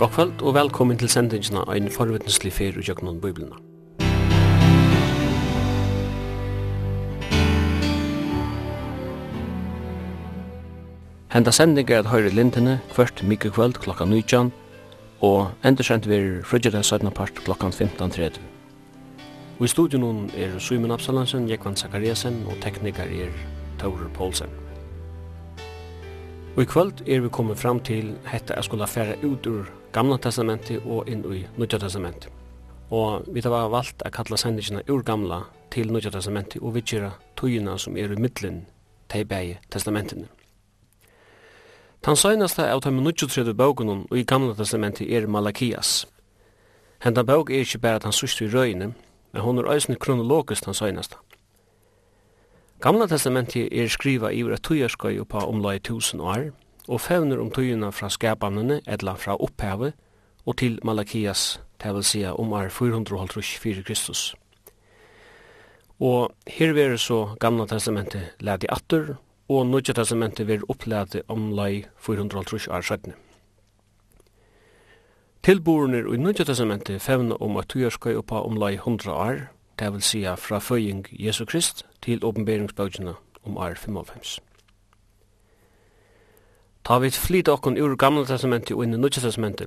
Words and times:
God 0.00 0.08
kvöld 0.08 0.42
og 0.42 0.54
velkommen 0.54 0.96
til 0.96 1.10
sendingen 1.12 1.58
av 1.60 1.74
en 1.76 1.90
forvittneslig 1.92 2.54
fer 2.56 2.76
og 2.80 2.86
jøgnun 2.88 3.18
biblina. 3.20 3.58
Henda 11.34 11.52
sending 11.52 11.90
er 11.92 12.00
at 12.00 12.08
høyre 12.08 12.30
lintene 12.32 12.78
kvart 12.94 13.20
mykje 13.20 13.50
kvöld 13.52 13.76
klokka 13.84 14.06
19 14.08 14.48
og 15.20 15.50
endursent 15.68 16.08
vir 16.08 16.40
frugida 16.48 16.80
17. 16.80 17.10
part 17.12 17.42
klokka 17.44 17.68
15.30. 17.68 18.38
Og 19.58 19.64
i 19.64 19.68
studion 19.68 20.30
er 20.32 20.56
Suimen 20.58 20.96
Absalansen, 20.96 21.44
Jekvan 21.50 21.76
Zakariasen 21.76 22.46
og 22.46 22.56
teknikar 22.64 23.04
er 23.04 23.36
Taurer 23.78 24.08
Poulsen. 24.16 24.48
Og 26.56 26.62
i 26.62 26.66
kvöld 26.72 27.04
er 27.06 27.20
vi 27.20 27.28
kommet 27.28 27.58
fram 27.58 27.80
til 27.80 28.16
hetta 28.24 28.56
jeg 28.56 28.64
skulle 28.64 28.86
fære 28.86 29.18
ut 29.24 29.46
ur 29.46 29.68
gamla 29.92 30.18
testamenti 30.18 30.78
og 30.78 31.08
inn 31.10 31.24
i 31.34 31.44
nødja 31.58 31.78
testamenti. 31.78 32.28
Og 32.90 33.26
vi 33.30 33.42
har 33.42 33.70
valgt 33.70 34.02
å 34.06 34.10
kalla 34.10 34.38
sendingina 34.38 34.82
ur 34.88 35.02
gamla 35.02 35.44
til 35.70 35.92
nødja 35.92 36.10
testamenti 36.14 36.60
og 36.60 36.74
vi 36.74 36.82
kjera 36.82 37.12
tøyina 37.38 37.78
som 37.78 37.96
er 37.96 38.12
i 38.12 38.18
middelen 38.20 38.64
til 39.10 39.26
begge 39.26 39.58
testamentene. 39.70 40.28
Tan 42.02 42.16
søgnasta 42.16 42.70
av 42.72 42.80
de 42.80 42.90
nødja 42.90 43.28
tredje 43.28 43.54
bøkunnen 43.54 44.06
og 44.10 44.18
i 44.18 44.24
gamla 44.24 44.54
testamenti 44.54 45.10
er 45.14 45.26
Malakias. 45.26 46.06
Henda 47.02 47.22
bøk 47.22 47.50
er 47.50 47.64
ikke 47.64 47.78
bare 47.78 48.00
at 48.00 48.04
han 48.04 48.12
sørste 48.12 48.44
i 48.44 48.52
røyene, 48.52 48.94
men 49.32 49.42
hon 49.42 49.58
er 49.58 49.70
øysene 49.72 49.96
kronologisk 49.96 50.64
tan 50.64 50.74
søgnasta. 50.74 51.16
Gamla 52.80 53.06
testamenti 53.06 53.68
er 53.72 53.88
skriva 53.88 54.30
i 54.32 54.42
vore 54.42 54.56
tøyarskøy 54.56 55.20
oppa 55.20 55.44
omlai 55.44 55.78
tusen 55.78 56.20
år, 56.20 56.50
og 56.90 57.00
fevner 57.00 57.38
om 57.38 57.50
tøyina 57.54 57.92
fra 57.94 58.10
skapanene, 58.10 58.80
etla 58.90 59.14
fra 59.14 59.36
opphavet, 59.38 59.94
og 60.46 60.56
til 60.58 60.78
Malakias, 60.84 61.60
det 61.82 61.94
vil 61.94 62.04
si 62.04 62.24
om 62.26 62.52
er 62.52 62.68
454 62.68 63.84
Kristus. 63.86 64.34
Og 66.00 66.32
her 66.46 66.72
vil 66.72 66.98
så 66.98 67.36
gamla 67.40 67.66
testamentet 67.66 68.34
lade 68.40 68.66
atter, 68.72 69.14
og 69.48 69.66
nødja 69.66 69.94
testamentet 69.94 70.48
vil 70.48 70.64
opplade 70.68 71.22
om 71.28 71.52
lai 71.52 71.84
450 71.98 72.68
år 72.68 72.80
sættene. 72.80 73.14
Tilborene 75.42 76.04
i 76.14 76.16
nødja 76.16 76.44
testamentet 76.44 77.02
fevner 77.02 77.42
om 77.42 77.56
at 77.56 77.68
tøyarskøy 77.68 78.14
oppa 78.14 78.42
om 78.44 78.56
lei 78.56 78.74
100 78.74 79.12
år, 79.12 79.48
det 79.78 79.92
vil 79.92 80.02
si 80.02 80.24
fra 80.36 80.58
føying 80.58 81.06
Jesu 81.12 81.44
Krist 81.44 81.86
til 82.02 82.24
åpenberingsbøkene 82.24 83.14
om 83.44 83.56
år 83.56 83.74
55. 83.74 84.40
Ta 86.84 86.98
vi 86.98 87.10
flyt 87.10 87.48
okkon 87.48 87.78
ur 87.78 87.96
gamla 87.96 88.24
testamenti 88.24 88.74
og 88.74 88.84
inn 88.84 88.96
i 88.96 89.00
nudja 89.00 89.22
testamenti, 89.22 89.66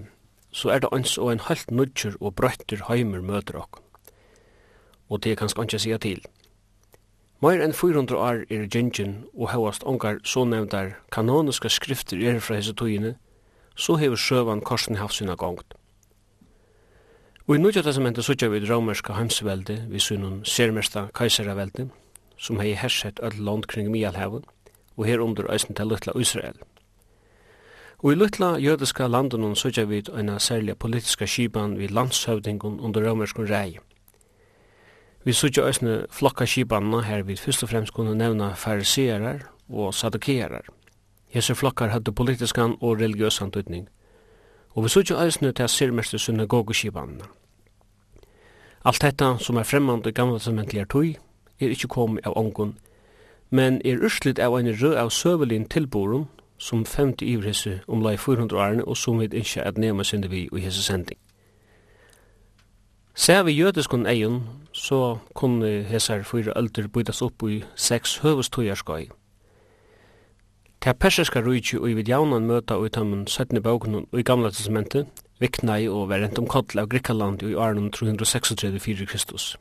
så 0.51 0.69
er 0.69 0.79
det 0.83 0.93
ans 0.93 1.17
og 1.17 1.31
en 1.31 1.43
halvt 1.45 1.71
nudjur 1.71 2.15
og 2.19 2.35
brøttur 2.35 2.85
heimer 2.89 3.21
møter 3.21 3.57
okkon. 3.61 3.83
Og 5.09 5.23
det 5.23 5.37
kan 5.37 5.49
skanskje 5.49 5.79
sia 5.79 5.97
til. 5.97 6.23
Meir 7.43 7.59
enn 7.59 7.75
400 7.75 8.17
år 8.17 8.45
er 8.49 8.67
gyngen 8.71 9.25
og 9.33 9.49
hevast 9.51 9.83
ongar 9.83 10.21
så 10.23 10.45
nevndar 10.47 10.93
kanoniska 11.11 11.69
skrifter 11.69 12.21
er 12.23 12.39
fra 12.39 12.55
hese 12.55 12.73
togene, 12.73 13.17
så 13.75 13.97
hever 13.99 14.15
sjøvan 14.15 14.61
korsen 14.61 14.95
haft 14.95 15.17
sina 15.17 15.35
gongt. 15.35 15.73
Og 17.47 17.57
i 17.57 17.59
Nudja 17.59 17.81
testamentet 17.83 18.23
sutja 18.23 18.47
vi 18.47 18.61
romerska 18.63 19.17
heimsvelde, 19.17 19.81
vi 19.91 19.99
sunnum 19.99 20.45
sermesta 20.47 21.09
kaiseravelde, 21.13 21.89
som 22.37 22.61
hei 22.63 22.71
hersett 22.79 23.19
öll 23.19 23.43
land 23.43 23.67
kring 23.67 23.91
Mialhaven, 23.91 24.45
og 24.95 25.05
her 25.05 25.19
under 25.19 25.51
æsne 25.51 25.75
til 25.75 25.91
Lutla 25.91 26.15
Israel. 26.15 26.55
Og 28.03 28.11
i 28.11 28.15
lytla 28.15 28.57
jødiska 28.59 29.07
landunum 29.07 29.55
søtja 29.55 29.85
vid 29.87 30.09
eina 30.11 30.39
særlig 30.39 30.77
politiska 30.77 31.25
skipan 31.25 31.77
vid 31.79 31.89
landshøvdingun 31.95 32.79
under 32.79 33.09
romerskun 33.09 33.47
rei. 33.47 33.77
Vi 35.23 35.33
søtja 35.33 35.63
òsne 35.63 35.93
flokka 36.11 36.45
skipanna 36.45 36.99
her 37.01 37.23
vid 37.23 37.39
fyrst 37.39 37.63
og 37.63 37.69
fremst 37.69 37.93
kunne 37.93 38.15
nevna 38.15 38.49
fariserar 38.59 39.45
og 39.69 39.93
sadukerar. 39.93 40.67
Hese 41.29 41.55
flokkar 41.55 41.87
hadde 41.87 42.11
politiskan 42.11 42.75
og 42.81 42.99
religiøsan 42.99 43.51
tøytning. 43.51 43.87
Og 44.75 44.83
vi 44.83 44.89
søtja 44.89 45.15
òsne 45.15 45.53
til 45.53 45.69
sirmeste 45.69 46.19
synagogeskipanna. 46.19 47.31
Alt 48.85 49.01
detta 49.01 49.37
som 49.39 49.57
er 49.57 49.63
fremmand 49.63 50.07
i 50.07 50.11
gamla 50.11 50.37
testamentligar 50.37 50.91
tøy 50.91 51.15
er 51.59 51.71
ikkje 51.71 51.87
kom 51.87 52.19
av 52.25 52.35
ongun, 52.35 52.75
men 53.49 53.81
er 53.85 54.03
urslit 54.03 54.39
av 54.39 54.57
ein 54.57 54.75
rød 54.81 54.95
av 54.95 55.09
søvelin 55.09 55.69
tilborum 55.69 56.27
som 56.63 56.85
femte 56.85 57.25
ivrisse 57.25 57.81
omlai 57.87 58.15
400 58.17 58.55
årene, 58.59 58.85
og 58.85 58.97
som 58.97 59.19
vi 59.19 59.27
ikke 59.31 59.63
at 59.63 59.77
nema 59.77 60.03
synder 60.03 60.29
vi 60.31 60.47
i 60.47 60.63
hese 60.63 60.83
sending. 60.83 61.19
Ser 63.15 63.43
vi 63.43 63.51
jødiskon 63.51 64.07
eion, 64.07 64.43
så 64.71 65.17
kunne 65.35 65.83
hesar 65.83 66.23
fyra 66.23 66.55
ölder 66.55 66.87
bytas 66.87 67.21
opp 67.21 67.43
i 67.43 67.63
seks 67.75 68.17
høvestøyarskoi. 68.23 69.09
Ta 70.81 70.93
persiska 70.93 71.41
rujtju 71.41 71.81
og 71.81 71.91
i 71.91 71.97
vidjaunan 71.99 72.47
møta 72.47 72.79
ut 72.79 72.95
tammen 72.95 73.27
17. 73.27 73.59
bókun 73.63 73.99
og 73.99 74.19
i 74.19 74.23
gamla 74.23 74.49
testamentet, 74.49 75.05
viknai 75.39 75.87
og 75.87 76.09
verent 76.09 76.39
om 76.39 76.47
kodla 76.47 76.83
av 76.83 76.89
Grikkaland 76.89 77.43
i 77.43 77.55
åren 77.55 77.91
336 77.91 79.05
Kristus. 79.05 79.57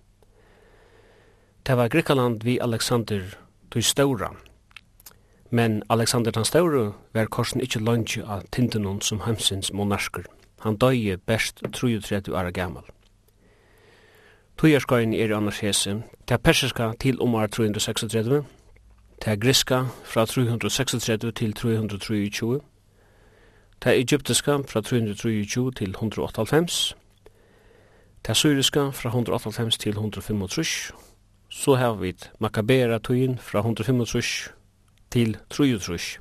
Det 1.66 1.76
var 1.76 1.88
Grikkaland 1.88 2.42
vi 2.42 2.58
Alexander 2.58 3.22
Tøy 3.70 3.80
Stora, 3.80 4.32
Men 5.54 5.82
Alexander 5.88 6.30
den 6.30 6.44
Store 6.44 6.92
var 7.12 7.26
korsen 7.26 7.60
ikkje 7.60 7.80
lunge 7.84 8.22
av 8.24 8.46
tindenon 8.56 9.02
som 9.04 9.20
heimsins 9.20 9.68
monarsker. 9.72 10.24
Han 10.64 10.78
døye 10.80 11.18
best 11.28 11.60
33 11.72 12.32
år 12.32 12.50
gammal. 12.50 12.86
Tujarskarin 14.56 15.12
er 15.12 15.34
annars 15.36 15.60
hese, 15.60 16.02
ta 16.26 16.36
persiska 16.36 16.92
til 17.00 17.20
omar 17.20 17.46
336, 17.46 18.44
ta 19.20 19.34
griska 19.34 19.82
fra 20.04 20.24
336 20.24 21.32
til 21.32 21.52
323, 21.52 22.60
ta 23.80 23.90
egyptiska 23.92 24.56
fra 24.69 24.80
323 24.80 25.70
til 25.76 25.90
198, 25.90 26.96
ta 28.24 28.32
syriska 28.32 28.88
fra 28.90 29.08
198 29.08 29.78
til 29.78 29.92
135, 29.92 30.92
så 31.48 31.74
har 31.74 31.94
vi 31.94 32.14
Makabera 32.40 32.98
tøyen 32.98 33.38
fra 33.38 33.58
135 33.58 34.61
til 35.12 35.36
33. 35.52 36.18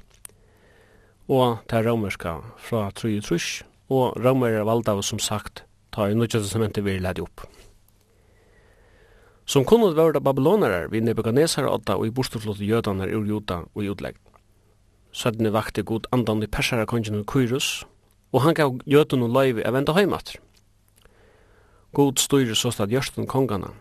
Og 1.32 1.62
til 1.72 1.88
romerska 1.88 2.36
fra 2.60 2.90
33, 2.92 3.64
og 3.90 4.18
romer 4.20 4.60
er 4.60 4.68
valgt 4.68 4.92
av 4.92 5.00
som 5.06 5.20
sagt 5.20 5.64
ta 5.96 6.10
i 6.10 6.16
nødja 6.16 6.42
testamentet 6.42 6.84
vi 6.84 6.98
ledi 7.00 7.24
opp. 7.24 7.46
Som 9.48 9.66
kunne 9.68 9.90
det 9.92 10.00
være 10.00 10.22
babylonere 10.24 10.90
vi 10.92 11.02
Nebuchadnezzar 11.04 11.68
åtta 11.68 11.98
og 12.00 12.08
i 12.08 12.14
bortstoflått 12.16 12.62
jødanar 12.64 13.12
ur 13.12 13.26
juda 13.28 13.64
og 13.74 13.84
i 13.84 13.90
utlegg. 13.92 14.20
Sødne 15.12 15.52
vakte 15.52 15.84
god 15.84 16.08
andan 16.12 16.44
i 16.44 16.48
persara 16.48 16.86
kongen 16.86 17.26
Kyrus, 17.28 17.84
og 18.32 18.44
han 18.46 18.56
gav 18.56 18.80
jødene 18.88 19.28
og 19.28 19.36
løyvi 19.36 19.66
av 19.68 19.76
enda 19.76 19.96
heimater. 19.96 20.40
God 21.92 22.20
styrir 22.20 22.56
så 22.56 22.72
stad 22.72 22.92
gjørsten 22.92 23.28
kongana. 23.28 23.74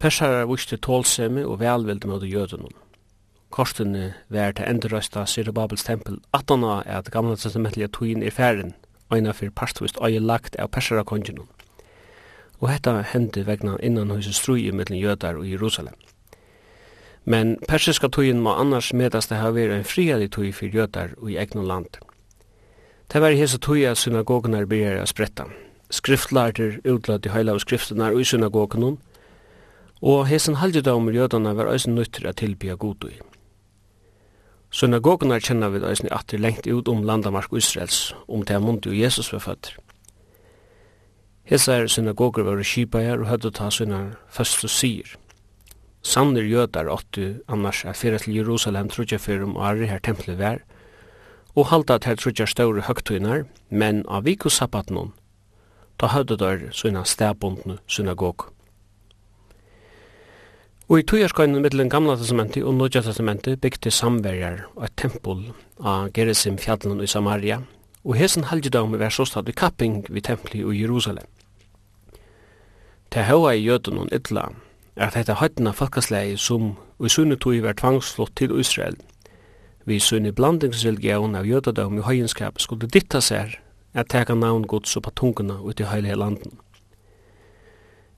Persara 0.00 0.44
vuxte 0.48 0.76
tålsemi 0.76 1.44
og 1.44 1.60
velvilde 1.60 2.08
mot 2.08 2.24
jødunum 2.24 2.76
korstene 3.50 4.12
vær 4.28 4.52
til 4.54 4.68
endurøsta 4.70 5.24
Syrre 5.26 5.52
Babels 5.52 5.84
tempel 5.84 6.18
18 6.32 6.64
av 6.64 6.82
at 6.86 7.10
gamla 7.10 7.36
testamentlige 7.36 7.88
togin 7.88 8.22
er 8.22 8.34
færen, 8.34 8.74
øyna 9.12 9.32
fyrir 9.32 9.50
parstvist 9.50 9.98
øye 10.02 10.20
lagt 10.20 10.56
av 10.58 10.70
persera 10.70 11.02
kongenum. 11.02 11.48
Og 12.60 12.70
hetta 12.70 13.00
hendi 13.12 13.42
vegna 13.46 13.76
innan 13.82 14.10
huset 14.10 14.34
strui 14.34 14.70
mellom 14.70 14.98
jødar 14.98 15.38
og 15.40 15.50
Jerusalem. 15.50 15.94
Men 17.24 17.56
persiska 17.68 18.08
togin 18.08 18.40
må 18.40 18.54
annars 18.54 18.92
medast 18.92 19.30
det 19.30 19.38
har 19.38 19.52
vært 19.52 19.74
en 19.74 19.84
friadig 19.84 20.30
tog 20.30 20.54
fyrir 20.54 20.74
jødar 20.74 21.16
og 21.18 21.30
i 21.30 21.36
egnu 21.36 21.62
land. 21.66 22.00
Det 23.12 23.20
var 23.20 23.34
i 23.34 23.40
hese 23.40 23.58
tog 23.58 23.82
at 23.82 23.98
synagogunar 23.98 24.66
byrjar 24.66 25.02
a 25.02 25.06
spretta. 25.06 25.44
Skriftlærter 25.90 26.78
utlød 26.84 27.26
i 27.26 27.32
heila 27.34 27.52
av 27.52 27.58
skriftunar 27.58 28.14
og 28.14 28.20
i 28.20 28.24
synagogunum, 28.24 28.98
og 30.02 30.26
hesen 30.26 30.54
halvdjødamur 30.54 31.12
jødana 31.12 31.52
var 31.52 31.72
eisen 31.72 31.94
nøytter 31.94 32.28
at 32.28 32.36
tilbya 32.36 32.74
godui. 32.74 33.18
Synagogunar 34.70 35.42
kjenner 35.42 35.72
vi 35.74 35.80
eisne 35.82 36.12
atter 36.14 36.38
lengt 36.38 36.66
ut 36.66 36.88
om 36.88 37.02
landamark 37.02 37.50
Israels, 37.58 38.12
om 38.28 38.44
det 38.46 38.60
mundi 38.62 38.92
og 38.92 38.98
Jesus 38.98 39.32
var 39.32 39.42
født. 39.42 39.72
Hesar 41.50 41.88
synagogur 41.90 42.46
var 42.46 42.62
kipajar 42.62 43.18
og 43.18 43.26
høyde 43.26 43.50
ta 43.50 43.70
sina 43.74 43.98
første 44.30 44.68
og 44.68 44.70
sier. 44.70 45.16
Sannir 46.06 46.46
jødar 46.46 46.86
åttu 46.86 47.40
annars 47.48 47.82
er 47.84 47.98
fyrir 47.98 48.22
til 48.22 48.36
Jerusalem 48.38 48.88
trutja 48.88 49.18
fyrir 49.18 49.42
om 49.48 49.56
ari 49.58 49.90
her 49.90 49.98
tempelet 49.98 50.38
vær, 50.38 50.62
og 51.56 51.66
halda 51.66 51.98
at 51.98 52.06
her 52.06 52.14
trutja 52.14 52.46
større 52.46 52.86
høgtuinar, 52.86 53.44
men 53.70 54.04
av 54.06 54.24
vikusappatnån, 54.24 55.10
ta 55.98 56.14
høyde 56.14 56.38
der 56.38 56.70
sina 56.70 57.02
stedbundne 57.04 57.80
synagogur. 57.90 58.52
Og 60.90 60.98
i 60.98 61.04
tøyerskøyne 61.06 61.60
mittelen 61.62 61.86
gamla 61.86 62.16
testamentet 62.18 62.64
og 62.66 62.74
nødja 62.74 63.04
testamentet 63.06 63.60
bygde 63.62 63.92
samverjar 63.94 64.64
og 64.74 64.88
et 64.88 64.96
tempel 64.98 65.44
av 65.78 66.08
Gerizim 66.16 66.56
fjallen 66.58 66.98
i 66.98 67.06
Samaria, 67.06 67.60
og 68.02 68.16
hesen 68.18 68.48
halgjedagme 68.50 68.98
var 68.98 69.14
såstad 69.14 69.48
i 69.48 69.54
kapping 69.54 70.02
vid 70.08 70.26
templi 70.26 70.64
i 70.64 70.80
Jerusalem. 70.80 71.28
Ta 73.10 73.22
høyra 73.28 73.54
i 73.54 73.62
jøden 73.62 74.02
og 74.02 74.10
ytla 74.10 74.48
er 74.96 75.06
at 75.06 75.14
dette 75.14 75.38
høytena 75.38 75.70
folkasleie 75.70 76.34
som 76.34 76.72
i 76.98 77.08
sunne 77.08 77.38
tøy 77.38 77.62
var 77.62 77.78
tvangsflott 77.78 78.34
til 78.34 78.58
Israel, 78.58 78.98
vi 79.86 80.02
sunne 80.02 80.34
blandingsreligion 80.34 81.38
av 81.38 81.46
jødadagme 81.46 82.02
i 82.02 82.06
høyenskap 82.06 82.58
skulle 82.58 82.90
ditta 82.90 83.22
seg 83.22 83.60
at 83.94 84.10
teka 84.10 84.34
navn 84.34 84.66
gods 84.66 84.98
og 84.98 85.06
patungene 85.06 85.62
ut 85.62 85.80
i 85.80 85.86
heilige 85.86 86.18
landen. 86.18 86.58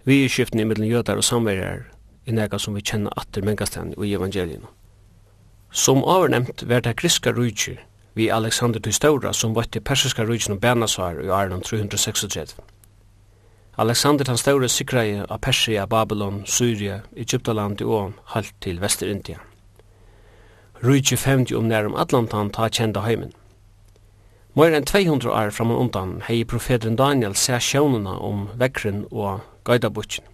Vi 0.04 0.24
i 0.24 0.28
skiftene 0.28 0.64
i 0.64 0.64
middelen 0.64 0.90
jødar 0.90 1.20
og 1.20 1.24
samverjar 1.24 1.84
er 2.26 2.32
nega 2.32 2.58
som 2.58 2.74
vi 2.74 2.82
kjenner 2.82 3.12
atter 3.16 3.42
mengastan 3.42 3.94
i 3.98 4.12
evangelien. 4.14 4.66
Som 5.70 6.04
avnemnt 6.04 6.62
var 6.68 6.80
det 6.80 6.96
griska 6.96 7.32
rujtje 7.32 7.78
vi 8.14 8.28
Alexander 8.30 8.80
til 8.80 8.92
Stora 8.92 9.32
som 9.32 9.54
til 9.54 9.80
persiska 9.80 10.22
rujtjen 10.22 10.56
og 10.56 10.60
bernasvar 10.60 11.20
i 11.24 11.28
Arnon 11.28 11.62
336. 11.62 12.56
Alexander 13.78 14.24
den 14.24 14.36
Stora 14.36 14.68
sikrai 14.68 15.22
av 15.28 15.38
Persia, 15.38 15.86
Babylon, 15.86 16.42
Syria, 16.46 17.00
Egyptaland 17.16 17.82
og 17.82 17.90
ån 17.90 18.14
halt 18.26 18.54
til 18.60 18.80
Vesterindia. 18.80 19.38
Rujtje 20.84 21.16
50 21.16 21.56
om 21.56 21.64
nærum 21.64 21.94
Atlantan 21.94 22.50
ta 22.50 22.68
kjenda 22.68 23.00
heimen. 23.00 23.32
Mer 24.54 24.74
enn 24.76 24.84
200 24.84 25.30
år 25.32 25.50
framan 25.50 25.76
undan 25.76 26.20
hei 26.26 26.44
profeten 26.44 26.96
Daniel 26.96 27.34
sær 27.34 27.58
sjånuna 27.58 28.18
om 28.20 28.48
vekren 28.60 29.06
og 29.10 29.40
gaidabutjen. 29.64 30.31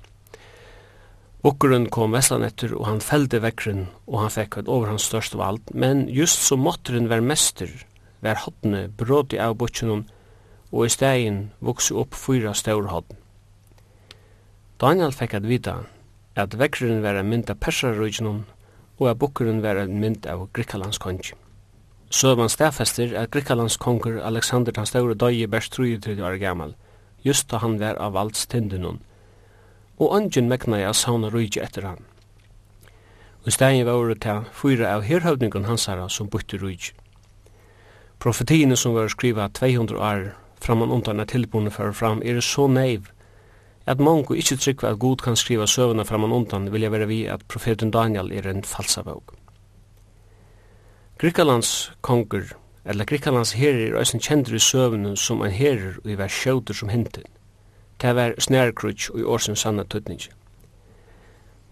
Okkurun 1.46 1.86
kom 1.94 2.16
vestanetter 2.16 2.72
og 2.74 2.88
han 2.88 3.00
felde 3.04 3.38
vekkren 3.38 3.84
og 4.08 4.24
han 4.24 4.32
fekk 4.34 4.56
et 4.58 4.68
over 4.68 4.90
hans 4.90 5.06
største 5.06 5.38
vald, 5.38 5.60
men 5.70 6.08
just 6.10 6.42
som 6.42 6.64
måtteren 6.66 7.06
var 7.10 7.22
mester, 7.22 7.70
var 8.20 8.40
hodne 8.42 8.88
brådi 8.90 9.38
av 9.38 9.54
butjenum, 9.60 10.02
og 10.74 10.84
i 10.84 10.90
stegin 10.90 11.52
vokse 11.62 11.94
opp 11.94 12.18
fyra 12.18 12.52
stør. 12.58 12.90
Daniel 14.82 15.14
fekk 15.14 15.38
at 15.38 15.46
vita 15.46 15.76
at 16.38 16.58
vekkren 16.58 17.02
var 17.02 17.18
en 17.18 17.30
mynd 17.30 17.50
av 17.50 17.58
persarrujnum 17.62 18.44
og 18.98 19.06
at 19.10 19.18
bukkeren 19.22 19.62
var 19.62 19.78
en 19.78 19.94
mynd 20.02 20.26
av 20.26 20.48
Grikalands 20.52 20.98
kongi. 20.98 21.34
Søvan 22.10 22.50
stafester 22.50 23.14
at 23.20 23.30
Grikalands 23.30 23.76
konger 23.76 24.18
Alexander 24.26 24.72
den 24.72 24.86
Staure 24.86 25.14
døye 25.14 25.46
best 25.46 25.74
33 25.76 26.18
år 26.24 26.38
gammal, 26.42 26.74
just 27.22 27.50
da 27.50 27.62
han 27.62 27.78
var 27.78 27.98
av 28.00 28.14
valds 28.18 28.46
tindunum, 28.46 28.98
og 29.98 30.14
ungen 30.14 30.48
mekna 30.48 30.78
jeg 30.78 30.94
sauna 30.94 31.30
rujtje 31.30 31.62
etter 31.62 31.86
han. 31.86 32.02
Og 33.44 33.52
stegin 33.52 33.86
var 33.86 33.98
året 33.98 34.22
til 34.22 34.46
fyra 34.54 34.94
av 34.94 35.04
herhøvningen 35.06 35.66
hansara 35.66 36.08
som 36.08 36.30
bytte 36.30 36.58
rujtje. 36.62 36.94
Profetiene 38.18 38.76
som 38.76 38.94
var 38.94 39.08
skriva 39.08 39.48
200 39.48 39.98
år 39.98 40.32
framan 40.60 40.90
undan 40.90 41.20
er 41.20 41.30
tilbúinu 41.30 41.70
fyrir 41.70 41.94
fram 41.94 42.22
er 42.22 42.40
så 42.40 42.66
neiv 42.66 43.10
at 43.86 44.02
mongo 44.02 44.34
ikkje 44.34 44.58
tryggva 44.58 44.90
at 44.92 44.98
god 44.98 45.22
kan 45.24 45.36
skriva 45.36 45.66
søvuna 45.66 46.04
framan 46.04 46.32
undan 46.32 46.72
vilja 46.72 46.90
vera 46.90 47.06
vi 47.06 47.26
at 47.26 47.46
profeten 47.48 47.90
Daniel 47.90 48.32
er 48.32 48.48
en 48.50 48.64
falsavåg. 48.64 49.22
Grikalands 51.18 51.92
konger, 52.00 52.52
eller 52.84 53.04
Grikalands 53.04 53.52
herir 53.52 53.94
er 53.94 54.00
eisen 54.02 54.20
kjendur 54.20 54.54
i 54.54 54.60
søvunum 54.62 55.16
som 55.16 55.42
en 55.42 55.54
herir 55.54 55.98
og 56.04 56.10
i 56.10 56.18
vers 56.18 56.32
sjøter 56.32 56.74
som 56.74 56.92
hintin. 56.92 57.37
Det 58.00 58.14
var 58.14 58.34
snærkrutsk 58.38 59.10
og 59.10 59.20
i 59.20 59.24
årsens 59.24 59.64
sanna 59.66 59.84
tøtning. 59.84 60.20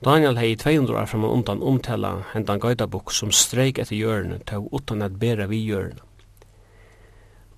Daniel 0.04 0.36
hei 0.36 0.56
200 0.56 0.92
år 0.98 1.06
framan 1.08 1.30
undan 1.30 1.62
omtala 1.62 2.10
hendan 2.34 2.60
gaidabok 2.60 3.12
som 3.12 3.30
streik 3.32 3.78
etter 3.78 3.96
hjørne 3.96 4.40
tog 4.44 4.68
utan 4.74 5.02
at 5.02 5.16
bera 5.22 5.46
vi 5.46 5.62
hjørne. 5.64 6.02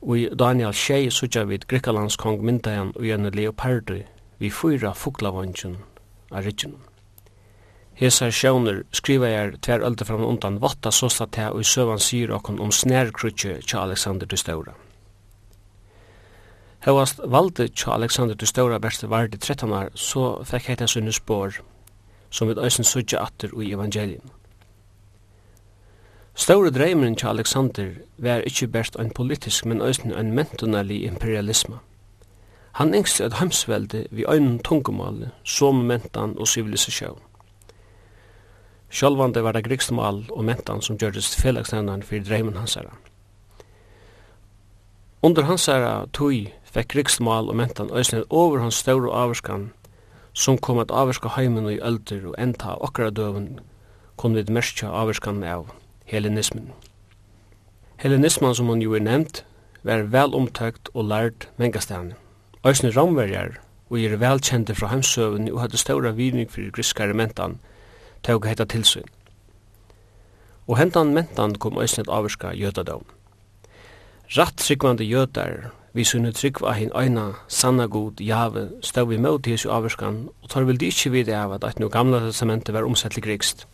Og 0.02 0.18
i 0.18 0.28
Daniel 0.38 0.72
tjei 0.72 1.10
sutja 1.10 1.42
vid 1.48 1.66
Grekalands 1.66 2.16
kong 2.16 2.44
myndajan 2.44 2.92
og 2.94 3.02
gjerne 3.08 3.32
leopardu 3.34 4.04
vi 4.38 4.50
fyra 4.54 4.92
fuglavandjun 4.94 5.80
av 6.30 6.44
rydgjunum. 6.46 6.84
Hesar 7.98 8.30
sjåner 8.30 8.84
skriva 8.94 9.26
jeg 9.32 9.56
tver 9.66 9.82
ölde 9.82 10.06
fram 10.06 10.22
undan 10.22 10.60
vatta 10.62 10.92
såsta 10.94 11.26
ta 11.26 11.48
og 11.50 11.64
i 11.64 11.66
søvan 11.66 11.98
syr 11.98 12.36
okkon 12.36 12.60
om 12.62 12.70
snærkrutje 12.70 13.58
til 13.64 13.80
Alexander 13.80 14.26
de 14.30 14.38
Staura. 14.38 14.76
Høyast 16.88 17.18
valde 17.20 17.66
tja 17.68 17.92
Alexander 17.92 18.32
du 18.34 18.46
Stora 18.48 18.78
Berste 18.80 19.10
var 19.10 19.26
det 19.28 19.42
13 19.44 19.72
år, 19.76 19.90
så 19.92 20.38
fekk 20.48 20.70
heita 20.70 20.86
sunne 20.88 21.12
spår, 21.12 21.58
som 22.32 22.48
vi 22.48 22.54
øysen 22.56 22.84
sudja 22.84 23.20
atter 23.26 23.52
i 23.60 23.74
evangelien. 23.76 24.22
Stora 26.32 26.70
dreimeren 26.72 27.16
tja 27.16 27.28
Alexander 27.28 27.90
var 28.16 28.40
ikkje 28.48 28.70
best 28.72 28.96
ein 28.96 29.12
politisk, 29.12 29.66
men 29.66 29.82
øysen 29.84 30.14
ein 30.16 30.32
mentonali 30.32 31.02
imperialisma. 31.04 31.82
Han 32.80 32.94
engste 32.94 33.26
et 33.26 33.36
heimsvelde 33.36 34.06
vi 34.10 34.24
øynun 34.24 34.58
tungumal, 34.58 35.28
som 35.44 35.84
mentan 35.84 36.38
og 36.38 36.48
sivilisasjon. 36.48 37.20
Sjálvande 38.88 39.44
var 39.44 39.52
det 39.52 39.66
griksmal 39.68 40.24
og 40.30 40.44
mentan 40.44 40.80
som 40.80 40.96
gjørdes 40.96 41.36
felagsnevnaren 41.36 42.02
fyrir 42.02 42.24
dreimen 42.24 42.56
hans 42.56 42.74
herra. 42.80 42.96
Under 45.22 45.42
hans 45.42 45.66
herra 45.66 46.06
tog 46.12 46.48
fekk 46.74 46.94
riksmal 46.98 47.48
og 47.48 47.56
mentan 47.60 47.92
eisne 47.96 48.24
over 48.30 48.60
hans 48.62 48.80
større 48.82 49.12
averskan, 49.14 49.70
som 50.32 50.58
kom 50.58 50.78
at 50.78 50.92
averska 50.94 51.32
heimen 51.36 51.66
og 51.66 51.74
i 51.74 51.80
ølder 51.80 52.28
og 52.30 52.36
enda 52.38 52.76
okkara 52.76 53.10
døven 53.10 53.58
kom 54.18 54.36
við 54.36 54.52
merskja 54.54 54.90
averskan 54.92 55.42
av 55.44 55.70
helenismen. 56.10 56.72
Hellenismen 57.98 58.54
som 58.54 58.70
hon 58.70 58.82
jo 58.82 58.94
er 58.94 59.02
nevnt 59.02 59.44
var 59.86 60.04
vel 60.12 60.34
omtøkt 60.34 60.90
og 60.94 61.08
lært 61.10 61.48
mengastane. 61.58 62.14
Eisne 62.66 62.92
ramverjar 62.94 63.58
og 63.88 64.00
er 64.00 64.18
velkjente 64.20 64.74
fra 64.76 64.90
heimsøven 64.92 65.48
og 65.52 65.62
hadde 65.62 65.80
større 65.80 66.12
vidning 66.14 66.50
fyrir 66.50 66.74
griskare 66.74 67.16
mentan 67.16 67.58
tog 68.26 68.46
heita 68.46 68.66
tilsyn. 68.68 69.06
Og 70.68 70.76
hentan 70.78 71.14
mentan 71.16 71.54
kom 71.56 71.78
eisne 71.80 72.04
averska 72.04 72.52
avvarska 72.52 72.52
jødadøven. 72.60 73.06
Ratt 74.36 74.60
sikvande 74.60 75.04
jødar 75.04 75.70
vi 75.98 76.04
sunne 76.06 76.30
trykva 76.30 76.76
hin 76.78 76.92
øyna 76.94 77.32
sanna 77.50 77.88
god 77.90 78.20
jave 78.22 78.68
stau 78.86 79.08
vi 79.10 79.16
møt 79.18 79.48
i 79.50 79.56
averskan 79.66 80.28
og 80.42 80.50
tar 80.50 80.66
vil 80.68 80.78
de 80.78 80.86
ikkje 80.92 81.10
vide 81.10 81.34
av 81.34 81.56
at 81.56 81.64
at 81.64 81.80
no 81.82 81.88
gamla 81.88 82.20
testamentet 82.22 82.74
var 82.74 82.86
omsett 82.86 83.12
til 83.12 83.22
grikst. 83.22 83.66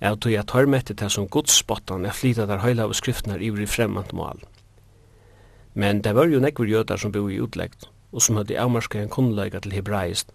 Jeg 0.00 0.20
tog 0.20 0.32
jeg 0.32 0.46
tar 0.46 0.66
mette 0.66 0.94
til 0.94 1.10
som 1.10 1.26
godsspottan 1.26 2.06
er 2.06 2.14
flytta 2.14 2.46
der 2.46 2.62
høyla 2.62 2.86
av 2.86 2.94
skriftene 2.94 3.40
i 3.40 3.50
ivrig 3.50 3.68
fremmant 3.68 4.12
mål. 4.12 4.38
Men 5.74 6.02
det 6.02 6.14
var 6.14 6.30
jo 6.30 6.40
nekver 6.40 6.70
jødar 6.70 6.96
som 6.96 7.12
bo 7.12 7.28
i 7.28 7.40
utleggt, 7.40 7.90
og 8.12 8.22
som 8.22 8.36
hadde 8.36 8.58
avmarska 8.58 9.02
en 9.02 9.08
kunnleika 9.10 9.60
til 9.60 9.72
hebraist, 9.72 10.30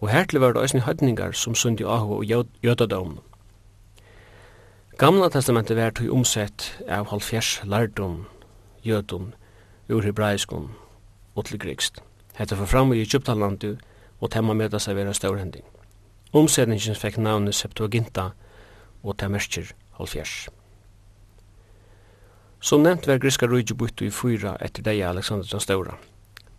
og 0.00 0.08
hertil 0.08 0.40
var 0.40 0.54
det 0.54 0.62
òsne 0.62 0.86
høydningar 0.86 1.32
som 1.32 1.54
sundi 1.54 1.84
ahu 1.84 2.18
og 2.20 2.24
jødadom. 2.62 3.18
Gamla 4.98 5.28
testamentet 5.28 5.76
var 5.76 5.90
tog 5.90 6.12
omsett 6.14 6.76
av 6.88 7.10
halvfjers 7.10 7.62
lardom, 7.64 8.26
jødom, 8.84 9.32
ur 9.88 10.02
hebraiskon 10.02 10.70
og 11.34 11.44
til 11.44 11.58
grekst. 11.58 12.00
Hetta 12.34 12.56
for 12.56 12.66
fram 12.66 12.92
i 12.92 13.02
Egyptalandu 13.02 13.76
og 14.20 14.30
tema 14.30 14.54
møta 14.54 14.78
seg 14.78 14.96
vera 14.96 15.12
stórhending. 15.14 15.64
Umsetningin 16.34 16.98
fekk 16.98 17.20
navnet 17.22 17.54
Septuaginta 17.54 18.30
og 19.02 19.18
ta 19.18 19.28
merkir 19.28 19.74
halvfjers. 19.98 20.48
Som 22.64 22.82
nevnt 22.82 23.06
var 23.06 23.20
griska 23.20 23.46
rujtju 23.46 23.76
byttu 23.76 24.06
i 24.06 24.10
fyra 24.10 24.56
etter 24.60 24.82
deg 24.82 25.02
Alexander 25.04 25.46
den 25.50 25.60
Stora. 25.60 25.98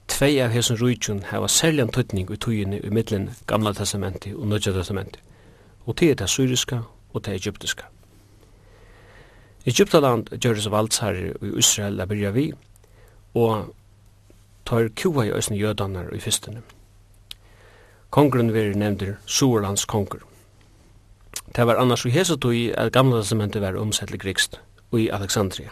Tvei 0.07 0.37
av 0.39 0.53
hesson 0.53 0.77
rujtjun 0.77 1.23
hava 1.31 1.47
særlig 1.49 1.87
tøytning 1.91 2.29
i 2.31 2.37
tøyene 2.37 2.77
i 2.77 2.91
middelen 2.93 3.31
Gamla 3.49 3.73
testamenti 3.73 4.35
og 4.35 4.47
Nødja 4.47 4.71
testamenti, 4.75 5.19
og 5.85 5.97
til 5.97 6.13
det 6.17 6.29
syriska 6.29 6.83
og 7.13 7.25
det 7.25 7.33
egyptiska. 7.33 7.89
Egyptaland 9.65 10.29
gjøres 10.37 10.69
valdsherri 10.69 11.31
i 11.41 11.57
Israel 11.57 11.99
a 11.99 12.05
byrja 12.05 12.31
vi, 12.31 12.51
og 13.35 13.73
tar 14.65 14.89
kua 14.97 15.27
i 15.27 15.33
òsne 15.35 15.57
jødanar 15.59 16.09
i 16.15 16.21
fyrstene. 16.23 16.63
Kongren 18.15 18.53
veri 18.55 18.77
nevndir 18.79 19.17
Suerlands 19.25 19.85
konger. 19.85 20.23
Det 21.55 21.67
var 21.67 21.79
annars 21.79 22.05
i 22.05 22.13
hesetui 22.15 22.71
at 22.71 22.93
gamla 22.95 23.21
testamentet 23.21 23.61
var 23.61 23.77
omsettelig 23.79 24.21
grikst 24.23 24.59
i 24.95 25.09
Alexandria. 25.09 25.69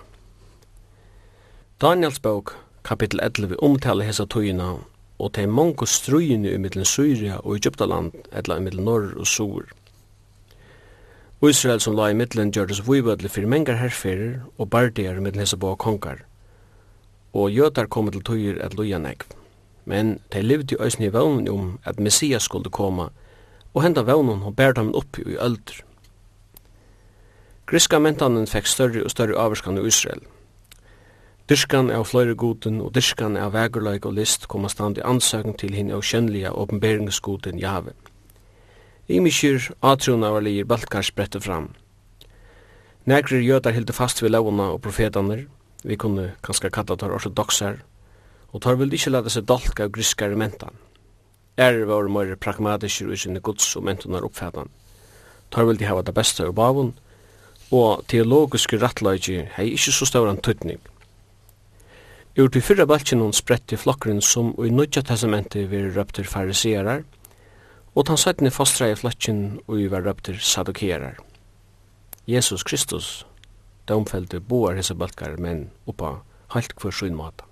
Daniels 1.82 2.20
bok, 2.20 2.56
kapittel 2.84 3.20
11, 3.24 3.56
omtaler 3.64 4.06
hesetuina 4.06 4.74
og 5.20 5.34
te 5.34 5.46
mongo 5.48 5.86
strujini 5.86 6.52
i 6.52 6.60
middelen 6.60 6.86
Syria 6.86 7.40
og 7.44 7.56
Egyptaland, 7.56 8.12
etla 8.32 8.58
i 8.58 8.64
middelen 8.64 8.86
Norr 8.86 9.16
og 9.16 9.28
Sur. 9.28 9.64
Israel 11.44 11.80
som 11.80 11.96
la 11.96 12.10
i 12.10 12.16
middelen 12.16 12.52
gjørtes 12.52 12.84
vujbødli 12.88 13.28
fyrir 13.28 13.48
mengar 13.48 13.80
herferer 13.80 14.44
og 14.58 14.70
bardier 14.70 15.18
i 15.18 15.24
middelen 15.24 15.44
hesebå 15.44 15.76
kongar– 15.76 16.24
og 17.34 17.52
jøtar 17.52 17.90
kom 17.90 18.12
til 18.12 18.24
tøyer 18.24 18.62
at 18.62 18.76
loja 18.78 19.00
negv. 19.02 19.26
Men 19.86 20.20
de 20.34 20.42
levde 20.42 20.76
i 20.76 20.82
øysni 20.82 21.10
vevnen 21.14 21.50
om 21.50 21.80
at 21.84 22.00
Messias 22.00 22.44
skulle 22.44 22.70
koma, 22.70 23.10
og 23.74 23.84
henda 23.84 24.06
vevnen 24.06 24.44
og 24.44 24.56
bært 24.56 24.78
ham 24.78 24.94
opp 24.96 25.20
i 25.20 25.36
öldur. 25.36 25.82
Griska 27.66 28.00
mentanen 28.00 28.48
fekk 28.48 28.68
større 28.68 29.04
og 29.04 29.12
større 29.12 29.40
avvarskan 29.40 29.80
i 29.80 29.88
Israel. 29.88 30.22
Dyrskan 31.50 31.90
av 31.92 32.06
fløyre 32.08 32.36
goden 32.40 32.80
og 32.80 32.94
dyrskan 32.96 33.36
av 33.36 33.52
vegurleik 33.56 34.06
og 34.08 34.14
list 34.16 34.48
kom 34.48 34.68
stand 34.72 35.00
i 35.00 35.04
ansøkning 35.04 35.58
til 35.60 35.74
hinn 35.76 35.92
av 35.92 36.04
kjønnelige 36.08 36.54
åpenberingsgoden 36.56 37.60
Jave. 37.60 37.92
Imikir 39.12 39.72
atrona 39.82 40.30
var 40.32 40.46
ligir 40.46 40.70
balkar 40.70 41.04
sprette 41.04 41.42
fram. 41.44 41.74
Negrir 43.06 43.44
jøtar 43.44 43.76
hilde 43.76 43.92
fast 43.92 44.24
vi 44.24 44.32
launa 44.32 44.70
og 44.72 44.80
profetaner, 44.86 45.44
Vi 45.84 45.98
kunne 46.00 46.34
kanskje 46.44 46.72
kalla 46.72 46.96
tar 46.96 47.12
ortodoxar, 47.12 47.82
og 48.54 48.62
tar 48.64 48.78
vel 48.80 48.94
ikkje 48.96 49.12
lade 49.12 49.32
seg 49.34 49.48
dalka 49.50 49.88
av 49.88 49.92
griskare 49.96 50.38
mentan. 50.40 50.78
Er 51.58 51.84
var 51.86 52.08
mer 52.10 52.36
pragmatiske 52.36 53.10
i 53.12 53.18
sinne 53.20 53.42
gods 53.44 53.76
og 53.78 53.84
mentunar 53.86 54.26
oppfætan. 54.26 54.72
Tar 55.52 55.68
vel 55.68 55.78
de 55.78 55.86
hava 55.86 56.02
det 56.02 56.16
beste 56.16 56.46
ur 56.48 56.56
bavun, 56.56 56.94
og 57.74 58.06
teologiske 58.10 58.80
rattleiki 58.82 59.44
hei 59.58 59.74
ikkje 59.74 59.94
så 59.94 60.08
stauran 60.10 60.42
tøytning. 60.42 60.80
Ur 62.38 62.50
til 62.50 62.64
fyrra 62.66 62.88
balkinon 62.90 63.34
spretti 63.34 63.78
flokkren 63.78 64.22
som 64.22 64.54
og 64.58 64.66
i 64.66 64.74
nødja 64.74 65.04
testamenti 65.06 65.68
vi 65.70 65.84
røpter 65.94 66.26
fariserar, 66.26 67.04
og 67.94 68.08
tan 68.08 68.50
fastra 68.50 68.90
i 68.90 68.96
flokkin 68.96 69.60
og 69.68 69.78
vi 69.78 69.88
var 69.88 70.02
røpter 70.02 70.40
sadokerar. 70.40 71.20
Jesus 72.26 72.64
Kristus 72.64 73.26
domfelte 73.88 74.40
boar 74.40 74.76
hese 74.76 74.96
balkar 74.96 75.38
men 75.38 75.70
oppa 75.88 76.22
halt 76.56 76.76
kvar 76.76 76.92
sin 76.92 77.16
mata. 77.16 77.46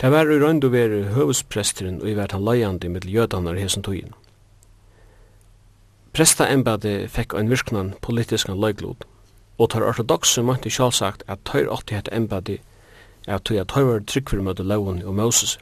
Det 0.00 0.10
var 0.10 0.30
i 0.30 0.38
røyndu 0.38 0.68
veri 0.68 1.04
høvespresteren 1.14 2.00
og 2.02 2.10
i 2.10 2.16
vært 2.18 2.34
han 2.34 2.44
leiandi 2.44 2.90
mitt 2.90 3.06
jødanar 3.06 3.58
hesen 3.58 3.82
tøyen. 3.86 4.14
Presta 6.14 6.46
embade 6.50 7.08
fekk 7.10 7.34
ein 7.34 7.50
virknan 7.50 7.94
politiskan 8.02 8.60
leiglod, 8.60 9.06
og 9.58 9.70
tar 9.70 9.86
ortodoxe 9.86 10.42
mønti 10.42 10.70
sjalsagt 10.70 11.22
at 11.26 11.42
tøyr 11.46 11.70
åtti 11.70 11.94
hett 11.94 12.10
embade 12.12 12.58
er 13.26 13.38
tøy 13.38 13.58
at 13.62 13.70
tøyr 13.72 14.02
tryggfyr 14.02 14.42
møte 14.42 14.62
laun 14.62 15.02
og 15.02 15.14
Moses. 15.14 15.58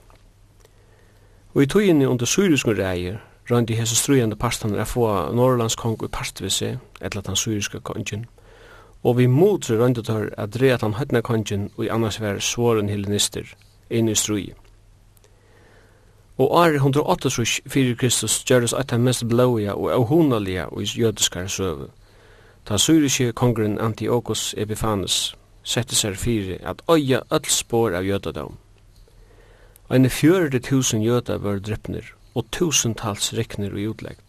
Og 1.54 1.62
i 1.62 1.66
tøyinni 1.66 2.08
under 2.08 2.26
syriskun 2.26 2.78
reier 2.80 3.20
røyndi 3.50 3.76
hese 3.76 3.96
strujande 3.96 4.36
parstaner 4.36 4.80
er 4.80 4.88
få 4.88 5.06
norrlandskong 5.36 6.00
i 6.04 6.08
partvise, 6.08 6.78
etla 7.00 7.22
tan 7.22 7.36
syriska 7.36 7.80
kongin, 7.84 8.26
og 9.02 9.18
vi 9.18 9.26
motru 9.26 9.76
røyndetar 9.78 10.30
at 10.38 10.54
dreat 10.54 10.82
han 10.82 10.94
høytna 10.94 11.21
kongen 11.21 11.71
og 11.76 11.85
i 11.85 11.90
annars 11.90 12.21
vær 12.21 12.38
svåren 12.38 12.88
hellenister, 12.88 13.47
inn 13.90 14.09
i 14.09 14.14
strui. 14.14 14.52
Og 16.38 16.50
år 16.50 16.78
108 16.78 17.30
fyrir 17.68 17.97
Kristus 17.97 18.44
gjøres 18.44 18.73
at 18.73 18.90
han 18.90 19.02
mest 19.02 19.26
blåja 19.28 19.75
og 19.75 19.92
avhonalia 19.92 20.66
og 20.71 20.82
i 20.82 20.87
jødiskar 21.02 21.47
søve. 21.47 21.88
Ta 22.64 22.78
syriske 22.78 23.32
kongren 23.32 23.78
Antiochus 23.80 24.54
Epiphanes 24.56 25.35
sette 25.62 25.94
seg 25.99 26.16
fyrir 26.16 26.59
at 26.66 26.82
øya 26.90 27.23
öll 27.30 27.49
spår 27.50 27.94
av 27.99 28.06
jødadom. 28.06 28.56
Eine 29.90 30.09
fjörde 30.09 30.59
tusen 30.59 31.02
jøda 31.02 31.37
var 31.37 31.59
drypner 31.59 32.14
og 32.35 32.47
tusentals 32.50 33.32
rekner 33.35 33.75
og 33.75 33.90
utleggt. 33.90 34.25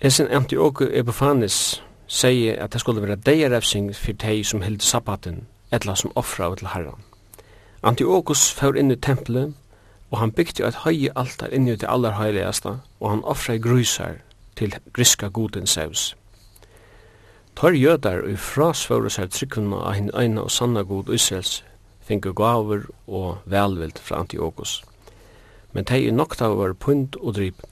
Esen 0.00 0.28
Antiochus 0.30 0.88
Epiphanes 0.92 1.82
sier 2.12 2.60
at 2.60 2.72
det 2.72 2.80
skulle 2.80 3.02
være 3.02 3.16
deirefsing 3.16 3.94
for 3.96 4.12
de 4.12 4.44
som 4.44 4.60
held 4.62 4.80
sabbaten, 4.84 5.46
etla 5.72 5.94
som 5.96 6.12
offra 6.14 6.50
av 6.50 6.58
til 6.60 6.68
herran. 6.74 7.00
Antiochus 7.82 8.50
fyrir 8.52 8.78
inn 8.82 8.92
i 8.92 9.00
tempelet, 9.00 9.54
og 10.12 10.18
han 10.20 10.32
bygde 10.36 10.66
eit 10.66 10.82
høye 10.84 11.12
altar 11.16 11.54
inn 11.56 11.68
i 11.68 11.76
det 11.76 11.88
aller 11.88 12.18
høyligaste, 12.18 12.76
og 13.00 13.10
han 13.10 13.24
offra 13.24 13.56
grusar 13.56 14.20
til 14.60 14.76
griska 14.92 15.28
godin 15.32 15.66
sevs. 15.66 16.12
Tar 17.56 17.76
jødar 17.76 18.22
og 18.28 18.38
frasvåre 18.38 19.10
seg 19.10 19.32
tryggvunna 19.32 19.80
av 19.80 19.96
hinn 19.96 20.12
eina 20.12 20.44
og 20.44 20.52
sanna 20.52 20.84
god 20.84 21.08
Israels, 21.12 21.62
finge 22.04 22.32
gaver 22.36 22.84
og 23.06 23.38
velvild 23.48 24.00
fra 24.04 24.20
Antiochus. 24.20 24.82
Men 25.72 25.88
tei 25.88 26.04
er 26.06 26.16
nokta 26.16 26.52
var 26.52 26.76
pynt 26.76 27.16
og 27.16 27.36
drypen. 27.40 27.71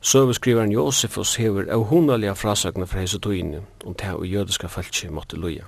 Søveskrivaren 0.00 0.72
Josefus 0.72 1.34
hever 1.36 1.66
av 1.68 1.90
hundalega 1.90 2.32
frasøkna 2.32 2.86
fra 2.88 3.02
hese 3.02 3.18
tøyene 3.20 3.60
om 3.84 3.94
det 4.00 4.14
og 4.14 4.24
jødiska 4.24 4.68
falski 4.68 5.10
måtte 5.12 5.36
loja. 5.36 5.66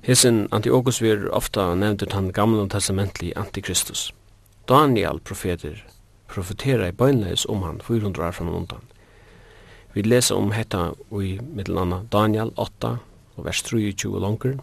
Hesen 0.00 0.46
Antiochus 0.52 1.02
vir 1.02 1.28
ofta 1.28 1.74
nevnt 1.74 2.12
han 2.12 2.32
gamla 2.32 2.64
og 2.64 3.36
antikristus. 3.36 4.12
Daniel 4.68 5.20
profeter 5.20 5.84
profetera 6.28 6.88
i 6.88 6.92
bøgnleis 6.92 7.44
om 7.46 7.62
han 7.62 7.80
400 7.80 8.26
år 8.26 8.32
fram 8.32 8.54
undan. 8.54 8.84
Vi 9.92 10.02
lesa 10.02 10.34
om 10.34 10.52
hetta 10.52 10.94
i 11.12 11.38
middelanna 11.40 12.04
Daniel 12.12 12.52
8 12.56 12.98
og 13.36 13.44
vers 13.44 13.62
23 13.62 14.14
og 14.14 14.20
langer, 14.22 14.58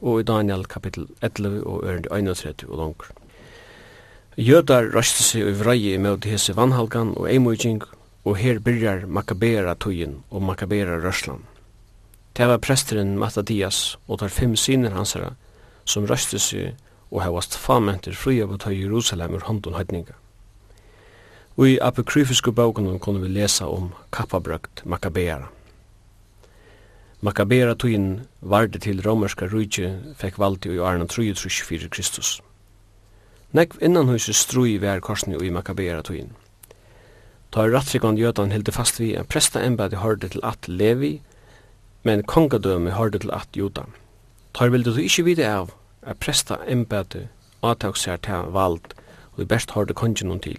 og 0.00 0.20
i 0.20 0.22
Daniel 0.22 0.64
kapitel 0.64 1.08
11 1.22 1.66
og 1.66 1.84
ørende 1.84 2.08
31 2.08 2.68
og 2.68 2.78
langer. 2.78 3.21
Jødar 4.36 4.86
røste 4.94 5.20
seg 5.20 5.44
i 5.44 5.52
vrei 5.52 5.90
i 5.90 5.98
møte 6.00 6.30
hese 6.32 6.54
vannhalgan 6.56 7.10
og 7.20 7.26
eimujing, 7.28 7.82
og 8.24 8.38
her 8.40 8.62
byrjar 8.64 9.02
Makabera 9.04 9.74
tøyen 9.76 10.22
og 10.30 10.40
Makabera 10.48 10.96
rørslan. 11.02 11.42
Det 12.32 12.46
var 12.48 12.62
presteren 12.64 13.18
Matadias 13.20 13.98
og 14.08 14.22
tar 14.22 14.32
fem 14.32 14.54
syner 14.56 14.94
hansara 14.96 15.34
som 15.84 16.06
røste 16.08 16.40
seg 16.40 16.78
og 17.10 17.20
hevast 17.20 17.58
famenter 17.60 18.16
fria 18.16 18.46
på 18.48 18.56
tøy 18.56 18.78
Jerusalem 18.78 19.34
ur 19.36 19.44
hånden 19.44 19.76
høytninga. 19.76 20.16
Og 21.58 21.68
i 21.68 21.80
apokryfiske 21.84 22.54
bøkene 22.56 22.96
kunne 23.04 23.20
vi 23.20 23.28
lesa 23.34 23.68
om 23.68 23.90
kappabrøkt 24.16 24.86
Makabera. 24.86 25.50
Makabera 27.20 27.74
tøyen 27.76 28.22
varde 28.40 28.80
til 28.80 29.04
romerska 29.04 29.50
rujtje 29.52 29.92
fekk 30.16 30.40
valdi 30.40 30.72
i 30.72 30.80
årene 30.80 31.04
334 31.04 31.92
Kristus. 31.92 32.40
Nekv 33.52 33.82
innanhuset 33.84 34.36
strui 34.36 34.78
vær 34.80 35.02
korsni 35.04 35.36
og 35.36 35.44
i 35.44 35.50
makabera 35.52 36.00
tøyin. 36.00 36.30
Ta 37.52 37.66
rattrikon 37.68 38.16
jötan 38.16 38.52
hildi 38.54 38.72
fast 38.72 39.00
vi 39.00 39.10
en 39.12 39.28
presta 39.28 39.60
embedi 39.60 39.98
hørde 40.00 40.28
til 40.32 40.40
at 40.42 40.68
Levi, 40.68 41.20
men 42.02 42.22
kongadømi 42.22 42.90
hørde 42.96 43.18
til 43.18 43.30
at 43.36 43.48
Juda. 43.56 43.84
Ta 44.54 44.64
er 44.64 44.72
vildi 44.72 44.96
du 44.96 45.02
ikkje 45.04 45.24
vite 45.28 45.44
av 45.44 45.74
at 46.02 46.16
presta 46.24 46.62
embedi 46.64 47.26
atak 47.62 48.00
seg 48.00 48.24
til 48.24 48.48
vald 48.56 48.96
og 49.34 49.44
i 49.44 49.48
best 49.52 49.76
hørde 49.76 49.92
kongen 49.92 50.40
til. 50.40 50.56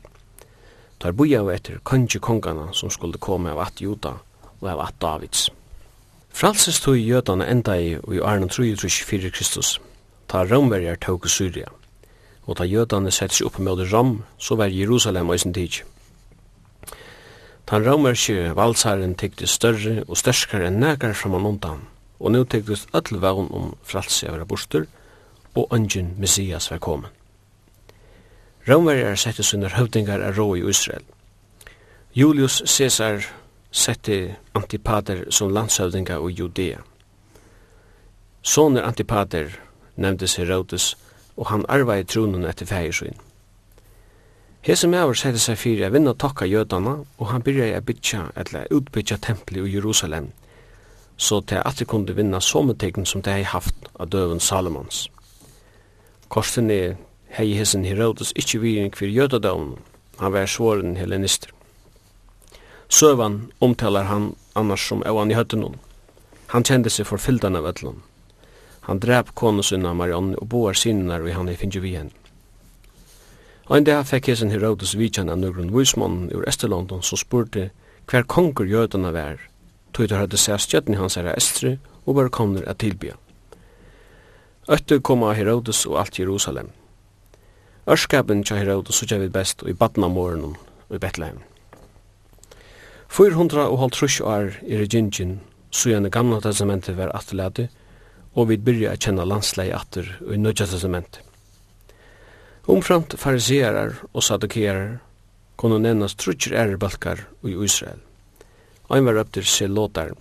Ta 1.00 1.10
er 1.10 1.18
boja 1.18 1.42
av 1.42 1.50
etter 1.50 1.82
kongi 1.84 2.22
kongana 2.22 2.70
som 2.78 2.94
skulle 2.94 3.18
komme 3.18 3.58
av 3.58 3.66
at 3.66 3.82
Juda 3.82 4.20
og 4.62 4.70
av 4.70 4.86
at 4.86 5.02
Davids. 5.02 5.50
Fralses 6.30 6.80
tog 6.80 6.96
jötan 6.98 7.42
enda 7.42 7.74
i 7.74 7.96
og 7.98 8.14
i 8.16 8.22
Arna 8.22 8.48
334 8.48 9.32
Kristus. 9.32 9.80
Ta 10.30 10.46
romverjar 10.46 11.02
tåg 11.02 11.26
i 11.26 11.30
Syria 11.30 11.74
og 12.46 12.58
ta 12.58 12.68
jødane 12.68 13.12
sett 13.12 13.34
seg 13.34 13.48
opp 13.48 13.60
med 13.60 13.86
ram, 13.94 14.24
så 14.38 14.56
var 14.56 14.72
Jerusalem 14.74 15.30
og 15.30 15.40
sin 15.40 15.54
tid. 15.54 15.84
Tan 17.68 17.86
romerske 17.86 18.52
valsaren 18.56 19.16
tykte 19.16 19.48
større 19.48 20.04
og 20.08 20.18
størskare 20.20 20.68
enn 20.68 20.82
nekar 20.84 21.16
framan 21.16 21.48
undan, 21.48 21.86
og 22.20 22.32
nu 22.32 22.44
tyktes 22.44 22.88
öll 22.94 23.20
vagn 23.24 23.48
om 23.52 23.76
fralse 23.84 24.28
av 24.28 24.44
borster, 24.48 24.86
og 25.56 25.72
ungen 25.72 26.16
Messias 26.20 26.72
var 26.72 26.82
kommet. 26.84 27.12
Romverjar 28.68 29.16
sette 29.20 29.44
sine 29.44 29.70
høvdingar 29.70 30.22
av 30.24 30.38
rå 30.38 30.56
i 30.56 30.64
Israel. 30.70 31.04
Julius 32.16 32.62
Caesar 32.66 33.26
sette 33.72 34.36
Antipater 34.56 35.26
som 35.30 35.52
landshøvdingar 35.52 36.22
i 36.30 36.34
Judea. 36.34 36.80
Soner 38.42 38.84
Antipater 38.84 39.58
nevntes 39.96 40.36
Herodes 40.36 40.94
og 41.38 41.48
han 41.50 41.66
arvaði 41.70 42.06
tronen 42.10 42.46
etter 42.46 42.70
fægir 42.70 42.98
sin. 42.98 43.22
Hese 44.64 44.88
meaver 44.88 45.18
sætti 45.20 45.42
seg 45.44 45.58
fyrir 45.60 45.88
að 45.88 45.98
vinna 45.98 46.14
tokka 46.16 46.46
jødana 46.48 46.94
og 47.04 47.26
han 47.32 47.44
byrjaði 47.44 47.74
að 47.76 47.88
bytja 47.90 48.22
eller 48.40 48.70
utbytja 48.72 49.18
templi 49.20 49.60
i 49.60 49.74
Jerusalem, 49.74 50.30
så 51.18 51.42
til 51.42 51.60
at 51.66 51.80
de 51.80 51.86
kunde 51.86 52.16
vinna 52.16 52.40
sometegn 52.40 53.06
som 53.06 53.22
de 53.22 53.32
hei 53.32 53.44
haft 53.44 53.90
av 54.00 54.08
døven 54.10 54.40
Salomons. 54.40 55.10
Korsen 56.30 56.72
er 56.72 56.96
hei 57.36 57.52
hesen 57.58 57.84
Herodes 57.86 58.32
ikkje 58.40 58.62
virin 58.62 58.94
kvir 58.94 59.12
jødadavn, 59.12 59.76
han 60.20 60.34
var 60.34 60.46
svåren 60.46 60.96
hellenister. 60.98 61.52
Søvan 62.90 63.52
omtalar 63.60 64.04
han 64.04 64.36
annars 64.56 64.88
som 64.88 65.04
evan 65.06 65.32
i 65.32 65.36
høttenon. 65.36 65.80
Han 66.54 66.64
kjende 66.64 66.92
seg 66.94 67.08
forfyldan 67.10 67.58
av 67.58 67.66
ötlun. 67.66 68.04
Han 68.88 69.00
drep 69.00 69.32
konu 69.36 69.64
sinna 69.64 69.94
Marion 69.94 70.34
og 70.36 70.50
boar 70.52 70.76
sinnar 70.76 71.24
og 71.24 71.32
han 71.32 71.48
hei 71.48 71.56
finnju 71.60 71.82
vi 71.84 71.96
henne. 71.96 72.12
Ein 73.72 73.86
dag 73.88 74.04
fekk 74.04 74.28
hesen 74.28 74.52
Herodes 74.52 74.92
vidjan 75.00 75.32
av 75.32 75.40
nøgrun 75.40 75.72
vismann 75.72 76.28
ur 76.36 76.44
Estelondon 76.52 77.02
som 77.02 77.20
spurte 77.20 77.70
hver 78.12 78.26
konger 78.28 78.68
jødana 78.68 79.14
vær, 79.16 79.38
tog 79.96 80.10
der 80.12 80.20
hadde 80.20 80.38
sett 80.38 80.66
stjøtni 80.66 80.98
hans 81.00 81.16
herra 81.16 81.36
Estre 81.40 81.78
og 82.04 82.18
var 82.18 82.28
komner 82.28 82.68
at 82.68 82.82
tilbya. 82.84 83.16
Øttu 84.68 85.00
kom 85.00 85.24
av 85.24 85.38
Herodes 85.40 85.86
og 85.88 86.02
alt 86.02 86.20
Jerusalem. 86.20 86.74
Ørskapen 87.88 88.44
tja 88.44 88.60
Herodes 88.60 89.00
sutja 89.00 89.22
vid 89.22 89.32
best 89.32 89.64
og 89.64 89.72
i 89.72 89.78
badna 89.80 90.12
morgenum 90.12 90.58
og 90.90 90.96
i 90.96 91.00
Betlehem. 91.00 91.40
400 93.08 93.70
og 93.70 93.80
halvtrush 93.80 94.24
år 94.24 94.58
er 94.68 94.84
i 94.84 94.88
gingin, 94.92 95.40
så 95.72 95.92
gjerne 95.92 96.12
gamla 96.12 96.40
testamentet 96.44 96.98
var 96.98 97.12
atleati, 97.16 97.68
og 98.34 98.50
vi 98.50 98.58
byrja 98.58 98.94
å 98.94 99.00
kjenne 99.00 99.26
landsleie 99.30 99.76
atter 99.78 100.08
i 100.26 100.40
Nødja 100.42 100.68
testament. 100.70 101.20
Omframt 102.70 103.18
fariserar 103.20 104.00
og 104.14 104.24
sadukerar 104.24 105.00
kunne 105.60 105.82
nevnas 105.84 106.16
trutjer 106.18 106.56
ærebalkar 106.58 107.26
i 107.46 107.54
Israel. 107.54 108.00
Ein 108.90 109.06
var 109.06 109.20
upp 109.22 109.36
se 109.36 109.44
Selotar, 109.44 110.14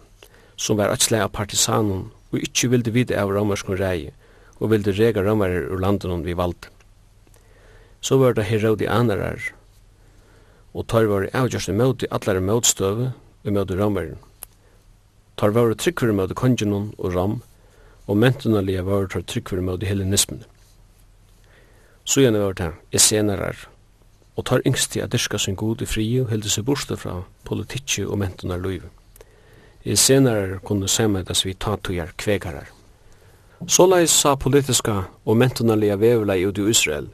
som 0.56 0.76
var 0.76 0.92
atslega 0.92 1.28
partisanon 1.28 2.10
partisanen 2.10 2.10
og 2.32 2.44
ikkje 2.46 2.70
vilde 2.72 2.92
vite 2.92 3.16
av 3.18 3.32
romerskon 3.32 3.78
rei 3.78 4.12
og 4.58 4.70
vilde 4.72 4.94
rega 4.96 5.22
romerer 5.22 5.68
ur 5.68 5.80
landen 5.80 6.24
vi 6.24 6.34
valde. 6.34 6.68
Så 8.00 8.18
var 8.18 8.34
det 8.34 8.48
Herodi 8.48 8.86
Anarar, 8.86 9.52
og 10.74 10.86
tar 10.88 11.06
var 11.06 11.28
avgjørst 11.32 11.68
i 11.68 11.76
møte 11.76 12.08
allare 12.10 12.40
møtstøve 12.40 13.12
i 13.44 13.50
møte 13.50 13.76
romeren. 13.78 14.18
Tar 15.36 15.54
var 15.54 15.74
tryggfyrir 15.74 16.16
møte 16.16 16.34
kongenon 16.34 16.92
og 16.98 17.14
rom, 17.14 17.40
og 18.12 18.18
mentunalia 18.20 18.82
var 18.84 19.06
tar 19.08 19.22
tryggver 19.24 19.62
mot 19.64 19.82
hellenismen. 19.82 20.42
Så 22.04 22.20
gjerne 22.20 22.42
var 22.42 22.56
det 22.58 22.72
essenerar, 22.92 23.56
og 24.36 24.44
tar 24.44 24.64
yngst 24.68 24.92
til 24.92 25.04
at 25.04 25.12
dyrka 25.14 25.38
sin 25.40 25.56
god 25.56 25.80
i 25.82 25.88
fri 25.88 26.04
og 26.20 26.28
helde 26.28 26.50
seg 26.52 26.66
borste 26.68 26.98
fra 27.00 27.22
politikki 27.48 28.04
og 28.04 28.20
mentunarluiv. 28.20 28.84
Essenerar 29.84 30.58
kunne 30.66 30.88
sametas 30.88 31.46
vi 31.46 31.54
tatujar 31.54 32.12
kvegarar. 32.20 32.68
Såleis 33.68 34.10
sa 34.10 34.34
politiska 34.36 35.04
og 35.24 35.36
mentunarlige 35.36 36.00
vevla 36.00 36.36
i 36.36 36.44
i 36.44 36.68
Israel, 36.70 37.08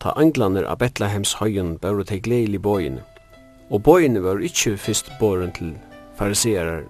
ta 0.00 0.12
anglaner 0.16 0.64
av 0.64 0.78
Betlehems 0.78 1.34
høyen 1.40 1.78
bør 1.78 2.02
til 2.02 2.20
gledelig 2.20 2.62
bøyen, 2.62 3.00
og 3.70 3.82
bøyen 3.82 4.22
var 4.22 4.44
ikkje 4.44 4.76
fyrst 4.76 5.10
båren 5.20 5.52
til 5.52 5.74
fariserar 6.18 6.84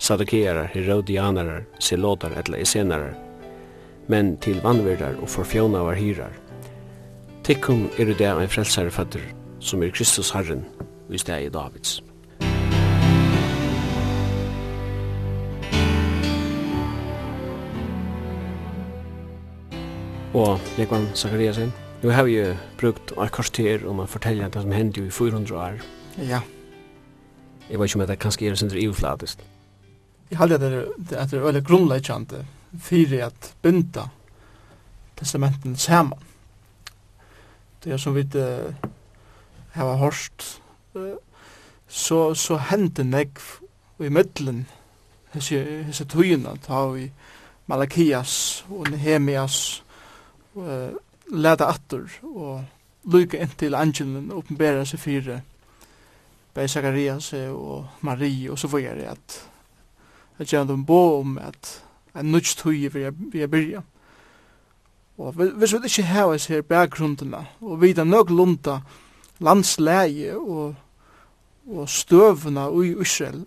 sadukearar, 0.00 0.70
herodianarar, 0.72 1.64
selotar 1.78 2.32
etla 2.40 2.58
esenarar, 2.58 3.14
men 4.08 4.36
til 4.40 4.60
vannverdar 4.64 5.18
og 5.20 5.28
forfjónavar 5.28 5.98
hirar. 6.00 6.32
Tikkum 7.44 7.88
er 7.98 8.08
det 8.08 8.26
ein 8.26 8.48
frelsare 8.48 8.90
fatter, 8.90 9.22
som 9.60 9.82
er 9.82 9.92
Kristus 9.92 10.32
Herren, 10.32 10.64
i 11.10 11.18
steg 11.18 11.46
i 11.46 11.52
Davids. 11.52 12.00
Og 20.32 20.60
Lekvan 20.78 21.08
Zakariasen, 21.14 21.72
nu 22.02 22.08
har 22.08 22.24
vi 22.24 22.38
jo 22.38 22.54
brukt 22.78 23.12
et 23.12 23.32
kvarter 23.34 23.84
om 23.84 24.00
å 24.00 24.08
fortelle 24.08 24.48
det 24.48 24.62
som 24.62 24.72
hendte 24.72 25.04
i 25.04 25.10
400 25.10 25.56
år. 25.58 25.80
Ja. 26.24 26.40
Jeg 27.68 27.78
vet 27.78 27.90
ikke 27.90 28.00
om 28.00 28.06
det 28.06 28.18
kanskje 28.22 28.50
er 28.50 28.54
sin 28.54 28.70
ivflatest 28.70 29.49
jeg 30.30 30.38
halde 30.38 30.54
at 30.54 30.60
det 30.60 30.72
er, 30.72 30.88
at 31.18 31.30
det 31.30 31.38
er 31.38 31.44
veldig 31.44 31.64
grunnleggjande 31.66 32.44
fyrir 32.78 33.26
at 33.26 33.54
bynda 33.62 34.06
testamenten 35.18 35.76
saman. 35.76 36.18
Det 37.84 37.92
er 37.92 37.96
som 37.96 38.14
vi 38.14 38.22
uh, 38.36 38.74
hava 39.72 39.96
hårst, 39.96 40.62
uh, 40.94 41.16
så, 41.88 42.34
så 42.34 42.56
hendte 42.70 43.04
negv 43.04 43.40
i 44.00 44.08
middelen 44.08 44.66
hese, 45.34 45.64
hese 45.86 46.04
tøyina, 46.04 46.54
ta 46.62 46.86
vi 46.94 47.10
Malakias 47.66 48.64
og 48.70 48.90
Nehemias 48.90 49.82
uh, 50.54 50.92
leda 51.30 51.70
attur 51.70 52.10
og 52.22 53.10
lyka 53.10 53.40
inn 53.40 53.56
til 53.58 53.74
angelen 53.74 54.30
og 54.30 54.44
oppenbæra 54.44 54.84
seg 54.84 55.00
fyrir 55.00 55.40
Bei 56.54 56.66
Zacharias 56.66 57.32
og 57.32 58.02
Marie 58.02 58.50
og 58.50 58.58
så 58.58 58.66
vore 58.68 59.06
at 59.06 59.49
at 60.40 60.48
gjøre 60.48 60.66
dem 60.72 60.84
bo 60.88 61.20
om 61.20 61.38
at 61.38 61.82
en 62.16 62.32
nudge 62.32 62.56
tøye 62.56 62.90
vi 62.92 63.42
er 63.42 63.46
byrja. 63.46 63.82
Og 65.20 65.32
hvis 65.32 65.72
vi 65.72 65.78
ikke 65.84 66.02
har 66.02 66.24
oss 66.32 66.46
her 66.46 66.62
bakgrunnene, 66.62 67.44
og 67.60 67.80
vita 67.82 68.04
nok 68.04 68.30
lunda 68.30 68.78
landsleie 69.40 70.36
og, 70.38 70.74
og 71.68 71.88
støvna 71.88 72.68
i 72.72 72.94
Israel, 73.00 73.44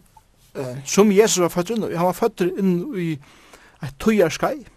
uh, 0.55 0.77
som 0.85 1.11
Jesus 1.11 1.41
var 1.41 1.49
født 1.49 1.73
inn 1.73 1.87
han 1.89 2.05
var 2.05 2.17
født 2.17 2.45
inn 2.45 2.75
i 2.93 3.09
et 3.83 3.97
tøyerskai, 3.99 4.67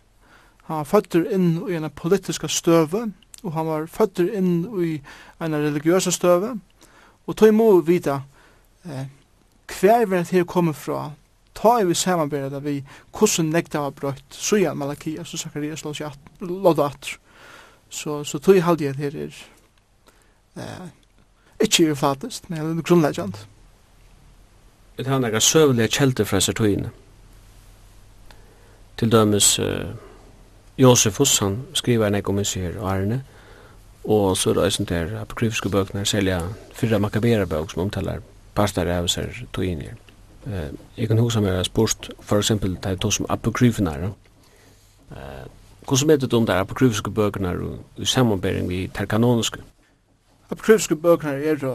han 0.66 0.80
var 0.80 0.88
født 0.88 1.18
inn 1.20 1.50
i 1.68 1.76
en 1.76 1.90
politiska 1.90 2.48
støve, 2.48 3.10
og 3.42 3.52
han 3.52 3.66
var 3.66 3.86
født 3.92 4.24
inn 4.24 4.64
i 4.80 4.96
en 5.40 5.54
religiøse 5.54 6.12
støve, 6.12 6.56
og 7.26 7.36
tøy 7.36 7.52
må 7.52 7.68
vita 7.84 8.22
eh, 8.88 9.04
hver 9.80 10.06
vi 10.06 10.24
her 10.30 10.44
kommer 10.44 10.72
fra, 10.72 11.10
ta 11.56 11.78
i 11.80 11.86
vi 11.88 11.94
samanbera 11.94 12.60
vi 12.60 12.82
hvordan 13.12 13.50
nekta 13.52 13.80
var 13.80 13.94
brøtt, 13.96 14.24
så 14.30 14.74
Malakia, 14.74 15.24
så 15.24 15.36
Zakarias 15.36 15.84
låta 16.40 16.86
at 16.86 17.18
Så, 17.88 18.24
så 18.24 18.38
tog 18.38 18.54
jeg 18.54 18.64
halde 18.64 18.84
jeg 18.84 18.94
her 18.94 19.16
er 19.16 19.34
eh, 20.56 20.88
ikke 21.60 21.92
ufatist, 21.92 22.50
men 22.50 22.58
det 22.58 22.78
er 22.78 22.82
grunnleggjant. 22.82 23.46
Det 24.96 25.06
er 25.06 25.18
nekka 25.20 25.40
søvlige 25.40 25.88
kjelder 25.88 26.24
fra 26.24 26.40
Sertoine. 26.40 26.90
Til 28.96 29.12
dømes 29.12 29.58
uh, 29.58 29.92
Josefus, 30.78 31.38
han 31.38 31.60
skriver 31.74 32.10
nekka 32.10 32.32
om 32.32 32.40
hos 32.40 32.54
her 32.54 32.78
og 32.80 32.90
Arne, 32.90 33.20
og 34.04 34.36
så 34.36 34.50
er 34.50 34.54
det 34.54 34.64
eisen 34.64 34.88
der 34.88 35.20
apokryfiske 35.20 35.68
bøkene, 35.68 36.06
selja 36.06 36.40
fyrra 36.74 36.98
makabera 36.98 37.44
bøk 37.44 37.70
som 37.70 37.82
omtalar 37.82 38.24
pastar 38.54 38.88
av 38.88 39.08
Sertoine 39.08 39.82
her. 39.90 40.05
Eh, 40.46 40.70
jeg 40.96 41.08
kan 41.08 41.18
huske 41.18 41.40
meg 41.40 41.64
spørst, 41.66 42.10
for 42.20 42.38
eksempel, 42.38 42.74
det 42.74 42.86
er 42.86 42.96
to 42.96 43.10
som 43.10 43.26
apokryfene. 43.28 44.12
Eh, 45.10 45.46
hvordan 45.88 46.08
vet 46.08 46.30
du 46.30 46.36
om 46.36 46.46
det 46.46 46.54
er 46.54 46.60
apokryfiske 46.60 47.10
bøkene 47.10 47.48
og 47.48 47.78
i 47.96 48.04
sammenbering 48.04 48.68
vi 48.68 48.90
tar 48.94 49.04
kanoniske? 49.04 49.58
Apokryfiske 50.50 50.96
bøkene 50.96 51.32
er 51.32 51.58
jo 51.62 51.74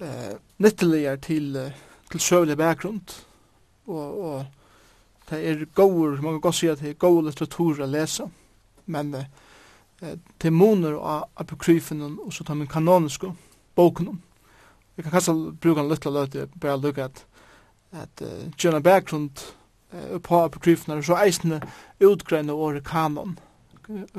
eh, 0.00 0.36
netteligere 0.58 1.16
til, 1.16 1.72
til 2.10 2.20
søvelig 2.20 2.56
bakgrunn, 2.56 3.00
og, 3.86 4.24
og 4.24 4.46
det 5.30 5.50
er 5.50 5.64
gode, 5.74 6.22
man 6.22 6.32
kan 6.32 6.40
godt 6.40 6.54
si 6.54 6.66
at 6.66 6.80
det 6.80 6.90
er 6.90 6.94
gode 7.00 7.26
litteratur 7.26 7.82
å 7.82 7.86
lese, 7.86 8.28
men 8.86 9.14
eh, 9.14 9.24
det 10.40 10.50
er 10.50 10.54
moner 10.54 10.98
av 10.98 11.28
apokryfene 11.36 12.10
og 12.26 12.32
så 12.32 12.44
tar 12.44 12.54
man 12.54 12.66
kanoniske 12.66 13.32
boken. 13.74 14.20
Jeg 14.96 15.04
kan 15.04 15.12
kanskje 15.12 15.34
bruke 15.60 15.80
en 15.80 15.88
lytte 15.88 16.10
løte, 16.10 16.46
bare 16.60 16.80
lykke 16.80 17.04
at 17.04 17.24
at 17.94 18.22
uh, 18.22 18.50
gjøre 18.58 18.82
bakgrunn 18.82 19.30
uh, 19.34 20.18
på 20.22 20.42
apokryfene, 20.44 21.02
så 21.02 21.18
eisende 21.22 21.60
utgrønne 22.02 22.52
året 22.52 22.84
kanon, 22.84 23.38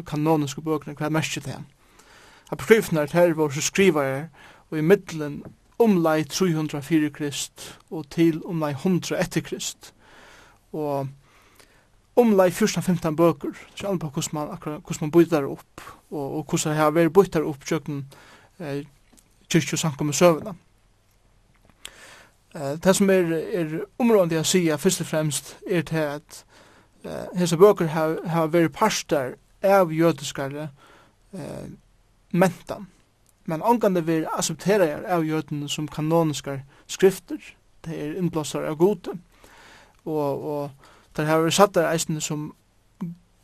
kanoniske 0.05 0.61
bøkene, 0.61 0.95
hva 0.95 1.09
er 1.09 1.15
mest 1.15 1.33
til 1.33 1.45
dem. 1.45 1.65
Apokryfene 2.51 3.01
er 3.01 3.13
her 3.13 3.33
våre 3.33 3.61
skriver, 3.61 4.27
og 4.69 4.77
i 4.77 4.85
middelen 4.85 5.43
omlai 5.81 6.23
304 6.23 7.09
krist, 7.09 7.79
og 7.91 8.09
til 8.09 8.41
omlai 8.45 8.71
100 8.71 9.17
etter 9.19 9.41
krist. 9.41 9.93
Og 10.73 11.07
omlai 12.15 12.49
14-15 12.49 13.15
bøker, 13.15 13.55
så 13.75 13.87
alle 13.87 13.99
på 13.99 14.09
hvordan 14.09 14.37
man, 14.37 14.51
akkurat, 14.51 14.81
hvordan 14.81 15.07
man 15.07 15.11
bytter 15.11 15.47
opp, 15.49 15.81
og, 16.11 16.37
og 16.37 16.43
hvordan 16.43 16.73
jeg 16.73 16.81
har 16.83 16.93
vært 16.95 17.13
bytter 17.13 17.47
opp 17.47 17.65
kjøkken 17.67 18.05
eh, 18.59 18.85
kyrkjøsankommet 19.51 20.15
søvnene. 20.15 20.55
Det 22.55 22.95
som 22.95 23.09
er, 23.09 23.33
er 23.53 23.79
området 23.99 24.31
jeg 24.37 24.45
sier 24.47 24.77
først 24.79 25.01
og 25.03 25.07
fremst 25.07 25.57
er 25.67 25.81
til 25.81 25.97
at 25.97 26.37
uh, 27.03 27.39
hese 27.39 27.57
bøker 27.59 27.89
har, 27.91 28.15
har 28.31 28.47
vært 28.47 28.71
parster 28.71 29.33
av 29.63 29.91
jødiskare 29.91 30.69
uh, 31.35 31.65
mentan. 32.31 32.87
Men 33.45 33.61
omgående 33.61 34.05
vil 34.05 34.27
akseptere 34.37 35.03
av 35.03 35.25
jødene 35.27 35.67
som 35.69 35.87
kanoniske 35.87 36.61
skrifter. 36.87 37.41
Det 37.85 37.97
er 38.01 38.15
innblåsere 38.21 38.71
av 38.71 38.77
gode. 38.79 39.17
Og, 40.05 40.45
og 40.45 40.69
det 41.17 41.25
har 41.27 41.43
vært 41.43 41.57
satt 41.57 41.75
der 41.75 41.91
eisene 41.91 42.23
som 42.23 42.53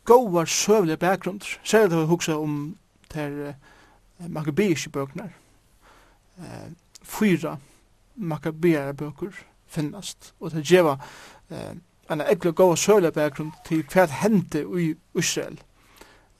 goar 0.08 0.48
søvlige 0.48 0.96
bakgrunner. 0.96 1.58
Særlig 1.62 1.90
det 1.90 2.08
har 2.08 2.40
om 2.40 2.56
det 3.12 3.20
er 3.22 3.36
uh, 3.52 4.28
makabiske 4.28 4.90
bøkene. 4.90 5.28
Uh, 6.38 6.72
fyra 7.02 7.58
makabeare 8.16 8.94
bøker 8.94 9.32
finnast, 9.66 10.34
og 10.40 10.52
det 10.52 10.66
gjeva 10.68 10.98
eh, 11.50 11.74
en 12.12 12.20
ekkle 12.20 12.52
gåa 12.52 12.76
søle 12.76 13.12
bakgrunn 13.12 13.52
til 13.66 13.84
hva 13.88 14.06
hente 14.20 14.64
i 14.78 14.92
Israel, 15.18 15.58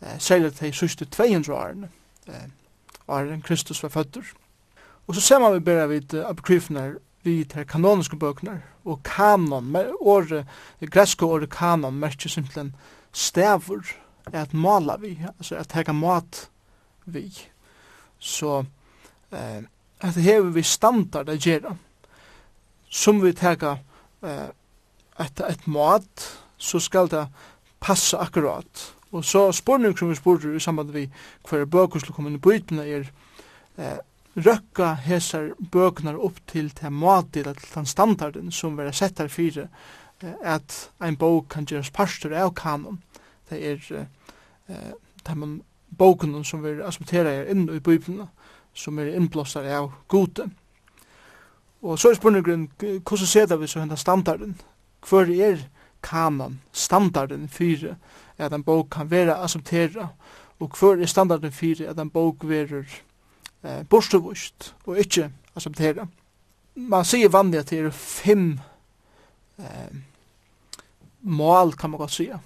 eh, 0.03 0.19
særlig 0.19 0.53
til 0.59 0.75
sørste 0.75 1.05
200 1.05 1.55
årene, 1.57 1.89
eh, 2.29 2.49
åren 3.09 3.43
Kristus 3.43 3.83
var 3.83 3.89
føtter. 3.89 4.35
Og 5.07 5.15
så 5.15 5.21
ser 5.21 5.39
man 5.39 5.55
vi 5.55 5.61
bare 5.61 5.89
vidt 5.89 6.15
uh, 6.15 6.29
apokryfene 6.29 6.97
vi 7.23 7.45
tar 7.45 7.65
kanoniske 7.65 8.17
bøkene, 8.17 8.63
og 8.85 9.03
kanon, 9.03 9.65
med 9.65 9.93
året, 10.01 10.47
det 10.81 10.91
greske 10.91 11.27
året 11.27 11.51
kanon, 11.51 11.99
merker 11.99 12.29
simpelthen 12.29 12.75
stavur, 13.13 13.85
er 14.33 14.43
at 14.43 14.55
mala 14.55 14.97
vi, 14.97 15.19
altså 15.39 15.57
at 15.57 15.73
hega 15.73 15.93
mat 15.93 16.49
vi. 17.05 17.29
Så 18.19 18.65
eh, 19.33 19.63
at 20.03 20.15
det 20.15 20.27
hever 20.27 20.51
vi 20.51 20.63
standard 20.67 21.31
a 21.31 21.37
gjerra, 21.39 21.77
som 22.91 23.21
vi 23.23 23.33
teka 23.33 23.77
eh, 24.23 24.49
et, 25.23 25.41
et 25.41 25.67
mat 25.67 26.27
så 26.59 26.81
skal 26.83 27.09
det 27.11 27.27
passa 27.83 28.21
akkurat 28.23 28.93
og 29.13 29.25
så 29.25 29.51
spurning 29.53 29.99
som 29.99 30.09
vi 30.09 30.17
spurte 30.17 30.55
i 30.57 30.61
samband 30.61 30.93
vi 30.93 31.09
hver 31.49 31.65
bøker 31.65 32.01
skulle 32.01 32.17
komme 32.17 32.33
inn 32.33 32.39
i 32.39 32.43
bøytene 32.43 32.87
er 32.89 33.11
eh, 33.77 33.99
røkka 34.37 34.95
hesar 35.05 35.51
bøknar 35.73 36.17
opp 36.17 36.41
til 36.49 36.71
til 36.73 36.93
matil 36.97 37.45
til 37.45 37.75
den 37.75 37.87
standarden 37.87 38.53
som 38.53 38.79
vi 38.79 38.89
har 38.89 38.97
sett 38.97 39.21
her 39.21 39.29
fire 39.29 39.69
eh, 40.23 40.33
at 40.43 40.91
ein 41.01 41.17
bok 41.17 41.51
kan 41.53 41.69
gjeras 41.69 41.91
pastor 41.91 42.33
av 42.33 42.55
kanon. 42.55 43.03
Det 43.51 43.61
er 43.61 44.07
eh, 44.69 44.93
de 45.27 45.61
bókunum 45.99 46.45
som 46.45 46.63
vi 46.65 46.81
aspekterer 46.81 47.51
inn 47.51 47.69
i 47.69 47.81
bøyblina 47.81 48.31
som 48.75 48.99
er 48.99 49.15
innblåstar 49.17 49.67
av 49.77 49.91
gode. 50.09 50.49
Og 51.83 51.99
så 51.99 52.11
er 52.11 52.19
spurninggrunn, 52.19 52.69
hvordan 52.79 53.27
ser 53.27 53.57
vi 53.57 53.67
så 53.67 53.81
hendan 53.81 53.99
standarden? 53.99 54.55
Hvor 55.09 55.27
er 55.27 55.65
kanon, 56.03 56.61
standarden 56.73 57.49
fyrir 57.49 57.97
at 58.39 58.53
en 58.53 58.63
bok 58.63 58.91
kan 58.91 59.11
være 59.11 59.35
akseptera, 59.35 60.09
og 60.61 60.79
hvor 60.79 60.95
er 60.95 61.07
standarden 61.07 61.53
fyrir 61.53 61.91
at 61.91 61.99
en 62.01 62.11
bok 62.11 62.45
verur 62.47 62.87
eh, 63.63 63.83
borstuvust 63.89 64.75
og 64.87 64.99
ikkje 64.99 65.31
akseptera. 65.57 66.07
Man 66.75 67.05
sier 67.05 67.29
vanlig 67.29 67.61
at 67.61 67.71
det 67.71 67.81
er 67.83 67.91
fem 67.91 68.61
eh, 69.59 69.97
mål, 71.23 71.73
kan 71.73 71.91
man 71.91 71.99
godt 71.99 72.11
sige. 72.11 72.39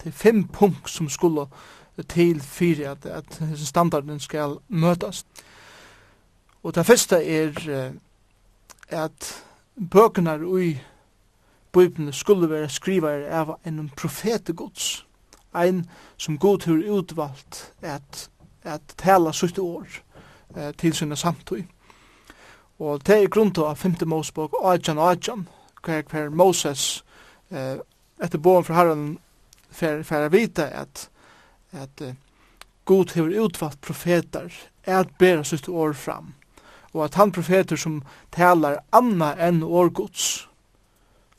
Det 0.00 0.06
er 0.06 0.18
fem 0.18 0.44
punkt 0.48 0.90
som 0.90 1.08
skulle 1.08 1.46
til 2.08 2.40
fyrir 2.40 2.90
at, 2.90 3.06
at 3.06 3.42
standarden 3.56 4.20
skal 4.20 4.58
møtast. 4.68 5.26
Og 6.64 6.74
det 6.74 6.86
første 6.86 7.18
er 7.20 7.92
at 8.88 9.44
bøkene 9.90 10.62
i 10.62 10.78
Bibelen 11.72 12.12
skulle 12.12 12.50
være 12.50 12.68
skriver 12.68 13.26
av 13.30 13.58
en 13.66 13.90
profetegods, 13.96 15.06
en 15.54 15.84
som 16.16 16.38
god 16.38 16.66
har 16.66 16.98
utvalgt 16.98 17.72
at, 17.82 18.30
at 18.62 18.94
tala 18.96 19.32
sitt 19.32 19.58
år 19.58 19.86
eh, 20.56 20.72
til 20.78 20.94
sina 20.94 21.14
samtøy. 21.14 21.64
Og 22.78 23.06
det 23.06 23.22
er 23.22 23.28
grunn 23.30 23.52
til 23.54 23.66
av 23.66 23.76
5. 23.76 23.96
Mosebok, 24.06 24.54
Ajan 24.62 24.98
Ajan, 24.98 25.48
hver 25.84 26.02
hver 26.10 26.30
Moses, 26.30 27.04
eh, 27.50 27.78
etter 28.22 28.38
boen 28.38 28.64
fra 28.64 28.74
herren, 28.74 29.18
for, 29.70 30.02
for 30.02 30.26
å 30.26 30.30
vite 30.30 30.66
at, 30.70 31.08
at 31.72 32.02
eh, 32.02 32.14
God 32.84 33.14
har 33.14 33.34
utvalgt 33.44 33.80
profeter, 33.80 34.50
at 34.84 35.14
bæra 35.18 35.44
sitt 35.44 35.68
år 35.68 35.92
fram 35.92 36.34
og 36.94 37.04
at 37.04 37.14
han 37.14 37.32
profeter 37.32 37.76
som 37.76 38.02
talar 38.32 38.80
anna 38.92 39.34
enn 39.48 39.62
årgods, 39.62 40.48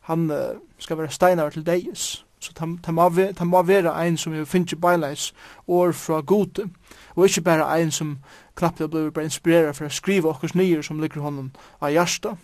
han 0.06 0.30
uh, 0.32 0.60
skal 0.78 0.98
være 0.98 1.12
steinar 1.12 1.50
til 1.50 1.66
deis. 1.66 2.26
Så 2.40 2.52
det 2.86 2.94
må, 2.94 3.10
må 3.46 3.62
være 3.64 3.94
ein 4.06 4.18
som 4.18 4.34
vi 4.34 4.46
finner 4.46 4.78
beileis 4.78 5.34
år 5.68 5.92
fra 5.92 6.22
gode, 6.22 6.70
og 7.16 7.26
ikkje 7.26 7.42
bare 7.42 7.80
ein 7.80 7.92
som 7.92 8.18
knappt 8.56 8.80
jeg 8.80 8.90
blir 8.90 9.10
bare 9.10 9.26
inspireret 9.26 9.76
for 9.76 9.88
å 9.88 9.94
skrive 9.94 10.30
okkurs 10.30 10.54
nyer 10.56 10.84
som 10.86 11.00
ligger 11.00 11.22
honom 11.26 11.52
av 11.82 11.90
hjärsta. 11.96 12.36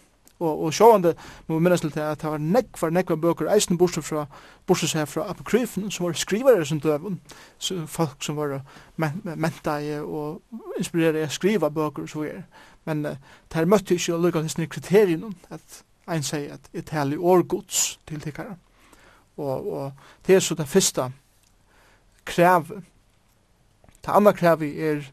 Og, 0.41 0.63
og 0.63 0.73
sjående, 0.73 1.13
må 1.47 1.59
vi 1.59 1.63
minnes 1.63 1.83
til 1.83 1.99
at 2.01 2.21
det 2.21 2.29
var 2.31 2.41
nekvar, 2.41 2.89
nekvar 2.89 3.19
bøker, 3.21 3.49
eisen 3.53 3.77
bortsett 3.77 4.07
fra, 4.07 4.25
bortsett 4.67 4.89
seg 4.95 5.05
fra 5.09 5.27
apokryfen, 5.29 5.91
som 5.93 6.07
var 6.07 6.17
skrivare 6.17 6.65
som 6.65 6.79
døven, 6.81 7.19
folk 7.85 8.25
som 8.25 8.39
var 8.41 8.57
menta 8.97 9.77
i 9.77 9.99
og 9.99 10.41
inspirere 10.79 11.21
i 11.21 11.27
å 11.27 11.35
skriva 11.35 11.69
bøker, 11.69 12.09
så 12.09 12.23
videre 12.23 12.47
men 12.85 13.05
uh, 13.05 13.15
der 13.53 13.69
møtte 13.69 13.95
ikke 13.95 14.15
å 14.15 14.21
lukke 14.21 14.41
hans 14.41 14.57
kriterien 14.69 15.35
at 15.49 15.83
ein 16.07 16.23
sier 16.23 16.53
at 16.57 16.69
et 16.73 16.89
heilig 16.89 17.19
årgods 17.19 17.99
til 18.07 18.21
tikkere. 18.21 18.55
Og, 19.37 19.73
og 19.73 19.91
det 20.27 20.35
er 20.35 20.39
så 20.39 20.55
det 20.55 20.67
første 20.67 21.11
krevet. 22.25 22.83
Det 24.01 24.11
andre 24.11 24.33
krevet 24.33 24.81
er, 24.81 25.03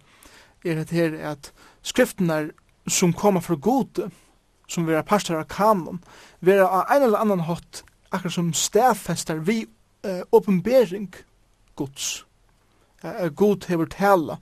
er 0.65 0.81
at 0.81 0.91
her 0.91 1.15
at 1.33 1.53
skriftene 1.83 2.51
som 2.89 3.13
kommer 3.13 3.41
fra 3.41 3.55
gode, 3.55 4.11
som 4.69 4.87
vi 4.87 4.97
er 4.97 5.03
pastor 5.03 5.39
av 5.39 5.49
kanon, 5.49 6.01
vera 6.41 6.69
av 6.69 6.97
en 6.97 7.03
eller 7.03 7.21
annan 7.21 7.47
hatt 7.49 7.83
akkurat 8.13 8.33
som 8.33 8.53
stedfester 8.53 9.41
vi 9.45 9.67
eh, 10.05 10.23
åpenbering 10.33 11.13
gods. 11.77 12.25
Uh, 13.05 13.29
god 13.29 13.69
hever 13.69 13.87
tala, 13.87 14.39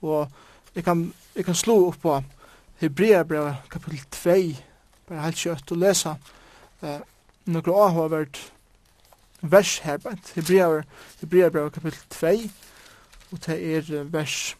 og 0.00 0.30
jeg 0.74 0.84
kan, 0.84 1.12
jeg 1.34 1.44
kan 1.44 1.54
slå 1.54 1.88
opp 1.88 1.96
på 2.02 2.20
Hebreabrev 2.80 3.54
kapitel 3.70 4.02
2, 4.10 4.56
bare 5.08 5.22
helt 5.24 5.40
kjøtt 5.40 5.72
å 5.72 5.78
lese 5.80 6.10
uh, 6.82 6.98
noen 7.48 7.70
av 7.72 7.94
har 7.96 8.10
vært 8.12 8.40
vers 9.40 9.78
her, 9.84 9.96
bant 10.04 10.32
Hebreabrev 10.36 11.70
kapitel 11.72 12.02
2, 12.12 12.32
og 13.32 13.40
det 13.46 13.56
er 13.56 14.10
vers 14.12 14.56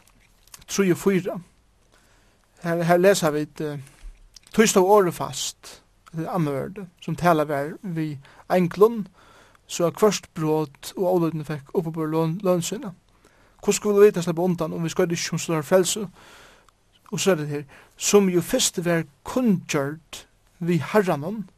3 0.65 0.87
og 0.95 0.97
4. 1.03 1.35
Her, 2.63 2.81
her 2.89 2.97
leser 2.97 3.35
vi 3.35 3.45
et 3.45 3.61
uh, 3.61 3.77
tøyst 4.49 4.81
av 4.81 4.89
året 4.97 5.13
fast, 5.13 5.75
det 6.17 6.25
anmøverde, 6.25 6.87
som 7.05 7.15
taler 7.15 7.45
vi, 7.45 7.61
vi 7.83 8.07
enklund, 8.49 9.05
så 9.67 9.85
er 9.85 9.93
kvørst 9.93 10.31
brot 10.33 10.93
og 10.95 11.05
avløyden 11.11 11.45
fikk 11.45 11.69
oppe 11.75 11.93
på 11.93 12.09
lønsynet. 12.09 12.97
Hvordan 13.61 13.77
skulle 13.77 13.99
vi 13.99 14.09
vite 14.09 14.21
å 14.23 14.25
slippe 14.25 14.41
undan 14.41 14.73
om 14.73 14.85
vi 14.85 14.89
skal 14.89 15.11
ikke 15.11 15.29
som 15.35 15.41
slår 15.41 15.65
frelse, 15.67 16.07
og 16.07 16.45
og 17.11 17.19
så 17.19 17.31
er 17.31 17.41
det 17.41 17.47
her, 17.47 17.63
som 17.97 18.29
jo 18.29 18.41
først 18.41 18.79
var 18.85 19.05
kunngjørt 19.23 20.27
vi 20.59 20.81
herranen, 20.81 21.49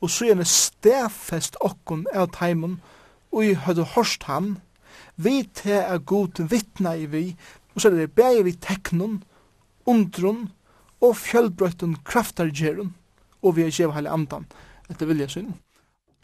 og 0.00 0.10
så 0.10 0.30
gjerne 0.30 0.46
stedfest 0.48 1.58
okkon 1.60 2.06
av 2.14 2.30
teimen, 2.36 2.78
og 3.32 3.46
i 3.46 3.54
høyde 3.54 3.86
hørst 3.94 4.26
han, 4.28 4.56
vi 5.16 5.42
te 5.54 5.76
er 5.76 5.98
god 5.98 6.40
vittna 6.50 6.96
i 6.96 7.06
vi, 7.10 7.24
og 7.74 7.82
så 7.82 7.90
er 7.90 7.98
det 7.98 8.14
bæg 8.16 8.44
vi 8.44 8.56
teknon, 8.56 9.20
undron, 9.86 10.48
og 11.00 11.16
fjellbrøtten 11.16 11.96
kraftargjeron, 12.04 12.94
og 13.42 13.56
vi 13.56 13.64
er 13.64 13.72
gjev 13.72 13.94
heile 13.96 14.12
andan, 14.12 14.46
etter 14.90 15.08
vilja 15.08 15.28
synden. 15.32 15.56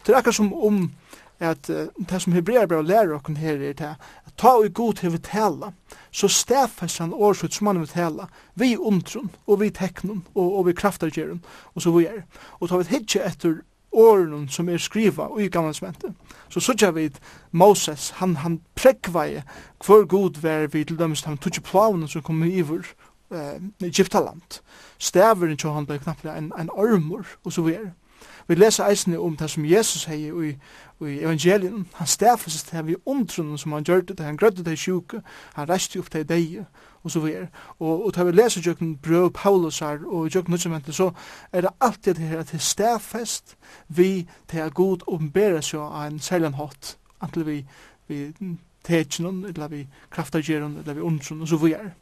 Det 0.04 0.12
er 0.12 0.20
akkur 0.20 0.34
som 0.36 0.52
om 0.52 0.90
at 1.38 1.70
uh, 1.70 1.86
det 2.10 2.22
som 2.22 2.32
hebreer 2.32 2.66
bare 2.66 2.86
lærer 2.86 3.14
okken 3.14 3.36
her 3.36 3.54
er 3.54 3.72
det 3.72 3.94
at 4.26 4.34
ta 4.38 4.56
og 4.56 4.72
god 4.74 4.94
til 4.94 5.12
vi 5.12 5.18
tala 5.18 5.72
så 6.10 6.28
stafes 6.28 6.98
han 6.98 7.12
årsut 7.12 7.54
som 7.54 7.66
han 7.66 7.80
vil 7.80 7.88
tala 7.88 8.28
vi 8.54 8.76
undrun 8.76 9.30
og 9.46 9.60
vi 9.60 9.70
teknun 9.70 10.24
og, 10.34 10.58
og 10.58 10.66
vi 10.66 10.72
kraftargjeren 10.72 11.44
og 11.74 11.82
så 11.82 11.90
vi 11.90 12.06
er 12.06 12.22
og 12.60 12.68
ta 12.68 12.76
vi 12.76 12.88
hitje 12.90 13.24
etter 13.26 13.60
åren 13.96 14.48
som 14.48 14.68
er 14.68 14.78
skriva 14.78 15.28
og 15.28 15.42
i 15.42 15.48
gammelsmentet 15.48 16.14
så 16.48 16.60
sutja 16.60 16.90
vi 16.90 17.10
Moses 17.50 18.10
han, 18.20 18.36
han 18.36 18.60
prekvaje 18.74 19.42
hver 19.86 20.06
god 20.06 20.40
var 20.42 20.66
vi 20.72 20.84
til 20.84 20.98
dømst 20.98 21.24
han 21.24 21.38
tutsi 21.38 21.60
plavene 21.60 22.08
som 22.08 22.22
kom 22.22 22.44
iver 22.44 22.84
eh, 23.32 23.60
Egyptaland. 23.82 24.60
Staveren 24.98 25.56
jo 25.64 25.72
han 25.72 25.86
ble 25.86 25.98
knapplega 25.98 26.36
en, 26.38 26.52
en 26.58 26.70
armor 26.76 27.26
og 27.44 27.52
så 27.52 27.62
vi 27.62 27.74
er 27.74 27.94
Vi 28.48 28.54
leser 28.54 28.86
eisne 28.86 29.18
om 29.18 29.36
det 29.36 29.50
som 29.50 29.64
Jesus 29.64 30.04
heier 30.04 30.42
i 30.42 30.52
i 31.00 31.18
evangelien, 31.20 31.88
han 31.94 32.06
stafes 32.06 32.62
det 32.70 32.86
vi 32.86 32.96
omtrunnen 33.06 33.58
som 33.58 33.72
han 33.72 33.84
gjør 33.84 34.00
det, 34.00 34.20
han 34.20 34.36
grødde 34.36 34.64
det 34.64 34.78
sjuke, 34.78 35.20
han 35.54 35.68
reiste 35.68 36.00
opp 36.00 36.08
det 36.12 36.28
deg, 36.28 36.62
og 37.04 37.10
så 37.10 37.20
videre. 37.20 37.48
Og, 37.78 38.06
og 38.06 38.14
da 38.16 38.24
vi 38.24 38.32
leser 38.32 38.64
jøkken 38.64 38.96
brøv 38.96 39.30
Paulus 39.30 39.78
her, 39.78 39.98
og 40.06 40.30
jøkken 40.34 40.56
nødvendig, 40.56 40.94
så 40.94 41.10
er 41.52 41.60
det 41.60 41.70
alltid 41.80 42.14
det 42.14 42.30
her 42.30 42.40
at 42.40 42.52
det 42.52 42.62
stafest 42.62 43.56
vi 43.88 44.26
til 44.48 44.58
at 44.58 44.74
god 44.74 45.04
åpenberer 45.06 45.60
seg 45.60 45.84
av 45.84 46.06
en 46.06 46.18
særlig 46.20 46.54
hatt, 46.56 46.96
antil 47.20 47.46
vi, 47.46 47.58
vi 48.08 48.32
tetsjonen, 48.84 49.44
eller 49.44 49.68
vi 49.68 49.86
kraftagjeren, 50.10 50.78
eller 50.80 50.94
vi 50.94 51.04
ondtrunnen, 51.04 51.42
og 51.42 51.48
så 51.48 51.60
videre. 51.60 51.92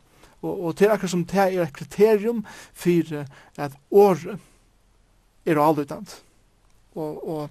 Og, 0.43 0.65
og 0.65 0.77
til 0.77 0.93
akkurat 0.93 1.11
som 1.11 1.25
det 1.25 1.41
er 1.41 1.63
et 1.63 1.73
kriterium 1.75 2.45
for 2.73 3.25
at 3.57 3.77
året 3.91 4.39
er 5.47 5.61
avlyttant. 5.61 6.23
Og, 6.95 7.29
og 7.29 7.51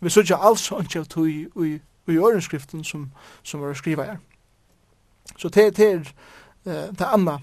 Vi 0.00 0.10
sørger 0.10 0.36
altså 0.36 0.80
ikke 0.80 1.00
av 1.00 1.06
tog 1.06 1.28
i, 1.28 1.46
i, 1.66 1.80
i 2.08 2.18
årenskriften 2.18 2.84
som, 2.84 3.10
som 3.42 3.60
var 3.60 3.74
skriva 3.74 4.02
her. 4.02 4.18
Så 5.38 5.48
det, 5.48 5.76
det 5.76 5.92
er 5.92 5.98
uh, 6.66 6.90
det 6.98 7.06
andre 7.06 7.38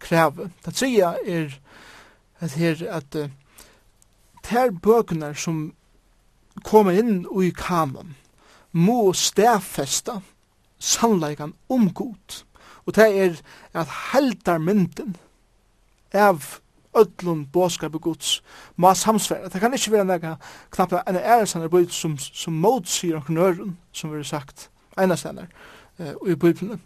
krevet. 0.00 0.50
Det 0.64 0.74
tredje 0.74 1.14
er 1.26 1.58
at 2.40 2.52
her 2.52 2.84
at 2.90 3.14
uh, 3.16 3.30
ter 4.42 4.70
bøkene 4.70 5.34
som 5.34 5.72
kommer 6.64 6.96
inn 6.98 7.26
i 7.42 7.50
kanon 7.54 8.16
må 8.72 9.12
stedfeste 9.12 10.20
sannleggen 10.78 11.54
om 11.68 11.90
god. 11.94 12.42
Og 12.86 12.94
det 12.96 13.08
er 13.18 13.40
at 13.74 13.90
heldarmynden 14.12 15.16
av 16.12 16.58
ödlun 16.94 17.08
öllum 17.22 17.46
båskapi 17.54 17.98
Guds 17.98 18.42
ma 18.76 18.94
samsfæra. 18.94 19.48
Det 19.48 19.60
kan 19.60 19.74
ikkje 19.74 19.92
vera 19.92 20.04
nega 20.04 20.36
knappt 20.70 20.92
en 21.06 21.16
æresan 21.16 21.62
er 21.62 21.68
bøyt 21.68 21.92
som, 21.92 22.18
som 22.18 22.52
motsier 22.52 23.16
og 23.16 23.30
nøren, 23.30 23.78
som 23.92 24.10
vi 24.10 24.16
har 24.16 24.24
sagt 24.24 24.70
einastander 24.96 25.46
uh, 25.98 26.28
i 26.28 26.34
bøyblene. 26.34 26.78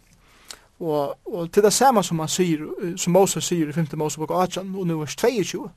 Og, 0.81 1.19
og 1.27 1.53
til 1.53 1.63
det 1.63 1.73
samme 1.73 2.03
som, 2.03 2.17
man 2.17 2.29
sier, 2.29 2.67
som 2.97 3.13
Moses 3.13 3.45
sier 3.45 3.69
i 3.69 3.73
5. 3.73 3.87
Mosebok 3.97 4.31
18 4.31 4.75
og 4.75 4.87
nu 4.87 4.99
vers 4.99 5.17
22, 5.17 5.71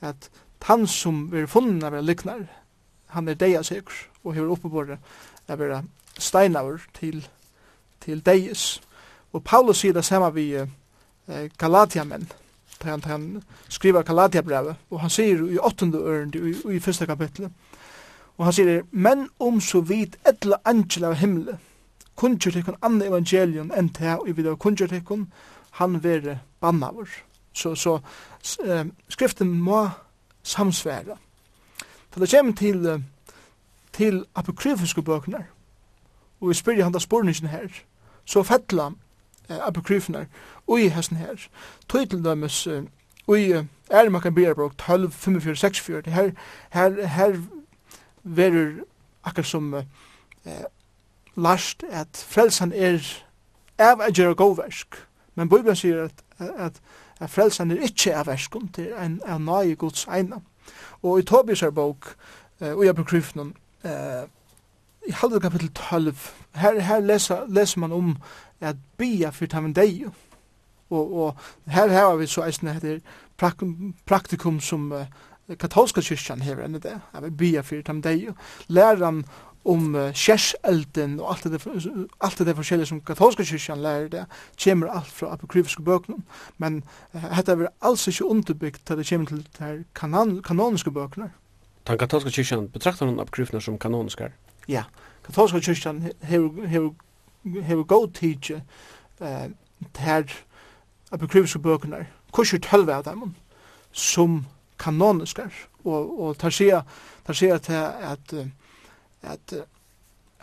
at 0.00 0.30
han 0.62 0.86
som 0.86 1.32
vi 1.32 1.42
er 1.42 1.50
funnen 1.50 1.82
av 1.84 1.94
er 1.94 2.00
liknar, 2.00 2.46
han 3.06 3.28
er 3.28 3.34
deia 3.34 3.62
sikker 3.62 3.92
og 4.24 4.34
hever 4.34 4.52
oppe 4.54 4.70
på 4.70 4.84
det, 4.88 4.98
er 5.48 5.82
steinaver 6.18 6.80
til, 6.94 7.26
til 8.00 8.22
deis. 8.26 8.80
Og 9.32 9.44
Paulus 9.44 9.82
sier 9.82 9.92
det 9.92 10.04
samme 10.04 10.30
vi 10.34 10.46
eh, 10.54 11.50
Galatiamenn, 11.58 12.28
han, 12.84 13.02
han 13.04 13.42
skriver 13.68 14.02
Galatia-brevet, 14.02 14.76
og 14.90 15.00
han 15.00 15.10
sier 15.10 15.42
i 15.50 15.58
åttende 15.58 15.98
ørende, 15.98 16.38
i, 16.50 16.76
i 16.76 16.80
første 16.80 17.06
kapitlet, 17.06 17.52
og 18.36 18.44
han 18.48 18.56
sier, 18.56 18.82
men 18.90 19.28
om 19.38 19.60
så 19.60 19.80
vidt 19.80 20.18
etla 20.26 20.58
angel 20.64 21.10
av 21.10 21.18
himmelen, 21.20 21.60
kunngjør 22.18 22.58
tikkun 22.58 22.78
anna 22.82 23.08
evangelion 23.10 23.72
enn 23.74 23.90
til 23.94 24.06
her, 24.06 24.22
og 24.22 24.36
vi 24.36 24.46
da 24.46 24.54
kunngjør 24.58 24.92
tikkun, 24.92 25.28
han 25.80 25.98
vere 26.02 26.38
bannavur. 26.62 27.10
Så, 27.54 27.74
så 27.74 27.98
eh, 28.62 28.86
skriften 29.08 29.50
må 29.62 29.88
samsværa. 30.42 31.16
Da 32.14 32.20
det 32.20 32.30
kommer 32.30 32.54
til, 32.54 33.04
til 33.92 34.24
apokryfiske 34.34 35.02
bøkene, 35.02 35.44
og 36.40 36.48
vi 36.48 36.54
spyrir 36.54 36.84
han 36.84 36.94
da 36.94 37.02
spurningen 37.02 37.50
her, 37.50 37.70
så 38.24 38.42
fettla 38.42 38.92
apokryfene 39.48 40.26
og 40.66 40.80
i 40.80 40.88
hesten 40.88 41.16
her. 41.16 41.48
Tøy 41.88 42.04
til 42.04 42.24
dømes 42.24 42.66
og 43.26 43.40
i 43.40 43.52
er 43.90 44.08
man 44.08 44.54
brok 44.54 44.78
12, 44.78 45.10
45, 45.12 45.56
46, 45.56 46.02
her, 46.06 46.30
her, 46.70 47.06
her 47.06 47.40
verur 48.22 48.84
akkur 49.24 49.42
som 49.42 49.74
eh, 49.74 50.64
last 51.36 51.84
at 51.90 52.26
frelsan 52.28 52.72
er 52.72 53.00
av 53.78 54.00
a 54.00 54.10
gjerra 54.10 54.34
gåversk, 54.34 54.96
men 55.34 55.48
Bibelen 55.48 55.76
sier 55.76 56.04
at, 56.04 56.24
at, 56.38 56.80
at 57.20 57.30
frelsan 57.30 57.70
er 57.70 57.82
ikkje 57.82 58.14
av 58.14 58.28
verskun, 58.28 58.70
det 58.76 58.92
er 58.92 59.02
en 59.02 59.20
av 59.26 59.40
nai 59.40 59.74
gods 59.74 60.06
eina. 60.06 60.40
Og 61.02 61.18
i 61.18 61.26
Tobias 61.26 61.62
er 61.62 61.74
bok, 61.74 62.14
eh, 62.60 62.72
og 62.72 62.84
i 62.84 62.88
apokryfnen, 62.92 63.54
eh, 63.84 64.24
i 65.08 65.12
halvdel 65.12 65.40
kapitel 65.40 65.72
12, 65.74 66.14
her, 66.54 66.80
her 66.80 67.00
leser, 67.00 67.44
leser 67.48 67.80
man 67.80 67.92
om 67.92 68.16
at 68.60 68.76
bia 68.98 69.30
for 69.30 69.50
tamen 69.50 69.74
deg. 69.76 70.06
Og, 70.90 71.14
og 71.14 71.36
her 71.72 71.88
har 71.88 72.16
vi 72.16 72.28
så 72.30 72.44
eisne 72.46 72.74
heter 72.76 73.00
prak 73.40 73.62
praktikum 74.06 74.60
som 74.60 74.92
uh, 74.92 75.06
katolska 75.58 76.02
kyrkjan 76.04 76.44
hever 76.44 76.64
enn 76.64 76.78
det, 76.80 76.98
at 77.12 77.24
vi 77.24 77.30
bia 77.30 77.64
for 77.64 77.82
tamen 77.82 78.04
deg. 78.04 78.30
Læran 78.68 79.24
om 79.64 79.94
uh, 79.96 80.12
kjærselden 80.12 81.18
og 81.20 81.30
alt 81.32 81.46
det, 81.48 81.60
alt 82.20 82.38
det 82.38 82.56
forskjellige 82.56 82.90
som 82.92 83.00
katolska 83.00 83.46
kyrkjan 83.48 83.82
lærer 83.82 84.08
det, 84.12 84.24
kommer 84.64 84.92
alt 84.92 85.12
fra 85.12 85.32
apokryfiske 85.32 85.82
bøkene. 85.82 86.20
Men 86.58 86.82
uh, 87.14 87.24
dette 87.36 87.52
er 87.52 87.72
alls 87.82 88.08
ikke 88.08 88.28
underbyggt 88.28 88.86
til 88.86 89.00
det 89.00 89.08
kommer 89.08 89.26
til 89.26 89.46
de 89.58 89.84
kanon 89.94 90.42
kanoniske 90.42 90.90
bøkene. 90.90 91.32
Den 91.88 91.98
katolska 91.98 92.30
kyrkjan 92.30 92.68
betraktar 92.72 93.08
noen 93.08 93.20
apokryfene 93.20 93.60
som 93.60 93.78
kanoniske? 93.78 94.30
Ja, 94.68 94.84
katolska 95.26 95.60
kyrkjan 95.60 96.04
hever, 96.22 96.66
hever 96.68 96.92
hefur 97.44 97.84
góð 97.84 98.10
tíki 98.18 98.58
uh, 99.20 99.46
ter 99.94 100.24
apokryfiske 101.12 101.58
bøkene 101.58 102.06
kurser 102.34 102.58
tølve 102.58 102.94
av 102.94 103.04
dem, 103.06 103.34
som 103.92 104.44
kanoniske 104.78 105.46
og, 105.84 106.20
og 106.20 106.38
tar 106.38 106.50
seg 106.50 106.82
tar 107.26 107.38
sier 107.38 107.54
at, 107.54 107.68
at, 107.70 108.34
at 109.22 109.54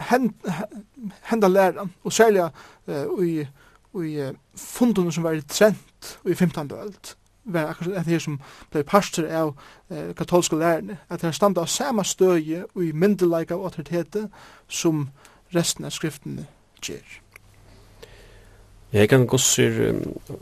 hend, 0.10 0.32
henda 1.30 1.48
læran, 1.48 1.92
og 2.04 2.14
særlig 2.14 2.48
uh, 2.88 3.26
i, 3.26 3.42
i 4.04 4.32
fundene 4.56 5.12
som 5.12 5.24
var 5.24 5.32
i 5.32 5.42
Trent 5.42 6.20
i 6.26 6.34
15. 6.34 6.72
öld, 6.72 7.16
var 7.44 7.68
akkurat 7.68 7.98
at 7.98 8.06
det 8.06 8.22
som 8.22 8.40
ble 8.72 8.84
pastor 8.84 9.26
av 9.26 9.56
eh, 9.90 10.16
katolske 10.16 10.56
lærerne, 10.56 10.98
at 11.10 11.22
det 11.22 11.36
standa 11.36 11.62
av 11.62 11.68
samme 11.68 12.04
støye 12.06 12.66
og 12.76 12.84
i 12.86 12.92
myndelaga 12.92 13.56
og 13.56 13.64
autoritetet 13.64 14.30
som 14.68 15.10
resten 15.56 15.86
av 15.86 15.92
skriftene 15.92 16.46
ger. 16.82 17.22
Jeg 18.91 19.10
kan 19.10 19.28
gossir 19.28 19.94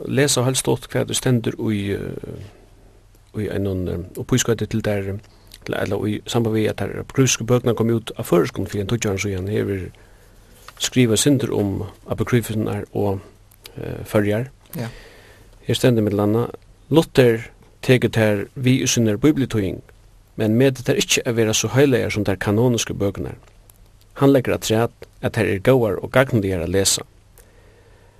lesa 0.08 0.42
helst 0.42 0.68
åt 0.68 0.88
hva 0.90 1.04
det 1.06 1.16
stender 1.16 1.54
i 1.70 1.96
i 3.38 3.46
en 3.46 3.66
og 4.16 4.26
påskøyde 4.26 4.66
til 4.66 4.84
der 4.84 5.02
til 5.66 5.74
eller 5.78 6.06
i 6.06 6.20
samband 6.26 6.54
vi 6.54 6.66
at 6.66 6.80
her 6.80 7.00
apokryfiske 7.00 7.44
bøkene 7.44 7.74
kom 7.74 7.90
ut 7.90 8.10
av 8.18 8.24
førskon 8.24 8.66
for 8.66 8.80
en 8.80 8.88
tøtjaren 8.90 9.18
så 9.18 9.28
igjen 9.28 9.48
hever 9.48 9.90
skriva 10.78 11.16
synder 11.16 11.52
om 11.54 11.84
apokryfen 12.08 12.68
er 12.68 12.84
og 12.92 13.20
uh, 13.76 14.04
førjar. 14.04 14.48
Ja. 14.76 14.88
Her 15.62 15.74
stender 15.74 16.02
med 16.02 16.12
landa 16.12 16.46
Luther 16.88 17.38
teget 17.82 18.16
her 18.16 18.44
vi 18.54 18.82
usunner 18.82 19.16
bibeltøying 19.16 19.82
men 20.36 20.54
med 20.54 20.72
det 20.72 20.88
er 20.88 20.98
ikkje 20.98 21.22
å 21.26 21.32
være 21.36 21.54
så 21.54 21.68
høyleir 21.68 22.10
som 22.10 22.24
det 22.24 22.38
kanoniske 22.40 22.94
bøkene 22.94 23.34
er. 23.34 23.49
Han 24.14 24.32
legger 24.32 24.54
at 24.54 24.60
træt 24.60 25.08
at 25.22 25.36
her 25.36 25.44
er 25.44 25.58
gåar 25.58 25.98
og 26.02 26.10
gagndigar 26.12 26.62
a 26.62 26.66
lesa. 26.66 27.02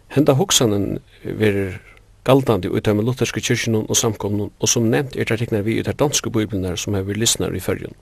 Henda 0.09 0.33
hoksanen 0.33 0.99
verir 1.25 1.81
galdandi 2.25 2.69
ut 2.69 2.89
av 2.89 3.01
lutherske 3.01 3.41
kyrkjennom 3.41 3.87
og 3.89 3.97
samkomnum, 3.97 4.51
og 4.61 4.69
som 4.69 4.91
nevnt 4.91 5.17
er 5.17 5.25
det 5.25 5.65
vi 5.65 5.81
ut 5.81 5.89
av 5.89 5.97
danske 5.97 6.31
bibelnar 6.31 6.77
som 6.77 6.95
hever 6.95 7.15
lysnar 7.15 7.55
i 7.55 7.61
fyrjun. 7.61 7.95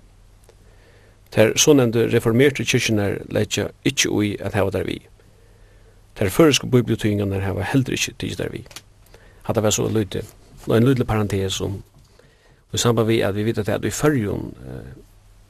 Ter 1.31 1.53
så 1.57 1.75
nevnte 1.75 2.09
reformerte 2.09 2.65
kyrkjenar 2.65 3.21
leitja 3.29 3.69
ikkje 3.85 4.11
ui 4.11 4.37
at 4.41 4.55
heva 4.55 4.71
der 4.71 4.85
vi. 4.85 5.01
Ter 6.17 6.31
føreske 6.31 6.67
er 6.67 7.41
heva 7.41 7.63
heller 7.63 7.93
ikkje 7.93 8.15
tids 8.19 8.37
der 8.37 8.49
vi. 8.51 8.65
Hatta 9.43 9.61
var 9.61 9.71
så 9.71 9.89
lydde, 9.89 10.23
og 10.67 10.77
en 10.77 10.85
lydde 10.85 11.05
parentes 11.05 11.61
om, 11.61 11.83
og 12.69 12.75
i 12.75 12.79
samband 12.79 13.07
vi 13.07 13.21
at 13.21 13.35
vi 13.35 13.45
vet 13.45 13.59
at 13.59 13.85
i 13.85 13.91
fyrjun 13.91 14.55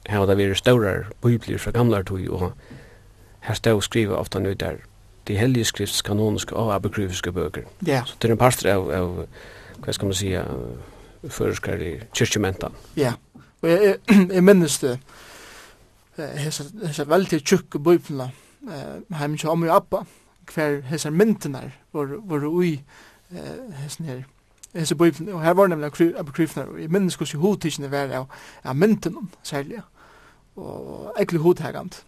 Her 0.09 0.25
var 0.25 0.35
vi 0.35 0.47
vært 0.49 0.57
større 0.57 0.93
bibler 1.21 1.61
fra 1.61 1.71
gamle 1.71 2.03
tog, 2.03 2.25
og 2.29 2.51
her 3.45 3.53
stod 3.53 3.81
skriva 3.85 4.17
ofta 4.17 4.39
nu 4.39 4.53
der 4.53 4.81
de 5.27 5.37
hellige 5.37 5.65
skriftskanoniske 5.69 6.55
og 6.55 6.73
abekryfiske 6.75 7.31
bøker. 7.31 7.67
Ja. 7.85 8.01
Så 8.05 8.15
det 8.21 8.29
er 8.29 8.33
en 8.33 8.41
pastor 8.41 8.69
av, 8.71 8.89
av 8.89 9.25
hva 9.83 9.93
skal 9.93 10.09
man 10.09 10.17
si, 10.17 10.31
føreskar 11.29 11.83
i 11.83 11.91
kyrkjementa. 12.15 12.71
Ja, 12.97 13.13
og 13.61 13.69
jeg, 13.69 13.79
jeg, 13.83 14.29
jeg 14.33 14.43
minnes 14.43 14.79
det, 14.81 14.95
hesa 16.17 17.05
veldig 17.07 17.41
tjukke 17.43 17.79
bøypna, 17.79 18.31
heim 19.19 19.37
ikke 19.37 19.53
om 19.53 19.67
i 19.67 19.71
appa, 19.71 20.03
hver 20.49 20.81
hesa 20.89 21.11
myndina 21.13 21.61
var, 21.93 22.17
var 22.25 22.49
ui 22.49 22.73
hesa 23.29 24.03
nere. 24.03 24.25
Hesa 24.73 24.95
bøypna, 24.97 25.33
og 25.37 25.43
her 25.43 25.53
var 25.57 25.69
nemlig 25.69 26.09
abekryfna, 26.17 26.65
og 26.73 26.81
jeg 26.81 26.91
minnes 26.93 27.15
hos 27.21 27.33
i 27.33 27.39
hodtidsene 27.41 27.91
var 27.91 28.17
av 28.17 28.75
myndina, 28.75 29.21
særlig, 29.43 29.83
og 30.59 31.13
egentlig 31.17 31.41
hodhegant. 31.41 32.03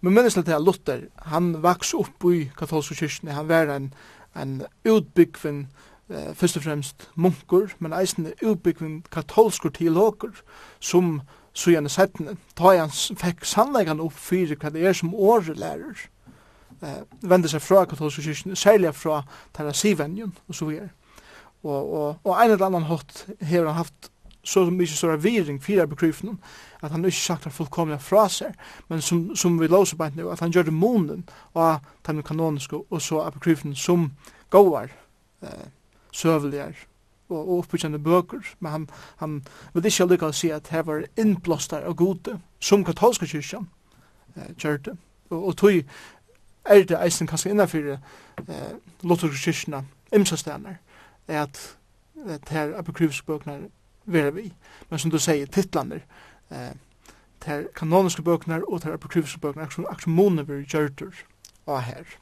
Men 0.00 0.14
menneskelig 0.14 0.44
til 0.44 0.64
Luther, 0.64 1.00
han 1.30 1.54
vaks 1.62 1.94
opp 1.96 2.24
i 2.30 2.46
katolske 2.58 2.94
kyrkene, 2.98 3.32
han 3.32 3.48
var 3.48 3.72
en, 3.72 3.88
en 4.36 4.58
utbyggvinn, 4.84 5.66
eh, 6.10 6.34
først 6.34 6.60
og 6.60 6.66
fremst 6.66 7.08
munkur, 7.14 7.72
men 7.78 7.96
eisen 7.96 8.28
utbyggvinn 8.42 9.02
katolskur 9.12 9.72
tilhåker, 9.74 10.34
som 10.80 11.20
så 11.56 11.72
gjerne 11.72 11.88
settene, 11.88 12.36
da 12.58 12.74
han 12.76 12.92
fikk 12.92 13.46
sannleggene 13.48 14.04
opp 14.04 14.18
fyrir 14.20 14.60
hva 14.60 14.70
det 14.74 14.84
er 14.84 14.94
som 14.96 15.14
året 15.14 15.56
lærer, 15.56 16.04
eh, 16.82 17.00
vende 17.22 17.48
seg 17.48 17.64
fra 17.64 17.86
katolske 17.88 18.26
kyrkene, 18.28 18.56
særlig 18.56 18.92
fra 18.94 19.22
Tarasivenjen, 19.56 20.36
og 20.48 20.54
så 20.54 20.68
videre. 20.68 20.92
Og, 21.64 21.94
og, 21.94 22.18
og 22.24 22.36
en 22.36 22.50
eller 22.50 22.66
annan 22.66 22.90
hatt 22.90 23.24
har 23.40 23.64
han 23.64 23.80
haft 23.80 24.10
så 24.46 24.70
mycket 24.70 24.96
stora 24.96 25.16
viring 25.16 25.62
fyra 25.62 25.86
bekryften 25.86 26.38
at 26.82 26.90
han 26.90 27.04
inte 27.04 27.16
saknar 27.16 27.98
fra 27.98 28.28
seg, 28.28 28.54
men 28.88 29.02
som, 29.02 29.36
som 29.36 29.58
vi 29.58 29.66
låser 29.68 29.96
på 29.96 30.10
nu 30.14 30.30
at 30.30 30.40
han 30.40 30.50
gjør 30.50 30.62
det 30.62 30.72
månen 30.72 31.24
av 31.54 31.78
den 32.06 32.22
kanoniske, 32.22 32.76
og 32.90 33.02
så 33.02 33.20
av 33.20 33.32
bekryften 33.32 33.74
som 33.74 34.12
gåar 34.50 34.90
eh, 35.42 35.66
sövligar 36.12 36.74
og, 37.28 37.38
og 37.38 37.58
oppbyggende 37.58 37.98
bøker 37.98 38.54
men 38.58 38.72
han, 38.72 38.88
han 39.16 39.44
vil 39.74 39.86
ikke 39.86 40.06
lykke 40.06 40.30
å 40.30 40.36
si 40.36 40.50
at 40.50 40.68
her 40.70 40.82
var 40.86 41.06
innblåstar 41.16 41.88
og 41.88 41.96
gode 41.96 42.38
som 42.60 42.84
katolska 42.84 43.26
kyrkjan 43.26 43.66
eh, 44.36 44.52
gjør 44.58 44.76
det, 44.76 44.96
og, 45.30 45.46
og 45.46 45.56
tog 45.56 45.82
er 46.66 46.84
det 46.84 47.02
eisen 47.02 47.26
kanskje 47.26 47.50
innanfyrir 47.50 47.98
eh, 48.46 48.76
lottorkirkirkina 49.02 49.82
er 51.26 51.42
at 51.42 51.58
det 52.16 52.48
her 52.48 52.78
apokryfiske 52.78 53.26
bøkene 53.26 53.68
vera 54.06 54.30
vi. 54.30 54.50
Men 54.90 54.98
som 54.98 55.10
du 55.10 55.18
sier, 55.18 55.46
titlander, 55.46 56.00
eh, 56.50 56.72
ter 57.40 57.66
kanoniske 57.76 58.22
bøkene 58.22 58.62
og 58.68 58.82
ter 58.82 58.94
apokryfiske 58.96 59.40
bøkene, 59.40 59.66
akkur, 59.66 59.86
akkur 59.90 60.10
måne 60.10 60.46
vi 60.48 60.62
gjørtur 60.64 61.14
av 61.66 61.84
her. 61.86 62.16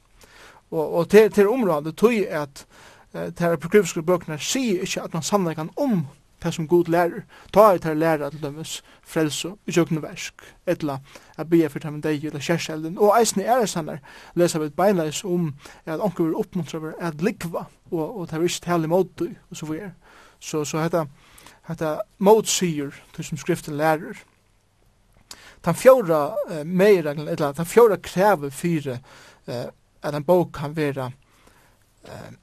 Og, 0.71 0.93
og 0.93 1.09
ter, 1.09 1.29
ter 1.29 1.49
området 1.49 1.95
tog 1.97 2.13
at 2.13 2.65
eh, 3.13 3.31
ter 3.31 3.55
apokryfiske 3.55 4.03
bøkene 4.05 4.39
sier 4.41 4.85
ikke 4.85 5.05
at 5.05 5.13
man 5.13 5.25
samler 5.25 5.57
kan 5.57 5.73
om 5.77 6.05
det 6.43 6.53
som 6.53 6.67
god 6.67 6.89
lærer. 6.91 7.23
Ta 7.53 7.73
er 7.73 7.77
ter 7.77 7.93
lærer 7.93 8.29
til 8.29 8.41
dømes 8.43 8.83
frelse 9.03 9.53
i 9.65 9.73
kjøkkene 9.73 10.03
versk, 10.03 10.43
etla 10.67 10.99
at 11.37 11.49
bia 11.49 11.69
for 11.71 11.79
dem 11.79 12.01
deg 12.01 12.25
eller 12.25 12.43
kjerselden. 12.43 12.99
Og 12.99 13.15
eisen 13.19 13.41
i 13.41 13.47
æresamer 13.49 13.97
leser 14.35 14.61
vi 14.61 14.69
et 14.69 14.77
beinleis 14.77 15.23
om 15.23 15.53
at 15.85 15.99
onker 15.99 16.23
vil 16.23 16.35
oppmuntra 16.35 16.93
at 16.99 17.21
likva, 17.21 17.65
og, 17.91 18.19
og 18.19 18.27
det 18.29 18.37
er 18.37 18.47
ikke 18.49 18.65
tale 18.65 18.89
imot 18.89 19.21
og 19.21 19.57
så 19.57 19.65
videre. 19.65 19.91
Så, 20.39 20.63
så 20.65 20.83
dette, 20.83 21.05
hetta 21.67 21.99
motsier 22.17 22.93
til 23.15 23.25
som 23.25 23.37
skriften 23.37 23.77
lærer. 23.77 24.19
Ta 25.63 25.73
fjóra 25.73 26.35
uh, 26.49 26.63
meira 26.65 27.15
eller 27.15 27.53
ta 27.53 27.63
fjóra 27.63 27.97
krever 27.97 28.49
fyri 28.49 28.99
eh, 29.47 29.67
at 30.01 30.15
en 30.15 30.23
bok 30.23 30.53
kan 30.53 30.75
vera 30.77 31.11
eh, 32.05 32.33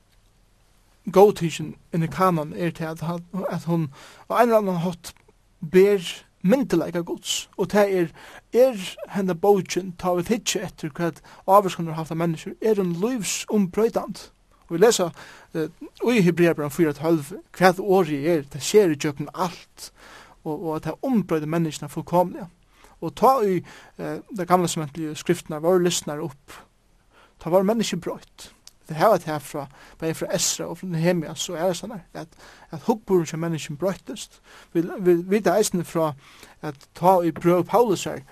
godtidsen 1.12 1.74
inni 1.94 2.08
kanon 2.10 2.52
er 2.52 2.70
til 2.70 2.84
at, 2.84 3.02
at 3.50 3.64
hon 3.64 3.88
og 4.28 4.36
ein 4.40 4.48
eller 4.48 4.58
annan 4.58 4.82
hatt 4.82 5.14
ber 5.60 6.02
myndelaika 6.42 7.00
gods 7.00 7.48
og 7.56 7.70
det 7.72 7.86
er 8.00 8.08
er 8.52 8.96
henne 9.08 9.34
bogen 9.34 9.92
ta 9.98 10.14
vi 10.14 10.22
tidsje 10.22 10.62
etter 10.66 10.90
hva 10.90 11.12
avvarskan 11.46 11.86
har 11.86 11.94
haft 11.94 12.10
av 12.10 12.16
mennesker 12.16 12.54
er 12.60 12.80
en 12.80 12.92
livs 12.92 13.44
ombrøydant 13.48 14.31
vi 14.72 14.80
lesa 14.80 15.10
i 15.54 16.24
Hebreabran 16.24 16.72
4.12 16.72 17.36
hva 17.58 17.72
året 17.80 18.26
er, 18.34 18.42
det 18.52 18.62
skjer 18.64 18.94
i 18.94 18.98
kjøkken 18.98 19.30
alt, 19.34 19.92
og, 20.44 20.56
og 20.56 20.74
at 20.76 20.88
det 20.88 20.98
ombrøyde 21.06 21.50
menneskene 21.50 21.90
fullkomlige. 21.92 22.48
Og 23.02 23.14
ta 23.18 23.36
i 23.42 23.58
eh, 23.98 24.18
det 24.30 24.48
gamle 24.48 24.70
som 24.70 24.84
egentlig 24.84 25.16
skriftene 25.18 25.62
var 25.62 25.82
lyssnar 25.82 26.22
opp, 26.22 26.58
ta 27.42 27.50
var 27.50 27.66
menneske 27.66 27.98
brøyt. 27.98 28.52
Det 28.88 28.96
her 28.98 29.08
var 29.08 29.16
det 29.16 29.30
her 29.30 29.38
fra, 29.38 29.66
bare 29.98 30.14
fra 30.14 30.26
Esra 30.34 30.66
og 30.66 30.78
fra 30.78 30.86
Nehemia, 30.86 31.34
så 31.34 31.54
er 31.54 31.70
det 31.70 31.78
sånn 31.78 31.94
her, 31.94 32.02
at, 32.24 32.34
at 32.74 32.86
hukkboren 32.86 33.26
som 33.26 33.42
mennesken 33.42 33.78
brøytest, 33.78 34.40
vi, 34.74 34.82
vi, 34.82 35.14
vi 35.22 35.38
vet 35.38 35.86
fra 35.86 36.12
at 36.62 36.88
ta 36.98 37.20
i 37.22 37.30
brøy 37.32 37.62
Paulus 37.62 38.04
her, 38.04 38.22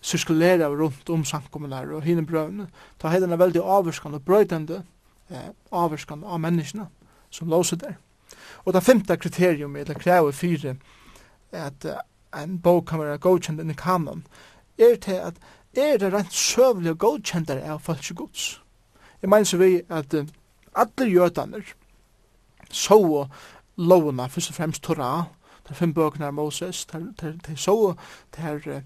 sirkulera 0.00 0.68
rundt 0.68 1.10
om 1.10 1.24
samkommende 1.24 1.82
og 1.94 2.02
hine 2.02 2.26
brøyne, 2.26 2.68
ta 2.98 3.08
heidene 3.12 3.38
veldig 3.38 3.62
avvurskan 3.62 4.14
og 4.14 4.24
brøytende, 4.24 4.82
eh, 5.30 5.50
avvarskan 5.72 6.24
av 6.24 6.40
menneskene 6.40 6.86
som 7.30 7.48
låser 7.48 7.76
der. 7.76 7.94
Og 8.64 8.74
det 8.74 8.82
femte 8.82 9.16
kriterium 9.16 9.76
er 9.76 9.84
det 9.84 9.98
krever 9.98 10.30
fire 10.30 10.76
at 11.52 11.84
uh, 11.84 12.42
en 12.42 12.58
bok 12.58 12.86
kan 12.86 13.00
være 13.00 13.18
godkjent 13.18 13.70
i 13.70 13.74
kanon 13.74 14.26
er 14.78 14.96
til 14.96 15.12
at 15.12 15.34
er 15.76 15.98
det 15.98 16.12
rent 16.12 16.32
søvlig 16.32 16.90
og 16.90 16.98
godkjent 16.98 17.50
av 17.50 17.80
falske 17.80 18.14
gods. 18.14 18.62
Jeg 19.22 19.30
mener 19.30 19.44
så 19.44 19.56
vi 19.56 19.80
at 19.88 20.14
uh, 20.14 20.26
alle 20.74 21.10
jødaner 21.10 21.74
så 22.70 23.26
lovene, 23.76 24.28
først 24.28 24.50
og 24.50 24.54
fremst 24.54 24.82
Torah, 24.82 25.24
de 25.68 25.74
fem 25.74 25.94
bøkene 25.94 26.26
av 26.26 26.34
Moses, 26.34 26.84
de, 26.86 27.14
de, 27.20 27.38
de 27.46 27.56
så 27.56 27.94
de 28.36 28.42
her 28.42 28.82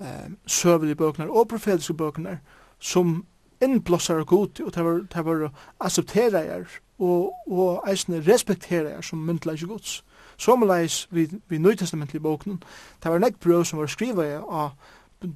uh, 0.00 0.06
søvelige 0.46 0.94
bøkene 0.94 1.30
og 1.30 1.48
profetiske 1.48 1.94
bøkene 1.94 2.38
som 2.78 3.26
innblåsar 3.62 4.24
god 4.24 4.60
og 4.60 4.74
det 4.74 4.84
var, 4.84 5.00
det 5.14 5.24
var 5.24 5.50
akseptera 5.80 6.38
jeg, 6.38 6.66
og, 6.98 7.34
og 7.46 7.82
eisne 7.90 8.22
respektera 8.26 8.90
er 8.90 9.00
som 9.00 9.18
myndleis 9.18 9.64
gods. 9.64 10.04
Somleis 10.38 11.08
vi, 11.10 11.28
vi 11.48 11.58
nøytestamentlige 11.58 12.22
boken, 12.22 12.62
det 13.02 13.10
var 13.10 13.18
nekk 13.18 13.40
brød 13.40 13.64
som 13.64 13.78
var 13.78 13.86
skriva 13.86 14.26
er 14.26 14.42
av 14.46 14.70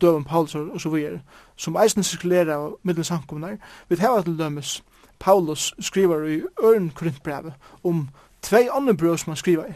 døven 0.00 0.24
Paulus 0.24 0.54
og 0.54 0.80
så 0.80 0.88
videre, 0.88 1.20
som 1.56 1.76
eisne 1.76 2.04
sirkulera 2.06 2.54
av 2.54 2.76
middelsankomnar. 2.82 3.56
Vi 3.88 3.96
tar 3.96 4.22
til 4.22 4.38
dømes 4.38 4.82
Paulus 5.22 5.74
skriver 5.80 6.26
i 6.26 6.42
Ørn 6.62 6.90
Korintbrevet 6.90 7.52
om 7.84 8.08
tvei 8.42 8.68
andre 8.72 8.94
brød 8.94 9.18
som 9.18 9.30
han 9.30 9.36
skriver 9.36 9.66
i. 9.66 9.74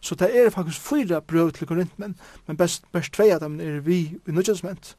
Så 0.00 0.14
det 0.14 0.30
er 0.38 0.50
faktisk 0.50 0.80
fyra 0.80 1.20
brød 1.20 1.50
til 1.52 1.66
Korintmen, 1.66 2.16
men 2.46 2.56
best, 2.56 2.84
best 2.92 3.12
tvei 3.12 3.30
av 3.30 3.40
dem 3.40 3.60
er 3.60 3.80
vi 3.80 4.00
i 4.26 4.32
nøytestament. 4.32 4.96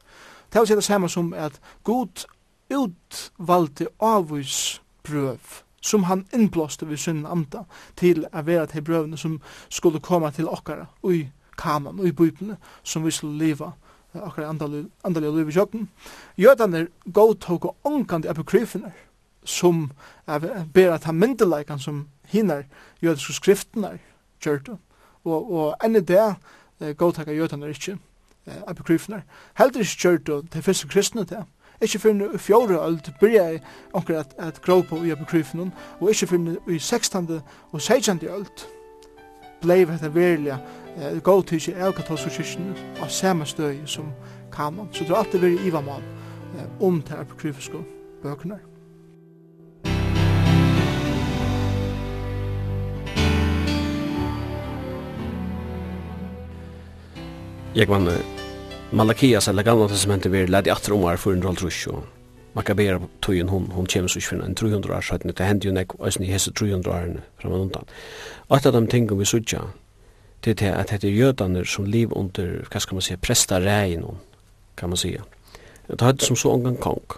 Det 0.52 0.60
er 0.60 0.74
det 0.74 0.84
samme 0.84 1.08
som 1.08 1.32
at 1.34 1.60
god 1.84 2.24
utvalgte 2.72 3.88
avvis 4.00 4.80
brøv 5.04 5.62
som 5.82 6.02
han 6.02 6.26
innblåste 6.32 6.88
ved 6.88 6.96
sin 6.96 7.26
anda 7.26 7.64
til 7.98 8.24
å 8.30 8.42
være 8.46 8.66
til 8.70 8.84
brøvene 8.86 9.18
som 9.18 9.40
skulle 9.68 10.00
komme 10.00 10.30
til 10.30 10.48
okkara 10.48 10.86
i 11.10 11.24
kanan 11.58 11.98
og 12.00 12.06
i 12.06 12.14
bøypene 12.14 12.56
som 12.82 13.04
vi 13.04 13.10
skulle 13.10 13.38
leva 13.38 13.72
okkara 14.14 14.52
og 14.52 15.16
liv 15.16 15.48
i 15.48 15.52
kjøkken. 15.52 15.88
Jødene 16.36 16.86
godtok 17.12 17.64
og 17.64 17.76
ångkande 17.84 18.30
apokryfene 18.30 18.92
som 19.44 19.90
ber 20.74 20.94
at 20.94 21.04
han 21.04 21.18
myndeleikan 21.18 21.78
som 21.78 22.06
hinar 22.30 22.64
jødiske 23.02 23.32
skriftene 23.32 23.98
kjørte 24.40 24.78
og, 25.24 25.52
og 25.52 25.74
enn 25.84 25.96
i 25.96 26.00
det 26.00 26.36
godtakka 26.98 27.34
jødene 27.34 27.70
ikke 27.70 27.98
apokryfene. 28.66 29.22
Heldig 29.58 29.80
ikke 29.80 29.98
kjørte 29.98 30.42
til 30.50 30.62
fyrste 30.62 30.88
kristne 30.88 31.24
til 31.24 31.42
Ikke 31.82 31.98
fyrir 31.98 32.34
i 32.34 32.38
fjore 32.38 32.78
öld 32.78 33.10
byrja 33.20 33.48
i 33.52 33.58
onker 33.92 34.18
at, 34.18 34.34
at 34.38 34.62
gråpa 34.62 34.96
i 35.04 35.10
apokryfen 35.10 35.72
og 36.00 36.08
ikke 36.10 36.26
fyrir 36.26 36.56
i 36.70 36.78
16. 36.78 37.40
og 37.72 37.80
16. 37.80 38.20
öld 38.22 38.66
blei 39.62 39.84
hetta 39.84 40.08
verilega 40.08 40.58
eh, 40.96 41.22
gå 41.22 41.42
til 41.42 41.58
ikke 41.58 41.84
av 41.84 41.94
katolsku 41.96 42.30
kyrkjen 42.30 42.74
av 43.02 43.08
samme 43.10 43.46
støy 43.46 43.86
som 43.86 44.12
kanon. 44.52 44.88
Så 44.92 45.04
det 45.04 45.10
er 45.10 45.22
alltid 45.22 45.40
vært 45.40 45.66
ivamal 45.66 46.02
eh, 46.58 46.68
om 46.80 47.02
til 47.02 47.14
apokryfiske 47.14 47.82
bøkene. 48.22 48.58
Jeg 57.74 57.88
vann 57.88 58.08
Malakias 58.92 59.48
eller 59.48 59.62
gamla 59.62 59.88
testamentet 59.88 60.32
vi 60.32 60.46
lärde 60.46 60.72
om 60.72 60.78
romar 60.88 61.16
för 61.16 61.32
en 61.32 61.42
rolltrusch 61.42 61.88
och 61.88 62.04
Makabera 62.52 63.00
tøyen 63.20 63.48
hon, 63.48 63.70
hon 63.72 63.86
kjem 63.86 64.08
så 64.08 64.18
ikke 64.20 64.44
en 64.44 64.54
300 64.54 64.96
år 64.96 65.00
siden, 65.00 65.32
det 65.32 65.46
hendte 65.46 65.68
jo 65.68 65.72
nek, 65.72 65.92
i 66.20 66.28
hese 66.28 66.52
300 66.52 66.90
årene 66.90 67.22
fram 67.40 67.52
og 67.52 67.60
undan. 67.60 67.88
Og 68.48 68.56
et 68.56 68.66
av 68.66 68.76
de 68.76 68.82
tingene 68.86 69.16
vi 69.18 69.24
sutja, 69.24 69.62
det 70.44 70.60
er 70.62 70.76
at 70.76 70.92
det 70.92 71.08
er 71.08 71.16
jødane 71.16 71.64
som 71.64 71.84
liv 71.84 72.12
under, 72.12 72.66
hva 72.68 72.80
skal 72.80 72.98
man 72.98 73.06
si, 73.06 73.16
presta 73.16 73.60
reien, 73.62 74.04
kan 74.76 74.92
man 74.92 75.00
si. 75.00 75.16
Det 75.88 76.00
hadde 76.00 76.24
som 76.24 76.36
så 76.36 76.52
omgang 76.52 76.76
kong. 76.76 77.16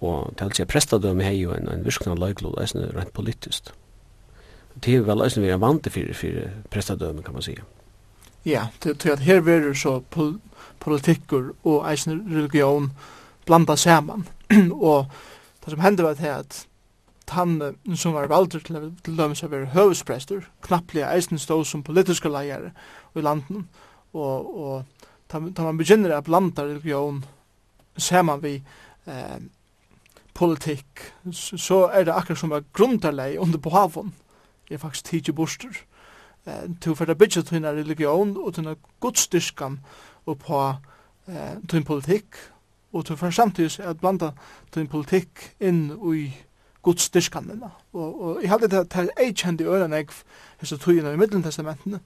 Og 0.00 0.34
det 0.34 0.40
er 0.40 0.50
altså 0.50 0.68
presta 0.68 0.98
døm 0.98 1.20
hei 1.24 1.38
jo 1.40 1.56
en, 1.56 1.68
en 1.68 1.84
virkna 1.84 2.14
løyglod, 2.14 2.60
eisne 2.60 2.90
rent 2.92 3.12
politisk. 3.16 3.72
Det 4.84 4.94
er 4.94 5.08
vel 5.08 5.22
altså 5.22 5.40
vi 5.40 5.48
er 5.48 5.60
vant 5.60 5.82
til 5.82 5.92
fyrir, 5.92 6.14
fyrir 6.14 6.96
døm, 7.00 7.22
kan 7.22 7.32
man 7.32 7.42
si. 7.42 7.56
Ja, 8.44 8.68
det 8.84 9.04
er 9.04 9.12
at 9.12 9.24
her 9.24 9.40
verur 9.40 9.74
så 9.74 10.00
politikker 10.80 11.52
og 11.64 11.84
eisen 11.90 12.24
religion 12.30 12.90
blanda 13.46 13.76
saman. 13.76 14.26
og 14.90 15.10
det 15.60 15.74
som 15.74 15.84
hendte 15.84 16.06
var 16.06 16.18
det 16.18 16.34
at 16.34 16.66
han 17.30 17.60
som 17.94 18.16
var 18.16 18.26
valdur 18.26 18.62
til, 18.64 18.90
til 19.04 19.18
dømes 19.18 19.42
av 19.46 19.54
høvesprester, 19.74 20.42
knapplega 20.66 21.12
eisen 21.14 21.38
stå 21.38 21.60
som 21.64 21.84
politiske 21.86 22.28
leier 22.28 22.72
i 23.14 23.22
landen, 23.22 23.68
og, 24.12 24.56
og 24.58 25.00
da 25.30 25.62
man 25.62 25.78
begynner 25.78 26.16
å 26.16 26.24
blanda 26.26 26.64
religion 26.66 27.22
saman 28.00 28.42
vi 28.42 28.56
eh, 29.06 29.38
politikk, 30.34 31.04
så 31.30 31.84
er 31.94 32.08
det 32.08 32.16
akkurat 32.16 32.42
som 32.42 32.54
er 32.56 32.66
grunderlei 32.74 33.36
under 33.38 33.62
på 33.62 33.70
havon, 33.74 34.12
er 34.70 34.82
faktisk 34.82 35.10
tidsi 35.10 35.34
borster. 35.36 35.82
Eh, 36.46 36.66
til 36.80 36.96
for 36.96 37.06
det 37.06 37.18
bytja 37.18 37.44
til 37.46 37.66
religion 37.66 38.36
og 38.38 38.54
tunna 38.54 38.74
gudstyrkan, 39.00 39.78
eh, 39.78 40.09
og 40.26 40.38
på 40.38 40.60
eh, 41.28 41.56
tøyn 41.68 41.84
politikk, 41.84 42.36
og 42.92 43.08
du 43.08 43.16
for 43.16 43.30
samtidig 43.30 43.84
at 43.86 44.00
blanda 44.00 44.32
tøyn 44.74 44.88
politikk 44.90 45.52
inn 45.60 45.90
i 46.14 46.30
Guds 46.82 47.10
dyrkanina. 47.10 47.70
Og, 47.92 48.22
og 48.22 48.42
jeg 48.42 48.50
halde 48.50 48.70
det 48.72 48.86
til 48.90 49.10
ei 49.20 49.32
kjendi 49.36 49.68
øren 49.68 49.92
jeg 49.92 50.08
hessa 50.60 50.78
tøyina 50.80 51.12
i 51.12 51.20
Middeltestamentene, 51.20 52.00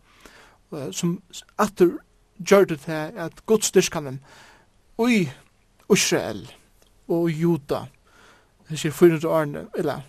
som 0.92 1.20
atter 1.58 1.94
gjør 2.38 2.64
det 2.64 2.80
til 2.80 3.14
at 3.22 3.46
Guds 3.46 3.70
dyrkanen 3.70 4.20
i 4.98 5.28
Israel 5.92 6.46
og 7.08 7.30
Juda, 7.30 7.84
det 8.68 8.78
sier 8.80 8.92
400 8.92 9.28
årene, 9.28 9.66
eller 9.76 10.00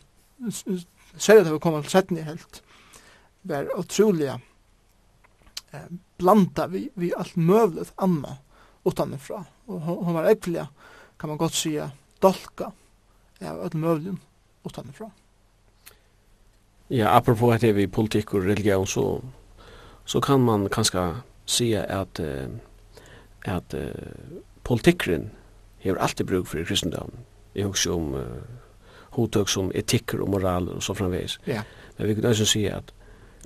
særlig 1.17 1.39
at 1.39 1.45
det 1.45 1.53
var 1.53 1.59
kommet 1.59 1.83
til 1.83 1.91
17 1.91 2.17
helt, 2.23 2.61
var 3.43 3.67
utrolig 3.77 4.31
eh, 5.75 5.81
blanda 6.17 6.67
vi, 6.67 6.89
vi 6.93 7.13
allt 7.15 7.35
möjligt 7.35 7.93
anna 7.95 8.37
utanifrån. 8.83 9.43
Och 9.65 9.81
hon, 9.81 10.05
hon 10.05 10.13
var 10.13 10.23
äckliga, 10.23 10.67
kan 11.17 11.27
man 11.29 11.37
gott 11.37 11.53
säga, 11.53 11.91
dolka 12.19 12.71
ja, 13.39 13.49
allt 13.63 13.73
möjligt 13.73 14.15
utanifrån. 14.63 15.11
Ja, 16.87 17.09
apropå 17.09 17.51
att 17.51 17.61
det 17.61 17.73
vi 17.73 17.87
politik 17.87 18.33
och 18.33 18.43
religion 18.43 18.87
så, 18.87 19.21
så 20.05 20.21
kan 20.21 20.41
man 20.41 20.69
kanske 20.69 21.15
säga 21.45 21.83
att, 21.83 22.19
att 23.45 23.73
eh, 23.73 23.89
politikren 24.63 25.29
har 25.83 25.95
alltid 25.95 26.25
bruk 26.25 26.47
för 26.47 26.65
kristendom. 26.65 27.11
i 27.53 27.63
också 27.63 27.93
om 27.93 28.13
uh, 28.13 28.25
hotök 29.09 29.49
som 29.49 29.71
etikker 29.75 30.21
och 30.21 30.29
moral 30.29 30.69
och 30.69 30.83
så 30.83 30.95
framvis. 30.95 31.39
Ja. 31.43 31.61
Men 31.97 32.07
vi 32.07 32.15
kan 32.15 32.31
också 32.31 32.45
säga 32.45 32.77
att 32.77 32.93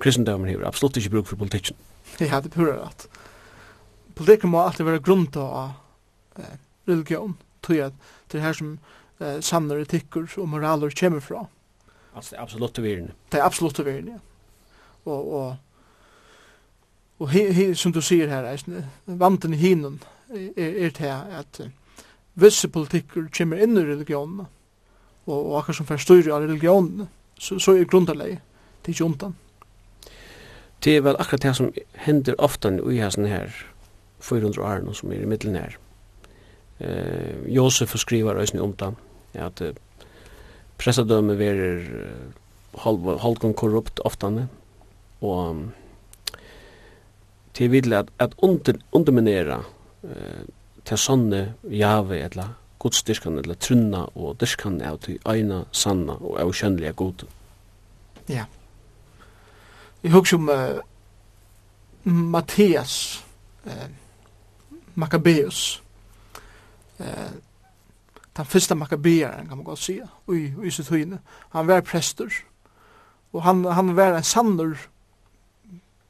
kristendomen 0.00 0.50
her, 0.50 0.64
absolutt 0.66 0.98
ikke 1.00 1.14
bruk 1.16 1.30
for 1.30 1.40
politikken. 1.40 1.76
Ja, 2.20 2.40
det 2.40 2.50
er 2.50 2.56
pura 2.56 2.76
rett. 2.80 3.06
Politikken 4.18 4.52
må 4.52 4.60
alltid 4.62 4.88
være 4.88 5.02
grunnt 5.04 5.36
av 5.40 5.72
eh, 6.38 6.58
religion, 6.88 7.36
tror 7.64 7.76
jeg, 7.76 7.94
til 8.28 8.44
her 8.44 8.56
som 8.56 8.74
eh, 9.20 9.38
samler 9.44 9.84
etikker 9.84 10.28
og 10.40 10.48
moraler 10.50 10.92
kommer 10.96 11.24
fra. 11.24 11.46
Altså, 12.14 12.34
det 12.34 12.38
er 12.38 12.42
absolutt 12.42 12.74
til 12.74 12.84
virene. 12.84 13.14
Det 13.32 13.40
er 13.40 13.46
absolutt 13.46 13.78
til 13.78 13.86
virene, 13.86 14.18
ja. 14.18 14.24
Og, 15.08 15.32
og, 15.32 15.56
og 17.18 17.30
he, 17.32 17.46
he, 17.56 17.70
som 17.74 17.92
du 17.92 18.02
sier 18.04 18.28
her, 18.28 18.48
vanten 19.06 19.54
i 19.56 19.60
hinen 19.60 20.00
er, 20.28 20.74
er 20.86 20.90
til 20.92 21.06
at 21.08 21.60
visse 22.40 22.68
politikker 22.68 23.30
kommer 23.36 23.62
inn 23.62 23.78
i 23.78 23.84
religionene, 23.86 24.44
og, 25.24 25.38
og 25.38 25.54
akkurat 25.58 25.80
som 25.80 25.88
forstyrrer 25.88 26.34
av 26.34 26.44
religionene, 26.44 27.08
så, 27.40 27.56
så 27.58 27.76
er 27.76 27.88
grunnleggende, 27.88 28.42
det 28.84 28.92
er 28.92 28.98
ikke 28.98 29.08
undan 29.08 29.38
det 30.84 30.96
er 30.96 31.04
vel 31.04 31.18
akkurat 31.20 31.42
det 31.42 31.56
som 31.56 31.72
hender 32.06 32.38
ofta 32.38 32.72
i 32.72 33.00
hessen 33.00 33.28
her, 33.28 33.52
400 34.20 34.60
år 34.64 34.94
som 34.96 35.12
er 35.12 35.22
i 35.22 35.28
middelen 35.28 35.58
her. 35.60 35.76
Eh, 36.80 37.46
Josef 37.52 37.96
skriver 37.96 38.40
øyne 38.40 38.62
om 38.62 38.72
det, 38.72 38.94
at 39.34 39.60
eh, 39.60 39.74
pressadømme 40.80 41.36
verer 41.38 41.82
uh, 41.84 43.18
halvgång 43.20 43.54
korrupt 43.56 44.00
oftane, 44.04 44.48
og 45.20 45.50
um, 45.50 45.72
det 47.58 47.64
er 47.64 47.68
videlig 47.68 47.98
at, 47.98 48.08
at 48.18 48.34
under, 48.38 48.78
underminera 48.92 49.58
eh, 50.04 50.46
til 50.88 50.96
sånne 50.96 51.42
jave 51.68 52.22
eller 52.24 52.54
godstyrkan 52.80 53.36
eller 53.42 53.58
trunna 53.60 54.06
og 54.14 54.38
dyrskan 54.40 54.80
av 54.80 55.02
til 55.04 55.18
øyna, 55.28 55.66
sanna 55.72 56.16
og 56.16 56.40
avkjønnelige 56.40 56.96
god. 56.96 57.26
Ja. 58.30 58.34
Yeah. 58.34 58.59
Jeg 60.02 60.12
husker 60.12 60.36
om 60.36 60.48
uh, 60.48 62.12
Matthias 62.12 63.24
uh, 63.66 63.90
Maccabeus. 64.94 65.82
Uh, 66.98 67.06
den 68.36 68.46
første 68.46 68.74
Maccabeeren, 68.74 69.48
kan 69.48 69.56
man 69.56 69.64
godt 69.64 69.78
sige, 69.78 70.02
i, 70.32 70.52
i 70.64 70.70
sitt 70.70 70.88
høyne. 70.88 71.20
Han 71.50 71.66
var 71.66 71.80
prester, 71.80 72.28
og 73.32 73.42
han, 73.42 73.64
han 73.64 73.96
var 73.96 74.16
en 74.16 74.24
sannur 74.24 74.76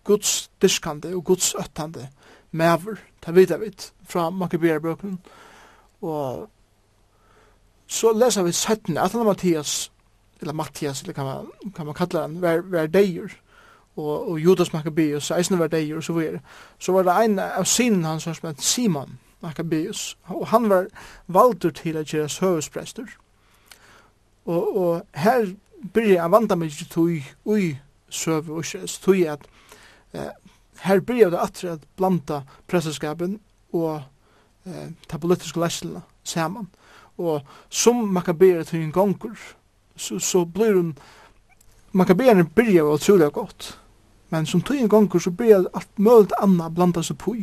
Guds 0.05 0.51
dyrkande 0.63 1.15
og 1.15 1.25
Guds 1.25 1.55
øttande 1.55 2.09
maver, 2.51 2.99
ta 3.23 3.33
vidt 3.33 3.51
av 3.51 3.61
vidt, 3.61 3.93
fra 4.09 4.31
Maccabeerbøkken. 4.31 5.19
Og 6.03 6.49
så 7.87 8.13
leser 8.15 8.47
vi 8.47 8.53
17, 8.53 8.99
at 8.99 9.13
han 9.13 9.27
Matthias, 9.27 9.93
eller 10.41 10.55
Matthias, 10.55 11.03
eller 11.03 11.15
kan 11.15 11.25
man, 11.25 11.73
kan 11.77 11.87
man 11.87 11.95
kalla 11.95 12.21
han, 12.21 12.41
var, 12.43 12.63
var 12.65 12.87
deir, 12.87 13.35
og, 13.97 14.31
og 14.31 14.39
Judas 14.39 14.73
Maccabeus, 14.73 15.31
eisen 15.31 15.59
var 15.59 15.69
deg 15.73 15.97
og 15.97 16.05
så 16.05 16.13
videre. 16.13 16.41
Så 16.79 16.93
var 16.93 17.03
det 17.03 17.17
en 17.25 17.39
av 17.39 17.65
sinnen 17.65 18.05
hans 18.05 18.23
som 18.23 18.49
het 18.49 18.63
Simon 18.63 19.19
Maccabeus, 19.41 20.19
og 20.29 20.47
han 20.49 20.69
var 20.71 20.87
valdur 21.27 21.71
til 21.71 21.97
at 21.97 22.07
gjøre 22.07 22.29
søvesprester. 22.29 23.07
Og, 24.45 24.77
og 24.77 25.03
her 25.15 25.47
byrja 25.93 26.23
jeg 26.23 26.33
vanda 26.33 26.57
meg 26.57 26.73
til 26.73 26.89
tog 26.89 27.11
ui 27.45 27.79
søve 28.11 28.55
og 28.59 28.65
kjøs, 28.65 28.99
tog 29.01 29.23
at 29.29 29.47
eh, 30.13 30.33
her 30.85 31.01
byrja 31.01 31.31
det 31.31 31.41
atre 31.41 31.73
at 31.77 31.87
blanda 31.97 32.43
presseskapen 32.69 33.39
og 33.73 34.03
eh, 34.67 34.91
ta 35.09 35.19
politiske 35.19 35.61
leslene 35.61 36.03
saman. 36.25 36.69
Og 37.19 37.43
som 37.69 37.97
Maccabeus 38.09 38.71
tog 38.71 38.81
en 38.81 38.93
gonger, 38.93 39.37
så, 39.97 40.19
så 40.19 40.45
blir 40.45 40.77
hun 40.77 40.95
Makabeerne 41.93 42.45
byrja 42.45 42.85
var 42.85 42.95
utrolig 42.95 43.33
godt. 43.33 43.79
Men 44.31 44.47
som 44.47 44.63
tog 44.63 44.77
en 44.77 44.89
gonger 44.89 45.19
så 45.19 45.31
byrja 45.31 45.65
alt 45.75 45.99
mulig 45.99 46.37
anna 46.43 46.69
blanda 46.71 47.03
seg 47.03 47.19
på. 47.19 47.35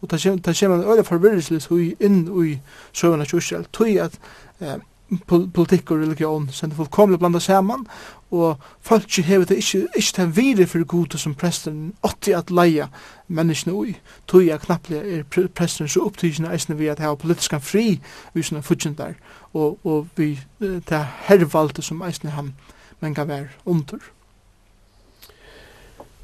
Og 0.00 0.08
ta 0.08 0.16
kommer 0.16 0.76
en 0.76 0.88
øyla 0.90 1.02
forvirrislis 1.02 1.68
inn 2.00 2.24
i 2.44 2.58
søvende 2.92 3.26
kjørsel. 3.26 3.66
Tog 3.72 3.96
at 3.96 4.18
eh, 4.60 4.80
politikk 5.28 5.90
og 5.90 6.00
religion 6.00 6.48
sender 6.52 6.76
folk 6.76 6.90
kommer 6.90 7.18
blanda 7.18 7.40
saman 7.40 7.86
og 8.30 8.60
folk 8.80 9.04
ikke 9.04 9.22
hever 9.22 9.44
det 9.44 9.56
ikke, 9.56 9.86
ikke 9.96 10.12
til 10.14 10.36
videre 10.36 10.66
for 10.66 10.84
gode 10.84 11.18
som 11.18 11.34
presten 11.34 11.92
åtti 12.02 12.32
at 12.32 12.50
leia 12.50 12.88
menneskene 13.28 13.74
ui. 13.74 13.96
tog 14.26 14.46
jeg 14.46 14.60
knapplig 14.60 14.98
er 14.98 15.48
presten 15.54 15.88
så 15.88 16.06
opptidgjene 16.06 16.52
eisne 16.52 16.78
vi 16.78 16.88
at 16.88 16.98
hava 16.98 17.14
politiska 17.14 17.58
fri 17.58 18.00
vi 18.34 18.42
sånne 18.42 18.94
der 18.96 19.14
og, 19.52 19.78
og 19.84 20.08
vi 20.16 20.38
det 20.60 20.92
er 20.92 21.12
hervalde 21.28 21.82
som 21.82 22.02
eisne 22.02 22.30
ham 22.30 22.54
men 23.02 23.14
kan 23.14 23.28
være 23.28 23.48
under. 23.66 23.98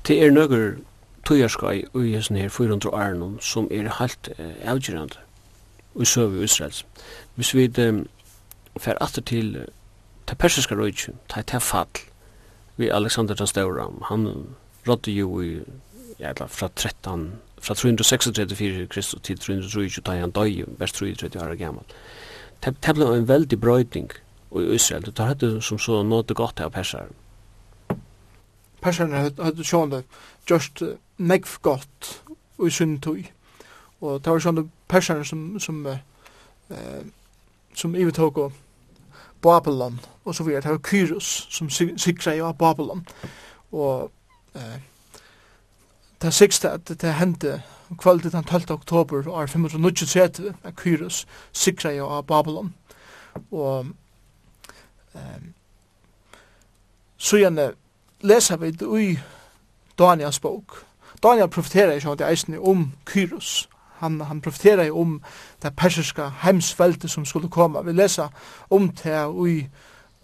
Det 0.06 0.22
er 0.24 0.30
nøkker 0.30 0.76
tøyerskai 1.26 1.84
og 1.92 2.04
i 2.06 2.14
hessen 2.14 2.36
her 2.38 2.48
400 2.48 2.94
åren 2.94 3.38
som 3.42 3.66
er 3.70 3.90
helt 3.98 4.30
eh, 4.38 4.54
avgjørende 4.62 5.18
og 5.94 6.06
søve 6.06 6.40
i 6.40 6.44
Israels. 6.44 6.86
Hvis 7.34 7.54
vi 7.54 7.66
um, 7.88 8.06
fer 8.78 8.94
atter 9.00 9.22
til 9.22 9.66
ta 10.26 10.34
persiska 10.34 10.74
røyke, 10.78 11.12
ta 11.28 11.42
ta 11.42 11.58
fall 11.58 11.98
vi 12.76 12.88
Alexander 12.88 13.34
den 13.34 13.46
Stora, 13.46 13.88
han 14.08 14.54
rådde 14.88 15.10
jo 15.10 15.40
i 15.40 15.60
ja, 16.20 16.32
fra 16.46 16.68
13 16.76 17.32
fra 17.60 17.74
336 17.74 18.86
Kristus 18.86 19.20
til 19.22 19.38
333, 19.38 20.02
da 20.06 20.20
han 20.20 20.30
døy, 20.30 20.64
vers 20.78 20.92
33 20.92 21.42
år 21.42 21.54
gammal. 21.54 21.84
Det 22.64 22.94
ble 22.94 23.16
en 23.16 23.28
veldig 23.28 23.60
brøyding 23.60 24.12
og 24.50 24.62
i 24.62 24.74
Israel. 24.74 25.06
Det 25.06 25.18
har 25.18 25.26
hatt 25.26 25.64
som 25.64 25.78
så 25.78 26.02
nådde 26.02 26.34
godt 26.34 26.60
av 26.60 26.70
perseren. 26.70 27.14
Perserne 28.82 29.30
høyde 29.38 29.64
sjående 29.64 30.02
just 30.50 30.82
negv 31.18 31.58
godt 31.62 32.22
i 32.66 32.70
sin 32.70 33.00
tøy. 33.00 33.24
Og 34.00 34.24
det 34.24 34.32
var 34.32 34.38
sjående 34.38 34.68
persaren 34.88 35.24
som, 35.24 35.60
som, 35.60 35.86
eh, 35.86 37.02
som 37.74 37.94
ivetog 37.94 38.38
og 38.38 38.52
Babylon 39.42 40.00
og 40.24 40.34
så 40.34 40.44
videre. 40.44 40.60
Det 40.60 40.70
var 40.70 40.78
Kyros 40.90 41.46
som 41.50 41.70
sikra 41.70 42.34
i 42.34 42.52
Babylon. 42.58 43.06
Og 43.72 44.10
eh, 44.54 44.80
det 46.22 46.34
sikste 46.34 46.70
at 46.70 46.88
det 46.88 47.14
hendte 47.14 47.62
kvalitet 47.98 48.32
den 48.32 48.44
12. 48.44 48.62
oktober 48.70 49.28
år 49.28 49.46
593 49.46 50.40
at 50.64 50.76
Kyros 50.76 51.26
sikra 51.52 51.90
i 51.90 52.22
Babylon. 52.22 52.74
Og 53.50 53.86
Um, 55.18 55.54
så 57.16 57.36
gjerne 57.36 57.72
leser 58.20 58.56
vi 58.56 58.70
det 58.70 59.00
i 59.00 59.18
Daniels 59.98 60.40
bok. 60.40 60.84
Daniel 61.22 61.48
profeterer 61.48 61.92
ikke 61.92 62.10
om 62.10 62.16
det 62.16 62.28
eisne 62.28 62.60
om 62.60 62.92
Kyros. 63.06 63.68
Han, 63.98 64.20
han 64.20 64.40
profeterer 64.40 64.90
om 64.94 65.22
det 65.62 65.76
persiska 65.76 66.28
heimsveldet 66.44 67.10
som 67.10 67.24
skulle 67.24 67.48
komme. 67.48 67.82
Vi 67.84 67.92
leser 67.92 68.28
om 68.70 68.88
det 68.88 69.18
i, 69.48 69.68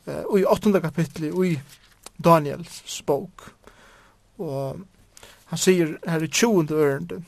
uh, 0.06 0.38
i 0.38 0.44
8. 0.44 0.80
kapitlet 0.80 1.34
i 1.44 1.60
Daniels 2.24 3.02
bok. 3.06 3.50
Og 4.38 4.80
han 5.46 5.58
sier 5.58 5.96
her 6.06 6.22
i 6.22 6.28
20. 6.28 6.70
ørende, 6.70 7.22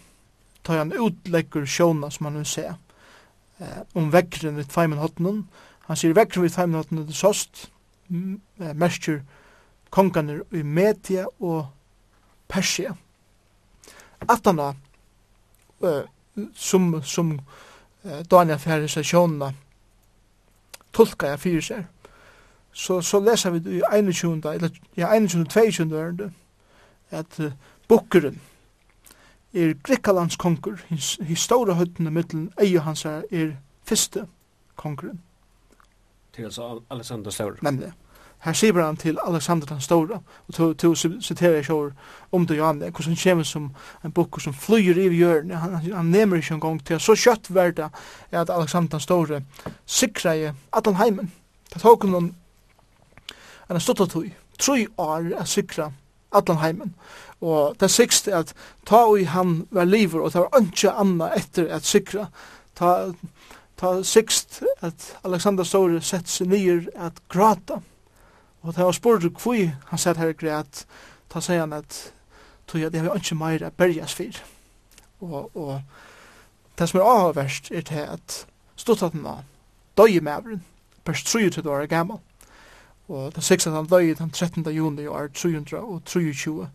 tar 0.65 0.79
han 0.79 0.93
utlegger 0.93 1.67
sjåna 1.67 2.11
som 2.11 2.27
han 2.27 2.39
vil 2.39 2.47
se, 2.47 2.69
uh, 3.61 3.81
om 3.95 4.13
vekkeren 4.13 4.61
i 4.61 4.65
tveimen 4.65 4.99
hottenen, 4.99 5.49
og 5.49 5.66
Han 5.87 5.99
sier 5.99 6.15
vekkrum 6.17 6.45
vi 6.47 6.51
teimen 6.51 6.81
at 6.81 7.15
sost 7.15 7.69
merskjur 8.09 9.21
konganer 9.91 10.43
i 10.53 10.63
Media 10.63 11.27
og 11.41 11.67
Persia. 12.49 12.95
Atana, 14.29 14.75
uh, 15.81 16.03
som, 16.55 17.03
som 17.03 17.41
uh, 18.05 18.21
Daniel 18.31 18.59
Ferris 18.59 18.97
og 18.97 19.05
Sjona 19.05 19.53
tolka 20.93 21.35
jeg 21.35 21.41
fyrir 21.41 21.65
seg, 21.65 21.85
så, 22.73 23.01
så 23.01 23.21
leser 23.21 23.55
vi 23.57 23.79
i 23.79 23.83
21. 23.93 24.41
eller 24.53 24.71
ja, 24.97 25.15
21. 25.15 25.47
22. 25.49 25.97
ørende 25.97 26.31
at 27.11 27.41
uh, 27.41 27.53
bukkeren 27.89 28.41
er 29.55 29.75
Grikkalands 29.83 30.37
konkur, 30.37 30.77
his, 30.89 31.17
his 31.23 31.41
store 31.41 31.75
høytene 31.75 32.13
mittelen 32.13 32.51
eier 32.61 32.85
hans 32.85 33.05
er, 33.09 33.23
er 33.31 33.55
fyrste 33.89 34.27
konkuren 34.77 35.23
til 36.37 36.45
alltså 36.45 36.83
Alexander 36.91 37.31
Stor. 37.31 37.57
Nemlig. 37.63 37.93
Her 38.45 38.53
sier 38.53 38.85
han 38.85 38.97
til 38.97 39.19
Alexander 39.27 39.67
den 39.67 39.81
Stora 39.81 40.21
och 40.49 40.55
to 40.55 40.95
jeg 41.41 41.65
sjåur 41.65 41.93
om 42.33 42.47
det 42.47 42.57
Johan 42.57 42.79
hvordan 42.79 43.05
han 43.05 43.17
kommer 43.17 43.45
som 43.45 43.71
en 44.05 44.13
bok 44.13 44.41
som 44.41 44.55
flyr 44.55 44.99
i 44.99 45.09
hjørne, 45.09 45.57
han 45.57 45.75
han 45.75 45.93
han 45.93 46.05
nämner 46.05 46.37
ikke 46.37 46.55
en 46.55 46.61
gang 46.61 46.87
til, 46.87 47.01
så 47.01 47.15
kjøtt 47.15 47.55
verda 47.55 47.89
er 48.31 48.41
at 48.41 48.51
Alexander 48.51 48.89
den 48.89 49.01
Stora 49.01 49.41
sikrar 49.87 50.35
i 50.35 50.51
han 50.85 50.95
hemmen 50.95 51.33
det 51.75 51.83
tok 51.83 52.05
han 52.05 52.35
en 53.71 53.81
stort 53.81 54.11
tog 54.11 54.31
tre 54.59 54.87
år 54.99 55.33
er 55.41 55.45
sikra 55.45 55.91
allan 56.33 56.61
heimen. 56.61 56.95
Og 57.41 57.77
det 57.81 57.91
sikste 57.91 58.33
er 58.33 58.45
at 58.45 58.55
ta 58.87 59.05
og 59.07 59.27
han 59.33 59.67
var 59.71 59.85
liver, 59.85 60.21
og 60.21 60.33
det 60.33 60.41
var 60.41 60.61
ikke 60.61 60.93
anna 60.93 61.31
etter 61.37 61.69
at 61.75 61.85
sikra, 61.85 62.27
ta, 62.77 63.13
ta 63.77 64.03
sikst 64.03 64.63
at 64.81 65.17
Alexander 65.25 65.65
Store 65.65 66.01
sett 66.01 66.29
seg 66.29 66.49
nyer 66.49 66.87
at 66.95 67.21
grata. 67.29 67.81
Og 68.63 68.75
ta 68.75 68.85
var 68.85 68.97
spurt 68.97 69.27
hvor 69.43 69.73
han 69.91 69.99
sett 69.99 70.21
her 70.21 70.33
græt, 70.33 70.87
ta 71.29 71.41
seg 71.41 71.61
han 71.61 71.77
at 71.77 72.13
tog 72.67 72.81
jeg 72.81 72.93
det 72.93 73.05
har 73.05 73.15
ikke 73.15 73.39
mer 73.39 73.67
at 73.67 73.77
berges 73.79 74.15
for. 74.15 74.41
Og, 75.21 75.57
og 75.57 75.81
det 76.79 76.89
som 76.89 77.01
er 77.01 77.11
avverst 77.11 77.71
er 77.71 77.85
til 77.87 78.03
at 78.05 78.47
stortaten 78.77 79.25
var 79.25 79.45
døy 79.97 80.19
i 80.19 80.21
mevren, 80.21 80.65
pers 81.05 81.23
23 81.25 81.71
år 81.71 81.87
gammal. 81.87 82.19
Og 83.09 83.35
den 83.35 83.43
6. 83.43 83.65
han 83.65 83.87
døy 83.87 84.15
den 84.19 84.31
13. 84.31 84.67
juni 84.75 85.03
i 85.03 85.07
år 85.07 85.29
323 85.35 86.69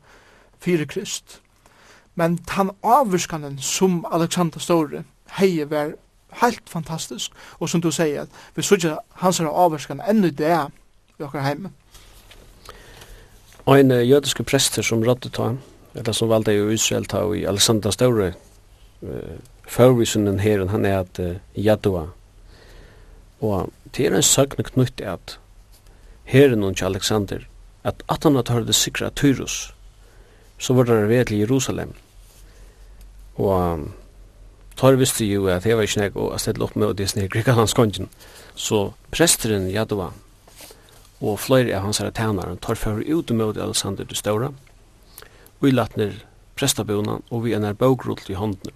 4 0.61 0.85
krist. 0.85 1.41
Men 2.15 2.39
han 2.47 2.71
avverskanen 2.83 3.57
som 3.57 4.05
Alexander 4.11 4.59
Store 4.59 5.03
heie 5.37 5.69
var 5.69 5.93
helt 6.41 6.69
fantastisk. 6.69 7.31
Og 7.59 7.69
som 7.69 7.81
du 7.81 7.91
sier, 7.91 8.27
vi 8.55 8.63
sørger 8.63 8.99
hans 9.23 9.39
er 9.39 9.49
avvarskan 9.49 10.01
enda 10.09 10.29
det 10.29 10.57
i 11.19 11.23
okkar 11.23 11.45
heime. 11.45 11.71
Og 13.65 13.79
en 13.79 13.91
uh, 13.91 14.09
jødiske 14.09 14.43
prester 14.43 14.81
som 14.81 15.03
rådde 15.03 15.29
ta, 15.29 15.51
eller 15.95 16.13
som 16.17 16.29
valgte 16.29 16.55
i 16.55 16.73
Israel 16.73 17.05
ta 17.05 17.21
i 17.33 17.45
Alexander 17.45 17.91
Ståre, 17.91 18.33
uh, 19.01 19.37
førvisunnen 19.67 20.39
her, 20.39 20.65
han 20.67 20.85
er 20.85 20.99
at 21.03 21.19
uh, 21.19 21.35
Jadua. 21.55 22.07
Og 23.41 23.69
det 23.95 24.07
er 24.07 24.15
en 24.15 24.25
søgne 24.25 24.63
knytt 24.63 25.01
at 25.01 25.37
herren 26.23 26.63
og 26.63 26.81
Alexander, 26.81 27.45
at 27.83 28.03
at 28.09 28.23
han 28.23 28.35
hadde 28.35 28.67
det 28.67 28.75
sikra 28.75 29.09
Tyrus, 29.09 29.73
så 30.57 30.73
var 30.73 30.83
det 30.83 31.09
ved 31.09 31.25
til 31.25 31.37
Jerusalem. 31.37 31.93
Og 33.35 33.73
um, 33.73 33.93
tar 34.75 34.97
visste 34.99 35.25
jo 35.25 35.47
at 35.51 35.65
jeg 35.65 35.77
var 35.77 35.87
ikke 35.87 36.01
nek 36.01 36.17
og 36.17 36.39
stedet 36.39 36.63
opp 36.63 36.75
med 36.75 36.91
og 36.91 36.97
det 36.97 37.07
er 37.07 37.13
snikker 37.13 37.41
ikke 37.41 37.55
hans. 37.57 37.75
Så 38.55 38.81
presteren 39.11 39.69
Jadova 39.71 40.11
og 41.21 41.39
flere 41.39 41.75
av 41.77 41.85
hans 41.85 42.01
herre 42.01 42.11
tænaren 42.11 42.57
tar 42.57 42.75
for 42.75 43.01
ut 43.01 43.31
med 43.31 43.57
Alexander 43.57 44.05
det 44.05 44.17
stora 44.17 44.51
og 45.61 45.67
i 45.67 45.71
latner 45.71 46.15
prestabona 46.57 47.19
og 47.29 47.43
vi 47.45 47.53
er 47.53 47.61
nær 47.61 47.77
bøkrull 47.77 48.21
i 48.29 48.37
hånden. 48.37 48.73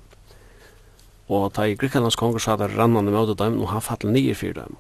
Og 1.28 1.54
ta 1.54 1.66
i 1.66 1.76
Grikkanlands 1.76 2.18
konger 2.20 2.40
sa 2.40 2.56
der 2.56 2.76
rannande 2.78 3.12
med 3.12 3.38
dem 3.38 3.62
og 3.62 3.72
han 3.72 3.82
fattel 3.82 4.14
nye 4.14 4.36
fyr 4.36 4.54
dem 4.54 4.78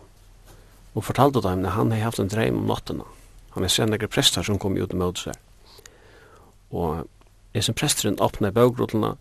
og 0.96 1.04
fortalte 1.04 1.42
dem 1.44 1.66
at 1.66 1.76
han 1.76 1.92
hei 1.92 2.00
haft 2.06 2.22
en 2.24 2.32
dreim 2.32 2.58
om 2.62 2.70
nattena. 2.70 3.04
Han 3.56 3.64
er 3.64 3.72
sen 3.72 3.92
nekker 3.92 4.08
prestar 4.08 4.46
som 4.48 4.60
kom 4.60 4.78
ut 4.80 4.94
med 4.94 5.20
seg. 5.20 5.36
Og 6.72 7.08
jeg 7.54 7.64
som 7.64 7.76
presteren 7.76 8.20
åpner 8.20 8.52
i 8.52 8.64
og 8.64 9.18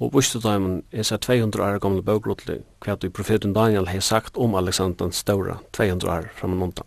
og 0.00 0.10
bustu 0.10 0.38
er 0.38 0.82
hesa 0.92 1.16
200 1.16 1.62
år 1.62 1.78
gamla 1.78 2.02
bókrotli 2.02 2.58
hva 2.84 2.96
du 2.96 3.10
profeten 3.10 3.54
Daniel 3.54 3.86
hei 3.86 4.00
sagt 4.00 4.36
om 4.36 4.54
Alexander 4.54 5.04
den 5.04 5.12
200 5.12 5.58
200 5.72 6.08
fram 6.08 6.28
framan 6.36 6.58
nonta. 6.58 6.82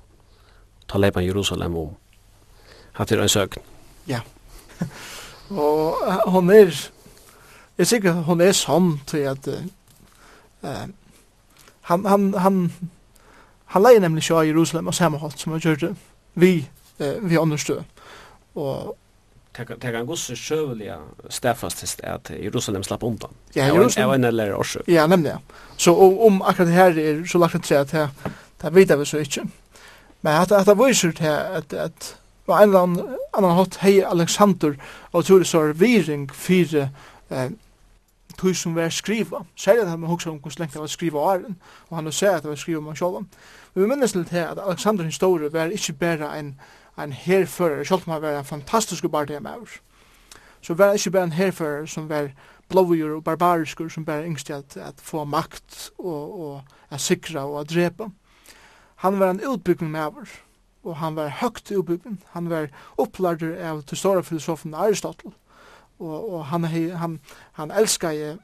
Ta 0.88 0.98
leipan 0.98 1.26
Jerusalem 1.26 1.76
om. 1.76 1.96
Hatt 2.94 3.12
er 3.12 3.22
en 3.22 3.30
søgn. 3.30 3.62
Ja. 4.08 4.20
og 5.50 5.96
hon 6.32 6.50
er 6.50 6.92
Jeg 7.78 7.84
er 7.84 7.86
sikker 7.86 8.12
hon 8.12 8.42
er 8.42 8.52
sånn 8.52 9.00
til 9.06 9.28
at 9.30 9.48
uh, 9.48 10.88
han, 11.82 12.06
han, 12.06 12.34
han, 12.34 12.72
han 13.66 13.84
leier 13.84 14.02
nemlig 14.02 14.24
sjå 14.24 14.42
i 14.42 14.48
Jerusalem 14.48 14.88
og 14.88 14.96
samme 14.98 15.20
som 15.36 15.52
han 15.52 15.62
gjør 15.62 15.76
det 15.76 15.92
vi, 16.34 16.68
uh, 17.00 17.22
vi 17.22 17.38
understø. 17.38 17.84
Og 18.56 18.96
det 19.58 19.92
kan 19.92 20.06
gå 20.06 20.16
så 20.16 20.36
sjövliga 20.36 20.98
stäfast 21.30 22.02
at 22.04 22.30
Jerusalem 22.30 22.84
slapp 22.84 23.04
undan. 23.04 23.30
Ja, 23.54 23.66
Jerusalem. 23.66 24.02
Jeg 24.02 24.08
var 24.08 24.16
en 24.16 24.24
eller 24.24 24.54
också. 24.54 24.80
Ja, 24.88 25.08
nämligen. 25.08 25.40
Så 25.78 25.96
om 26.28 26.42
akkurat 26.42 26.70
her 26.70 26.98
er 26.98 27.26
så 27.26 27.38
lagt 27.38 27.64
til 27.64 27.76
at 27.76 27.92
det 27.92 28.10
där 28.62 28.70
vet 28.70 29.00
vi 29.00 29.06
så 29.06 29.18
ikke. 29.18 29.42
Men 30.22 30.34
at 30.42 30.52
att 30.52 30.66
det 30.66 30.88
viser 30.88 31.12
til 31.12 31.26
at, 31.26 31.74
at, 31.74 31.74
att 31.74 32.18
var 32.48 32.64
en 32.64 32.76
annan 32.76 33.16
annan 33.34 33.56
hot 33.56 33.76
hei 33.76 34.02
Alexander 34.02 34.76
og 35.12 35.26
och 35.30 35.40
det 35.40 35.48
så 35.48 35.74
viring 35.74 36.34
fire 36.34 36.90
eh 37.30 37.50
tog 38.38 38.56
som 38.56 38.76
var 38.76 38.90
skriva. 38.90 39.46
Säger 39.56 39.82
att 39.82 39.90
han 39.90 40.04
också 40.04 40.30
om 40.30 40.40
hvordan 40.40 40.60
lengt 40.60 40.74
det 40.74 40.80
var 40.80 40.88
skriva 40.88 41.20
åren 41.20 41.56
og 41.90 41.98
han 41.98 42.06
har 42.06 42.12
sett 42.12 42.36
at 42.36 42.44
det 42.44 42.50
var 42.50 42.56
skriva 42.56 42.78
om 42.78 42.86
han 42.86 42.96
själva. 42.96 43.26
Men 43.74 43.84
vi 43.84 43.90
minnes 43.90 44.16
litt 44.16 44.30
her 44.30 44.48
at 44.48 44.60
Alexander 44.60 45.04
den 45.04 45.12
store 45.12 45.54
var 45.54 45.66
ikke 45.66 45.94
bare 45.94 46.40
en 46.40 46.60
en 47.04 47.14
herfører, 47.14 47.84
selv 47.84 48.02
om 48.08 48.14
han 48.14 48.22
var 48.22 48.40
en 48.40 48.46
fantastisk 48.46 49.06
barndemaur. 49.12 49.70
Så 50.62 50.74
var 50.74 50.94
ikke 50.94 51.12
bare 51.12 51.24
en 51.24 51.32
herfører 51.32 51.86
som 51.86 52.10
var 52.10 52.32
blåvgjør 52.70 53.16
og 53.16 53.24
barbariskur 53.24 53.90
som 53.90 54.06
bare 54.06 54.26
yngst 54.28 54.50
at, 54.52 54.78
at 54.78 55.02
få 55.02 55.24
makt 55.24 55.92
og, 55.98 56.40
og 56.42 56.62
at 56.90 57.02
sikra 57.02 57.46
og 57.46 57.60
at 57.62 57.70
drepa. 57.70 58.10
Han 58.96 59.20
var 59.20 59.30
en 59.30 59.42
utbyggning 59.46 59.92
maur, 59.92 60.28
og 60.84 60.98
han 60.98 61.16
var 61.16 61.28
høgt 61.42 61.72
utbyggning. 61.72 62.24
Han 62.34 62.50
var 62.50 62.68
opplærder 62.98 63.58
av 63.70 63.84
til 63.84 63.98
store 63.98 64.24
filosofen 64.24 64.74
Aristotle, 64.74 65.32
og, 66.00 66.34
og 66.34 66.46
han, 66.46 66.66
han, 66.98 67.20
han 67.52 67.72
elskar 67.72 68.38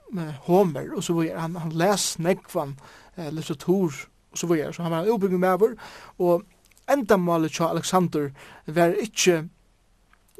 Homer, 0.47 0.95
og 0.95 1.03
så 1.03 1.13
var 1.13 1.39
han, 1.39 1.55
han 1.55 1.71
les 1.71 2.19
nekvan 2.19 2.77
eh, 3.17 3.29
litteratur, 3.33 3.93
og 4.31 4.37
så 4.37 4.47
var 4.47 4.71
så 4.71 4.83
han 4.83 4.91
var 4.91 5.03
en 5.03 5.13
utbyggning 5.13 5.41
maur, 5.41 5.75
og 6.17 6.43
endamálet 6.89 7.51
til 7.51 7.63
Alexander 7.63 8.29
var 8.65 8.95
ikkje 9.01 9.49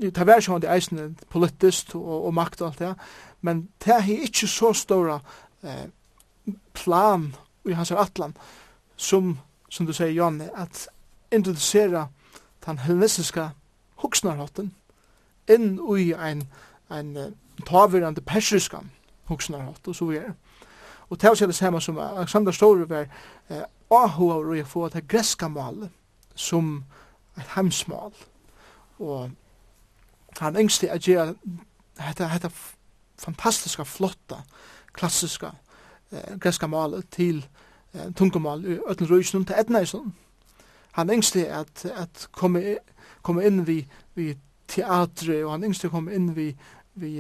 det 0.02 0.28
var 0.28 0.42
sjående 0.42 0.72
eisne 0.74 1.16
politist 1.30 1.96
og, 1.96 2.26
og 2.26 2.34
makt 2.34 2.62
og 2.62 2.68
alt 2.68 2.80
det, 2.80 2.96
men 3.42 3.70
det 3.86 3.94
er 3.94 4.24
ikkje 4.26 4.48
så 4.48 4.74
stora 4.74 5.20
eh, 5.64 5.86
plan 6.74 7.36
i 7.66 7.72
hans 7.72 7.92
atlan 7.92 8.34
som, 8.98 9.40
som 9.70 9.86
du 9.86 9.94
sier, 9.94 10.12
Janne, 10.12 10.50
at 10.58 10.88
introducera 11.32 12.08
den 12.66 12.80
hellenistiska 12.80 13.50
huksnarhotten 13.96 14.74
inn 15.50 15.80
i 15.98 16.14
ein, 16.14 16.48
ein 16.90 17.36
tavirande 17.66 18.22
persiska 18.22 18.82
huksnarhott 19.30 19.88
og 19.88 19.96
så 19.96 20.06
videre. 20.06 20.34
Og 21.10 21.20
ta 21.20 21.28
er 21.28 21.46
det 21.46 21.56
samme 21.56 21.82
som 21.82 22.00
Alexander 22.00 22.52
Store 22.52 22.90
var 22.90 23.08
eh, 23.50 23.64
avhåver 23.92 24.64
å 24.64 24.66
få 24.66 24.90
det 24.90 25.08
greska 25.08 25.48
malet 25.48 25.92
som 26.36 26.84
et 27.38 27.56
heimsmål. 27.56 28.14
Og 29.00 29.32
han 30.40 30.58
yngste 30.58 30.88
er 30.88 30.98
gjør 30.98 31.34
dette, 31.98 32.30
dette 32.34 32.52
fantastiska, 33.20 33.84
flotta, 33.84 34.42
klassiska 34.94 35.54
eh, 36.12 36.38
greska 36.42 36.68
malet 36.68 37.06
til 37.12 37.46
eh, 37.94 38.12
tungumal 38.16 38.66
i 38.66 38.80
Øtlen 38.90 39.10
Røysnum 39.10 39.46
til 39.46 39.56
Edneisnum. 39.60 40.14
Han 40.92 41.10
yngste 41.10 41.46
er 41.46 41.60
at, 41.60 41.86
at 41.86 42.28
komme, 42.32 42.78
komme 43.22 43.46
inn 43.46 43.68
vi, 43.68 43.84
vi 44.16 44.34
teatre, 44.68 45.46
og 45.46 45.52
han 45.52 45.64
yngste 45.64 45.90
komme 45.90 46.14
inn 46.14 46.36
vi, 46.36 46.52
vi 46.94 47.16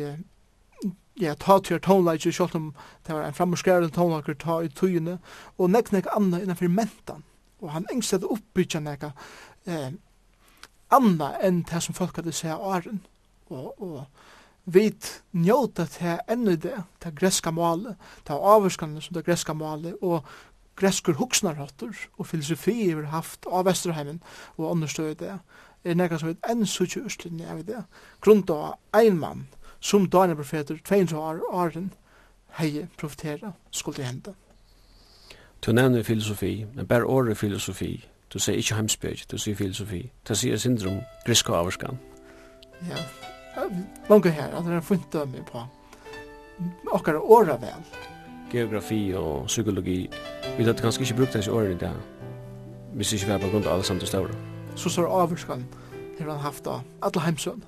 ja, 1.22 1.34
ta 1.34 1.59
til 1.59 1.82
tonelager, 1.82 2.32
selv 2.32 2.55
om 2.55 2.74
det 3.07 3.16
var 3.16 3.28
en 3.28 3.34
fremmerskerende 3.38 3.89
tonelager, 3.93 4.34
ta 4.34 4.59
i 4.61 4.70
tøyene, 4.70 5.20
og 5.57 5.70
nek 5.70 5.91
nek 5.93 6.09
anna 6.16 6.41
innanfor 6.41 6.70
mentan 6.70 7.24
og 7.64 7.72
han 7.72 7.88
engst 7.91 8.14
at 8.18 8.28
oppbyggja 8.28 8.84
nekka 8.84 9.14
eh, 9.66 9.95
anna 10.93 11.34
enn 11.41 11.64
det 11.70 11.82
som 11.84 11.95
folk 11.97 12.20
hadde 12.20 12.36
seg 12.36 12.59
åren. 12.59 13.01
Og, 13.49 13.74
og 13.82 14.05
vit 14.66 15.22
njóta 15.36 15.86
til 15.91 16.22
ennu 16.32 16.55
det, 16.55 16.76
til 17.03 17.16
greska 17.16 17.51
male, 17.51 17.95
til 18.28 18.39
avvarskanene 18.53 19.01
som 19.03 19.18
det 19.18 19.26
greska 19.28 19.55
male, 19.57 19.95
og 20.01 20.24
greskur 20.80 21.18
hugsnarhattur 21.20 21.97
og 22.18 22.28
filosofi 22.28 22.91
har 22.91 23.11
haft 23.11 23.45
av 23.45 23.68
Vesterheimen 23.68 24.22
og 24.57 24.72
understøy 24.72 25.14
det, 25.20 25.38
er 25.84 25.99
nekka 25.99 26.20
som 26.20 26.32
et 26.32 26.47
enn 26.49 26.66
sutje 26.66 27.03
er 27.03 27.51
av 27.51 27.66
det, 27.68 27.84
grunnt 28.24 28.49
av 28.49 28.80
ein 28.95 29.20
mann 29.20 29.47
som 29.84 30.07
Daniel 30.09 30.39
profeter 30.39 30.80
200 30.80 31.20
år 31.20 31.43
åren 31.51 31.91
hei 32.57 32.88
profetera 32.97 33.53
skulle 33.72 34.05
hende 34.05 34.34
Du 35.66 35.72
nevner 35.72 36.03
filosofi, 36.03 36.66
men 36.76 36.88
bare 36.88 37.05
året 37.05 37.38
filosofi. 37.38 38.05
Du 38.34 38.39
sier 38.39 38.57
ikke 38.57 38.76
heimspeg, 38.76 39.24
du 39.32 39.38
sier 39.38 39.55
filosofi. 39.55 40.01
Du 40.28 40.36
sier 40.36 40.57
syndrom, 40.57 40.99
grisk 41.26 41.49
og 41.49 41.59
averskan. 41.59 41.99
Ja, 42.89 42.99
mange 44.09 44.32
her, 44.32 44.57
at 44.57 44.66
det 44.66 44.74
er 44.74 44.82
funnet 44.82 45.14
dømme 45.14 45.43
på 45.51 45.61
akkurat 46.93 47.22
året 47.22 47.61
vel. 47.61 47.86
Geografi 48.51 49.14
og 49.16 49.45
psykologi, 49.45 50.09
vi 50.57 50.64
hadde 50.64 50.82
kanskje 50.82 51.01
ikke 51.01 51.16
brukt 51.16 51.34
disse 51.34 51.51
årene 51.51 51.72
i 51.72 51.78
det 51.86 51.93
hvis 52.93 53.14
ikke 53.14 53.26
vi 53.26 53.32
er 53.32 53.39
på 53.41 53.47
grunn 53.49 53.64
av 53.66 53.74
alle 53.74 53.86
samt 53.88 54.03
og 54.05 54.07
større. 54.07 54.36
Så 54.76 54.89
står 54.89 55.09
averskan, 55.09 55.64
har 56.20 56.30
han 56.30 56.39
haft 56.43 56.68
av 56.68 56.84
alle 57.01 57.22
heimsøn. 57.26 57.64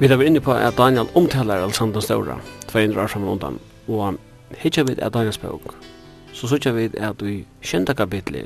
Vi 0.00 0.06
er 0.06 0.20
inne 0.20 0.40
på 0.40 0.52
at 0.52 0.74
Daniel 0.78 1.06
omtaler 1.14 1.54
Alexander 1.62 2.00
Stora 2.00 2.40
200 2.68 3.00
år 3.00 3.06
sammen 3.06 3.28
undan, 3.28 3.58
og 3.88 4.16
hitja 4.58 4.82
vi 4.82 4.96
at 4.98 5.14
Daniels 5.14 5.38
bøk, 5.38 5.70
så 6.32 6.48
sutja 6.48 6.72
vi 6.74 6.88
at 6.98 7.22
i 7.22 7.44
kjenta 7.62 7.94
kapitli 7.94 8.42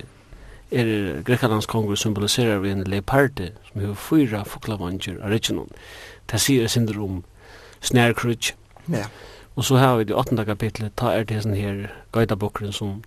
er 0.70 1.22
Grekalands 1.24 1.66
kongur 1.66 1.94
symboliserar 1.94 2.58
vi 2.58 2.70
en 2.70 2.84
leoparde 2.84 3.50
som 3.64 3.80
hefur 3.80 3.94
fyra 3.94 4.42
fuklavanger 4.44 5.16
av 5.24 5.30
rikinon. 5.30 5.72
Det 6.30 6.40
sier 6.40 6.68
sindur 6.68 7.00
om 7.02 7.24
snærkrutsk. 7.80 8.54
Ja. 8.92 9.06
Og 9.56 9.64
så 9.64 9.76
har 9.76 9.96
vi 9.96 10.04
det 10.04 10.16
åttende 10.16 10.44
kapitlet, 10.44 10.92
ta 10.96 11.16
er 11.16 11.24
det 11.24 11.42
sånn 11.42 11.56
her 11.56 11.86
gøytabokren 12.12 12.72
som, 12.72 13.02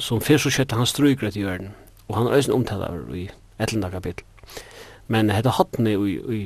som 0.00 0.20
fyrst 0.20 0.48
og 0.48 0.56
kjøtta 0.56 0.80
han 0.80 0.88
stryker 0.88 1.28
etter 1.28 1.44
hjørnen, 1.44 1.74
og 2.08 2.16
han 2.16 2.26
er 2.26 2.40
øysen 2.40 2.56
omtaler 2.56 3.04
i 3.12 3.28
ettlende 3.60 3.92
kapitlet. 3.92 4.26
Men 5.08 5.30
hette 5.30 5.52
hattene 5.60 5.92
i, 5.92 6.16
i, 6.16 6.40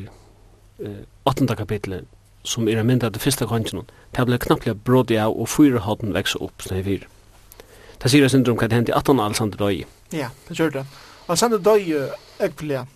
i 0.82 0.90
8. 1.30 1.46
kapitlet, 1.56 2.08
som 2.42 2.68
er 2.68 2.82
mynda 2.82 3.10
det 3.10 3.22
fyrsta 3.22 3.46
kongen, 3.46 3.86
det 4.16 4.26
ble 4.26 4.38
knappliga 4.42 4.74
brådig 4.74 5.18
av 5.22 5.36
og 5.36 5.48
fyra 5.52 5.82
hoten 5.84 6.14
veksa 6.16 6.40
opp 6.42 6.64
snøy 6.64 6.82
fyr. 6.86 7.04
Det 8.00 8.10
sier 8.10 8.24
jeg 8.24 8.32
syndrom 8.32 8.56
hva 8.58 8.66
det 8.66 8.78
hendte 8.78 8.94
i 8.94 8.96
18 8.96 9.20
Alexander 9.20 9.60
Døy. 9.60 9.82
Ja, 10.16 10.30
det 10.48 10.56
gjør 10.58 10.72
det. 10.78 10.86
Alexander 11.28 11.60
Døy 11.62 11.90
er 11.98 12.14
ekvelia 12.42 12.86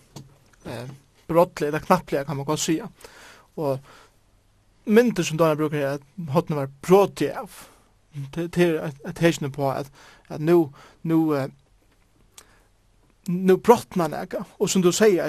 eh, 0.65 0.89
brådlig, 1.29 1.69
eller 1.69 1.85
knappliga 1.85 2.25
kan 2.25 2.41
man 2.41 2.49
godt 2.49 2.65
sya. 2.65 2.89
Og 3.61 3.79
mynda 4.87 5.23
som 5.23 5.39
Døy 5.39 5.55
bruker 5.61 5.83
er 5.83 5.99
at 5.99 6.33
hoten 6.35 6.57
var 6.57 6.73
brådig 6.83 7.31
av. 7.37 7.61
Det 8.35 8.49
er 8.59 8.91
et 9.05 9.21
heisne 9.21 9.53
på 9.53 9.69
at, 9.71 9.91
at 10.29 10.41
nu, 10.41 10.73
nu, 11.03 11.21
nu 13.29 13.57
brotna 13.57 14.09
nega, 14.09 14.45
og 14.59 14.71
som 14.71 14.83
du 14.83 14.93
sier, 14.95 15.29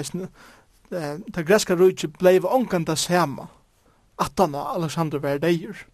eh, 0.92 1.18
det 1.34 1.46
greska 1.46 1.74
rujtje 1.74 2.08
blei 2.08 2.40
ongan 2.44 2.84
det 2.84 2.98
samme 2.98 3.46
atana 4.18 4.58
Alexander 4.74 5.18
var 5.18 5.38
deir 5.38 5.86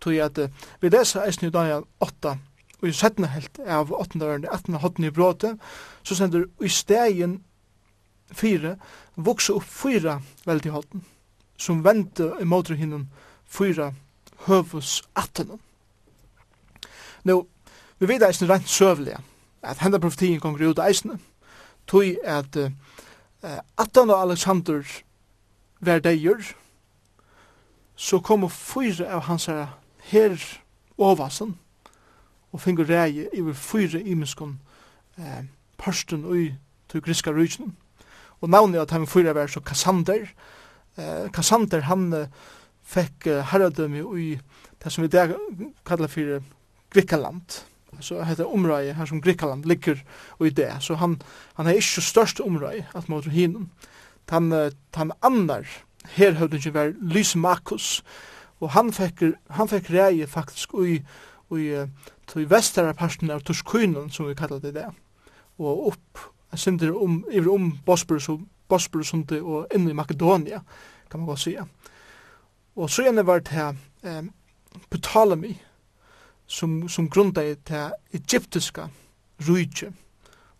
tui 0.00 0.18
at 0.20 0.38
eh, 0.38 0.50
vi 0.80 0.90
lesa 0.90 1.24
eisne 1.26 1.48
i 1.48 1.54
Daniel 1.54 1.84
8 2.00 2.38
og 2.78 2.88
i 2.88 2.92
17 2.92 3.24
helt 3.24 3.60
av 3.66 3.92
8. 3.92 4.20
verden 4.20 4.48
18. 4.52 4.74
hotten 4.74 5.04
i 5.04 5.10
bråte 5.10 5.56
så 6.02 6.14
sender 6.14 6.46
i 6.60 6.68
stegin 6.68 7.40
4 8.32 8.76
vokse 9.16 9.54
opp 9.54 9.64
4 9.64 10.20
veldig 10.46 10.72
hotten 10.72 11.04
som 11.58 11.84
vente 11.84 12.32
i 12.40 12.44
motor 12.44 12.74
hinnom 12.74 13.08
4 13.46 13.92
høvus 14.46 15.02
18 15.14 15.58
Nå, 17.24 17.42
vi 17.98 18.06
vet 18.06 18.22
eisne 18.22 18.46
rent 18.48 18.68
søvelig 18.68 19.16
at 19.62 19.82
henda 19.82 19.98
profetien 19.98 20.40
konger 20.40 20.70
ut 20.70 20.78
eisne 20.82 21.18
tog 21.88 22.04
at 22.24 22.56
eh, 22.56 22.70
eh, 23.42 23.60
Atan 23.78 24.10
og 24.10 24.22
Alexander 24.22 24.82
var 25.80 26.00
deir, 26.02 26.42
så 27.96 28.20
kom 28.20 28.48
fyra 28.50 29.10
av 29.16 29.26
hans 29.26 29.48
her 30.10 30.38
ovasen, 30.98 31.56
og 32.52 32.60
fingur 32.60 32.88
rei 32.88 33.26
iver 33.36 33.54
fyra 33.54 34.00
imenskon 34.00 34.58
eh, 35.18 35.44
parsten 35.78 36.24
ui 36.24 36.54
til 36.88 37.02
griska 37.04 37.30
rujtjen. 37.34 37.76
Og 38.40 38.50
navnet 38.50 38.80
at 38.80 38.94
han 38.94 39.06
fyra 39.06 39.34
var 39.36 39.50
så 39.50 39.60
Kassander. 39.60 40.28
Eh, 40.96 41.26
Kassander 41.34 41.84
han 41.90 42.12
eh, 42.14 42.30
fekk 42.88 43.26
eh, 43.26 43.42
herradømi 43.52 44.02
ui 44.02 44.28
det 44.78 44.92
som 44.92 45.02
vi 45.02 45.10
der 45.12 45.34
kallar 45.86 46.08
fyrir 46.08 46.42
Grikkaland 46.94 47.62
så 48.00 48.22
heter 48.24 48.48
området 48.48 48.96
her 48.96 49.08
som 49.08 49.20
Grikaland 49.22 49.64
ligger 49.64 50.00
og 50.38 50.46
i 50.46 50.50
det. 50.50 50.70
Så 50.80 50.94
han, 50.94 51.18
han 51.56 51.66
er 51.66 51.78
ikke 51.78 52.04
størst 52.04 52.40
området 52.40 52.86
at 52.94 53.08
mot 53.08 53.24
hinen. 53.24 53.70
Han, 54.28 54.52
han 54.94 55.12
annar 55.22 55.64
herhøvdingen 56.08 56.66
ikke 56.66 56.74
være 56.74 56.94
Lysimakus, 57.00 58.02
og 58.60 58.70
han 58.74 58.92
fikk, 58.92 59.22
han 59.50 59.68
fikk 59.70 59.90
reie 59.90 60.26
faktisk 60.26 60.74
i, 60.82 60.98
i, 61.56 61.66
i 62.36 62.46
vestere 62.50 62.94
parten 62.94 63.30
av 63.30 63.44
Torskunen, 63.46 64.10
som 64.10 64.28
vi 64.28 64.36
kallar 64.38 64.60
det 64.62 64.74
det, 64.74 64.88
og 65.58 65.86
opp, 65.92 66.24
jeg 66.52 66.64
synder 66.64 66.94
om, 66.96 67.22
iver 67.32 67.52
om 67.52 67.72
Bosporus 67.86 68.28
og 68.32 68.42
Bosporus 68.68 69.14
og 69.14 69.74
inn 69.74 69.88
i 69.88 69.96
Makedonia, 69.96 70.60
kan 71.10 71.20
man 71.20 71.28
godt 71.28 71.44
sige. 71.44 71.64
Og 72.76 72.90
så 72.90 73.02
gjerne 73.02 73.26
var 73.26 73.40
det 73.40 73.48
her, 73.48 73.74
eh, 74.04 74.22
Ptolemy, 74.90 75.56
som, 76.48 76.88
som 76.88 77.08
grunda 77.10 77.44
i 77.44 77.54
det 77.68 77.92
egyptiska 78.16 78.88
rujtje 79.48 79.92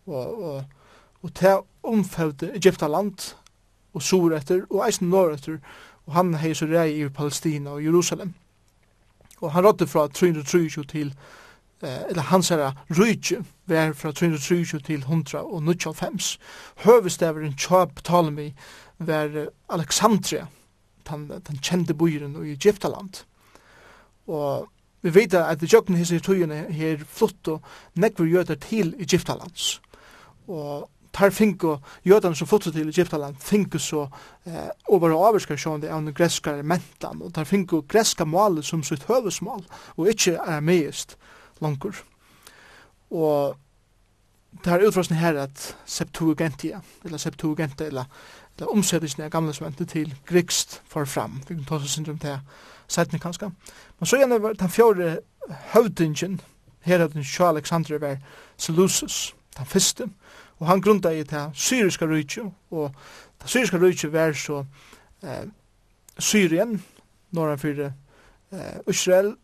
og, 0.07 0.43
og, 0.45 0.64
og 1.22 1.30
det 1.41 1.55
omfevde 1.82 2.53
Egyptaland 2.57 3.34
og 3.95 4.03
sur 4.03 4.34
etter 4.36 4.66
og 4.70 4.84
eisen 4.86 5.09
nord 5.11 5.34
etter 5.34 5.59
og 6.07 6.14
han 6.14 6.34
hei 6.41 6.55
så 6.55 6.68
rei 6.68 7.01
i 7.01 7.09
Palestina 7.09 7.76
og 7.76 7.84
Jerusalem 7.84 8.34
og 9.41 9.53
han 9.53 9.64
rådde 9.64 9.86
fra 9.86 10.07
323 10.09 10.84
til 10.84 11.14
eh, 11.82 12.03
eller 12.11 12.22
hans 12.22 12.49
herra 12.49 12.72
rujtje 12.91 13.43
var 13.66 13.93
fra 13.93 14.12
323 14.12 14.80
til 14.86 15.01
195 15.01 16.39
høvestaveren 16.84 17.59
Chab 17.59 17.97
Ptolemy 17.97 18.53
var 18.99 19.49
Alexandria 19.68 20.47
den, 21.11 21.28
den 21.28 21.59
kjente 21.62 21.95
byen 21.95 22.36
i 22.45 22.53
Egyptaland. 22.53 23.24
Og 24.26 24.68
Vi 25.03 25.14
vet 25.14 25.34
at 25.34 25.61
det 25.61 25.72
jokken 25.72 25.96
hese 25.99 26.18
tøyene 26.20 26.64
her 26.74 27.03
flott 27.07 27.49
og 27.49 27.62
nekver 27.94 28.26
jøder 28.26 28.59
til 28.62 28.94
Egyptalands. 28.99 29.80
Og 30.49 30.88
tar 31.14 31.30
finko 31.30 31.76
jødene 32.07 32.36
som 32.36 32.49
flott 32.49 32.68
til 32.72 32.88
Egyptaland 32.88 33.36
finko 33.40 33.78
så 33.78 34.07
eh, 34.46 34.68
over 34.88 35.14
og 35.14 35.28
avvarskar 35.28 35.78
det 35.80 35.90
av 35.90 36.03
den 36.03 36.14
greska 36.14 36.57
mentan 36.62 37.22
og 37.22 37.32
tar 37.34 37.44
finko 37.44 37.82
greska 37.88 38.24
malet 38.24 38.64
som 38.64 38.82
sitt 38.82 39.07
høvesmål 39.09 39.64
og 39.96 40.11
ikkje 40.11 40.38
arameist 40.38 41.16
langkur. 41.61 41.94
Og 43.11 43.57
det 44.64 44.72
er 44.72 44.86
utfrasen 44.86 45.16
her 45.16 45.36
at 45.38 45.76
Septuagentia, 45.86 46.80
eller 47.05 47.18
Septuagentia, 47.18 47.86
eller, 47.86 48.05
eller 48.57 48.72
omsettelsen 48.72 49.22
av 49.22 49.30
gamle 49.30 49.53
smente 49.55 49.84
til 49.86 50.14
grikst 50.26 50.80
for 50.88 51.05
fram. 51.05 51.42
Vi 51.49 51.55
kan 51.55 51.64
ta 51.68 51.76
oss 51.78 51.92
syndrom 51.92 52.18
til 52.18 52.38
sættene 52.89 53.18
kanskje. 53.18 53.51
Men 53.99 54.07
så 54.07 54.16
gjerne 54.16 54.43
var 54.43 54.53
den 54.53 54.70
fjore 54.70 55.18
høvdingen, 55.72 56.41
her 56.80 56.99
høvdingen 56.99 57.24
Sjå 57.24 57.49
Aleksandre 57.49 58.01
var 58.01 58.16
Seleucus, 58.57 59.34
den 59.59 59.66
fyrste, 59.66 60.09
og 60.59 60.66
han 60.66 60.80
grunda 60.80 61.09
i 61.09 61.22
det 61.22 61.51
syriska 61.55 62.05
rujtju, 62.07 62.53
og 62.70 62.95
det 63.43 63.51
syriska 63.51 63.78
rujtju 63.78 64.11
var 64.11 64.32
så 64.32 64.64
eh, 65.22 65.49
Syrien, 66.18 66.82
norra 67.30 67.57
fyrir 67.57 67.93
eh, 68.53 68.78
Israel, 68.89 69.36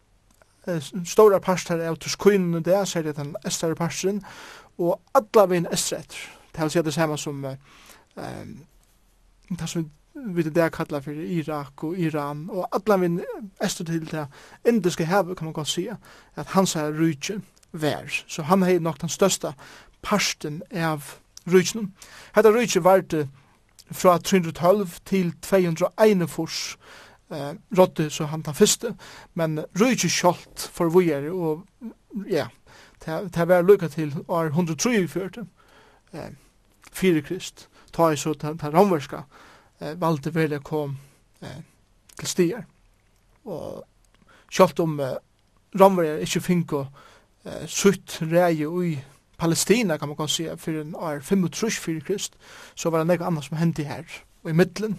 eh, 0.67 0.83
stora 1.05 1.39
parster 1.39 1.89
av 1.89 1.97
Turskøynen 1.97 2.55
og 2.55 2.65
det, 2.65 2.89
så 2.89 2.99
er 2.99 3.03
det 3.03 3.17
den 3.17 3.37
estare 3.47 3.75
parsteren, 3.75 4.25
og 4.79 5.01
alla 5.15 5.47
vinn 5.47 5.69
estret. 5.73 6.17
Det 6.55 6.63
er 6.63 6.69
si 6.69 6.83
det 6.83 6.95
samme 6.95 7.19
som 7.19 7.45
eh, 7.45 7.59
det 9.51 9.69
som 9.69 9.83
vi 9.83 9.89
vi 10.15 10.43
det 10.43 10.55
der 10.55 10.69
kallar 10.69 11.01
for 11.01 11.11
Irak 11.11 11.85
og 11.85 11.99
Iran 11.99 12.49
og 12.51 12.69
alla 12.73 12.97
min 12.97 13.21
æstu 13.63 13.85
til 13.85 14.11
det 14.11 14.27
indiske 14.65 15.05
havet 15.05 15.37
kan 15.37 15.45
man 15.45 15.53
godt 15.53 15.69
sige 15.69 15.97
at 16.37 16.47
hans 16.47 16.73
her 16.73 16.93
rujtje 17.01 17.41
vær 17.73 18.25
så 18.27 18.43
han 18.43 18.63
er 18.63 18.81
nok 18.81 19.01
den 19.01 19.09
største 19.09 19.55
parsten 20.03 20.63
av 20.71 21.03
rujtjen 21.47 21.95
Hetta 22.35 22.51
rujtje 22.51 22.85
varte 22.85 23.29
fra 23.91 24.19
312 24.19 24.89
til 25.05 25.33
241 25.43 26.77
eh, 27.31 27.55
rådde 27.79 28.11
så 28.11 28.25
han 28.25 28.43
den 28.43 28.55
første 28.55 28.95
men 29.35 29.59
rujtje 29.81 30.09
kjolt 30.09 30.71
for 30.73 30.89
vujere 30.89 31.33
og 31.33 31.67
ja 32.31 32.47
det 33.07 33.49
var 33.49 33.63
lukka 33.63 33.89
til 33.89 34.15
år 34.29 34.45
143 34.45 35.47
eh, 36.13 36.31
fyrir 36.93 37.23
krist. 37.23 37.69
Ta 37.93 38.11
i 38.11 38.17
så 38.17 38.33
den 38.33 38.59
romverska 38.63 39.17
eh, 39.85 40.01
valgte 40.01 40.35
vel 40.35 40.59
kom 40.65 40.97
eh, 41.43 41.61
til 42.19 42.29
stier. 42.29 42.63
Og 43.45 43.85
selv 44.53 44.81
om 44.81 45.01
eh, 45.01 45.17
romverjer 45.81 46.23
ikke 46.25 46.41
finner 46.41 46.87
eh, 47.45 47.67
sutt 47.67 48.19
reie 48.23 48.69
i 48.89 48.95
Palestina, 49.39 49.97
kan 49.97 50.09
man 50.09 50.17
kan 50.17 50.29
si, 50.29 50.47
for 50.57 50.71
en 50.81 50.95
år 50.95 51.21
35 51.21 51.71
fyrir 51.81 52.01
krist, 52.01 52.37
så 52.75 52.91
var 52.91 52.99
det 52.99 53.07
nek 53.07 53.21
annet 53.21 53.45
som 53.45 53.57
hendte 53.57 53.85
her, 53.85 54.05
og 54.43 54.51
i 54.51 54.55
middelen. 54.55 54.99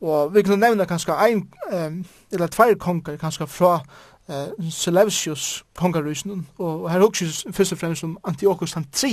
Og 0.00 0.34
vi 0.34 0.42
kan 0.42 0.58
nevna 0.58 0.84
kanskje 0.84 1.14
ein, 1.14 1.48
eh, 1.72 1.92
eller 2.32 2.46
tvær 2.46 2.74
konger, 2.74 3.16
kanskje 3.16 3.46
fra 3.46 3.80
eh, 4.28 4.70
Seleucius 4.70 5.64
kongerusen, 5.74 6.48
og, 6.58 6.82
og 6.82 6.90
her 6.90 7.00
hukses 7.00 7.46
først 7.52 7.72
og 7.72 7.78
fremst 7.78 8.04
om 8.04 8.18
Antiochus 8.24 8.72
den 8.72 8.86
3. 8.92 9.08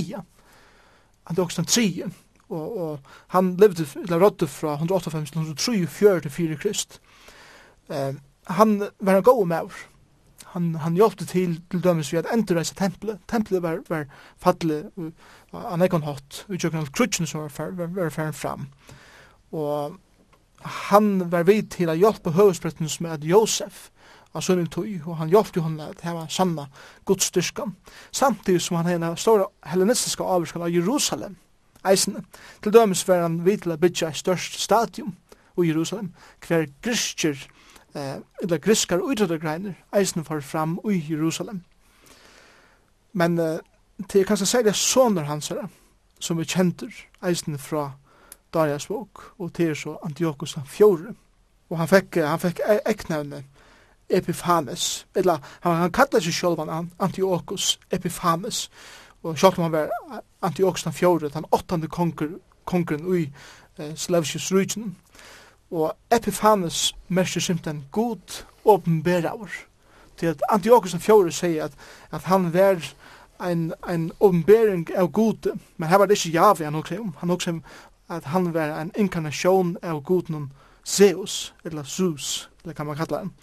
Antiochus 1.26 1.56
den 1.56 1.66
3 1.66 2.25
og, 2.50 2.78
og 2.78 3.00
han 3.34 3.56
levde 3.58 3.88
eller 4.04 4.22
rådde 4.22 4.48
fra 4.48 4.74
158 4.74 5.32
til 5.32 5.40
143 5.40 6.20
til 6.22 6.32
4 6.32 6.56
krist. 6.62 7.02
Eh, 7.90 8.16
han 8.48 8.88
var 9.00 9.18
en 9.18 9.24
god 9.24 9.48
med 9.48 9.70
Han, 10.46 10.76
han 10.76 10.96
hjelpte 10.96 11.26
til 11.26 11.62
til 11.72 11.84
dømes 11.84 12.14
ved 12.14 12.20
at 12.20 12.34
endreise 12.34 12.76
tempelet. 12.76 13.20
Tempelet 13.28 13.64
var, 13.64 13.80
var 13.90 14.06
fattelig 14.38 14.86
an 15.54 15.82
ikke 15.82 16.00
hatt 16.06 16.46
utjøkken 16.50 16.80
av 16.80 16.92
krutsjen 16.96 17.28
som 17.28 17.42
var, 17.42 17.50
fer, 17.50 17.72
var, 17.76 17.88
var 17.88 18.32
fram. 18.32 18.70
Og 19.52 19.98
han 20.62 21.32
var 21.32 21.44
vid 21.44 21.70
til 21.76 21.90
å 21.90 21.98
hjelpe 21.98 22.32
høvespretten 22.32 22.90
som 22.90 23.06
er 23.06 23.20
Josef 23.22 23.90
av 24.36 24.44
sønnen 24.44 24.68
tog, 24.72 24.88
og 25.06 25.20
han 25.20 25.32
hjelpte 25.32 25.64
henne 25.64 25.90
at 25.92 26.04
heva 26.04 26.26
sanna 26.30 26.68
godstyrkan, 27.08 27.76
samtidig 28.12 28.62
som 28.62 28.80
han 28.80 28.90
henne 28.90 29.14
stora 29.20 29.48
hellenistiska 29.70 30.24
avvarskan 30.24 30.66
av 30.66 30.74
Jerusalem, 30.74 31.38
eisene. 31.86 32.24
Til 32.64 32.74
dømes 32.74 33.08
var 33.08 33.22
han 33.22 33.46
vidt 33.46 33.64
til 33.64 33.76
å 33.76 33.78
bygge 33.78 34.08
et 34.08 34.18
størst 34.18 34.60
stadium 34.62 35.16
i 35.58 35.68
Jerusalem, 35.68 36.12
hver 36.48 36.66
grisker, 36.82 37.48
eh, 37.96 38.18
eller 38.42 38.58
griskar 38.58 39.04
utryddergreiner, 39.04 39.74
eisene 39.96 40.26
var 40.30 40.42
fram 40.42 40.80
i 40.92 41.00
Jerusalem. 41.10 41.64
Men 43.14 43.40
eh, 43.40 43.60
til 44.10 44.26
kanskje 44.26 44.46
særlig 44.46 44.76
sånner 44.76 45.24
hans 45.24 45.48
her, 45.48 45.68
som 46.20 46.38
vi 46.38 46.44
kjenter 46.44 46.92
eisene 47.24 47.58
fra 47.58 47.92
Darius 48.54 48.88
bok, 48.88 49.34
og 49.40 49.54
til 49.54 49.76
så 49.76 49.98
Antiochus 50.04 50.54
han 50.54 50.68
fjore. 50.68 51.16
Og 51.70 51.78
han 51.78 51.88
fikk, 51.88 52.16
han 52.16 52.40
fikk 52.40 52.60
eknevne 52.86 53.44
Epiphanes, 54.10 55.08
eller 55.16 55.40
han, 55.62 55.76
han 55.76 55.92
kallar 55.92 56.22
seg 56.22 56.36
sjølvan 56.36 56.92
Antiochus 57.00 57.80
Epiphanes, 57.92 58.70
og 59.26 59.38
sjálv 59.38 59.62
han 59.62 59.72
var 59.74 59.90
Antioxan 60.46 60.94
fjore, 60.94 61.30
den 61.34 61.46
åttande 61.52 61.88
konger, 61.88 62.38
kongren 62.66 63.08
i 63.18 63.24
eh, 63.80 63.96
Slavsius 63.96 64.52
rujtjen, 64.54 64.96
og 65.72 65.96
Epifanes 66.14 66.96
merker 67.08 67.42
simpelthen 67.42 67.86
god 67.92 68.44
åpenberaver, 68.66 69.50
til 70.18 70.28
at 70.28 70.44
Antiochus 70.50 70.96
fjore 71.00 71.32
sier 71.32 71.66
at, 71.66 71.74
at 72.12 72.30
han 72.30 72.54
var 72.54 72.94
ein 73.40 73.74
ein 73.90 74.12
åpenbering 74.20 74.88
av 74.98 75.12
gode, 75.12 75.60
men 75.78 75.90
her 75.90 75.98
var 75.98 76.06
det 76.06 76.26
ikke 76.26 76.38
Javi 76.38 76.64
han 76.64 76.76
også 76.76 77.00
om, 77.00 77.16
han 77.18 77.30
også 77.30 77.60
at 78.10 78.24
han 78.24 78.54
var 78.54 78.82
en 78.82 78.92
inkarnasjon 78.96 79.78
av 79.84 80.04
goden 80.04 80.52
Zeus, 80.86 81.54
eller 81.64 81.84
Zeus, 81.84 82.50
eller 82.64 82.74
kan 82.74 82.86
man 82.86 82.96
kalla 82.96 83.18
han. 83.18 83.34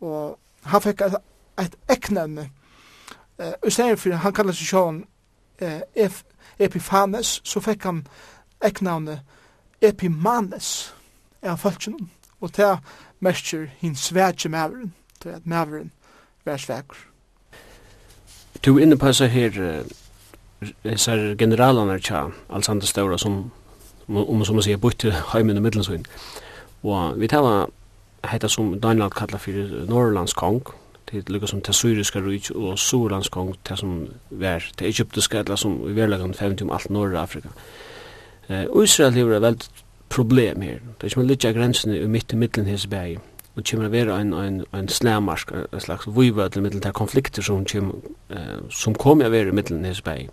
Og 0.00 0.38
han 0.62 0.82
fikk 0.82 1.00
et, 1.00 1.16
et 1.58 1.76
eknevne, 1.88 2.50
uh, 3.38 3.52
i 3.66 3.70
stedet 3.70 3.98
for 3.98 4.12
han 4.12 4.32
kallar 4.32 4.52
seg 4.52 4.68
sjåan 4.68 5.04
eh, 5.60 6.10
Epifanes, 6.58 7.40
så 7.44 7.60
fikk 7.60 7.84
han 7.84 8.04
eknavnet 8.64 9.20
Epimanes 9.82 10.94
av 11.42 11.58
folkene. 11.60 12.08
Og 12.40 12.52
det 12.56 12.78
mestjer 13.24 13.68
hinn 13.80 13.96
svætje 13.96 14.50
maveren, 14.50 14.94
til 15.22 15.28
at 15.28 15.46
maveren 15.46 15.92
vær 16.44 16.56
svækker. 16.56 16.96
Du 18.64 18.78
innepasser 18.78 19.26
her 19.26 19.84
disse 20.84 21.12
uh, 21.12 21.36
generalene 21.36 21.98
tja, 22.00 22.28
Alexander 22.50 22.86
Staura, 22.86 23.18
som 23.18 23.50
om 24.08 24.16
um, 24.16 24.44
som 24.44 24.56
man 24.56 24.62
sier, 24.62 24.76
bytte 24.76 25.12
heimen 25.32 25.56
og 25.56 25.62
middelsvinn. 25.62 26.06
Og 26.82 27.20
vi 27.20 27.28
tala 27.28 27.66
heita 28.28 28.48
som 28.48 28.74
Daniel 28.80 29.10
kallar 29.10 29.40
fyrir 29.40 29.86
Norrlands 29.88 30.34
kong, 30.36 30.60
til 31.10 31.24
lukka 31.28 31.46
som 31.46 31.60
til 31.60 31.74
syriska 31.74 32.20
ryk 32.20 32.50
og 32.54 32.78
surlandskong 32.78 33.54
til 33.64 33.76
som 33.76 33.94
vær 34.30 34.64
til 34.76 34.88
egyptiska 34.88 35.38
eller 35.38 35.56
som 35.56 35.80
i 35.88 35.96
verlegan 35.96 36.34
50 36.34 36.62
om 36.62 36.70
alt 36.70 36.90
norra 36.90 37.22
Afrika 37.22 37.48
eh, 38.48 38.66
Israel 38.84 39.14
hever 39.14 39.38
veldig 39.38 39.68
problem 40.08 40.60
her. 40.60 40.78
Det 41.00 41.02
er 41.02 41.06
ikke 41.06 41.20
man 41.20 41.30
av 41.30 41.54
grensene 41.54 41.98
i 41.98 42.06
mitt 42.06 42.32
i 42.32 42.36
middelen 42.36 42.68
hese 42.70 42.88
bæg 42.88 43.18
og 43.54 43.62
kjemmer 43.62 43.88
vera 43.88 44.18
en, 44.20 44.32
en, 44.34 44.62
en 44.74 44.88
slæmarsk 44.88 45.52
en 45.54 45.80
slags 45.80 46.06
vujvødel 46.06 46.62
middelen 46.62 46.82
til 46.82 46.92
konflikter 46.92 47.42
som, 47.42 47.64
kjem, 47.64 47.90
uh, 48.30 48.70
som 48.70 48.94
kom 48.94 49.22
jeg 49.22 49.32
vera 49.32 49.50
i 49.50 49.54
middelen 49.54 49.84
hese 49.84 50.02
bæg 50.02 50.28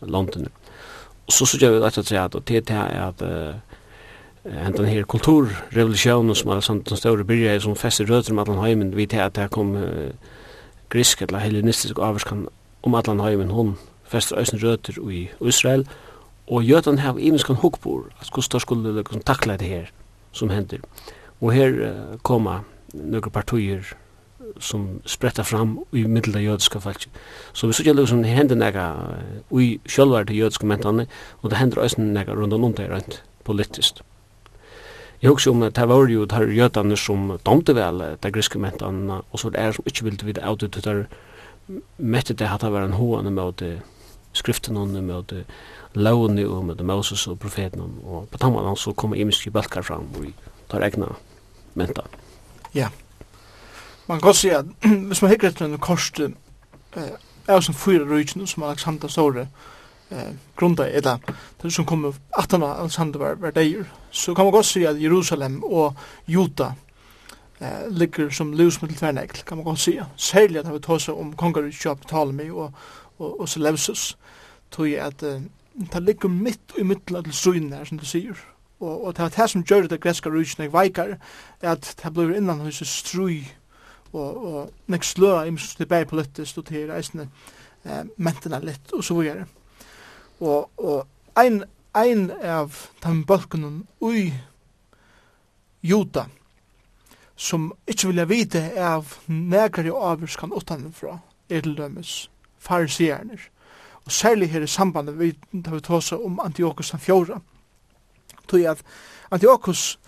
London 0.00 0.48
og 1.26 1.32
så 1.32 1.46
sykja 1.48 1.70
vi 1.72 1.84
at 1.84 1.96
det 1.96 2.12
er 2.12 2.24
at 2.24 2.36
det 2.48 2.70
er 2.70 3.08
at 3.08 3.22
en 4.44 4.76
den 4.76 4.86
her 4.86 5.06
kulturrevolusjonen 5.08 6.36
som 6.36 6.50
er 6.52 6.60
sånn 6.64 6.82
den 6.84 7.00
store 7.00 7.24
byrja 7.24 7.56
som 7.64 7.76
fester 7.80 8.08
rødder 8.10 8.34
om 8.34 8.42
allan 8.42 8.60
heimen 8.60 8.92
vi 8.96 9.06
til 9.08 9.22
at 9.24 9.36
det 9.38 9.48
kom 9.54 9.72
uh, 9.76 10.12
grisk 10.92 11.22
eller 11.24 11.40
hellenistisk 11.40 11.98
avvarskan 11.98 12.46
om 12.84 12.94
allan 12.94 13.22
heimen 13.24 13.54
hun 13.54 13.74
fester 14.04 14.38
øysen 14.38 14.60
rødder 14.62 15.00
i 15.10 15.28
Israel 15.40 15.86
og 16.46 16.64
jøtan 16.64 17.00
hef 17.00 17.16
imenskan 17.16 17.56
hukbor 17.56 18.10
at 18.20 18.28
hvordan 18.28 18.60
skulle 18.60 19.22
takla 19.24 19.56
det 19.56 19.68
her 19.68 19.92
som 20.32 20.50
hender 20.50 20.84
og 21.40 21.52
her 21.52 21.72
uh, 21.80 22.18
koma 22.22 22.60
nøkker 22.94 23.32
partier 23.32 23.94
som 24.60 25.00
spretta 25.08 25.42
fram 25.42 25.78
i 25.92 26.04
middel 26.06 26.36
av 26.36 26.42
jødiska 26.44 26.78
falsk. 26.78 27.08
Så 27.52 27.66
vi 27.66 27.72
så 27.72 27.82
gjelder 27.82 28.06
som 28.06 28.22
det 28.22 28.30
hender 28.30 28.58
nega 28.60 28.84
ui 29.50 29.80
sjølvar 29.88 30.28
til 30.28 30.44
jødiska 30.44 30.66
mentane, 30.66 31.06
og 31.42 31.50
det 31.50 31.58
hender 31.58 31.82
også 31.82 32.04
nega 32.04 32.36
rundan 32.36 32.64
om 32.64 32.74
det 32.76 32.90
rent 32.90 33.22
politiskt. 33.44 34.04
Jeg 35.24 35.32
husker 35.32 35.50
om 35.50 35.62
det 35.64 35.88
var 35.88 36.08
jo 36.12 36.24
der 36.28 36.50
jødene 36.52 36.96
som 37.00 37.38
domte 37.46 37.72
vel 37.72 38.02
de 38.22 38.30
griske 38.32 38.58
mentene, 38.60 39.22
og 39.32 39.40
så 39.40 39.48
det 39.48 39.60
er 39.60 39.72
som 39.72 39.86
ikke 39.88 40.04
ville 40.04 40.26
vite 40.26 40.42
av 40.44 40.58
det, 40.60 40.74
der 40.84 41.06
mette 41.96 42.34
det 42.34 42.44
at 42.44 42.60
det 42.60 42.72
var 42.72 42.84
en 42.84 42.92
hoene 42.92 43.30
med 43.32 43.62
skriften 44.36 44.76
og 44.76 44.88
med 44.92 45.32
lovene 45.94 46.44
og 46.48 46.64
med 46.64 46.82
Moses 46.84 47.26
og 47.26 47.38
profeten, 47.38 47.80
og 48.04 48.28
på 48.28 48.38
den 48.38 48.52
måten 48.52 48.76
så 48.76 48.92
kom 48.92 49.14
imiske 49.14 49.50
balkar 49.50 49.82
fram 49.82 50.12
og 50.12 50.26
tar 50.68 50.84
egna 50.84 51.14
mentan. 51.74 52.20
Ja. 52.74 52.88
Man 54.06 54.20
kan 54.20 54.34
si 54.34 54.48
at 54.48 54.64
hvis 55.08 55.22
man 55.22 55.30
hikker 55.30 55.48
etter 55.48 55.64
en 55.64 55.78
korset, 55.78 56.34
er 57.48 57.60
som 57.60 57.74
fyra 57.74 58.04
rujtjen 58.04 58.46
som 58.46 58.62
Alexander 58.62 59.08
Store, 59.08 59.46
eh 60.14 60.32
grunda 60.56 60.88
eller 60.88 61.18
det 61.62 61.70
som 61.70 61.84
kommer 61.84 62.14
att 62.30 62.52
han 62.52 62.62
Alexander 62.62 63.18
var 63.18 63.34
var 63.34 63.52
där 63.52 63.84
så 64.10 64.34
kan 64.34 64.44
man 64.44 64.54
också 64.54 64.72
se 64.72 64.86
att 64.86 65.00
Jerusalem 65.00 65.64
og 65.64 65.96
Juda 66.26 66.74
eh 67.60 67.90
ligger 67.90 68.30
som 68.30 68.54
lös 68.54 68.82
med 68.82 68.98
tvärnägl 68.98 69.44
kan 69.46 69.58
man 69.58 69.66
också 69.66 69.90
se 69.90 70.04
särskilt 70.16 70.66
att 70.66 70.74
vi 70.74 70.80
tar 70.80 71.10
om 71.10 71.36
kongar 71.36 71.70
köp 71.70 72.06
tal 72.06 72.32
med 72.32 72.52
og 72.52 72.72
og 73.18 73.40
och 73.40 73.48
Seleucus 73.48 74.16
tror 74.70 74.88
jag 74.88 75.06
att 75.06 75.20
det 75.92 76.00
ligger 76.00 76.28
mitt 76.28 76.72
i 76.78 76.84
mitten 76.84 77.16
av 77.16 77.30
synen 77.32 77.86
som 77.86 77.98
du 77.98 78.06
säger 78.06 78.54
og, 78.80 79.04
og 79.06 79.16
det 79.16 79.24
er 79.24 79.28
det 79.28 79.50
som 79.50 79.62
gjør 79.62 79.88
det 79.88 80.00
greska 80.00 80.30
rujtjen 80.30 80.66
jeg 80.66 80.72
veikar, 80.72 81.16
at 81.62 81.94
det 82.02 82.12
blir 82.14 82.34
innan 82.36 82.60
hos 82.64 82.82
strui 82.88 83.44
og, 84.12 84.44
og 84.44 84.70
nek 84.86 85.04
sløa 85.04 85.44
til 85.48 85.76
tilbake 85.76 86.10
politisk 86.10 86.58
og 86.58 86.66
til 86.70 86.90
reisende 86.90 87.28
eh, 87.84 88.04
mentene 88.16 88.60
litt 88.64 88.92
og 88.92 89.04
så 89.04 89.16
videre 89.18 89.46
og, 90.40 90.70
og 90.76 91.06
ein, 91.38 91.64
ein 91.94 92.30
av 92.42 92.88
den 93.04 93.22
bølkunnen 93.26 93.84
ui 94.00 94.32
juta 95.84 96.26
som 97.36 97.72
ikkje 97.90 98.10
vilja 98.10 98.26
vite 98.30 98.62
av 98.80 99.16
negri 99.26 99.90
og 99.90 100.04
avvirskan 100.12 100.54
utanfra 100.54 101.18
er 101.50 101.64
til 101.66 101.76
dømes 101.78 102.14
farisierner 102.62 103.50
og 104.04 104.12
særlig 104.12 104.50
her 104.52 104.64
i 104.64 104.70
sambandet 104.70 105.18
vi, 105.18 105.32
tar 105.64 105.74
vi 105.74 105.80
tåsa 105.84 106.16
om 106.16 106.40
Antiochus 106.40 106.92
den 106.94 107.02
fjóra 107.02 107.40
tog 108.48 108.66
at 108.68 108.84
Antiochus 109.30 109.98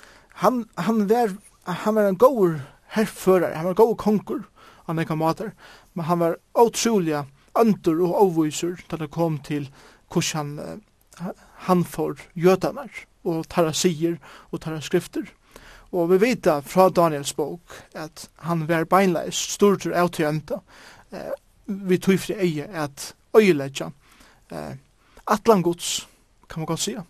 han, 0.42 0.64
han 0.76 1.08
var 1.08 1.36
han 1.66 1.94
var 1.94 2.08
en 2.08 2.18
god 2.18 2.60
herrfører 2.94 3.54
han 3.54 3.64
var 3.64 3.74
en 3.74 3.82
god 3.82 3.96
konkur 3.96 4.44
han 4.86 4.98
ekka 4.98 5.16
mater 5.18 5.50
men 5.94 6.04
han 6.04 6.18
var 6.18 6.38
utrolig 6.54 7.24
øndur 7.58 8.02
og 8.06 8.16
avviser 8.22 8.76
da 8.90 9.00
det 9.00 9.10
kom 9.10 9.38
til 9.38 9.68
hvordan 10.12 10.82
han, 11.18 11.34
han 11.68 11.84
får 11.84 12.20
jødanar 12.34 12.90
og 13.26 13.48
tarra 13.48 13.72
sier 13.72 14.18
og 14.50 14.60
tarra 14.60 14.80
skrifter. 14.80 15.26
Og 15.92 16.10
vi 16.10 16.20
vet 16.20 16.48
fra 16.66 16.88
Daniels 16.90 17.32
bok 17.32 17.74
at 17.94 18.28
han 18.44 18.66
var 18.68 18.88
beinleis 18.90 19.38
stortur 19.56 19.94
av 19.96 20.10
til 20.14 20.28
enda 20.28 20.60
vi 21.66 21.98
tog 21.98 22.18
fri 22.20 22.36
eie 22.38 22.66
at 22.66 23.12
øyeledja 23.36 23.90
eh, 24.52 24.76
atlan 25.26 25.62
gods 25.62 26.08
kan 26.48 26.60
man 26.60 26.66
godt 26.66 26.80
sija. 26.80 27.02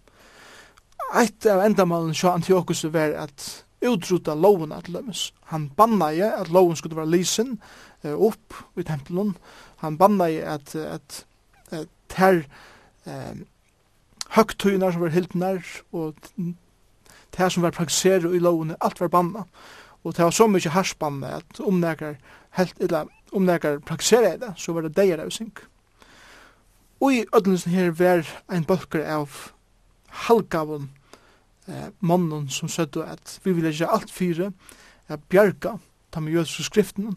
Eit 1.15 1.47
av 1.47 1.61
endamalen 1.67 2.15
sjå 2.17 2.33
Antiochus 2.33 2.85
var 2.93 3.13
at 3.27 3.65
utrota 3.85 4.35
loven 4.35 4.73
at 4.73 4.89
lømmes. 4.89 5.33
Han 5.53 5.69
bannaje 5.77 6.31
at 6.33 6.49
loven 6.49 6.77
skulle 6.77 6.97
være 6.97 7.13
lysen 7.13 7.59
eh, 8.03 8.15
upp 8.15 8.55
i 8.77 8.83
tempelen. 8.83 9.37
Han 9.85 9.99
bannaje 9.99 10.43
at, 10.43 10.75
at, 10.75 11.27
at, 11.71 11.81
at 11.81 11.89
ter, 12.09 12.43
eh, 13.07 13.43
høgtøyner 14.37 14.93
som 14.93 15.05
var 15.05 15.15
helt 15.15 15.35
nær, 15.35 15.63
og 15.93 16.15
det 17.37 17.53
som 17.53 17.63
var 17.63 17.75
praktiseret 17.77 18.35
i 18.35 18.43
lovene, 18.43 18.77
alt 18.81 19.01
var 19.01 19.09
banna. 19.13 19.45
Og 20.05 20.17
det 20.17 20.25
var 20.25 20.31
så 20.31 20.47
mykje 20.47 20.71
harsbanna 20.71 21.37
at 21.41 21.61
omnækar, 21.61 22.15
helt, 22.59 22.77
eller, 22.81 23.07
omnækar 23.33 23.79
praktiseret 23.79 24.41
det, 24.41 24.53
så 24.57 24.73
var 24.73 24.87
det 24.87 24.97
deir 24.97 25.21
av 25.23 25.31
synk. 25.31 25.65
Og 27.01 27.13
i 27.13 27.25
ødelensen 27.35 27.73
her 27.73 27.91
var 27.91 28.25
ein 28.53 28.65
bølger 28.65 29.05
av 29.05 29.53
halgavun 30.27 30.91
eh, 31.69 31.91
mannen 32.01 32.49
som 32.49 32.69
sødde 32.69 33.05
at 33.05 33.41
vi 33.45 33.53
ville 33.53 33.71
ikke 33.71 33.91
alt 33.91 34.13
fire, 34.13 34.53
er 35.09 35.17
bjerga, 35.29 35.77
ta 36.13 36.21
med 36.21 36.33
jødiske 36.33 36.63
skriften 36.63 37.17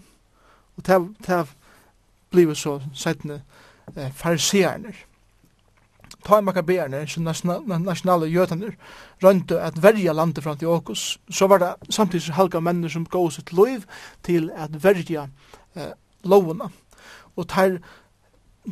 og 0.80 0.86
det, 0.88 1.28
har 1.28 1.48
blivit 2.30 2.58
så 2.58 2.82
sættende 2.94 3.42
eh, 3.98 4.14
fariseerne 4.14 4.94
ta 6.30 6.40
i 6.40 6.46
makaberne, 6.46 7.04
som 7.10 7.26
nasjonale 7.26 8.30
jødene 8.30 8.74
rønte 9.24 9.60
at 9.62 9.80
verja 9.84 10.14
landet 10.14 10.44
fram 10.46 10.58
til 10.58 10.72
Åkus, 10.72 11.18
så 11.30 11.48
var 11.50 11.64
det 11.64 11.74
samtidig 11.90 12.36
halga 12.38 12.62
menn 12.62 12.86
som 12.90 13.08
gav 13.10 13.32
sitt 13.34 13.54
lov 13.54 13.84
til 14.24 14.52
at 14.56 14.78
verja 14.84 15.28
eh, 15.76 15.94
lovene. 16.24 16.70
Og 17.36 17.48
tar, 17.50 17.80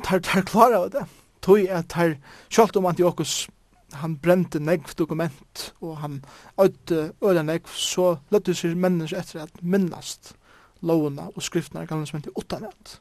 tar, 0.03 0.19
tar 0.19 0.45
klara 0.47 0.83
av 0.85 0.91
det, 0.93 1.05
tog 1.41 1.65
at 1.69 1.89
tar, 1.89 2.17
sjalt 2.49 2.77
om 2.77 2.85
Antiochus, 2.85 3.47
han 3.93 4.17
brente 4.19 4.59
negv 4.59 4.93
dokument, 4.99 5.73
og 5.81 5.97
han 5.97 6.21
øyde 6.59 7.11
øyde 7.23 7.43
negv, 7.43 7.71
så 7.73 8.17
løtte 8.31 8.55
seg 8.55 8.75
mennesker 8.75 9.21
etter 9.21 9.45
at 9.47 9.61
minnast 9.63 10.35
lovene 10.81 11.29
og 11.33 11.43
skriftene, 11.43 11.87
gamle 11.87 12.05
som 12.05 12.19
hent 12.19 12.29
i 12.29 12.35
utanett. 12.37 12.97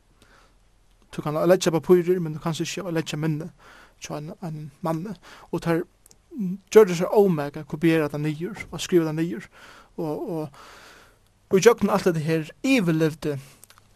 Du 1.16 1.22
kan 1.22 1.36
legge 1.48 1.70
på 1.70 1.80
pyrer, 1.80 2.20
men 2.20 2.36
du 2.36 2.38
kan 2.38 2.54
ikke 2.60 2.90
legge 2.90 3.16
minne 3.16 3.50
til 4.02 4.16
en, 4.18 4.32
en 4.42 4.70
mann, 4.80 5.06
og 5.50 5.62
tar 5.62 5.84
gjør 6.72 6.90
det 6.90 6.98
seg 6.98 7.14
omega, 7.16 7.62
kopiera 7.64 8.10
det 8.12 8.20
nyer, 8.20 8.66
og 8.70 8.80
skriva 8.80 9.08
det 9.08 9.16
nyer, 9.16 9.46
og, 9.96 10.30
og, 10.30 10.48
og 11.48 11.58
i 11.58 11.62
jøkken 11.64 11.90
alt 11.90 12.04
det 12.04 12.24
her 12.26 12.50
ivelevde 12.62 13.38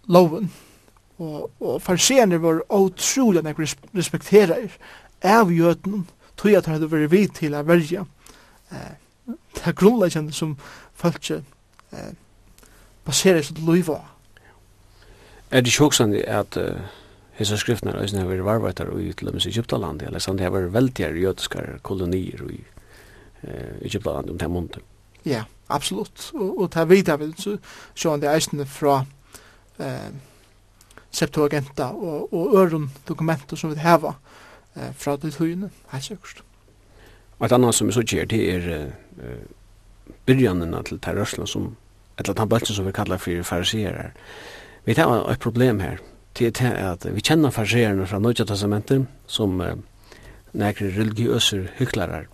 loven, 0.09 0.49
og, 1.19 1.51
og 1.61 1.83
farsener 1.85 2.41
var 2.41 2.63
utrolig 2.73 3.43
nek 3.45 3.61
respekterer 3.61 4.73
av 5.21 5.53
jøtenen, 5.53 6.07
tog 6.41 6.57
at 6.57 6.65
det 6.65 6.73
hadde 6.73 6.89
vært 6.89 7.13
vidt 7.13 7.37
til 7.43 7.55
å 7.55 7.67
velge 7.69 8.07
eh, 8.73 8.97
det 9.27 9.67
er 9.67 9.77
grunnleggende 9.77 10.33
som 10.33 10.57
folk 10.95 11.31
eh, 11.31 12.13
baserer 13.05 13.43
sitt 13.43 13.59
liv 13.59 13.91
av. 13.93 14.07
Er 15.51 15.61
det 15.61 15.73
ikke 15.73 15.85
også 15.85 16.07
at 16.27 16.57
uh, 16.57 16.79
Hesa 17.41 17.57
skriftnar 17.57 17.97
eisini 18.03 18.21
hava 18.21 18.35
verið 18.35 18.49
varvættar 18.49 18.91
í 19.01 19.11
til 19.17 19.31
dømis 19.31 19.49
Egyptalandi, 19.49 20.09
Alexander 20.11 20.45
hava 20.45 20.59
verið 20.61 20.75
veldigar 20.77 21.17
jødiskar 21.17 21.71
kolonier 21.87 22.43
i 22.53 22.59
eh, 22.61 23.79
Egyptalandi 23.89 24.35
um 24.35 24.41
tað 24.41 24.53
mundu. 24.53 24.83
Ja, 25.25 25.47
absolutt. 25.73 26.31
Og, 26.37 26.51
og 26.65 26.73
ta 26.75 26.85
vita 26.89 27.17
vil 27.21 27.33
så 27.41 27.57
sjón 27.95 28.21
det 28.21 28.29
eisini 28.33 28.69
frá 28.69 29.01
eh 29.81 30.11
Septuaginta 31.11 31.91
og, 31.91 32.35
og 32.35 32.55
örum 32.55 32.91
dokumenter 33.09 33.57
som 33.57 33.71
vi 33.71 33.81
hava 33.83 34.15
eh, 34.77 34.93
fra 34.95 35.17
det 35.17 35.33
tøyene, 35.35 35.71
helt 35.91 36.05
sikkert. 36.05 36.43
Og 37.39 37.47
et 37.47 37.53
annet 37.53 37.75
som 37.75 37.89
vi 37.89 37.97
så 37.97 38.05
gjør, 38.07 38.29
det 38.31 38.41
er 38.55 38.69
eh, 38.77 39.43
byrjanina 40.27 40.83
til 40.87 41.01
terrørsla 41.03 41.47
som, 41.51 41.73
eller 42.19 42.37
ta 42.37 42.47
bølsen 42.47 42.79
som 42.79 42.87
vi 42.87 42.95
kallar 42.95 43.19
fyrir 43.19 43.43
fariserar. 43.43 44.13
Vi 44.87 44.95
tar 44.95 45.11
et 45.33 45.43
problem 45.43 45.81
her, 45.81 45.99
til 46.35 46.53
at 46.67 47.07
vi 47.15 47.21
kjenner 47.21 47.51
farserene 47.51 48.07
fra 48.07 48.19
Nødja 48.19 48.45
Testamentet 48.45 49.07
som 49.27 49.61
uh, 49.61 49.75
nekre 50.53 50.91
religiøse 50.97 51.69
hyklarer. 51.79 52.27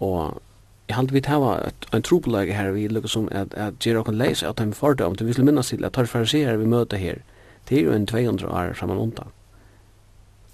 Og 0.00 0.40
jeg 0.88 0.96
halte 0.96 1.14
vi 1.14 1.22
til 1.24 1.44
å 1.46 1.52
en 1.94 2.02
trobolag 2.02 2.50
her, 2.54 2.72
vi 2.74 2.88
lukker 2.88 3.08
som 3.08 3.28
at, 3.30 3.54
at 3.54 3.78
gjør 3.80 4.02
dere 4.02 4.16
leis 4.16 4.42
at 4.42 4.58
de 4.58 4.74
får 4.74 4.98
det 4.98 5.06
om, 5.06 5.14
vi 5.20 5.32
skulle 5.32 5.46
minnes 5.50 5.68
til 5.68 5.84
at 5.84 5.94
tar 5.94 6.10
farserer 6.10 6.58
vi 6.60 6.66
møter 6.66 7.00
her, 7.00 7.22
det 7.68 7.78
er 7.78 7.86
jo 7.86 7.94
en 7.94 8.06
200 8.06 8.48
år 8.50 8.74
framan 8.74 8.98
undan. 8.98 9.30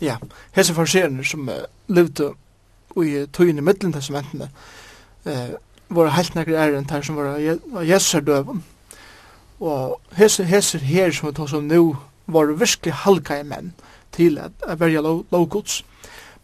Ja, 0.01 0.19
hese 0.55 0.75
farserene 0.77 1.25
som 1.25 1.49
uh, 1.49 1.65
levde 1.89 2.35
i 2.99 3.25
tøyene 3.33 3.65
middelen 3.65 3.93
testamentene, 3.93 4.51
uh, 5.27 5.57
var 5.89 6.13
helt 6.13 6.35
nekre 6.37 6.59
æren 6.61 6.87
der 6.89 7.03
som 7.03 7.17
var 7.17 7.39
av 7.39 8.27
døven. 8.27 8.63
Og 9.61 10.01
hese, 10.15 10.45
hese 10.45 10.79
her 10.79 11.11
som 11.11 11.29
vi 11.29 11.35
tar 11.35 11.47
som 11.47 11.65
nå, 11.67 11.97
var 12.29 12.53
virkelig 12.53 12.95
halka 13.05 13.41
i 13.41 13.47
menn 13.47 13.73
til 14.15 14.39
at, 14.39 14.53
at 14.67 14.81
verja 14.81 15.01
lovgods. 15.01 15.83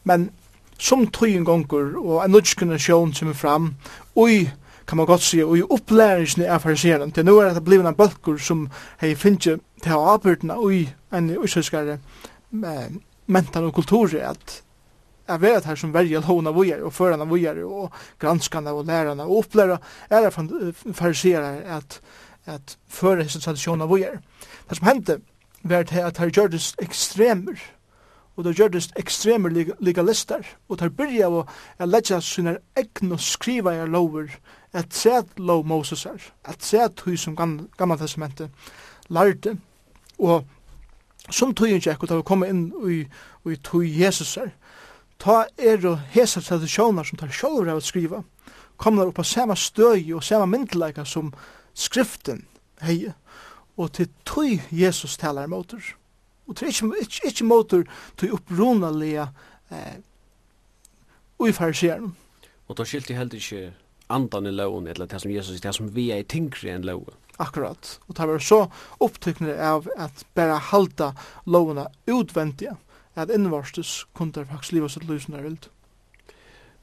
Men 0.04 0.30
som 0.78 1.06
tøyen 1.06 1.44
gonger 1.44 1.94
og 1.98 2.24
en 2.24 2.34
nødskende 2.34 2.78
sjån 2.78 3.14
som 3.14 3.30
er 3.30 3.38
fram, 3.38 3.74
ui, 4.16 4.50
kan 4.86 4.96
man 4.96 5.06
godt 5.06 5.22
si, 5.22 5.40
og 5.42 5.56
i 5.58 5.62
opplæringen 5.62 6.44
av 6.44 6.60
fariseren, 6.60 7.12
til 7.12 7.24
nå 7.24 7.38
er 7.40 7.54
det 7.56 7.64
blivna 7.64 7.94
bølgur 7.96 8.36
som 8.36 8.66
hei 9.00 9.14
finnje 9.16 9.56
til 9.82 9.96
å 9.96 10.10
avbyrdene 10.12 10.58
og 10.60 10.74
i 10.76 10.82
en 11.14 11.30
uisøskare 11.38 11.96
eh, 11.96 12.90
mentan 13.26 13.64
og 13.64 13.74
kulturi 13.78 14.20
at 14.20 14.60
jeg 15.24 15.40
vet 15.40 15.64
her 15.64 15.78
som 15.80 15.92
verger 15.94 16.20
lovna 16.20 16.52
vujer, 16.52 16.82
og 16.84 16.92
førarna 16.92 17.24
vujer, 17.24 17.62
og 17.64 17.92
granskana 18.20 18.74
og 18.76 18.84
lærarna 18.84 19.24
og 19.24 19.38
opplæra 19.38 19.78
er 20.10 20.28
fariseren 20.92 21.62
at, 21.64 22.00
at 22.44 22.76
føra 22.88 23.24
hese 23.24 23.40
tradisjona 23.40 23.88
vujer. 23.88 24.18
Det 24.68 24.76
som 24.76 24.90
hendte 24.90 25.22
var 25.64 25.82
det 25.88 26.02
at 26.04 26.18
her 26.18 26.30
gjørtes 26.30 26.74
ekstremer, 26.82 27.58
og 28.36 28.44
det 28.44 28.56
gjørtes 28.58 28.90
ekstremer 28.96 29.52
legalister, 29.80 30.42
og 30.68 30.80
det 30.80 30.92
byrja 30.96 31.28
av 31.28 31.36
å 31.40 31.86
letja 31.86 32.20
sine 32.20 32.58
og 32.76 33.20
skriva 33.20 33.74
i 33.74 33.86
lover, 33.86 34.28
at 34.74 34.94
set 34.94 35.38
lov 35.38 35.64
Moses 35.66 36.04
er, 36.06 36.20
at 36.44 36.62
set 36.62 37.00
hui 37.06 37.16
som 37.16 37.36
gammal 37.36 37.98
testamentet 37.98 38.50
lærte, 39.08 39.56
og 40.18 40.44
som 41.30 41.54
tøyen 41.54 41.80
kjekk, 41.80 42.02
og 42.02 42.08
da 42.10 42.18
vi 42.18 42.26
kom 42.28 42.44
inn 42.44 42.66
i, 42.90 43.04
i 43.48 43.56
tøy 43.64 43.86
Jesus 43.86 44.36
er, 44.36 44.50
ta 45.18 45.44
er 45.56 45.86
og 45.86 46.02
hesa 46.12 46.42
tradisjoner 46.42 47.06
som 47.06 47.20
tar 47.20 47.32
sjolver 47.32 47.72
av 47.72 47.80
å 47.80 47.84
skriva, 47.84 48.24
kommer 48.76 49.08
upp 49.08 49.20
på 49.20 49.24
sama 49.24 49.54
støy 49.56 50.12
og 50.12 50.24
sama 50.26 50.46
myndelæka 50.50 51.06
som 51.06 51.32
skriften 51.74 52.44
hei, 52.82 53.14
og 53.76 53.92
til 53.92 54.10
tøy 54.26 54.58
Jesus 54.70 55.16
talar 55.16 55.46
motor. 55.46 55.82
Og 56.46 56.56
til 56.56 56.68
ikkje, 56.68 56.90
ikkje, 57.00 57.28
ikkje 57.30 57.46
motor 57.46 57.86
tøy 58.20 58.30
opprunalega 58.36 59.28
eh, 59.72 59.96
ui 61.40 61.52
fariseren. 61.52 62.14
Og 62.68 62.78
da 62.78 62.86
skilti 62.88 63.16
heller 63.16 63.40
ikkje 63.40 63.72
andan 64.12 64.46
i 64.46 64.52
loven, 64.52 64.86
eller 64.86 65.06
det 65.06 65.20
som 65.20 65.32
Jesus 65.32 65.56
sier, 65.56 65.64
det 65.64 65.76
som 65.76 65.90
vi 65.94 66.10
er 66.12 66.22
i 66.22 66.28
tingre 66.28 66.74
enn 66.74 66.86
loven. 66.86 67.16
Akkurat. 67.42 67.98
Og 68.08 68.16
det 68.16 68.28
var 68.28 68.38
så 68.38 68.60
opptrykkende 69.02 69.56
av 69.58 69.88
at 69.98 70.24
bare 70.34 70.60
halda 70.70 71.12
lovene 71.46 71.88
utvendige, 72.06 72.76
at 73.16 73.30
innvarstus 73.30 74.04
kunne 74.14 74.46
faktisk 74.46 74.72
livet 74.72 74.94
sitt 74.94 75.08
lysene 75.08 75.38
er 75.38 75.48
vilt. 75.48 75.68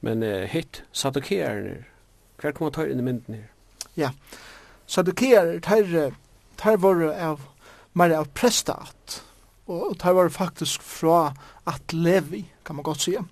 Men 0.02 0.24
uh, 0.24 0.44
hitt, 0.50 0.84
sadokeren, 0.92 1.86
hver 2.42 2.56
kommer 2.58 2.74
tøyre 2.74 2.92
inn 2.92 3.04
i 3.04 3.06
mynden 3.06 3.38
her? 3.38 3.50
Ja, 4.00 4.10
sadokeren, 4.89 5.62
tøyre, 5.62 6.12
tar 6.62 6.78
var 6.82 7.03
av 7.12 7.41
mer 7.93 8.14
av 8.16 8.30
prestat 8.38 9.22
og 9.72 9.97
tar 9.99 10.16
var 10.18 10.30
faktisk 10.30 10.84
fra 10.84 11.34
at 11.68 11.93
levi 11.93 12.45
kan 12.66 12.76
man 12.76 12.88
godt 12.88 13.07
sige 13.07 13.26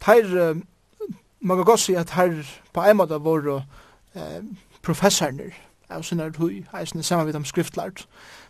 tar 0.00 0.24
man 1.40 1.56
kan 1.56 1.64
godt 1.64 1.80
sige 1.80 1.98
at 1.98 2.10
her 2.16 2.40
på 2.72 2.80
en 2.80 2.96
måte 2.96 3.20
var 3.24 3.50
eh, 4.14 4.40
professorner 4.82 5.52
av 5.90 6.02
sinne 6.02 6.32
høy 6.38 6.64
eisne 6.74 7.02
saman 7.02 7.26
vid 7.26 7.36
om 7.36 7.44
skriftlart 7.44 8.06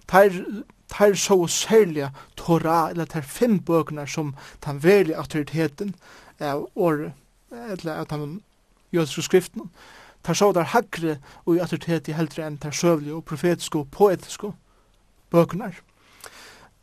tar 0.07 0.31
tar 0.89 1.15
så 1.15 1.47
særlig 1.47 2.11
Torah, 2.37 2.91
eller 2.91 3.05
tar 3.05 3.21
fem 3.21 3.59
bøkene 3.61 4.07
som 4.07 4.35
tar 4.61 4.73
veldig 4.73 5.15
autoriteten 5.15 5.95
av 6.41 6.69
året, 6.75 7.13
eller 7.51 7.93
av 7.93 8.07
den 8.09 8.43
jødiske 8.93 9.23
skriften, 9.23 9.71
tar 10.25 10.35
så 10.35 10.53
der 10.53 10.73
hakre 10.73 11.19
og 11.45 11.57
i 11.57 11.63
autoritet 11.63 12.09
i 12.09 12.17
heldre 12.17 12.47
enn 12.47 12.59
tar 12.59 12.75
søvlig 12.75 13.13
og 13.15 13.25
profetiske 13.29 13.79
og 13.79 13.91
poetiske 13.93 14.53
bøkunar. 15.31 15.81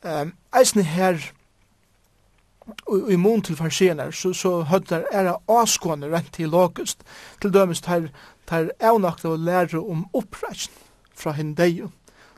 Um, 0.04 0.34
eisne 0.58 0.84
her 0.84 1.20
og 2.88 3.12
i 3.12 3.16
mun 3.16 3.42
til 3.42 3.58
farsenar 3.58 4.12
så, 4.12 4.34
så 4.34 4.62
høttar 4.70 5.06
er 5.12 5.34
avskående 5.50 6.10
rent 6.12 6.34
til 6.34 6.50
logist 6.50 7.04
til 7.42 7.54
dømes 7.54 7.82
tar, 7.82 8.10
tar 8.48 8.70
avnakta 8.80 9.34
og 9.34 9.40
lære 9.40 9.82
om 9.82 10.06
oppreisen 10.14 10.74
fra 11.16 11.32
hindeio. 11.32 11.92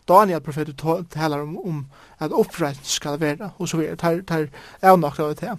Daniel 0.08 0.42
profetet 0.42 0.82
talar 1.12 1.42
om, 1.42 1.58
om 1.58 1.86
at 2.20 2.32
oppreisen 2.32 2.86
skal 2.86 3.20
være 3.20 3.52
og 3.58 3.70
så 3.70 3.78
videre, 3.78 3.96
tar, 3.96 4.22
tar 4.28 4.48
avnakta 4.82 5.24
og 5.24 5.40
det. 5.40 5.58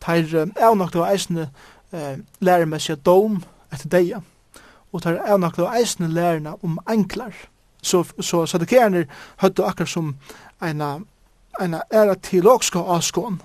Tar 0.00 0.42
um, 0.42 0.52
avnakta 0.56 1.00
og 1.00 1.12
eisne 1.12 1.50
uh, 1.92 2.16
lærer 2.40 2.68
med 2.68 2.84
seg 2.84 3.00
dom 3.04 3.42
etter 3.72 3.88
deg 3.92 4.18
og 4.92 5.02
tar 5.02 5.20
avnakla 5.26 5.70
eisne 5.78 6.08
lærerna 6.08 6.56
om 6.62 6.78
enklar. 6.88 7.34
Så, 7.82 8.04
så 8.20 8.46
sadikerner 8.46 9.06
høttu 9.42 9.62
akkar 9.62 9.86
som 9.86 10.16
eina, 10.62 10.98
eina 11.60 11.82
era 11.90 12.14
teologiska 12.14 12.78
avskån 12.78 13.38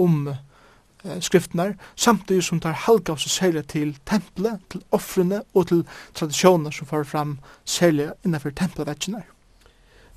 om 0.00 0.28
eh, 0.28 1.20
skriftene, 1.20 1.74
samtidig 1.96 2.44
som 2.44 2.60
tar 2.60 2.78
halka 2.86 3.12
av 3.12 3.20
seg 3.20 3.34
særlig 3.34 3.66
til 3.74 3.92
tempelet, 4.08 4.62
til 4.72 4.82
offrene 4.90 5.42
og 5.54 5.68
til 5.68 5.84
tradisjoner 6.14 6.72
som 6.72 6.88
får 6.88 7.04
fram 7.12 7.38
særlig 7.64 8.10
innenfor 8.24 8.56
tempelvetjener. 8.56 9.28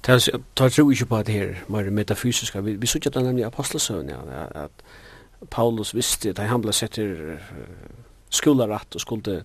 Ta 0.08 0.70
tro 0.70 0.90
ikke 0.94 1.06
på 1.10 1.18
at 1.18 1.28
her, 1.28 1.56
mer 1.68 1.90
metafysiska, 1.92 2.62
vi, 2.62 2.78
vi 2.80 2.88
suttet 2.88 3.16
nemlig 3.16 3.46
apostelsøvn, 3.46 4.10
ja, 4.14 4.46
at 4.64 4.72
Paulus 5.52 5.96
visste, 5.96 6.32
da 6.34 6.46
han 6.48 6.62
ble 6.62 6.74
sett 6.74 6.96
til 6.96 7.36
skolaratt 8.30 8.96
og 8.96 9.02
skulle 9.02 9.42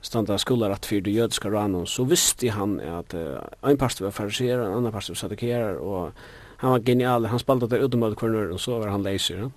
standa 0.00 0.38
skullar 0.38 0.70
att 0.70 0.86
för 0.86 1.00
det 1.00 1.10
judiska 1.10 1.50
ranon 1.50 1.86
så 1.86 2.04
visste 2.04 2.48
han 2.48 2.80
att 2.80 3.14
uh, 3.14 3.38
en 3.62 3.78
pastor 3.78 4.04
var 4.04 4.12
fariseer 4.12 4.58
en 4.58 4.72
annan 4.72 4.92
pastor 4.92 5.14
var 5.14 5.16
saddukeer 5.16 5.74
och 5.74 6.12
han 6.56 6.70
var 6.70 6.78
genial 6.78 7.26
han 7.26 7.38
spelade 7.38 7.66
där 7.66 7.84
utom 7.84 8.16
kvarnör 8.16 8.50
och 8.50 8.60
så 8.60 8.78
var 8.78 8.88
han 8.88 9.02
läser 9.02 9.38
ja? 9.38 9.50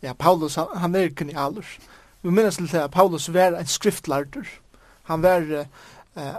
ja 0.00 0.14
Paulus 0.14 0.56
han, 0.56 0.66
han 0.74 0.94
är 0.94 1.08
genial 1.08 1.62
vi 2.20 2.30
minns 2.30 2.60
lite 2.60 2.84
att 2.84 2.92
Paulus 2.92 3.28
var 3.28 3.52
en 3.52 3.66
skriftlärd 3.66 4.46
han 5.02 5.22
var 5.22 5.52
uh, 5.52 6.36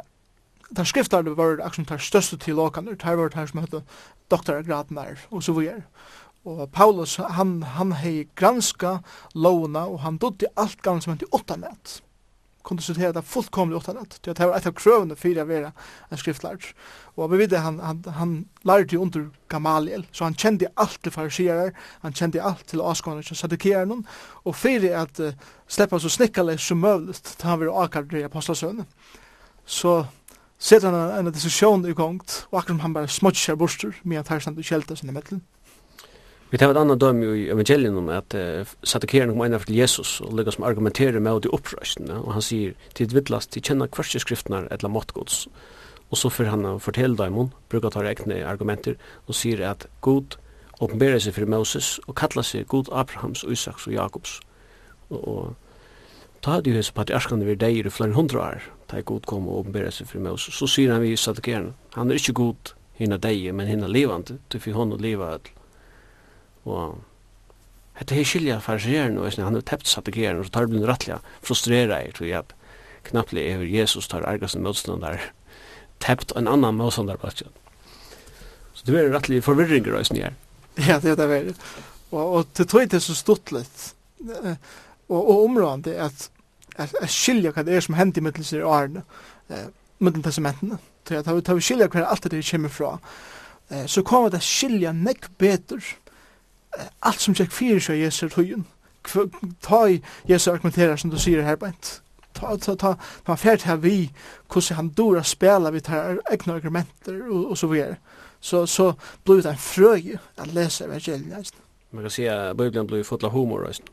tar 0.75 0.83
skriftar 0.83 1.23
det 1.23 1.33
var 1.33 1.61
action 1.63 1.85
tar 1.85 1.97
største 1.97 2.37
til 2.37 2.55
lokan 2.55 2.97
tar 2.97 3.15
var 3.15 3.29
tar 3.29 3.45
som 3.47 3.59
hette 3.59 3.81
doktor 4.31 4.63
Gratmer 4.63 5.17
og 5.31 5.43
så 5.43 5.53
videre. 5.53 5.83
Og 6.47 6.69
Paulus 6.71 7.15
han 7.17 7.63
han 7.63 7.91
hei 7.91 8.27
granska 8.35 8.99
lovna 9.35 9.87
og 9.87 9.99
han 9.99 10.17
dotte 10.17 10.51
alt 10.57 10.81
gamla 10.81 11.01
som 11.01 11.13
hette 11.13 11.29
åtta 11.31 11.57
nett 11.59 12.01
konsultera 12.67 13.13
det 13.13 13.21
fullkomligt 13.21 13.89
åt 13.89 13.97
att 13.97 14.23
Det 14.23 14.39
var 14.39 14.57
ett 14.57 14.65
av 14.65 14.71
krövene 14.71 15.15
för 15.15 15.41
att 15.41 15.47
vara 15.47 15.71
en 16.09 16.17
skriftlärd. 16.17 16.65
Och 17.15 17.33
vi 17.33 17.37
vet 17.37 17.59
han, 17.59 17.79
han, 17.79 18.03
han 18.07 18.45
lärde 18.61 18.95
ju 18.95 19.01
under 19.01 19.29
Gamaliel, 19.47 20.05
så 20.11 20.23
han 20.23 20.35
kände 20.35 20.67
allt 20.73 21.01
till 21.01 21.11
farisier, 21.11 21.73
han 22.01 22.13
kände 22.13 22.43
allt 22.43 22.65
till 22.67 22.81
avskående 22.81 23.23
som 23.23 23.35
saddukerade 23.35 24.03
och 24.45 24.55
för 24.55 24.95
att 24.95 25.19
uh, 25.19 25.33
släppa 25.67 25.99
så 25.99 26.09
snickale 26.09 26.57
som 26.57 26.79
möjligt 26.79 27.23
till 27.37 27.47
han 27.47 27.59
var 27.59 27.67
åka 27.67 28.17
i 28.17 28.23
apostlasönen. 28.23 28.85
Så 29.65 30.05
sätter 30.57 30.91
han 30.91 31.11
en, 31.11 31.27
en 31.27 31.33
diskussion 31.33 31.85
igång, 31.85 32.21
och 32.49 32.59
akkurat 32.59 32.81
han 32.81 32.93
bara 32.93 33.07
smutsar 33.07 33.55
bostor 33.55 33.95
med 34.01 34.19
att 34.19 34.27
här 34.27 34.39
stannar 34.39 34.61
kälta 34.61 34.95
sina 34.95 35.11
medlen. 35.11 35.41
Vi 36.47 36.57
tar 36.57 36.71
et 36.71 36.79
annet 36.79 37.01
døm 37.03 37.23
i 37.27 37.49
evangelien 37.51 37.97
om 37.99 38.07
at 38.13 38.31
uh, 38.37 38.67
satikeren 38.87 39.33
kom 39.33 39.43
ena 39.43 39.59
til 39.59 39.75
Jesus 39.75 40.21
og 40.23 40.37
lykkes 40.37 40.55
som 40.55 40.67
argumenterer 40.69 41.19
med 41.19 41.41
de 41.43 41.51
opprøsene 41.51 42.21
og 42.21 42.37
han 42.37 42.45
sier 42.45 42.77
til 42.95 43.11
vittlast 43.11 43.51
de 43.51 43.63
kjenner 43.63 43.91
kvarske 43.91 44.21
skriftene 44.23 44.63
eller 44.71 44.93
måttgods 44.93 45.47
og 46.07 46.17
så 46.17 46.31
får 46.31 46.51
han 46.53 46.65
å 46.65 46.77
fortelle 46.79 47.19
dem 47.19 47.49
brukar 47.71 47.91
ta 47.91 48.03
egne 48.07 48.39
argumenter 48.47 48.95
og 49.25 49.35
sier 49.35 49.63
at 49.67 49.89
god 50.01 50.37
åpenberer 50.79 51.19
seg 51.19 51.35
fyrir 51.35 51.51
Moses 51.51 51.97
og 52.05 52.15
kallar 52.19 52.45
seg 52.45 52.67
god 52.71 52.91
Abrahams, 52.93 53.43
Isaks 53.43 53.87
og 53.89 53.95
Jakobs. 53.97 54.39
Og, 55.09 55.27
og 55.27 56.41
ta 56.45 56.59
det 56.61 56.71
jo 56.71 56.77
hese 56.77 56.95
patriarskene 56.95 57.47
vi 57.47 57.57
deg 57.59 57.81
i 57.81 57.91
flere 57.91 58.15
hundre 58.15 58.39
år, 58.43 58.71
da 58.87 58.99
er 58.99 59.07
god 59.09 59.27
kom 59.27 59.49
og 59.49 59.65
åpenberer 59.65 59.91
seg 59.91 60.07
for 60.11 60.23
Moses, 60.23 60.55
så 60.55 60.69
sier 60.69 60.93
han 60.93 61.03
vi 61.03 61.11
i 61.15 61.19
sadikerene, 61.19 61.73
han 61.97 62.11
er 62.11 62.21
ikke 62.21 62.37
god 62.39 62.73
hinna 62.97 63.17
deg, 63.21 63.49
men 63.53 63.69
hinna 63.69 63.89
levande, 63.89 64.39
til 64.49 64.63
for 64.63 64.77
hon 64.77 64.95
og 64.95 65.03
leva 65.03 65.35
Og 66.67 66.97
Hetta 67.97 68.13
her 68.13 68.27
skilja 68.29 68.59
fariseren 68.61 69.17
og 69.17 69.31
han 69.41 69.55
har 69.57 69.63
tept 69.65 69.89
satikeren 69.89 70.41
og 70.41 70.47
så 70.47 70.53
tar 70.53 70.67
blin 70.69 70.85
rattliga 70.85 71.17
frustrera 71.41 71.97
er 72.03 72.13
tror 72.13 72.27
jeg 72.29 72.43
at 72.43 72.53
knapplig 73.07 73.45
er 73.49 73.63
Jesus 73.65 74.09
tar 74.11 74.27
argasen 74.29 74.61
motståndar 74.65 75.31
tept 76.03 76.35
en 76.37 76.47
annan 76.47 76.77
motståndar 76.77 77.17
bakjan. 77.17 77.49
Så 78.77 78.85
det 78.85 78.93
blir 78.93 79.09
rattlig 79.09 79.41
forvirringer 79.41 79.97
i 79.97 80.05
sånn 80.05 80.21
her. 80.21 80.35
Ja, 80.77 80.99
det 81.01 81.15
er 81.15 81.17
det 81.17 81.29
veldig. 81.31 81.55
Og, 82.11 82.21
og 82.21 82.51
til 82.53 82.69
tog 82.69 82.85
det 82.91 83.01
så 83.01 83.15
stort 83.17 83.49
litt 83.55 83.87
og, 85.09 85.17
og 85.17 85.33
områdende 85.47 85.97
at 86.05 86.29
jeg 86.77 87.09
skilja 87.09 87.55
hva 87.55 87.63
det 87.65 87.73
er 87.73 87.81
som 87.81 87.97
hender 87.97 88.21
i 88.21 88.27
mittelsir 88.27 88.61
og 88.61 88.75
arne 88.75 89.05
mittelen 89.97 90.25
testamentene. 90.25 90.77
Så 91.07 91.17
jeg 91.17 91.25
tar 91.25 91.63
skilja 91.65 91.89
hva 91.89 92.05
alt 92.11 92.29
det 92.29 92.45
kommer 92.45 92.69
fra. 92.69 92.97
Så 93.89 94.03
kommer 94.05 94.29
det 94.29 94.45
skilja 94.45 94.93
nekk 94.93 95.31
betur 95.41 95.81
alt 97.01 97.21
som 97.21 97.35
tjekk 97.35 97.51
fyrir 97.51 97.83
seg 97.83 98.01
Jesu 98.01 98.27
tøyen. 98.29 98.65
Ta 99.63 99.85
i 99.87 100.01
Jesu 100.29 100.51
argumenterar 100.51 100.99
som 100.99 101.11
du 101.11 101.17
sier 101.19 101.45
her 101.45 101.55
bænt. 101.55 102.01
Ta, 102.33 102.55
ta, 102.61 102.75
ta, 102.75 102.93
ta 103.25 103.35
fært 103.35 103.65
her 103.65 103.79
vi, 103.81 104.11
hvordan 104.51 104.77
han 104.77 104.89
dora 104.97 105.23
spela 105.23 105.71
vi 105.73 105.81
tar 105.81 106.19
egna 106.31 106.57
argumenter 106.59 107.23
og, 107.29 107.51
og 107.51 107.57
så 107.57 107.67
videre. 107.67 107.95
Så, 108.39 108.65
så 108.65 108.91
blir 109.25 109.41
det 109.41 109.55
en 109.55 109.61
frøy 109.61 110.17
å 110.17 110.49
lese 110.53 110.85
evangeliet. 110.85 111.55
Man 111.91 112.05
kan 112.05 112.13
si 112.13 112.27
at 112.29 112.57
Bibelen 112.57 112.87
blir 112.87 113.03
fotla 113.07 113.31
humor, 113.33 113.63
reist. 113.65 113.87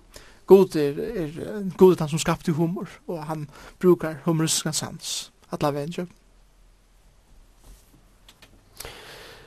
God 0.46 0.76
er, 0.76 0.98
er, 0.98 1.30
God 1.78 1.94
er 1.94 2.04
han 2.04 2.08
som 2.08 2.20
skapte 2.20 2.52
humor, 2.52 2.90
og 3.08 3.24
han 3.24 3.48
brukar 3.80 4.20
humoristiska 4.24 4.72
sans. 4.72 5.32
Alla 5.50 5.70
vänner. 5.70 6.06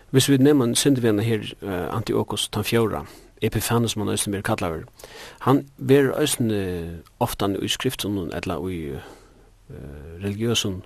Hvis 0.10 0.30
vi 0.30 0.38
nevner 0.38 0.74
syndevene 0.74 1.24
her, 1.24 1.40
uh, 1.62 1.96
Antiochus, 1.96 2.48
den 2.48 2.64
fjorda, 2.64 3.02
Epifanus 3.42 3.96
man 3.98 4.10
øysen 4.10 4.32
blir 4.32 4.42
kallar. 4.42 4.84
Han 5.40 5.68
blir 5.78 6.14
øysen 6.20 6.52
ofta 7.20 7.48
i 7.62 7.68
skriften, 7.68 8.32
eller 8.34 8.70
i 8.70 8.92
uh, 8.92 9.76
religiøsen 10.24 10.84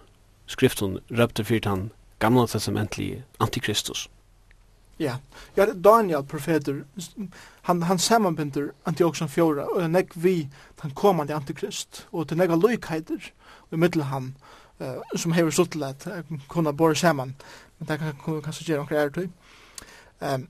skriften, 0.47 0.99
røpte 1.11 1.43
fyrt 1.43 1.65
han 1.65 1.91
gamla 2.19 2.45
testamentlige 2.45 3.23
antikristus. 3.39 4.09
Ja, 4.99 5.15
ja 5.57 5.65
Daniel 5.65 6.23
profeter, 6.23 6.83
han, 7.61 7.83
han 7.83 7.99
samanbinder 7.99 8.69
Antioxan 8.85 9.29
4, 9.29 9.65
og 9.65 9.81
han 9.81 9.95
ekk 9.95 10.13
vi 10.15 10.35
den 10.83 10.91
kommande 10.91 11.35
antikrist, 11.35 12.07
og 12.11 12.27
til 12.27 12.37
nega 12.37 12.55
loikheiter, 12.55 13.31
og 13.71 13.79
middel 13.79 14.03
han, 14.11 14.35
uh, 14.79 15.01
som 15.15 15.33
hever 15.33 15.51
sutt 15.55 15.77
at 15.81 16.07
uh, 16.07 16.37
kunne 16.47 16.73
bore 16.77 16.95
saman, 16.95 17.35
men 17.79 17.87
det 17.87 17.99
kan 17.99 18.41
kanskje 18.43 18.67
gjøre 18.67 18.79
omkring 18.85 18.99
er 18.99 19.09
tøy. 19.09 19.29
Um, 20.21 20.47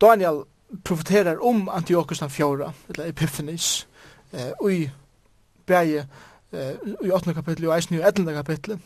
Daniel 0.00 0.44
profeterar 0.84 1.42
om 1.44 1.68
Antiochus 1.68 2.18
den 2.18 2.30
fjorda, 2.30 2.72
eller 2.88 3.08
Epiphanes, 3.08 3.88
eh, 4.32 4.70
i 4.70 4.90
bæge, 5.66 6.06
eh, 6.52 6.74
i 7.04 7.10
8. 7.10 7.34
kapittel, 7.34 7.68
og 7.68 7.76
eisen 7.76 7.94
i 7.94 8.02
11. 8.02 8.32
kapittel, 8.32 8.80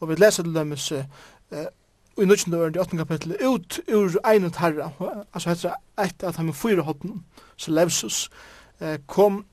og 0.00 0.08
vi 0.08 0.14
leser 0.14 0.42
til 0.42 0.54
dem 0.54 0.72
eh, 0.72 1.66
i 2.18 2.24
19. 2.24 2.54
året 2.54 2.76
i 2.76 2.78
8. 2.78 2.96
kapittel, 2.96 3.36
ut 3.46 3.80
ur 3.92 4.10
egnet 4.24 4.56
herra, 4.56 4.90
altså 5.34 5.48
heter 5.50 6.28
at 6.28 6.36
han 6.36 6.46
med 6.46 6.54
fyra 6.54 6.82
hotten, 6.82 7.24
så 7.56 7.70
Levsus, 7.70 8.30
eh, 8.80 8.98
kom 9.06 9.44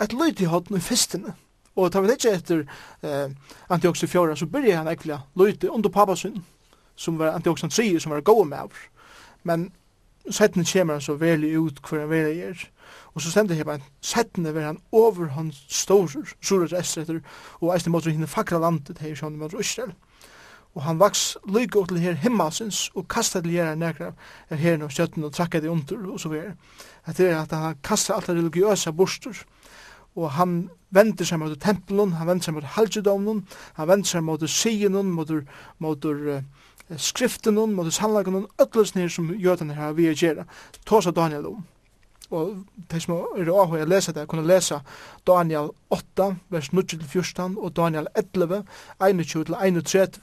et 0.00 0.12
lyd 0.12 0.40
i 0.40 0.44
hotten 0.44 0.76
i 0.76 0.80
festene. 0.80 1.34
og 1.76 1.92
tar 1.92 2.00
vi 2.00 2.08
det 2.08 2.14
ikke 2.18 2.34
etter 2.34 2.62
eh, 3.02 3.30
Antiochus 3.70 4.02
i 4.02 4.06
fjorda, 4.06 4.34
så 4.36 4.46
byrja 4.46 4.76
han 4.76 4.88
ekkert 4.88 5.20
lyd 5.36 5.64
under 5.70 5.90
pappa 5.90 6.16
som 6.96 7.18
var 7.18 7.34
Antiochus 7.34 7.62
han 7.62 7.70
sier, 7.70 8.00
som 8.00 8.10
var 8.10 8.20
gode 8.20 8.48
med, 8.48 8.74
men 9.42 9.70
settene 10.34 10.66
kommer 10.66 10.98
han 10.98 11.04
så 11.04 11.16
veldig 11.18 11.52
ut 11.58 11.80
hvor 11.82 12.02
han 12.02 12.10
veldig 12.10 12.42
er. 12.50 12.66
Og 13.14 13.22
så 13.22 13.32
stender 13.32 13.58
han, 13.66 13.82
settene 14.00 14.54
var 14.54 14.68
han 14.70 14.80
over 14.92 15.32
hans 15.34 15.62
store, 15.68 16.24
store 16.40 16.68
restretter, 16.72 17.20
og 17.60 17.72
eisne 17.74 17.92
måtte 17.92 18.12
hinne 18.14 18.30
fakra 18.30 18.60
landet 18.62 19.00
her, 19.02 19.16
sånn 19.18 19.38
mot 19.40 19.54
Israel. 19.58 19.94
Og 20.76 20.84
han 20.84 21.00
vaks 21.00 21.36
lykke 21.48 21.86
til 21.88 21.98
her 22.02 22.18
himmelsens, 22.22 22.88
og 22.94 23.08
kastet 23.10 23.42
til 23.42 23.56
her 23.56 23.74
nekra 23.74 24.12
er 24.50 24.60
her 24.60 24.84
og 24.84 24.92
stjøtten, 24.94 25.24
og 25.24 25.34
trakket 25.34 25.64
det 25.64 25.72
under, 25.72 26.04
og 26.12 26.20
så 26.20 26.30
videre. 26.30 26.54
Det 27.16 27.30
er 27.30 27.40
at 27.40 27.54
han 27.56 27.80
kastet 27.82 28.14
alt 28.14 28.30
det 28.30 28.36
religiøse 28.38 28.92
borster, 28.92 29.42
og 30.18 30.30
han 30.34 30.68
vender 30.90 31.26
seg 31.26 31.40
mot 31.40 31.54
tempelen, 31.62 32.14
han 32.18 32.26
vender 32.26 32.44
seg 32.44 32.56
mot 32.56 32.70
halvjudomnen, 32.76 33.42
han 33.76 33.88
vender 33.88 34.08
seg 34.08 34.24
mot 34.24 34.44
siden, 34.50 34.96
mot, 35.12 35.30
mot, 35.30 36.06
mot, 36.06 36.44
skriften 36.96 37.58
og 37.58 37.68
mot 37.68 37.92
sannlagen 37.92 38.34
og 38.34 38.62
ötlesen 38.62 39.00
nir 39.00 39.08
som 39.12 39.30
jötan 39.34 39.74
her 39.74 39.92
vi 39.92 40.08
gjør 40.08 40.44
tåsa 40.86 41.10
Daniel 41.10 41.46
om 41.46 41.66
og 42.30 42.64
de 42.90 43.00
som 43.00 43.14
er 43.40 43.48
avhøy 43.48 43.82
å 43.82 43.88
lese 43.88 44.12
det 44.12 44.26
kunne 44.28 44.46
lesa 44.46 44.82
Daniel 45.26 45.70
8 45.94 46.26
vers 46.52 46.68
9-14 46.76 47.56
og 47.56 47.72
Daniel 47.76 48.08
11 48.14 48.64
21-31 49.00 50.18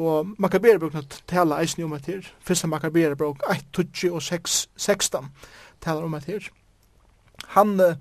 og 0.00 0.32
Makaberebruk 0.38 0.96
tala 1.28 1.60
eisen 1.60 1.84
om 1.84 1.92
et 1.98 2.08
her 2.08 2.30
fyrsta 2.40 2.70
Makaberebruk 2.72 3.44
1-20 3.44 4.10
og 4.10 4.22
6-16 4.24 5.28
talar 5.84 6.08
om 6.08 6.16
et 6.16 6.30
her 6.32 6.48
han 7.56 7.76
uh, 7.80 7.92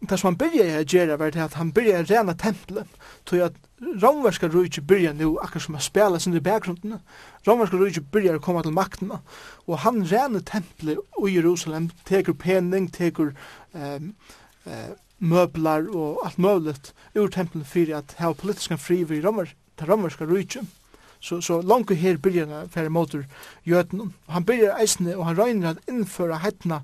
det 0.00 0.18
som 0.20 0.32
han 0.32 0.38
byrja 0.40 0.80
å 0.80 0.84
gjerra 0.84 1.16
var 1.20 1.32
det 1.32 1.42
at 1.44 1.56
han 1.58 1.72
byrja 1.74 2.02
å 2.02 2.08
rena 2.08 2.34
tempelet, 2.38 2.90
tog 3.24 3.46
at 3.46 3.60
Romverska 4.02 4.48
rujtje 4.48 4.82
byrja 4.86 5.12
nu 5.16 5.34
akkur 5.42 5.60
som 5.60 5.76
a 5.76 5.80
spela 5.82 6.20
sin 6.20 6.36
i 6.36 6.42
bakgrunden, 6.44 7.00
Romverska 7.46 7.78
rujtje 7.80 8.04
byrja 8.12 8.36
å 8.36 8.42
koma 8.44 8.62
til 8.64 8.76
maktena, 8.76 9.20
og 9.66 9.82
han 9.84 10.04
rena 10.08 10.42
tempelet 10.44 11.00
i 11.20 11.34
Jerusalem, 11.34 11.90
teker 12.08 12.36
pening, 12.36 12.88
teker 12.92 13.32
um, 13.72 14.14
uh, 14.68 14.92
møblar 15.18 15.88
og 15.90 16.24
alt 16.26 16.40
møblet 16.42 16.92
ur 17.14 17.30
tempelet 17.32 17.68
fyrir 17.68 18.00
at 18.00 18.16
hava 18.20 18.36
politiskan 18.38 18.80
fri 18.80 19.02
vi 19.08 19.22
romer, 19.24 19.52
til 19.78 19.90
Romverska 19.90 20.26
rujtje. 20.28 20.64
Så, 21.24 21.40
så 21.40 21.62
langt 21.64 21.90
her 21.96 22.18
byrja 22.20 22.44
han 22.50 22.68
fyrir 22.68 22.92
motor 22.92 23.24
jötnum. 23.64 24.12
Han 24.28 24.44
byrja 24.44 24.76
eisne 24.76 25.16
og 25.16 25.24
han 25.30 25.38
røyner 25.38 25.70
at 25.70 25.88
innføra 25.88 26.42
heitna 26.42 26.82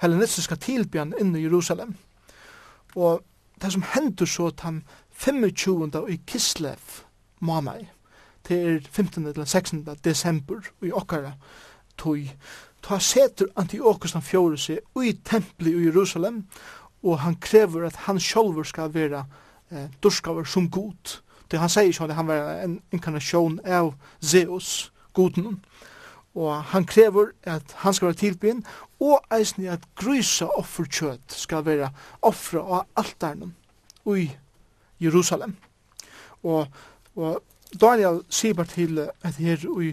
hellenistiska 0.00 0.56
tilbyan 0.56 1.12
inn 1.20 1.36
i 1.36 1.42
Jerusalem. 1.44 1.92
Og 2.96 3.22
det 3.62 3.72
som 3.72 3.84
hendur 3.94 4.26
så 4.26 4.50
den 4.50 4.82
25. 5.10 5.90
i 6.08 6.20
Kislev 6.26 7.02
måned, 7.40 7.86
det 8.48 8.58
er 8.62 8.80
15. 8.90 9.26
eller 9.26 9.44
16. 9.44 9.86
desember 10.04 10.60
i 10.82 10.92
okkara 10.92 11.32
tog, 11.98 12.18
ta 12.82 12.98
setur 12.98 13.52
Antiochus 13.56 14.12
den 14.12 14.22
fjore 14.22 14.58
seg 14.58 15.02
i 15.04 15.12
templi 15.24 15.70
i 15.70 15.84
Jerusalem, 15.86 16.46
og 17.02 17.20
han 17.22 17.36
krever 17.36 17.86
at 17.86 17.96
han 18.06 18.20
sjolver 18.20 18.66
skal 18.66 18.94
være 18.94 19.24
eh, 19.70 19.88
durskaver 20.02 20.44
som 20.44 20.70
god. 20.70 21.18
Det 21.50 21.60
han 21.60 21.70
sier 21.70 21.92
sånn 21.92 22.10
at 22.10 22.16
han 22.16 22.30
var 22.30 22.62
en 22.64 22.78
inkarnasjon 22.94 23.60
av 23.66 23.92
Zeus, 24.20 24.90
goden, 25.12 25.60
og 26.34 26.64
han 26.72 26.84
krever 26.84 27.32
at 27.42 27.74
han 27.76 27.94
skal 27.94 28.06
være 28.06 28.14
tilbyen, 28.14 28.64
og 29.00 29.20
eisen 29.34 29.66
at 29.66 29.84
grysa 29.94 30.44
offerkjøt 30.44 31.34
skal 31.36 31.64
være 31.66 31.90
offre 32.22 32.60
av 32.60 32.86
altaren 32.96 33.54
i 34.06 34.30
Jerusalem. 35.00 35.56
Og, 36.42 36.66
og 37.16 37.42
Daniel 37.80 38.22
sier 38.30 38.54
bare 38.54 38.66
til 38.72 38.98
at 39.22 39.34
her 39.34 39.66
i 39.82 39.92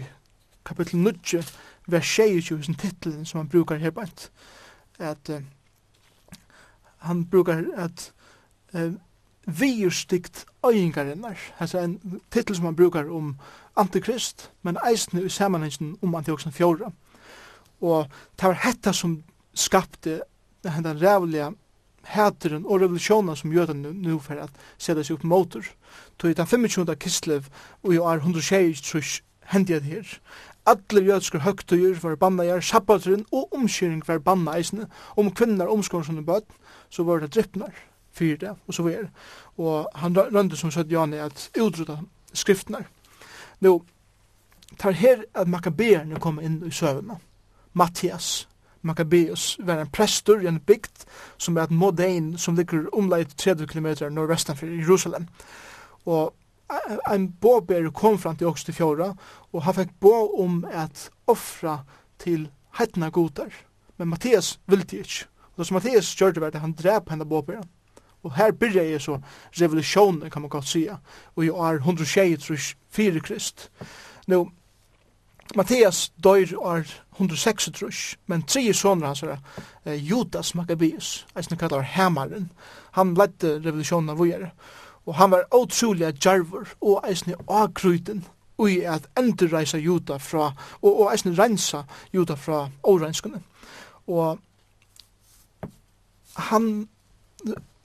kapittel 0.64 0.98
9, 0.98 1.42
vers 1.86 2.06
26, 2.06 2.62
sin 2.64 2.74
titlen 2.74 3.24
som 3.26 3.40
han 3.40 3.48
brukar 3.48 3.76
her 3.76 3.90
bant, 3.90 4.30
at 4.98 5.30
uh, 5.30 5.40
han 6.98 7.24
brukar 7.26 7.64
at 7.76 8.12
uh, 8.74 8.92
virstikt 9.58 10.44
øyngarinnar, 10.66 11.38
altså 11.58 11.78
en 11.78 12.20
titel 12.30 12.56
som 12.56 12.64
man 12.64 12.76
brukar 12.76 13.10
om 13.10 13.36
antikrist, 13.76 14.50
men 14.62 14.78
eisne 14.90 15.22
i 15.24 15.28
samanhengen 15.28 15.96
om 16.02 16.14
Antioxen 16.14 16.52
4. 16.52 16.92
Og 17.80 18.06
det 18.40 18.48
var 18.48 18.60
hetta 18.64 18.92
som 18.92 19.22
skapte 19.54 20.20
den 20.62 21.02
rævliga 21.02 21.50
hæteren 22.04 22.66
og 22.66 22.80
revolusjonen 22.80 23.36
som 23.36 23.52
jødene 23.52 23.92
nu 23.92 24.18
for 24.18 24.34
at 24.34 24.50
sætta 24.78 25.02
seg 25.02 25.18
upp 25.18 25.24
motor. 25.24 25.64
Tog 26.18 26.36
den 26.36 26.46
25. 26.46 26.96
Kislev 26.96 27.44
og 27.82 27.94
i 27.94 27.98
år 27.98 28.22
126 28.24 29.22
hendi 29.52 29.74
det 29.74 29.82
her. 29.82 30.18
Alle 30.66 31.04
jødiske 31.04 31.38
høgtøyer 31.38 32.00
var 32.02 32.16
banna 32.16 32.44
her, 32.44 32.60
sabbateren 32.60 33.24
og 33.32 33.54
omkjøring 33.54 34.02
var 34.08 34.18
banna 34.18 34.56
eisne. 34.58 34.86
Om 35.16 35.30
kvinnar 35.34 35.72
omskårene 35.72 36.06
som 36.06 36.26
bøtt, 36.26 36.46
så 36.90 37.02
var 37.02 37.20
det 37.20 37.34
drippnar 37.34 37.72
fyrir 38.12 38.36
det, 38.36 38.54
og 38.66 38.74
så 38.74 38.82
videre. 38.82 39.08
Og 39.58 39.88
han 39.94 40.16
rønde 40.16 40.56
som 40.56 40.70
søtt 40.70 40.92
Jani 40.92 41.20
at 41.22 41.50
utrydda 41.60 41.98
skriftene. 42.32 42.84
Nå, 43.60 43.82
tar 44.78 44.96
her 44.96 45.24
at 45.34 45.48
Makkabeerne 45.48 46.20
kom 46.20 46.40
inn 46.40 46.62
i 46.66 46.70
søvnene. 46.70 47.18
Mattias, 47.72 48.48
Maccabeus 48.82 49.58
var 49.60 49.78
en 49.78 49.90
prestur 49.90 50.40
i 50.40 50.48
en 50.48 50.60
bygd 50.60 51.04
som 51.38 51.56
er 51.56 51.68
et 51.68 51.74
modein 51.74 52.32
som 52.38 52.56
ligger 52.56 52.88
omleit 52.96 53.36
30 53.36 53.66
km 53.66 53.88
nordvestan 54.10 54.56
for 54.56 54.66
Jerusalem. 54.66 55.28
Og 56.06 56.34
en 57.12 57.28
båber 57.40 57.90
kom 57.90 58.18
fram 58.18 58.36
til 58.36 58.46
Åkst 58.46 58.68
i 58.68 58.72
Fjora, 58.72 59.12
og 59.52 59.62
han 59.62 59.74
fikk 59.74 59.92
bå 60.00 60.14
om 60.42 60.64
at 60.64 61.10
offra 61.26 61.80
til 62.18 62.48
heitna 62.78 63.10
godar. 63.10 63.52
Men 63.98 64.08
Mattias 64.08 64.58
ville 64.66 64.86
ikke. 64.86 65.26
Og 65.52 65.58
det 65.58 65.66
som 65.66 65.74
Mattias 65.74 66.14
gjør 66.16 66.32
det 66.32 66.40
var 66.42 66.54
at 66.54 66.62
han 66.62 66.72
drep 66.72 67.10
henne 67.10 67.26
båberen. 67.28 67.68
Og 68.22 68.34
her 68.36 68.52
byrja 68.52 68.84
jeg 68.90 69.00
så 69.00 69.18
revolusjonen, 69.60 70.30
kan 70.30 70.42
man 70.42 70.50
godt 70.50 70.68
sija, 70.68 70.96
og 71.36 71.44
i 71.44 71.50
år 71.50 71.80
124 71.80 73.20
krist. 73.20 73.70
Nå, 74.26 74.48
Mattias 75.56 76.12
døyr 76.24 76.52
år 76.58 76.84
106 77.12 77.70
trus, 77.74 78.18
men 78.26 78.42
tre 78.42 78.72
soner 78.74 79.06
hans 79.06 79.22
er 79.22 79.94
Judas 79.94 80.54
Maccabeus, 80.54 81.26
eisne 81.36 81.56
kallar 81.56 81.82
Hamaren, 81.82 82.52
Han 82.92 83.14
ledde 83.14 83.60
revolusjonen 83.64 84.10
av 84.10 84.18
vujere, 84.18 84.50
og 85.06 85.14
han 85.14 85.30
var 85.30 85.46
åtsoliga 85.54 86.10
djarvor 86.10 86.68
og 86.80 87.04
eisne 87.08 87.34
avgryten 87.48 88.24
ui 88.58 88.80
at 88.84 89.08
endurreisa 89.18 89.78
juda 89.78 90.18
fra, 90.18 90.52
og, 90.82 90.90
og 91.00 91.12
eisne 91.12 91.32
rensa 91.38 91.84
juda 92.12 92.36
fra 92.36 92.68
åreinskene. 92.82 93.40
Og 94.06 94.38
han 96.36 96.88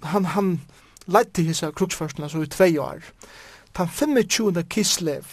han, 0.04 0.26
han 0.26 0.62
leidt 1.06 1.38
hisa 1.38 1.48
hissa 1.48 1.72
kruksførsene 1.72 2.30
så 2.30 2.42
i 2.42 2.48
tvei 2.52 2.78
år. 2.78 3.04
Den 3.78 3.88
25. 3.88 4.64
Kislev, 4.70 5.26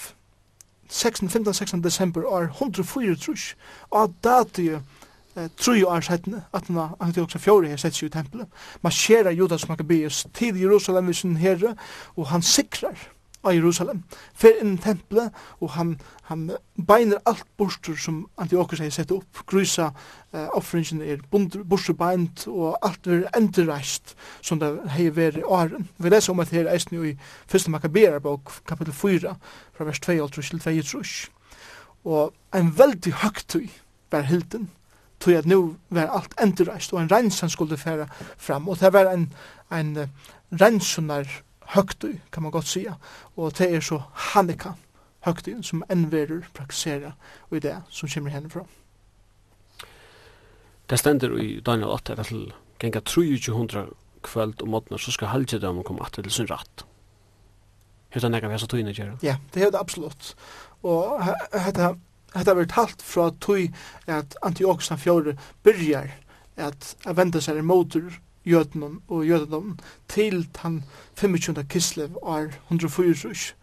15-16 0.91 1.83
desember, 1.83 2.25
år 2.27 2.43
104 2.43 3.17
trus, 3.17 3.57
og 3.91 4.15
dati 4.25 4.69
eh, 4.69 5.49
tru 5.57 5.85
år 5.87 6.01
sættene, 6.01 6.45
at 6.53 6.67
han 6.67 6.77
har 6.77 7.23
også 7.23 7.39
fjore 7.39 7.69
her 7.69 7.77
sætts 7.77 8.03
i 8.03 8.09
tempelet, 8.09 8.47
marsjera 8.83 9.31
Judas 9.31 9.69
Maccabeus 9.69 10.27
til 10.35 10.61
Jerusalem 10.61 11.09
i 11.09 11.15
sin 11.15 11.37
herre, 11.37 11.77
og 12.17 12.29
han 12.29 12.43
sikrar 12.43 13.09
av 13.43 13.55
Jerusalem, 13.55 14.03
fer 14.39 14.61
inn 14.63 14.77
i 14.77 14.83
tempelet, 14.83 15.35
og 15.61 15.75
han, 15.77 15.97
han 16.29 16.45
beiner 16.79 17.23
alt 17.27 17.47
borster 17.59 17.97
som 17.99 18.23
Antiochus 18.41 18.83
har 18.83 18.93
sett 18.95 19.13
opp, 19.15 19.43
grusa 19.51 19.91
eh, 20.33 20.49
offringen 20.57 21.03
er 21.03 21.23
borster 21.31 21.97
beint, 21.99 22.47
og 22.47 22.79
alt 22.83 23.07
er 23.11 23.27
endreist, 23.37 24.15
som 24.41 24.63
det 24.63 24.73
har 24.95 25.15
vært 25.17 25.43
i 25.43 25.47
åren. 25.47 25.89
Vi 25.99 26.13
leser 26.13 26.35
om 26.35 26.43
at 26.45 26.55
her 26.55 26.71
eisen 26.71 26.97
jo 26.99 27.07
i 27.07 27.17
1. 27.51 27.69
Makkabera 27.75 28.23
bok, 28.23 28.55
kapittel 28.69 28.95
4, 28.95 29.37
fra 29.77 29.89
vers 29.89 30.01
2 30.01 30.19
til 30.39 30.83
2 30.87 31.03
og 32.05 32.33
en 32.55 32.73
veldig 32.79 33.13
høgtøy 33.23 33.69
var 34.11 34.27
hilden, 34.27 34.71
tog 35.21 35.35
at 35.39 35.47
nu 35.47 35.77
var 35.91 36.11
alt 36.11 36.35
endreist, 36.43 36.93
og 36.93 37.03
en 37.03 37.11
rensan 37.11 37.51
skulle 37.51 37.79
færa 37.79 38.09
fram, 38.37 38.69
og 38.69 38.81
det 38.81 38.93
var 38.93 39.13
en, 39.13 39.33
en 39.73 40.11
rensunar 40.61 41.29
høgtøy, 41.67 42.19
kan 42.33 42.43
man 42.43 42.53
godt 42.53 42.67
sige, 42.67 42.95
og 43.37 43.59
det 43.59 43.75
er 43.75 43.81
så 43.81 44.03
Hanika 44.13 44.75
høgtøyen 45.25 45.63
som 45.63 45.83
enverer 45.91 46.47
praktisera 46.55 47.13
og 47.51 47.57
i 47.57 47.61
det 47.61 47.77
som 47.89 48.09
kommer 48.09 48.31
hennifra. 48.31 48.65
Det 50.91 50.99
stender 50.99 51.37
i 51.39 51.61
Daniel 51.61 51.89
8 51.89 52.13
at 52.13 52.27
til 52.27 52.53
genga 52.79 53.01
300 53.01 53.87
kvöld 54.23 54.63
og 54.63 54.69
måtnar 54.69 54.99
så 54.99 55.11
skal 55.11 55.29
halvdjedømmen 55.29 55.85
komme 55.85 56.05
at 56.05 56.13
til 56.13 56.31
sin 56.31 56.51
ratt. 56.51 56.85
Hetta 58.13 58.29
nekka 58.29 58.49
vi 58.49 58.55
hesa 58.55 58.77
in 58.77 58.87
det? 58.87 59.23
Ja, 59.23 59.37
det 59.55 59.63
hevur 59.63 59.79
absolutt. 59.79 60.35
Og 60.83 61.23
hetta 61.55 61.95
har 62.35 62.55
vært 62.55 62.75
talt 62.75 63.03
fra 63.03 63.31
tøy 63.41 63.71
at 64.07 64.37
Antiochus 64.43 64.93
4 64.97 65.37
byrjar 65.63 66.11
at 66.57 66.97
vende 67.17 67.41
seg 67.41 67.65
motor 67.65 68.13
jötnum 68.47 69.01
og 69.09 69.25
jötnum 69.25 69.77
til 70.09 70.47
tan 70.55 70.83
25. 71.15 71.65
kislev 71.69 72.17
år 72.23 72.53
104. 72.69 73.55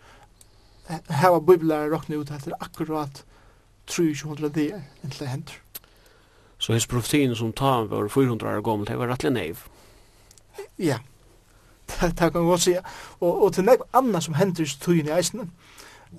Her 1.10 1.30
var 1.30 1.40
biblar 1.40 1.90
rokna 1.90 2.16
ut 2.16 2.32
etter 2.32 2.54
akkurat 2.60 3.24
300 3.88 4.50
dier 4.50 4.82
enn 5.04 5.14
det 5.20 5.28
hender. 5.28 5.60
Så 6.58 6.74
hans 6.74 6.88
profetien 6.88 7.36
som 7.36 7.54
ta 7.54 7.86
var 7.88 8.08
400 8.08 8.58
år 8.58 8.62
gammel, 8.62 8.88
det 8.88 8.98
var 9.00 9.08
rettelig 9.08 9.32
neiv. 9.34 9.58
Ja, 10.80 10.98
det 12.02 12.18
kan 12.18 12.32
man 12.34 12.46
godt 12.46 12.62
sige. 12.62 12.82
Og, 13.20 13.44
og 13.44 13.54
til 13.54 13.64
nek 13.64 13.86
anna 13.94 14.20
som 14.20 14.34
hendur 14.34 14.64
i 14.64 14.80
tøyen 14.82 15.08
i 15.08 15.14
eisene, 15.16 15.48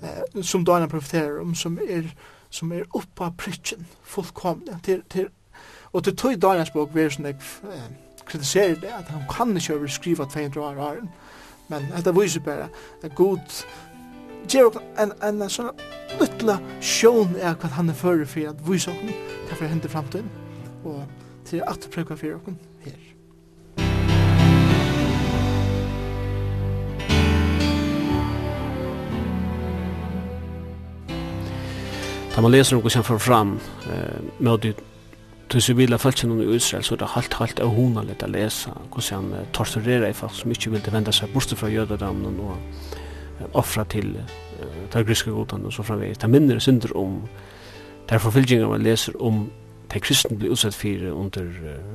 eh, 0.03 0.41
som 0.43 0.65
Dana 0.65 0.87
profeterer 0.87 1.41
om, 1.41 1.55
som 1.55 1.77
er, 1.89 2.09
som 2.49 2.71
er 2.71 2.89
oppa 2.93 3.29
pritchen, 3.37 3.87
fullkomne, 4.03 4.79
til, 4.83 5.03
til, 5.09 5.27
og 5.93 6.03
til 6.03 6.17
tøy 6.17 6.33
Danas 6.41 6.71
bok, 6.71 6.95
vi 6.95 7.05
er 7.05 7.13
sånn, 7.13 7.29
eh, 7.29 7.85
kritiserer 8.31 8.75
det, 8.81 8.91
at 8.95 9.09
han 9.13 9.23
kan 9.29 9.55
ikke 9.57 9.77
overskriva 9.77 10.25
200 10.25 10.61
år 10.65 10.81
åren. 10.81 11.09
Men 11.71 11.87
dette 11.95 12.13
viser 12.15 12.43
bare 12.43 12.69
at 13.03 13.15
Gud 13.15 13.63
gjør 14.49 14.81
en, 14.99 15.13
en, 15.23 15.41
en 15.41 15.51
sånn 15.51 15.71
lytla 16.19 16.57
sjån 16.83 17.37
er 17.39 17.55
hva 17.59 17.71
han 17.77 17.91
er 17.91 17.97
fører 17.97 18.27
for 18.27 18.51
at 18.51 18.63
viser 18.67 18.95
oss 18.95 19.19
hva 19.47 19.55
for 19.55 19.67
å 19.67 19.71
hente 19.71 19.91
fremtiden. 19.91 20.31
og 20.83 21.03
til 21.51 21.63
at 21.67 21.87
prøyka 21.93 22.15
for 22.15 22.27
oss 22.35 22.55
her. 22.85 22.99
Da 32.35 32.41
man 32.41 32.51
leser 32.51 32.77
noe 32.77 32.89
som 32.89 33.03
får 33.03 33.19
fram 33.19 33.57
eh, 33.91 34.21
med 34.39 34.51
til 35.51 35.61
civila 35.61 35.97
folkene 35.99 36.43
i 36.43 36.55
Israel 36.55 36.83
så 36.83 36.95
er 36.95 37.01
det 37.01 37.11
halt, 37.11 37.33
halt 37.33 37.59
av 37.59 37.73
hona 37.75 38.03
litt 38.07 38.23
å 38.23 38.29
lese 38.31 38.71
hvordan 38.93 39.31
han 39.33 39.49
torturerer 39.55 40.09
i 40.09 40.15
folk 40.15 40.35
som 40.35 40.51
ikke 40.53 40.71
vil 40.71 40.91
vende 40.93 41.11
seg 41.15 41.33
bort 41.33 41.51
fra 41.59 41.69
jødedamnen 41.69 42.39
og 42.39 43.51
offra 43.57 43.83
til 43.83 44.13
de 44.93 45.03
griske 45.03 45.31
godene 45.31 45.67
og 45.67 45.73
så 45.73 45.83
framvegis. 45.83 46.21
Det 46.21 46.29
minner 46.29 46.59
synder 46.59 46.93
om 46.97 47.23
det 48.07 48.15
er 48.15 48.23
forfylgjengar 48.23 48.71
man 48.71 48.83
leser 48.85 49.17
om 49.19 49.49
de 49.91 49.99
kristne 49.99 50.37
blir 50.39 50.53
utsett 50.53 50.75
for 50.75 51.07
under 51.11 51.47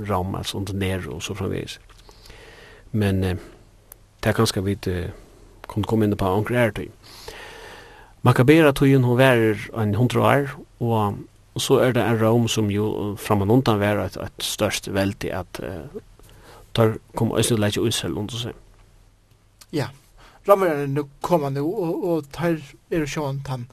Ram, 0.08 0.34
altså 0.34 0.58
under 0.58 0.74
Nero 0.74 1.14
og 1.16 1.22
så 1.22 1.34
framvegis. 1.34 1.78
Men 2.92 3.22
det 3.22 4.26
er 4.26 4.36
ganske 4.36 4.64
vidt 4.64 4.88
kom 5.66 5.84
komme 5.84 6.06
inn 6.06 6.16
på 6.16 6.28
anker 6.28 6.56
er 6.56 6.74
tøy. 6.76 6.90
Makabera 8.26 8.72
tøyen 8.72 9.04
hun 9.04 9.18
værer 9.18 9.68
en 9.78 9.94
hundra 9.94 10.20
år 10.20 10.54
og 10.80 11.18
Og 11.56 11.62
så 11.64 11.78
er 11.80 11.94
det 11.96 12.02
en 12.04 12.18
Rom 12.20 12.48
som 12.52 12.68
jo 12.70 13.14
framan 13.16 13.50
undan 13.50 13.80
var 13.80 14.02
et, 14.04 14.16
et 14.20 14.44
størst 14.44 14.90
veldig 14.92 15.30
at 15.32 15.60
uh, 15.64 16.00
tar 16.76 16.98
kom 17.16 17.32
også 17.32 17.56
leit 17.56 17.78
jo 17.78 17.86
usel 17.88 18.18
under 18.20 18.36
seg. 18.36 18.58
Ja, 19.72 19.88
Romer 20.48 20.74
er 20.74 20.86
nu 20.86 21.06
koma 21.24 21.48
nu 21.50 21.64
og, 21.64 22.04
og 22.04 22.28
tar 22.32 22.60
er 22.92 23.06
sjåan 23.08 23.40
tan 23.46 23.64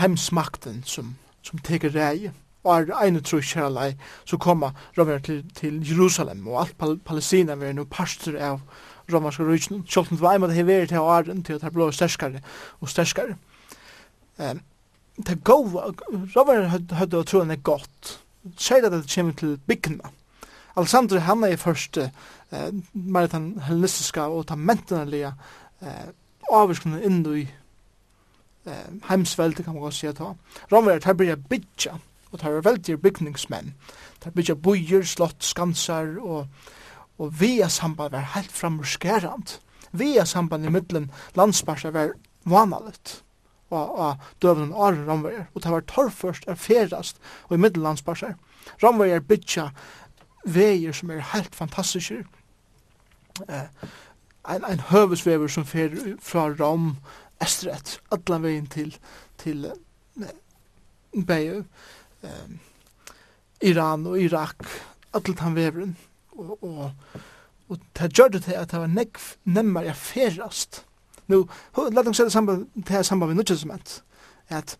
heimsmakten 0.00 0.80
som, 0.88 1.12
som 1.44 1.60
teker 1.60 1.92
rei 1.94 2.32
og 2.64 2.72
er 2.72 2.94
ene 3.04 3.20
tro 3.20 3.42
kjærlei 3.44 3.92
så 4.24 4.40
koma 4.40 4.72
Romer 4.96 5.20
til, 5.20 5.44
til 5.54 5.82
Jerusalem 5.84 6.48
og 6.48 6.62
alt 6.64 6.78
pal 6.78 6.96
Palestina 7.04 7.52
er 7.52 7.76
nu 7.76 7.84
pastor 7.84 8.40
av 8.40 8.64
romerske 9.12 9.44
rujtjen, 9.44 9.84
sjålten 9.84 10.20
var 10.20 10.38
eimann 10.38 10.52
det 10.52 10.62
hever 10.62 10.86
til 10.88 11.04
åren 11.04 11.42
til 11.44 11.58
at 11.58 11.66
det 11.66 11.72
blå 11.74 11.90
sterskare 11.92 12.40
og 12.80 12.88
sterskare. 12.88 13.36
Um, 14.38 14.62
det 15.16 15.42
gode, 15.44 15.92
Robert 16.36 16.92
hadde 16.96 17.20
å 17.20 17.26
tro 17.28 17.42
han 17.42 17.52
er 17.52 17.60
godt. 17.64 18.16
Sier 18.56 18.86
at 18.86 18.94
det 18.94 19.04
kommer 19.12 19.36
til 19.38 19.58
byggene. 19.68 20.12
Alexander, 20.76 21.20
han 21.26 21.44
er 21.44 21.58
først 21.60 21.98
eh, 22.00 22.70
mer 22.92 23.28
den 23.28 23.58
hellenistiske 23.66 24.24
og 24.24 24.46
den 24.48 24.62
mentalige 24.66 25.34
eh, 25.84 26.06
avvirkningen 26.52 27.04
inn 27.04 27.20
i 27.28 27.44
eh, 27.44 28.88
heimsveldet, 29.10 29.66
kan 29.66 29.76
man 29.76 29.84
godt 29.84 29.98
si 29.98 30.08
at 30.08 30.18
da. 30.18 30.32
Robert, 30.72 31.04
her 31.04 31.18
blir 31.18 31.34
jeg 31.34 31.98
og 32.32 32.40
det 32.40 32.48
er 32.48 32.64
veldig 32.64 33.00
bygningsmenn. 33.02 33.74
Det 34.24 34.48
er 34.48 34.54
bøyer, 34.54 35.02
slott, 35.04 35.44
skanser, 35.44 36.16
og, 36.20 36.46
og 37.18 37.40
via 37.40 37.68
samband 37.68 38.14
var 38.14 38.32
helt 38.34 38.52
framskerant. 38.52 39.58
Via 39.92 40.24
samband 40.24 40.64
i 40.64 40.72
middelen 40.72 41.10
landsparser 41.36 41.90
var 41.90 42.14
vanligt 42.44 43.22
av 43.76 44.22
døvnen 44.42 44.72
av 44.72 44.98
ramverger, 45.06 45.46
og 45.54 45.62
det 45.62 45.72
var 45.72 45.88
torrførst 45.90 46.48
er 46.48 46.60
ferast 46.60 47.20
og 47.48 47.56
i 47.56 47.62
middellandsparsar. 47.62 48.36
Ramverger 48.82 49.24
bytja 49.26 49.70
veier 50.44 50.94
som 50.96 51.10
er 51.10 51.24
helt 51.32 51.54
fantastiske. 51.54 52.24
Eh, 53.48 53.88
ein, 54.44 54.64
ein 54.64 54.84
høvesvever 54.90 55.48
som 55.48 55.66
fer 55.66 55.94
fra 56.20 56.48
Rom 56.50 56.96
estret, 57.42 57.98
alla 58.14 58.38
veien 58.42 58.68
til, 58.70 58.94
til 59.40 59.66
eh, 59.70 60.36
Beiu, 61.26 61.64
eh, 62.22 62.54
Iran 63.62 64.06
og 64.10 64.18
Irak, 64.20 64.64
alt 65.14 65.38
han 65.44 65.56
veveren, 65.56 65.96
og, 66.32 66.56
og, 66.64 67.18
og 67.68 67.84
det 67.98 68.12
gjør 68.16 68.32
det 68.34 68.44
til 68.46 68.58
at 68.58 68.72
det 68.72 68.80
var 68.82 68.90
nekv 68.90 69.84
jeg 69.86 69.96
ferast, 69.96 70.84
Nu, 71.32 71.44
let 71.92 72.08
oss 72.08 72.20
se 72.20 72.26
det 72.28 72.34
samband, 72.34 72.66
det 72.76 72.94
her 72.94 73.06
samband 73.06 73.32
med 73.32 73.40
Nudgesement, 73.40 74.02
at 74.52 74.76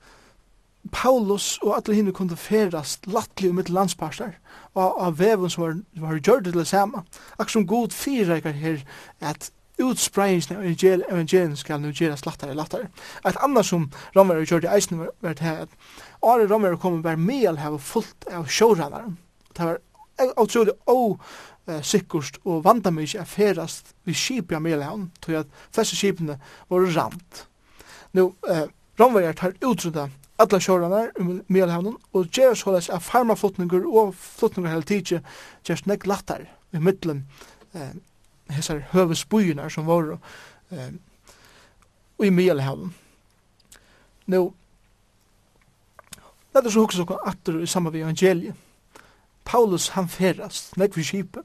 Paulus 0.92 1.58
og 1.62 1.76
alle 1.76 1.94
hinne 1.94 2.12
kunne 2.12 2.36
ferast 2.36 3.06
lattelig 3.06 3.50
om 3.50 3.58
mitt 3.60 3.70
landsparstar, 3.70 4.34
og 4.74 5.02
av 5.06 5.18
veven 5.20 5.50
som 5.50 5.62
var, 5.62 5.76
var 6.02 6.18
gjørt 6.18 6.48
til 6.48 6.58
det 6.58 6.66
samme, 6.66 7.04
akkur 7.38 7.58
som 7.60 7.66
god 7.70 7.94
fyrirreikar 7.94 8.56
her, 8.58 8.82
at 9.20 9.52
utspreingsne 9.82 10.56
av 10.58 10.64
evangel, 10.66 11.04
evangelien 11.08 11.54
skal 11.56 11.80
nu 11.80 11.92
gjeras 11.92 12.26
lattare 12.26 12.54
lattare. 12.54 12.90
Et 13.26 13.38
annet 13.44 13.66
som 13.66 13.88
romver 14.16 14.42
og 14.42 14.50
gjør 14.50 14.66
det 14.66 14.72
eisen 14.74 15.00
var, 15.00 15.14
var 15.22 15.38
det 15.38 15.46
her, 15.46 15.62
at 15.66 15.78
Ari 16.22 16.46
romver 16.50 16.76
kom 16.76 17.00
og 17.00 17.06
var 17.06 17.16
med 17.16 17.46
al 17.48 17.62
her 17.62 17.78
fullt 17.78 18.28
av 18.30 18.50
sjårannaren. 18.50 19.16
Det 19.56 19.64
var 19.64 19.80
utrolig 20.38 20.74
å 20.86 21.16
eh, 21.66 21.82
sikkert 21.82 22.38
og 22.44 22.64
vandamykje 22.66 23.20
er 23.22 23.28
ferast 23.28 23.94
vi 24.04 24.14
skip 24.16 24.52
i 24.52 24.58
Amelhavn, 24.58 25.10
tog 25.20 25.42
at 25.42 25.58
fleste 25.74 25.98
skipene 25.98 26.38
var 26.70 26.88
rand. 26.96 27.44
Nå, 28.12 28.32
eh, 28.48 28.66
Romverjert 29.00 29.40
har 29.40 29.54
utrydda 29.64 30.08
alla 30.42 30.60
sjåranar 30.60 31.12
i 31.20 31.24
Melhavnen 31.52 31.96
og 32.12 32.32
gjerra 32.34 32.56
såleis 32.58 32.90
av 32.92 33.04
farmaflutningur 33.06 33.86
og 33.88 34.14
flutningur 34.18 34.72
hele 34.72 34.86
tidsje 34.88 35.22
gjerst 35.66 35.88
nek 35.88 36.06
lattar 36.06 36.44
i 36.72 36.80
middelen 36.82 37.24
eh, 37.74 37.94
hessar 38.52 38.82
høvesbujunar 38.92 39.72
som 39.72 39.88
var 39.88 40.16
eh, 40.72 40.90
i 42.22 42.30
Melhavnen. 42.30 42.92
Nå, 44.26 44.50
Lad 46.52 46.66
oss 46.68 46.76
hugsa 46.76 47.00
okkur 47.00 47.22
atter 47.24 47.62
i 47.64 47.66
samme 47.70 47.88
vi 47.94 48.02
evangeliet 48.04 48.71
Paulus 49.44 49.88
han 49.96 50.08
ferast, 50.08 50.76
nekk 50.76 50.96
vi 50.96 51.04
kjipe, 51.06 51.42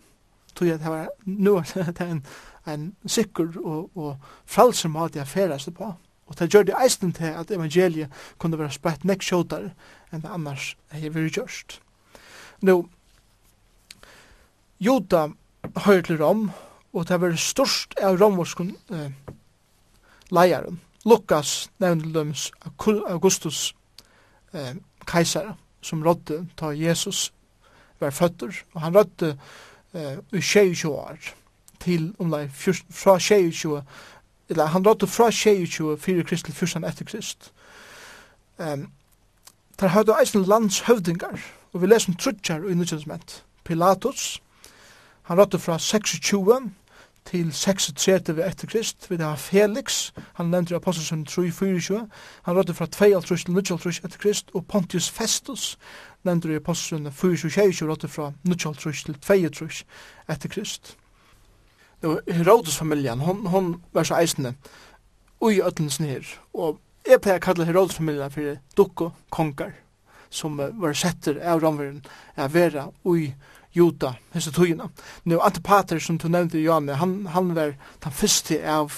tog 0.56 0.68
jeg 0.68 0.80
det 0.82 0.92
var 0.92 1.10
nu 1.26 1.60
det 1.76 2.02
er 2.02 2.12
en, 2.12 2.26
en 2.68 2.92
sikker 3.06 3.58
og, 3.64 3.90
og 3.98 4.18
fralser 4.46 4.90
mat 4.90 5.16
jeg 5.16 5.28
ferast 5.28 5.74
på. 5.74 5.94
Og 6.28 6.40
det 6.40 6.50
gjør 6.52 6.64
det 6.68 6.76
eisen 6.84 7.14
til 7.14 7.32
at 7.40 7.52
evangeliet 7.52 8.12
kunne 8.38 8.60
være 8.60 8.76
sprett 8.76 9.06
nek 9.08 9.24
sjåtar 9.24 9.70
enn 10.12 10.24
det 10.24 10.32
annars 10.32 10.76
er 10.92 11.10
vi 11.10 11.30
gjørst. 11.30 11.80
Nå, 12.62 12.82
Jota 14.80 15.28
høyr 15.86 16.04
til 16.06 16.20
Rom, 16.22 16.50
og 16.94 17.08
det 17.08 17.22
var 17.22 17.36
størst 17.40 17.96
av 18.04 18.20
romvorskun 18.20 18.76
eh, 18.94 19.12
leiaren. 20.32 20.82
Lukas 21.06 21.70
nevnte 21.80 22.26
Augustus 23.10 23.74
eh, 24.54 24.76
kaisara, 25.08 25.56
som 25.82 26.04
rådde 26.04 26.48
ta 26.58 26.74
Jesus 26.76 27.32
var 28.00 28.10
føtter, 28.10 28.62
og 28.74 28.82
han 28.82 28.96
rødte 28.96 29.38
eh, 29.94 30.18
i 30.34 30.42
22 30.42 30.92
år 30.92 31.18
til 31.80 32.14
omlai 32.20 32.48
fra 32.90 33.20
22, 33.20 33.84
eller 34.50 34.66
han 34.66 34.88
rødte 34.88 35.08
fra 35.08 35.32
22 35.32 35.98
fyrir 35.98 36.24
krist 36.24 36.46
til 36.46 36.54
14 36.54 36.84
etter 36.84 37.06
krist. 37.06 37.52
Um, 38.58 38.90
der 39.80 39.88
hadde 39.88 40.16
eisen 40.22 40.44
landshøvdingar, 40.44 41.40
og 41.74 41.82
vi 41.82 41.88
leser 41.88 42.14
trutjar 42.20 42.64
og 42.64 42.72
innutjensment. 42.72 43.44
Pilatus, 43.64 44.42
han 45.22 45.38
rødte 45.38 45.60
fra 45.60 45.80
26 45.80 46.72
til 47.26 47.54
36 47.54 48.46
etter 48.48 48.68
krist, 48.68 49.10
vi 49.12 49.16
har 49.20 49.36
Felix, 49.36 50.12
han 50.34 50.46
nevnte 50.46 50.74
i 50.74 50.78
Apostelsen 50.78 51.26
3-24, 51.30 52.00
han 52.44 52.56
rødde 52.56 52.74
fra 52.74 52.86
2 52.86 53.22
til 53.22 53.52
9 53.52 53.60
etter 53.60 54.18
krist, 54.18 54.50
og 54.54 54.66
Pontius 54.68 55.10
Festus 55.10 55.78
nendur 56.28 56.54
i 56.54 56.60
apostlene 56.60 57.12
4-6-8 57.16 58.12
fra 58.12 58.32
9-3 58.48 58.94
til 59.08 59.20
2-3 59.24 59.84
etter 60.34 60.52
Krist. 60.52 60.96
Nå, 62.04 62.20
Herodes-familien, 62.30 63.24
hon, 63.26 63.46
hon 63.50 63.72
var 63.96 64.06
så 64.06 64.20
eisende 64.20 64.54
ui 65.42 65.58
ötlens 65.62 66.00
nir, 66.02 66.26
og 66.54 66.80
jeg 67.08 67.22
pleier 67.24 67.40
å 67.40 67.46
kalle 67.46 67.66
Herodes-familien 67.66 68.34
for 68.34 68.58
dukko 68.78 69.12
kongar, 69.34 69.74
som 70.30 70.60
uh, 70.60 70.70
var 70.82 70.98
setter 70.98 71.40
av 71.40 71.62
ramveren 71.64 72.02
av 72.36 72.54
vera 72.54 72.88
ui 73.08 73.32
juta, 73.78 74.16
hese 74.34 74.52
tugina. 74.54 74.90
Nå, 75.24 75.40
Antipater, 75.40 76.02
som 76.04 76.18
du 76.18 76.28
nevnte 76.30 76.62
Johanne, 76.62 76.98
han, 77.00 77.20
han 77.34 77.54
var 77.56 77.76
den 78.04 78.16
fyrste 78.16 78.60
av 78.70 78.94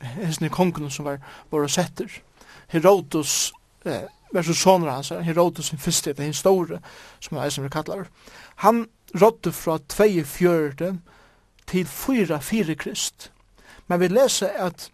hese 0.00 0.48
kongen 0.52 0.90
som 0.92 1.08
var, 1.08 1.20
var 1.50 1.68
setter. 1.68 2.20
Herodes 2.70 3.52
eh, 3.84 4.06
versus 4.32 4.56
soner 4.56 4.90
hans, 4.90 5.08
Herodes 5.08 5.66
sin 5.66 5.78
fyrste, 5.78 6.12
det 6.12 6.28
er 6.28 6.32
store, 6.32 6.78
som 7.20 7.36
er 7.36 7.48
som 7.48 7.64
vi 7.64 7.68
kallar. 7.68 8.06
Han 8.56 8.86
rådde 9.14 9.52
fra 9.52 9.78
2.4. 9.92 10.96
til 11.66 11.84
4.4 11.84 12.74
krist. 12.74 13.32
Men 13.86 14.00
vi 14.00 14.08
leser 14.08 14.48
at 14.48 14.90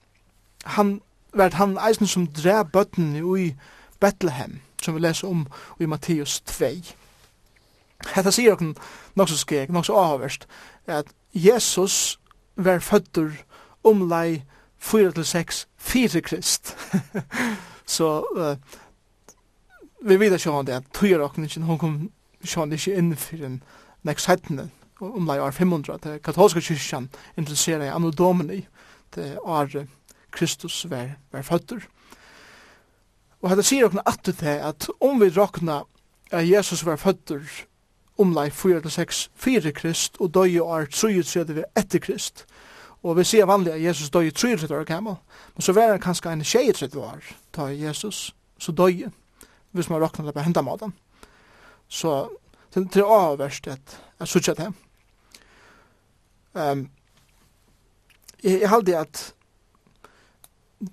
han 0.64 1.00
vart 1.34 1.54
han 1.54 1.78
eisen 1.88 2.06
som 2.06 2.26
drev 2.26 2.64
bøtten 2.72 3.36
i 3.36 3.54
Bethlehem, 4.00 4.60
som 4.82 4.94
vi 4.94 5.00
leser 5.00 5.28
om 5.28 5.46
i 5.80 5.86
Matteus 5.86 6.40
2. 6.40 6.64
Hetta 8.14 8.30
sier 8.30 8.52
okkur 8.52 8.74
nok 9.16 9.28
så 9.28 9.38
skeg, 9.40 9.72
nok 9.72 9.86
så 9.86 9.96
avhverst, 9.96 10.46
at 10.86 11.06
Jesus 11.34 12.18
var 12.56 12.78
fødder 12.78 13.30
omlai 13.84 14.42
4-6 14.80 15.66
4 15.76 16.20
krist. 16.20 16.76
så 17.96 18.24
uh, 18.36 18.56
vi 20.06 20.16
vet 20.16 20.36
ikke 20.38 20.50
om 20.50 20.66
det 20.66 20.78
at 20.78 20.88
tøyerakningen 20.94 21.66
hon 21.66 21.78
kom 21.78 21.96
sjående 22.46 22.78
ikke 22.78 22.94
inn 22.94 23.14
for 23.18 23.42
en 23.46 23.60
nekst 24.06 24.30
hettene 24.30 24.68
om 25.00 25.26
det 25.26 25.40
år 25.42 25.50
500 25.50 25.98
det 26.04 26.22
katolska 26.24 26.62
kyrkjan 26.62 27.08
interesserer 27.36 27.88
jeg 27.88 27.94
anno 27.94 28.10
domini 28.10 28.62
det 29.16 29.36
år 29.42 29.86
Kristus 30.30 30.84
var, 30.90 31.16
var 31.32 31.42
føtter 31.42 31.86
og 33.42 33.50
hette 33.50 33.66
sier 33.66 33.88
okna 33.88 34.04
at 34.06 34.24
det 34.26 34.58
at 34.70 34.88
om 35.00 35.20
vi 35.20 35.30
rakna 35.34 35.82
at 36.30 36.48
Jesus 36.48 36.84
var 36.86 36.96
føtter 36.96 37.42
om 38.18 38.32
det 38.34 38.52
4-6 38.52 39.28
4 39.34 39.72
krist 39.72 40.16
og 40.20 40.32
døy 40.34 40.58
år 40.60 40.88
33 40.92 41.66
etter 41.76 41.98
krist 41.98 42.46
og 43.02 43.18
vi 43.18 43.24
ser 43.24 43.46
vanlig 43.46 43.74
at 43.74 43.82
Jesus 43.82 44.10
døy 44.10 44.30
33 44.30 44.76
år 44.76 44.84
gammal 44.84 45.18
men 45.54 45.62
så 45.62 45.72
var 45.72 45.90
han 45.90 46.00
kanskje 46.00 46.32
en 46.32 46.44
23 46.44 47.00
år 47.00 47.22
da 47.56 47.70
Jesus 47.74 48.34
så 48.58 48.72
døy 48.72 49.08
hvis 49.76 49.90
man 49.90 50.02
råkner 50.02 50.26
det 50.26 50.34
på 50.34 50.44
henda. 50.44 50.90
Så 51.88 52.28
det 52.74 52.96
er 52.96 53.04
avverst 53.04 53.66
at 53.66 54.00
jeg 54.18 54.28
sutja 54.28 54.54
det. 54.54 54.72
Um, 56.54 56.88
jeg, 58.42 58.60
jeg 58.60 58.68
halde 58.68 58.98
at 58.98 59.34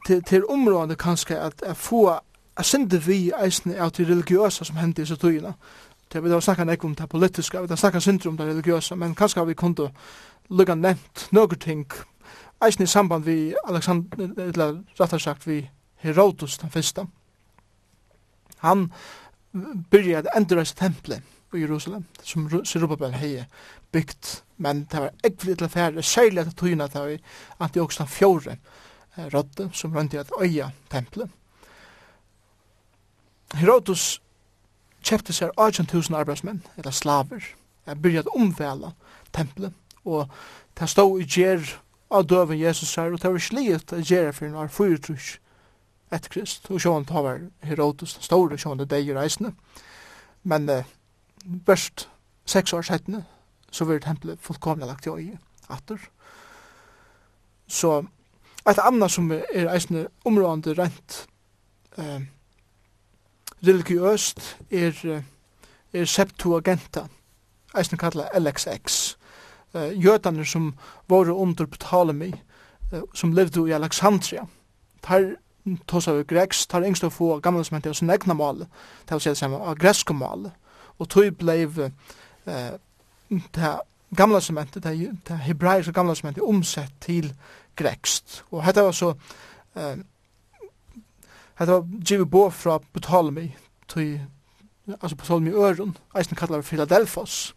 til, 0.08 0.24
til 0.24 0.46
området 0.46 0.98
kanskje 0.98 1.40
at 1.40 1.64
jeg 1.66 1.78
få 1.78 2.20
jeg 2.58 2.66
sindi 2.66 2.98
vi 2.98 3.32
eisne 3.34 3.80
av 3.82 3.92
de 3.98 4.06
religiøse 4.06 4.66
som 4.66 4.78
hendte 4.78 5.02
i 5.02 5.06
så 5.06 5.16
tøyene. 5.18 5.56
Det 6.14 6.22
vi 6.24 6.30
da 6.30 6.40
snakka 6.40 6.64
nek 6.64 6.84
om 6.86 6.96
det 6.96 7.10
politiske, 7.10 7.62
vi 7.62 7.68
da 7.68 7.76
snakka 7.76 8.00
sindri 8.00 8.30
om 8.30 8.38
det 8.38 8.48
religiøse, 8.48 8.96
men 8.96 9.16
kanskje 9.16 9.42
har 9.42 9.46
vi 9.46 9.58
kunnet 9.58 9.90
lukka 10.50 10.76
nevnt 10.76 11.28
noen 11.32 11.60
ting 11.60 11.88
eisne 12.64 12.86
i 12.86 12.88
samband 12.88 13.26
vi 13.26 13.56
Alexander, 13.66 14.30
eller 14.38 14.84
rettar 15.00 15.18
sagt 15.18 15.48
vi 15.48 15.70
Herodotus 15.96 16.58
den 16.58 16.70
første 16.70 17.08
han 18.64 18.88
byrja 19.92 20.24
at 20.24 20.32
endra 20.38 20.64
templet 20.64 21.22
i 21.54 21.62
Jerusalem, 21.62 22.06
som 22.24 22.50
Zerubabel 22.66 23.14
hei 23.14 23.46
byggt, 23.94 24.44
men 24.58 24.88
det 24.92 25.02
var 25.04 25.12
ekvelig 25.24 25.58
til 25.58 25.68
affære, 25.68 26.04
særlig 26.04 26.42
at 26.42 26.56
tøyna 26.58 26.88
det 26.88 27.02
var 27.02 27.18
Antioxan 27.60 28.08
fjore 28.08 28.58
rådde, 29.18 29.70
som 29.74 29.94
rønte 29.94 30.20
at 30.20 30.32
øya 30.42 30.72
templet. 30.90 31.30
Herodos 33.54 34.22
kjøpte 35.04 35.34
seg 35.34 35.52
18.000 35.60 36.16
arbeidsmenn, 36.16 36.64
eller 36.78 36.92
slaver, 36.92 37.46
jeg 37.86 38.02
byrja 38.02 38.20
at 38.20 38.34
omvela 38.36 38.94
templet, 39.34 39.74
og 40.06 40.30
det 40.80 40.90
stod 40.90 41.22
i 41.22 41.28
gjer 41.28 41.76
av 42.12 42.26
døven 42.26 42.60
Jesus 42.60 42.96
her, 42.96 43.14
og 43.14 43.22
det 43.22 43.32
var 43.32 43.40
slik 43.40 43.70
at 43.76 43.94
gjer 44.10 44.32
for 44.32 44.48
en 44.48 44.58
var 44.58 44.74
fyrtrusk 44.74 45.40
etter 46.14 46.30
Krist, 46.30 46.70
og 46.72 46.82
sjån 46.82 47.08
tar 47.10 47.26
var 47.26 47.46
Herodes 47.66 48.16
den 48.18 48.26
store, 48.26 48.58
sjån 48.58 48.82
det 48.84 48.90
deg 48.92 49.10
i 49.10 49.16
reisene. 49.16 49.54
Men 50.44 50.70
eh, 50.70 50.90
børst 51.66 52.08
seks 52.46 52.74
år 52.74 52.86
settene, 52.88 53.24
så 53.72 53.86
var 53.90 54.00
tempelet 54.04 54.42
fullkomlig 54.42 54.88
lagt 54.88 55.08
i 55.08 55.10
øye, 55.10 55.40
atter. 55.70 55.98
Så 57.68 58.04
et 58.70 58.80
annet 58.80 59.12
som 59.12 59.32
er 59.32 59.72
eisende 59.74 60.08
områdende 60.26 60.76
rent 60.78 61.26
eh, 61.98 62.22
religiøst 63.66 64.44
er, 64.72 65.24
er 65.94 66.06
Septuagenta, 66.06 67.08
eisende 67.78 68.00
kallet 68.00 68.30
LXX. 68.38 69.16
Eh, 69.74 70.06
jødene 70.06 70.46
som 70.46 70.74
var 71.10 71.30
under 71.30 71.66
Ptolemy, 71.66 72.34
eh, 72.94 73.02
som 73.14 73.34
levde 73.34 73.70
i 73.70 73.72
Alexandria, 73.72 74.46
tar 75.02 75.36
tosa 75.88 76.14
vi 76.18 76.26
greks, 76.28 76.66
tar 76.68 76.86
yngst 76.86 77.06
å 77.08 77.12
få 77.14 77.38
gamla 77.44 77.64
som 77.64 77.78
henter 77.78 77.96
sin 77.96 78.12
egna 78.12 78.36
mal, 78.38 78.66
det 79.08 79.16
vil 79.16 79.24
si 79.24 79.34
det 79.34 79.50
av 79.54 79.78
greske 79.80 80.16
mal, 80.16 80.50
og 81.00 81.10
tog 81.10 81.30
blei 81.40 81.64
eh, 81.64 82.74
det 83.30 83.74
gamla 84.18 84.42
som 84.42 84.60
henter, 84.60 84.84
det, 84.84 85.12
det 85.28 85.40
hebraiske 85.48 85.94
gamla 85.96 86.16
som 86.16 86.30
henter, 86.30 86.46
omsett 86.48 86.94
til 87.02 87.32
grekst. 87.80 88.44
Og 88.52 88.64
hetta 88.66 88.84
var 88.86 88.98
så, 88.98 89.14
eh, 89.76 90.04
hetta 91.60 91.80
var 91.80 91.88
givet 92.04 92.32
bo 92.32 92.50
fra 92.50 92.78
Ptolemy, 92.94 93.50
tog, 93.88 94.20
altså 95.00 95.16
Ptolemy 95.16 95.56
Øron, 95.56 95.98
eisen 96.18 96.36
kallar 96.36 96.62
vi 96.62 96.70
Philadelphos, 96.74 97.56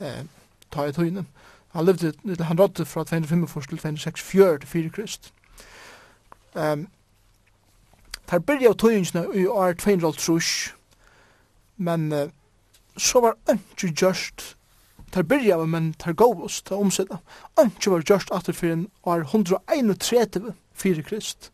eh, 0.00 0.24
ta 0.70 0.84
i 0.84 0.92
tøyne. 0.92 1.26
Han 1.72 1.86
levde, 1.86 2.12
han 2.44 2.58
rådde 2.58 2.84
fra 2.84 3.04
245 3.04 3.96
til 3.96 3.98
26 3.98 4.58
til 4.58 4.68
4 4.68 4.90
krist. 4.90 5.32
Um, 6.54 6.88
tar 8.30 8.44
byrja 8.46 8.70
av 8.70 8.78
tøyingsna 8.78 9.26
i 9.34 9.46
år 9.50 9.74
200 9.82 10.14
men 11.76 12.12
uh, 12.12 12.28
så 12.96 13.20
var 13.24 13.38
ikke 13.50 13.90
gjørst 13.90 14.54
tar 15.10 15.26
byrja 15.26 15.58
av, 15.58 15.68
men 15.68 15.92
tar 15.98 16.14
gåvost, 16.14 16.66
tar 16.66 16.78
omsida. 16.78 17.20
Anki 17.58 17.90
var 17.90 18.04
gjørst 18.06 18.30
atter 18.34 18.56
fyrir 18.56 18.76
en 18.76 18.86
år 19.02 19.24
131 19.26 20.52
fyrir 20.74 21.06
krist. 21.06 21.50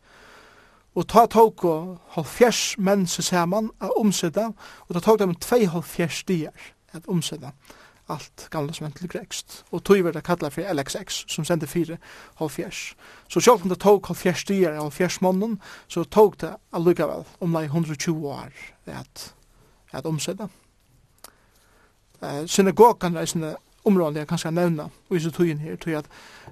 Og 0.97 1.07
ta 1.09 1.27
tåk 1.29 1.65
og 1.65 1.97
halvfjers 2.15 2.77
menn 2.81 3.05
seg 3.09 3.27
saman 3.29 3.71
av 3.81 3.97
omsida, 3.99 4.51
og 4.87 4.95
ta 4.95 5.03
tåk 5.05 5.21
dem 5.21 5.35
tvei 5.41 5.65
halvfjers 5.69 6.23
dier 6.29 6.69
at 6.93 7.09
omsida 7.09 7.53
alt 8.09 8.47
gamla 8.51 8.73
som 8.73 8.91
til 8.91 9.09
grekst. 9.09 9.63
Og 9.71 9.83
tog 9.83 10.03
var 10.03 10.11
det 10.15 10.23
kallar 10.23 10.49
for 10.49 10.73
LXX, 10.73 11.23
som 11.27 11.45
sender 11.45 11.67
fire 11.67 11.97
halvfjers. 12.39 12.95
Så 13.29 13.39
sjálf 13.39 13.63
om 13.63 13.69
det 13.69 13.79
tog 13.79 14.07
halvfjers 14.07 14.45
dier 14.47 14.77
og 14.77 14.87
halvfjers 14.87 15.21
månen, 15.21 15.59
så 15.87 16.03
tog 16.03 16.39
det 16.41 16.55
allukkavel 16.73 17.25
om 17.39 17.53
det 17.53 17.63
120 17.63 18.27
år 18.27 18.51
at, 18.85 19.33
at 19.91 20.05
omsida. 20.05 20.47
Uh, 22.21 22.45
synagogan 22.45 23.17
er 23.17 23.25
sinne 23.25 23.55
områden 23.85 24.17
jeg 24.17 24.27
kanskje 24.27 24.51
nevna 24.51 24.89
og 25.09 25.15
i 25.15 25.19
så 25.21 25.31
tøyen 25.31 25.59
her, 25.61 25.75
tog 25.75 25.93
at 25.93 26.07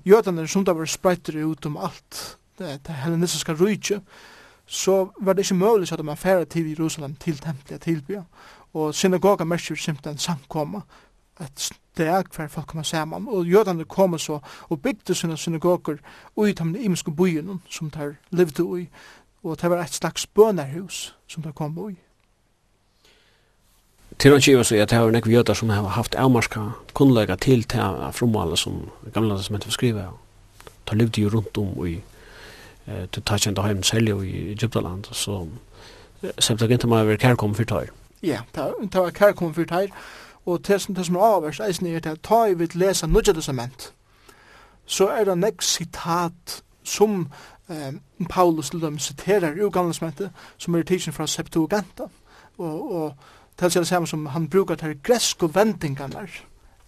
jødene 0.05 0.47
som 0.47 0.65
da 0.65 0.75
var 0.77 0.85
spreitere 0.85 1.45
ut 1.45 1.65
om 1.65 1.77
alt 1.77 2.37
det, 2.59 2.79
det 2.87 2.95
hellenistiske 3.03 3.53
rujtje, 3.53 4.01
så 4.65 5.09
var 5.21 5.33
det 5.33 5.45
ikke 5.45 5.55
mulig 5.55 5.91
at 5.93 6.05
man 6.05 6.17
færre 6.17 6.45
til 6.45 6.69
Jerusalem 6.69 7.15
til 7.15 7.37
tempelet 7.37 7.81
tilbyr. 7.81 8.23
Og 8.73 8.95
synagogan 8.95 9.47
merker 9.47 9.75
simpelthen 9.75 10.17
samkomma 10.17 10.81
et 11.41 11.59
steg 11.59 12.29
hver 12.35 12.47
folk 12.47 12.67
kommer 12.67 12.83
saman, 12.83 13.27
og 13.27 13.45
jødene 13.47 13.85
kommer 13.85 14.17
så 14.17 14.39
og 14.69 14.81
bygde 14.81 15.15
sine 15.15 15.37
synagoger 15.37 15.97
ui 16.35 16.49
i 16.49 16.53
de 16.53 16.83
imenske 16.83 17.11
byen 17.11 17.61
som 17.69 17.89
de 17.89 18.15
levde 18.31 18.63
ui, 18.63 18.87
og 19.43 19.61
det 19.61 19.69
var 19.69 19.83
et 19.83 19.93
slags 19.93 20.27
bønerhus 20.27 21.15
som 21.27 21.43
de 21.43 21.51
kom 21.53 21.77
ui. 21.77 21.95
Til 24.19 24.31
han 24.31 24.41
kjiva 24.41 24.63
seg 24.63 24.79
at 24.79 24.89
det 24.89 24.99
var 24.99 25.11
nekve 25.11 25.33
jødar 25.33 25.53
som 25.53 25.69
har 25.69 25.87
haft 25.91 26.15
avmarska 26.15 26.69
kunnlega 26.93 27.35
til 27.35 27.63
til 27.63 28.11
fromale 28.13 28.57
som 28.57 28.89
gamla 29.13 29.41
som 29.41 29.55
hent 29.55 29.73
skriva. 29.73 30.11
De 30.89 30.97
levde 30.97 31.21
jo 31.21 31.29
rundt 31.29 31.57
om 31.57 31.77
ui 31.77 32.01
til 32.85 33.23
ta 33.23 33.37
kjent 33.37 33.59
heim 33.59 33.83
selje 33.83 34.15
i 34.23 34.51
Egyptaland, 34.51 35.05
så 35.11 35.47
Septuaginta 36.25 36.41
septagintamai 36.41 37.05
var 37.05 37.17
kærkom 37.21 37.55
fyrir 37.55 37.67
tøyr. 37.67 37.89
Ja, 38.23 38.39
det 38.55 38.95
var 38.95 39.11
kærkom 39.11 39.53
fyrir 39.53 39.67
tøyr, 39.67 39.91
og 40.45 40.63
til 40.63 40.79
som 40.79 40.95
det 40.95 41.05
som 41.05 41.15
er 41.15 41.21
avverst, 41.21 41.59
eisen 41.59 41.87
er 41.87 41.99
til 41.99 42.09
at 42.09 42.21
ta 42.23 42.45
i 42.45 42.53
vidt 42.53 42.75
lesa 42.75 43.07
Nudja 43.07 43.33
Testament, 43.33 43.93
så 44.85 45.07
er 45.07 45.23
det 45.23 45.37
nek 45.37 45.61
sitat 45.61 46.63
som 46.83 47.31
eh, 47.69 47.93
Paulus 48.29 48.69
til 48.69 48.81
dem 48.81 48.99
siterer 48.99 49.55
i 49.55 49.63
Ugamlesmentet, 49.63 50.31
som 50.57 50.75
er 50.75 50.83
tidsen 50.83 51.13
fra 51.13 51.27
Septuaganta, 51.27 52.03
og, 52.57 52.91
og 52.91 53.15
til 53.57 53.71
seg 53.71 53.81
det 53.81 53.87
samme 53.87 54.07
som 54.07 54.25
han 54.25 54.49
brukar 54.49 54.75
til 54.75 54.99
greske 55.03 55.49
vendingarna 55.55 56.27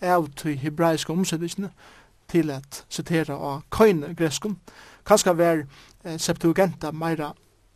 av 0.02 0.28
til 0.38 0.58
hebraiske 0.58 1.14
omsettingene, 1.14 1.72
til 2.28 2.52
at 2.52 2.84
sitera 2.90 3.34
av 3.34 3.62
køyne 3.72 4.14
greskum, 4.16 4.58
kanskje 5.06 5.38
vær 5.38 5.64
eh, 6.04 6.20
Septuagenta 6.20 6.92
meira 6.92 7.34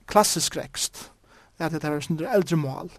klassisk 0.07 0.57
rekst, 0.57 1.11
at 1.59 1.71
det 1.71 1.83
er 1.83 1.99
sånne 2.03 2.29
eldre 2.35 2.57
mål, 2.57 2.91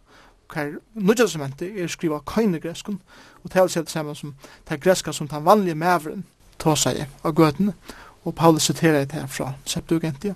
kvar 0.52 0.76
nudja 0.94 1.24
testamentet 1.26 1.80
er 1.80 1.90
skriva 1.90 2.20
køyne 2.26 2.60
greskun, 2.60 3.00
og 3.42 3.50
tala 3.50 3.72
seg 3.72 3.86
det 3.88 3.94
samme 3.94 4.14
som 4.18 4.34
det 4.68 4.80
greska 4.82 5.12
som 5.12 5.28
den 5.28 5.44
vanlige 5.44 5.78
mævren 5.78 6.24
ta 6.58 6.74
seg 6.76 7.06
av 7.24 7.34
gøtene, 7.34 7.74
og 8.24 8.34
Paulus 8.38 8.68
siterer 8.68 9.04
det 9.04 9.18
her 9.18 9.26
fra 9.26 9.52
Septuagintia. 9.66 10.34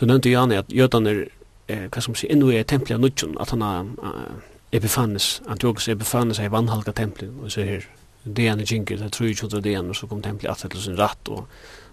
Du 0.00 0.06
nevnte, 0.06 0.30
Janne, 0.30 0.62
at 0.62 0.72
jødaner, 0.72 1.26
eh, 1.68 1.88
hva 1.88 2.00
som 2.00 2.14
sier, 2.14 2.32
innu 2.32 2.52
er 2.54 2.62
tempelet 2.62 2.96
av 2.96 3.02
nudjun, 3.02 3.36
at 3.40 3.50
han 3.50 3.62
er 3.62 3.90
uh, 3.98 4.38
Epifanes, 4.72 5.42
Antiochus 5.48 5.88
Epifanes 5.88 6.38
er 6.38 6.52
vannhalka 6.54 6.92
tempelet, 6.92 7.34
og 7.42 7.52
så 7.52 7.66
her, 7.66 7.84
det 8.24 8.46
er 8.48 8.62
jinker, 8.62 8.96
det 8.96 9.12
tror 9.12 9.26
jeg 9.26 9.36
ikke 9.36 9.60
det 9.60 9.74
er 9.74 9.82
og 9.82 9.96
så 9.96 10.06
kom 10.06 10.22
tempelet 10.22 10.64
at 10.64 10.70
til 10.70 10.82
sin 10.82 10.98
ratt, 10.98 11.28
og 11.28 11.46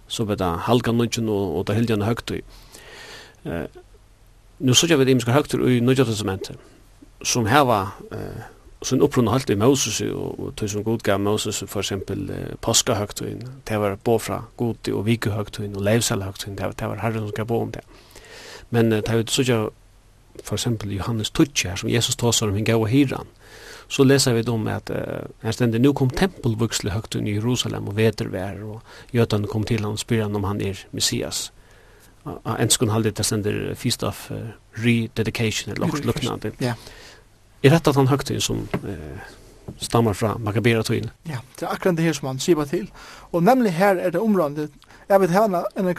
så 0.08 0.24
ble 0.24 0.36
det 0.38 0.52
halka 0.68 0.92
nudjun, 0.92 1.28
og, 1.28 1.56
og 1.58 1.66
det 1.66 1.76
hildi 1.76 1.92
han 1.92 2.06
høyt. 2.06 2.30
Eh, 3.46 3.66
nu 4.58 4.74
så 4.74 4.86
jag 4.86 4.98
vet 4.98 5.08
imska 5.08 5.30
högtur 5.30 5.68
i 5.70 5.80
Nya 5.80 6.04
testamentet 6.04 6.56
som 7.26 7.48
hava 7.50 7.80
eh, 8.14 8.44
sin 8.86 9.02
upprunna 9.02 9.32
halt 9.34 9.50
i 9.50 9.56
Moses 9.58 10.00
og, 10.06 10.40
og 10.40 10.52
tog 10.56 10.70
som 10.70 10.84
god 10.84 11.02
gav 11.02 11.20
Moses 11.20 11.62
for 11.66 11.82
eksempel 11.82 12.28
eh, 12.30 12.52
påskahøgtøyen, 12.62 13.42
det 13.68 13.80
var 13.80 13.96
bo 14.04 14.18
fra 14.18 14.44
god 14.56 14.92
og 14.92 15.06
vikehøgtøyen 15.06 15.76
og 15.76 15.82
leivselhøgtøyen, 15.82 16.58
det, 16.58 16.70
det 16.78 16.90
var 16.92 17.02
herren 17.02 17.26
som 17.26 17.34
gav 17.36 17.48
bo 17.50 17.60
om 17.64 17.72
det. 17.72 17.82
Men 18.70 18.92
eh, 18.92 19.02
det 19.02 19.12
er 19.12 19.22
jo 19.22 19.42
sånn 19.42 19.66
for 20.44 20.58
eksempel 20.58 20.92
Johannes 20.92 21.30
Tutsi 21.32 21.68
her 21.68 21.80
som 21.80 21.88
Jesus 21.88 22.18
tåsar 22.20 22.50
om 22.50 22.58
hinn 22.58 22.66
gav 22.68 22.82
og 22.84 22.90
hyran, 22.92 23.30
så 23.88 24.04
leser 24.04 24.34
vi 24.36 24.42
om 24.50 24.66
at 24.68 24.90
uh, 24.90 25.24
her 25.42 25.54
stender, 25.54 25.80
nu 25.80 25.92
kom 25.96 26.10
tempelvuxle 26.10 26.90
høgt 26.90 27.14
i 27.14 27.36
Jerusalem 27.36 27.86
og 27.88 27.96
vetervær, 27.96 28.58
og 28.66 29.14
jötan 29.14 29.46
kom 29.46 29.64
til 29.64 29.84
han 29.84 29.94
og 29.94 30.02
spyr 30.02 30.26
han 30.26 30.36
om 30.36 30.44
han 30.44 30.60
er 30.60 30.82
Messias. 30.92 31.52
Uh, 32.26 32.56
en 32.58 32.70
skon 32.70 32.90
halde 32.90 33.14
det 33.14 33.24
sender 33.24 33.74
feast 33.74 34.04
of 34.04 34.26
uh, 34.34 34.52
rededication 34.76 35.72
eller 35.72 36.04
luknande. 36.04 36.52
Ja. 36.60 36.74
Yeah 36.74 36.76
är 37.66 37.70
rätt 37.70 37.88
at 37.88 37.96
han 37.96 38.08
högtid 38.08 38.42
som 38.42 38.68
eh, 38.72 39.20
stammar 39.78 40.14
fra 40.14 40.38
Maccabera-tøyen. 40.38 41.10
Ja, 41.22 41.38
det 41.58 41.66
er 41.66 41.72
akkurat 41.72 41.96
det 41.96 42.04
her 42.04 42.12
som 42.16 42.28
han 42.28 42.38
sier 42.38 42.64
til. 42.70 42.90
Og 43.32 43.42
nemlig 43.42 43.72
her 43.72 43.96
er 43.96 44.10
det 44.10 44.20
området, 44.20 44.70
jeg 45.08 45.20
vet 45.20 45.30
hava 45.30 45.64
en 45.76 45.94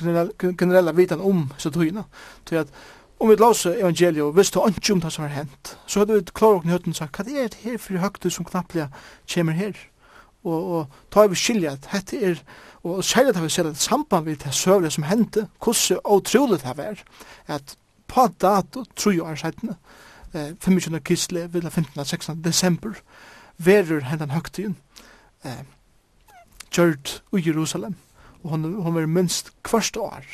generell 0.57 0.95
vitan 0.95 1.21
om 1.21 1.51
så 1.57 1.71
tøyene, 1.71 2.03
til 2.45 2.63
at 2.63 2.71
om 3.19 3.29
vi 3.29 3.35
låser 3.35 3.79
evangeliet 3.79 4.23
og 4.23 4.35
visste 4.37 4.61
ikke 4.67 4.93
om 4.93 5.01
det 5.01 5.11
som 5.13 5.25
har 5.25 5.33
hent, 5.33 5.77
så 5.87 5.99
hadde 5.99 6.13
vi 6.13 6.33
klar 6.33 6.59
og 6.59 6.67
høyden 6.69 6.93
sagt, 6.93 7.17
hva 7.17 7.25
er 7.25 7.49
det 7.49 7.63
her 7.63 7.77
for 7.81 7.97
høyde 7.97 8.31
som 8.31 8.45
knapplega 8.45 8.87
kommer 9.33 9.57
her? 9.57 9.73
Og, 10.43 10.71
og 10.77 10.99
ta 11.11 11.25
vi 11.27 11.35
skilja 11.35 11.73
at 11.73 11.87
dette 11.91 12.19
er, 12.21 12.43
og 12.83 13.03
særlig 13.03 13.35
at 13.35 13.43
vi 13.43 13.49
ser 13.49 13.67
et 13.67 13.77
samband 13.81 14.25
vi 14.25 14.35
det 14.35 14.53
søvlige 14.53 14.91
som 14.91 15.03
hendte, 15.03 15.47
hvordan 15.63 15.99
utrolig 16.05 16.61
det 16.61 16.77
var, 16.77 17.01
at 17.47 17.75
på 18.07 18.27
dato, 18.41 18.85
tror 18.95 19.11
jeg 19.11 19.31
er 19.31 19.35
sættene, 19.35 19.75
eh, 20.37 20.53
25. 20.61 20.99
kisle, 21.03 21.47
vil 21.53 21.69
15. 21.69 22.05
16. 22.05 22.43
desember, 22.43 22.99
verur 23.57 24.05
hendan 24.05 24.31
høgtiden, 24.31 24.77
eh, 25.43 25.63
gjørt 26.71 27.21
i 27.33 27.41
Jerusalem, 27.47 27.95
og 28.43 28.49
hon, 28.49 28.73
hon 28.73 28.95
var 28.95 29.05
minst 29.05 29.51
kvart 29.63 29.97
år 29.97 30.25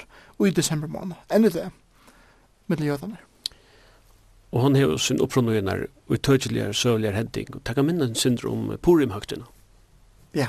i 0.43 0.51
desember 0.51 0.87
måned, 0.91 1.15
enn 1.31 1.47
det, 1.47 1.69
mellom 2.67 2.87
jødene. 2.87 3.17
Og 4.53 4.61
hon 4.61 4.75
hever 4.75 4.97
sin 4.97 5.21
oppronøyner 5.21 5.85
og 6.09 6.21
tøyteligere 6.21 6.73
søvligere 6.73 7.15
hending, 7.15 7.55
og 7.55 7.63
takk 7.65 7.79
minnen 7.81 8.15
syndrom 8.15 8.73
Purim-høgtiden. 8.81 9.45
Ja, 10.35 10.47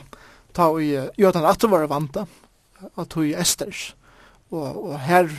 ta 0.54 0.68
og 0.72 0.82
jødene 0.82 1.48
at 1.48 1.62
det 1.62 1.70
var 1.70 1.86
vanta, 1.86 2.26
at 2.98 3.12
hun 3.12 3.30
esters, 3.32 3.94
og, 4.50 4.90
og 4.90 4.98
her, 5.00 5.30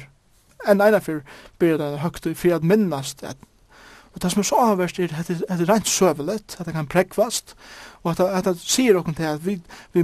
enn 0.66 0.82
eina 0.82 1.02
fyrir, 1.04 1.22
byrja 1.60 1.78
den 1.84 2.00
høgtid, 2.02 2.36
for 2.40 2.56
at 2.56 2.66
minnast 2.66 3.24
at 3.24 3.38
Og 4.16 4.22
det 4.24 4.32
som 4.32 4.40
er 4.40 4.48
så 4.48 4.62
avverst 4.72 5.00
er 5.00 5.12
at 5.20 5.28
det 5.28 5.44
er 5.50 5.66
rent 5.68 5.90
søvelet, 5.92 6.56
at 6.60 6.66
det 6.66 6.74
kan 6.74 6.88
prekvast, 6.88 7.56
og 8.04 8.12
at 8.12 8.18
det, 8.18 8.30
at 8.32 8.46
det 8.46 8.62
sier 8.64 8.96
okkur 8.96 9.14
til 9.18 9.28
at 9.28 9.46
vi, 9.46 9.60
vi 9.94 10.04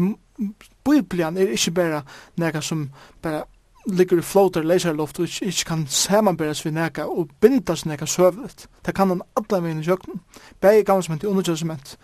Bibelen 0.83 1.37
er 1.37 1.53
ikke 1.53 1.71
bare 1.71 2.01
nega 2.41 2.61
som 2.61 2.89
bare 3.21 3.43
ligger 3.85 4.17
i 4.17 4.21
flåter 4.21 4.63
leserloft 4.63 5.19
og 5.19 5.25
ikke, 5.25 5.45
ikke 5.45 5.65
kan 5.65 5.85
samanberes 5.87 6.65
vi 6.65 6.71
nega 6.71 7.05
og 7.05 7.29
bindas 7.41 7.85
nega 7.85 8.05
søvelet. 8.05 8.67
Det 8.85 8.95
kan 8.95 9.09
han 9.09 9.21
alle 9.37 9.61
veginn 9.63 9.79
i 9.81 9.85
sjøkken, 9.85 10.21
begge 10.61 10.83
gammelsment 10.83 11.23
og 11.23 11.31
underjøsment. 11.31 11.97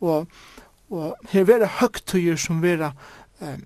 Og, 0.00 0.26
og 0.90 1.16
her 1.30 1.50
er 1.50 1.64
det 1.64 1.72
høgtøyer 1.80 2.36
som 2.36 2.62
vera 2.62 2.92
eh, 3.40 3.58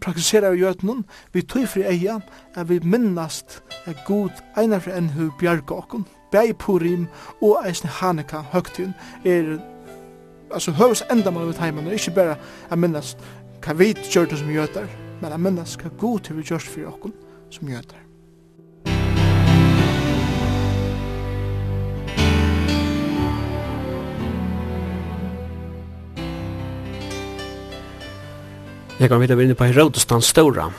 praktiserar 0.00 0.54
i 0.54 0.62
jötnun, 0.62 1.04
vi 1.32 1.42
tøyfri 1.42 1.82
eia, 1.82 2.20
at 2.54 2.68
vi 2.68 2.80
minnast 2.82 3.62
er 3.86 3.98
god 4.06 4.30
einar 4.56 4.84
for 4.84 4.94
enn 4.94 5.14
hu 5.16 5.30
bjarga 5.40 5.80
okkur. 5.82 6.06
Bei 6.30 6.52
Purim 6.52 7.06
og 7.40 7.62
eisen 7.66 7.88
Hanukkah 7.88 8.44
høgtiden 8.52 8.94
er 9.24 9.56
altså 10.52 10.72
høvs 10.72 11.02
endamal 11.10 11.46
med 11.46 11.54
heimen 11.54 11.86
og 11.86 11.92
ikke 11.92 12.10
berre 12.10 12.36
a 12.70 12.76
minnast 12.76 13.22
hva 13.64 13.72
vi 13.76 13.94
gjør 14.12 14.36
som 14.36 14.50
gjøter 14.52 14.90
men 15.22 15.32
a 15.32 15.40
minnast 15.40 15.80
hva 15.80 15.90
god 15.98 16.20
til 16.20 16.36
vi 16.36 16.44
gjør 16.50 16.68
for 16.74 16.92
okken 16.92 17.16
som 17.50 17.68
gjøter 17.68 18.04
Jeg 28.98 29.08
kan 29.08 29.20
vite 29.22 29.36
å 29.36 29.38
vinne 29.38 29.54
på 29.54 29.64
Herodes 29.64 30.08
den 30.10 30.24
store 30.26 30.72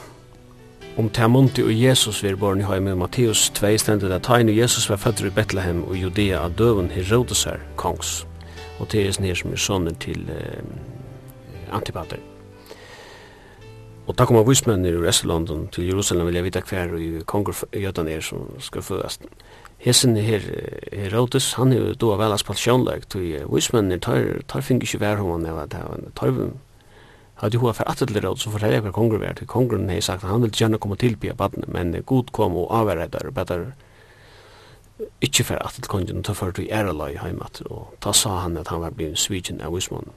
om 0.99 1.07
Tamonti 1.09 1.63
og 1.63 1.71
Jesus 1.71 2.17
vir 2.25 2.35
born 2.35 2.59
i 2.59 2.65
høy 2.67 2.81
med 2.83 2.97
Matteus 2.99 3.45
2 3.55 3.69
stendet 3.79 4.11
at 4.11 4.25
Taino 4.27 4.51
Jesus 4.51 4.89
var 4.89 4.99
fødder 4.99 5.29
i 5.29 5.31
Bethlehem 5.31 5.79
og 5.87 5.95
Judea 5.95 6.41
av 6.43 6.57
døven 6.59 6.89
Herodes 6.91 7.45
her, 7.47 7.61
kongs. 7.79 8.25
Og 8.83 8.89
det 8.91 9.05
er 9.05 9.15
sånn 9.15 9.29
her 9.29 9.39
som 9.39 9.53
er 9.55 9.61
sånne 9.63 9.93
til 10.03 10.27
eh, 10.33 10.59
antipater. 11.71 12.19
Og 14.09 14.17
takk 14.17 14.33
om 14.33 14.41
av 14.41 14.49
vismennir 14.49 14.97
i 14.97 15.01
Restelondon 15.05 15.69
til 15.71 15.87
Jerusalem 15.87 16.27
vil 16.27 16.41
jeg 16.41 16.49
vite 16.49 16.65
hver 16.67 16.95
og 16.97 17.25
konger 17.31 17.63
jødan 17.79 18.11
er 18.11 18.25
som 18.25 18.49
skal 18.59 18.83
fødast. 18.83 19.27
Hesen 19.79 20.17
her, 20.19 20.43
Herodes, 20.91 21.53
han 21.55 21.71
er 21.71 21.79
jo 21.79 21.93
då 21.95 22.15
vel 22.19 22.35
aspansjonleik, 22.35 23.07
og 23.15 23.53
vismennir 23.55 24.03
tar, 24.03 24.41
tar 24.51 24.67
fink 24.67 24.83
ikke 24.83 24.99
vær 25.05 25.23
hon, 25.23 25.47
tar 25.71 25.95
tar 26.15 26.35
hade 27.39 27.57
ju 27.57 27.73
för 27.73 27.89
att 27.89 27.99
det 27.99 28.19
råd 28.19 28.39
så 28.39 28.51
förhöll 28.51 28.73
jag 28.73 28.93
kongren 28.93 29.21
var 29.21 29.33
till 29.33 29.47
kongren 29.47 29.89
har 29.89 30.01
sagt 30.01 30.23
han 30.23 30.41
vill 30.41 30.61
gärna 30.61 30.77
komma 30.77 30.95
till 30.95 31.17
på 31.17 31.35
baden 31.35 31.63
men 31.67 32.03
god 32.05 32.31
kom 32.31 32.55
och 32.55 32.71
avvärda 32.71 33.07
där 33.07 33.31
bättre 33.31 33.71
inte 35.19 35.43
för 35.43 35.55
att 35.55 35.75
det 35.75 35.87
kunde 35.87 36.23
ta 36.23 36.33
för 36.33 36.51
till 36.51 36.71
Erlai 36.71 37.17
hemat 37.17 37.59
och 37.61 37.95
då 37.99 38.13
sa 38.13 38.37
han 38.39 38.57
att 38.57 38.67
han 38.67 38.81
var 38.81 38.91
blivit 38.91 39.19
svigen 39.19 39.61
av 39.61 39.73
Wisman 39.73 40.09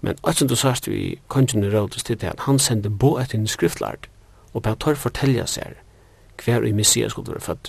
men 0.00 0.16
att 0.20 0.48
du 0.48 0.56
sagt 0.56 0.88
vi 0.88 1.18
kunde 1.28 1.70
råd 1.70 1.92
till 1.92 2.18
det 2.18 2.34
han 2.38 2.58
sände 2.58 2.88
bo 2.88 3.18
ett 3.18 3.34
en 3.34 3.48
skriftlärd 3.48 4.08
och 4.52 4.62
på 4.62 4.74
tar 4.74 4.94
fortälja 4.94 5.46
sig 5.46 5.74
kvar 6.36 6.66
i 6.66 6.72
Messias 6.72 7.12
skulle 7.12 7.28
vara 7.28 7.40
född 7.40 7.68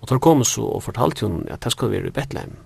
och 0.00 0.08
tar 0.08 0.18
kom 0.18 0.44
så 0.44 0.64
och 0.64 0.84
fortalte 0.84 1.26
hon 1.26 1.48
att 1.50 1.60
det 1.60 1.70
skulle 1.70 1.98
vara 1.98 2.08
i 2.08 2.10
Betlehem. 2.10 2.56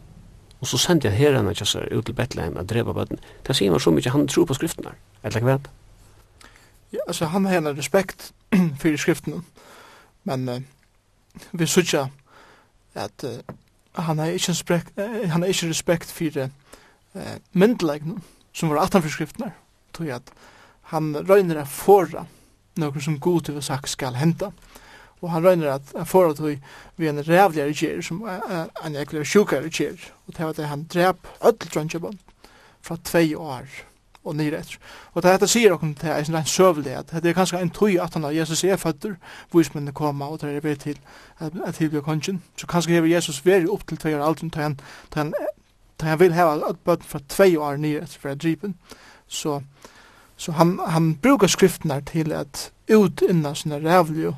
Og 0.60 0.66
så 0.66 0.78
sendte 0.78 1.08
jeg 1.08 1.18
herrene 1.18 1.54
kjassar 1.54 1.86
ut 1.94 2.06
til 2.06 2.14
Betlehem 2.14 2.56
at 2.58 2.70
drepa 2.70 2.92
bøtten. 2.92 3.20
Det 3.46 3.56
sier 3.56 3.70
man 3.70 3.80
så 3.80 3.92
mykje, 3.94 4.10
han 4.10 4.28
tror 4.28 4.48
på 4.48 4.56
skriftene, 4.58 4.94
eller 5.22 5.44
hva 5.44 5.54
vet? 5.54 5.70
Ja, 6.92 7.04
altså, 7.06 7.28
han 7.30 7.46
har 7.46 7.60
en 7.60 7.78
respekt 7.78 8.32
for 8.80 8.96
skriftene, 8.96 9.42
men 10.24 10.48
uh, 10.48 10.60
vi 11.52 11.66
synes 11.66 11.92
ikke 11.92 12.08
at 12.94 13.24
uh, 13.24 13.54
han 14.02 14.18
har 14.18 14.34
ikke, 14.34 14.50
respekt, 14.52 14.92
uh, 14.98 15.30
han 15.30 15.42
har 15.42 15.48
ikke 15.48 15.68
respekt 15.70 16.12
for 16.12 16.48
uh, 16.48 17.36
myndeleggene 17.52 18.18
som 18.52 18.70
var 18.70 18.82
18 18.82 19.02
for 19.02 19.14
skriftene, 19.14 19.52
jeg 19.98 20.14
at 20.14 20.32
han 20.94 21.16
røyner 21.28 21.58
er 21.58 21.64
foran 21.66 22.28
noe 22.78 23.00
som 23.02 23.18
god 23.20 23.48
til 23.48 23.56
å 23.58 23.62
sagt 23.62 23.90
skal 23.90 24.14
hente. 24.14 24.46
Mm 24.46 24.67
og 25.20 25.30
han 25.32 25.44
røyner 25.44 25.74
at 25.74 25.92
han 25.96 26.06
får 26.06 26.30
at 26.30 26.40
vi 26.96 27.06
er 27.06 27.10
en 27.10 27.28
rævligere 27.28 27.74
kjer, 27.74 28.00
som 28.02 28.22
en 28.28 28.96
ekkert 28.96 29.26
sjukere 29.26 29.70
kjer, 29.70 29.98
og 30.26 30.36
det 30.36 30.46
var 30.46 30.56
det 30.56 30.70
han 30.70 30.86
drep 30.94 31.28
ødel 31.44 31.74
drønnsjabon 31.74 32.18
fra 32.82 32.96
tvei 33.04 33.34
år 33.34 33.66
og 34.28 34.36
nere 34.36 34.60
etter. 34.60 34.78
Og 35.14 35.22
det 35.22 35.32
dette 35.32 35.48
sier 35.50 35.72
okkur 35.74 35.94
til 35.98 36.12
eisen 36.12 36.36
rein 36.36 36.46
søvelig, 36.48 36.94
at 36.98 37.12
det 37.22 37.30
er 37.30 37.36
kanskje 37.36 37.60
en 37.62 37.72
tøy 37.74 37.96
at 38.02 38.14
han 38.14 38.26
har 38.26 38.36
Jesus 38.36 38.64
er 38.64 38.76
føtter, 38.76 39.16
vismennene 39.54 39.94
koma 39.96 40.28
og 40.28 40.40
det 40.42 40.56
er 40.56 40.64
ved 40.64 40.76
til 40.76 40.98
at 41.40 41.74
tilbyr 41.74 42.04
kongen. 42.04 42.42
Så 42.56 42.66
kanskje 42.66 42.98
hever 42.98 43.08
Jesus 43.08 43.44
veri 43.46 43.66
opp 43.66 43.86
til 43.88 43.98
tvei 43.98 44.14
år 44.14 44.26
aldrin, 44.26 44.50
til 44.50 44.62
han, 44.62 44.78
til 45.12 45.22
han, 45.22 45.34
han 46.00 46.20
vil 46.20 46.34
heva 46.34 46.58
at 46.68 46.82
bøten 46.84 47.08
fra 47.08 47.20
tvei 47.28 47.56
år 47.56 47.76
nere 47.76 48.04
etter 48.04 48.20
fra 48.20 48.34
drypen. 48.34 48.74
Så, 49.26 49.60
så 50.36 50.52
han, 50.52 50.78
han 50.86 51.14
brukar 51.14 51.46
skriftene 51.46 52.00
til 52.00 52.32
at 52.32 52.70
ut 52.88 53.22
utinna 53.22 53.54
sånne 53.54 53.82
rævlige 53.84 54.34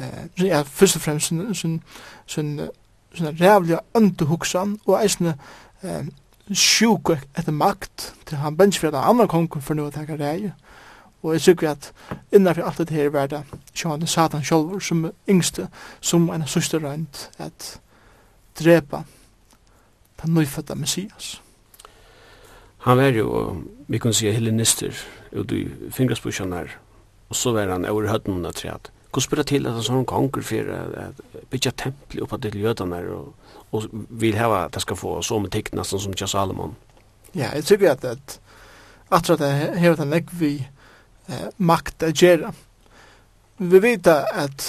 eh 0.00 0.46
ja 0.46 0.62
først 0.62 0.96
og 0.96 1.02
fremst 1.02 1.28
sån 1.28 1.54
sån 1.54 1.82
sån 2.26 2.68
sån 3.14 3.36
rævlig 3.40 3.78
ante 3.94 4.24
hugsan 4.24 4.78
og 4.86 5.02
eisne 5.02 5.36
eh 5.82 6.04
sjuk 6.54 7.12
etter 7.38 7.52
makt 7.52 8.14
til 8.26 8.38
han 8.38 8.56
bench 8.56 8.80
for 8.80 8.90
den 8.90 9.02
andre 9.02 9.28
kongen 9.28 9.62
for 9.62 9.74
noe 9.74 9.90
tenker 9.90 10.16
det 10.18 10.52
og 11.22 11.32
jeg 11.32 11.40
sykker 11.40 11.70
at 11.70 11.92
innenfor 12.32 12.64
alt 12.64 12.78
det 12.78 12.90
her 12.96 13.10
var 13.12 13.26
det 13.26 13.42
sjående 13.74 14.06
satan 14.06 14.44
sjolver 14.44 14.80
som 14.80 15.12
yngste 15.28 15.68
som 16.00 16.30
en 16.30 16.46
søster 16.46 16.82
rent 16.82 17.30
at 17.38 17.80
drepa 18.58 19.04
den 20.22 20.34
nyfødda 20.34 20.74
messias 20.74 21.40
Han 22.80 22.96
var 22.96 23.12
jo, 23.12 23.62
vi 23.88 23.98
kan 23.98 24.12
si, 24.12 24.30
hellenister 24.32 24.96
ut 25.32 25.52
i 25.52 25.68
fingerspørsjonar 25.90 26.78
og 27.28 27.36
så 27.36 27.52
var 27.52 27.68
han 27.70 27.86
over 27.86 28.08
høttene 28.08 28.48
av 28.48 28.56
treet 28.56 28.90
Hvordan 29.10 29.24
spør 29.26 29.40
det 29.42 29.46
til 29.50 29.66
at 29.66 29.74
han 29.74 29.82
sånn 29.82 30.06
gonger 30.06 30.44
for 30.46 30.70
at 30.70 31.22
bytja 31.50 31.72
tempel 31.76 32.22
oppa 32.22 32.38
til 32.38 32.60
jødene 32.62 33.00
og, 33.10 33.32
og 33.74 33.88
vil 33.92 34.38
heva 34.38 34.64
at 34.68 34.76
det 34.76 34.84
skal 34.84 34.98
få 34.98 35.16
så 35.26 35.40
med 35.42 35.50
tikk 35.50 35.72
nesten 35.74 35.98
som 35.98 36.14
Tja 36.14 36.28
Salomon? 36.30 36.76
Ja, 37.34 37.50
jeg 37.54 37.66
tykker 37.66 37.92
at, 37.92 38.04
at 38.04 38.40
at 39.10 39.30
at 39.30 39.38
det 39.38 39.78
her 39.78 39.94
den 39.94 40.10
legg 40.10 40.28
vi 40.32 40.52
eh, 41.28 41.48
makt 41.58 42.02
å 42.06 42.12
gjøre. 42.14 42.52
Vi 43.58 43.82
vet 43.82 44.06
at 44.06 44.68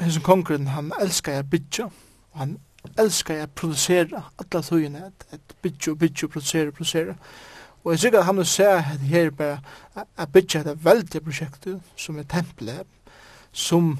hans 0.00 0.18
kongren 0.24 0.72
han 0.72 0.92
elskar 1.00 1.42
å 1.42 1.50
bytja 1.50 1.90
og 2.32 2.40
han 2.40 2.56
elskar 2.98 3.42
jeg 3.42 3.54
produsera 3.54 4.22
alla 4.38 4.62
tøyene 4.62 5.04
at, 5.10 5.26
at 5.32 5.54
bytja, 5.62 5.94
bytja, 5.94 6.28
produsera, 6.28 6.72
produsera. 6.72 7.16
Og 7.84 7.92
jeg 7.92 8.00
tykker 8.00 8.22
at 8.22 8.28
han 8.30 8.44
ser 8.44 8.80
her 8.80 9.30
bare 9.30 9.60
at 9.94 10.32
bytja 10.32 10.60
er 10.60 10.70
det 10.70 10.84
veldig 10.84 11.22
prosjekt 11.24 11.68
som 11.96 12.18
er 12.18 12.28
tempelet 12.30 12.86
som 13.58 13.96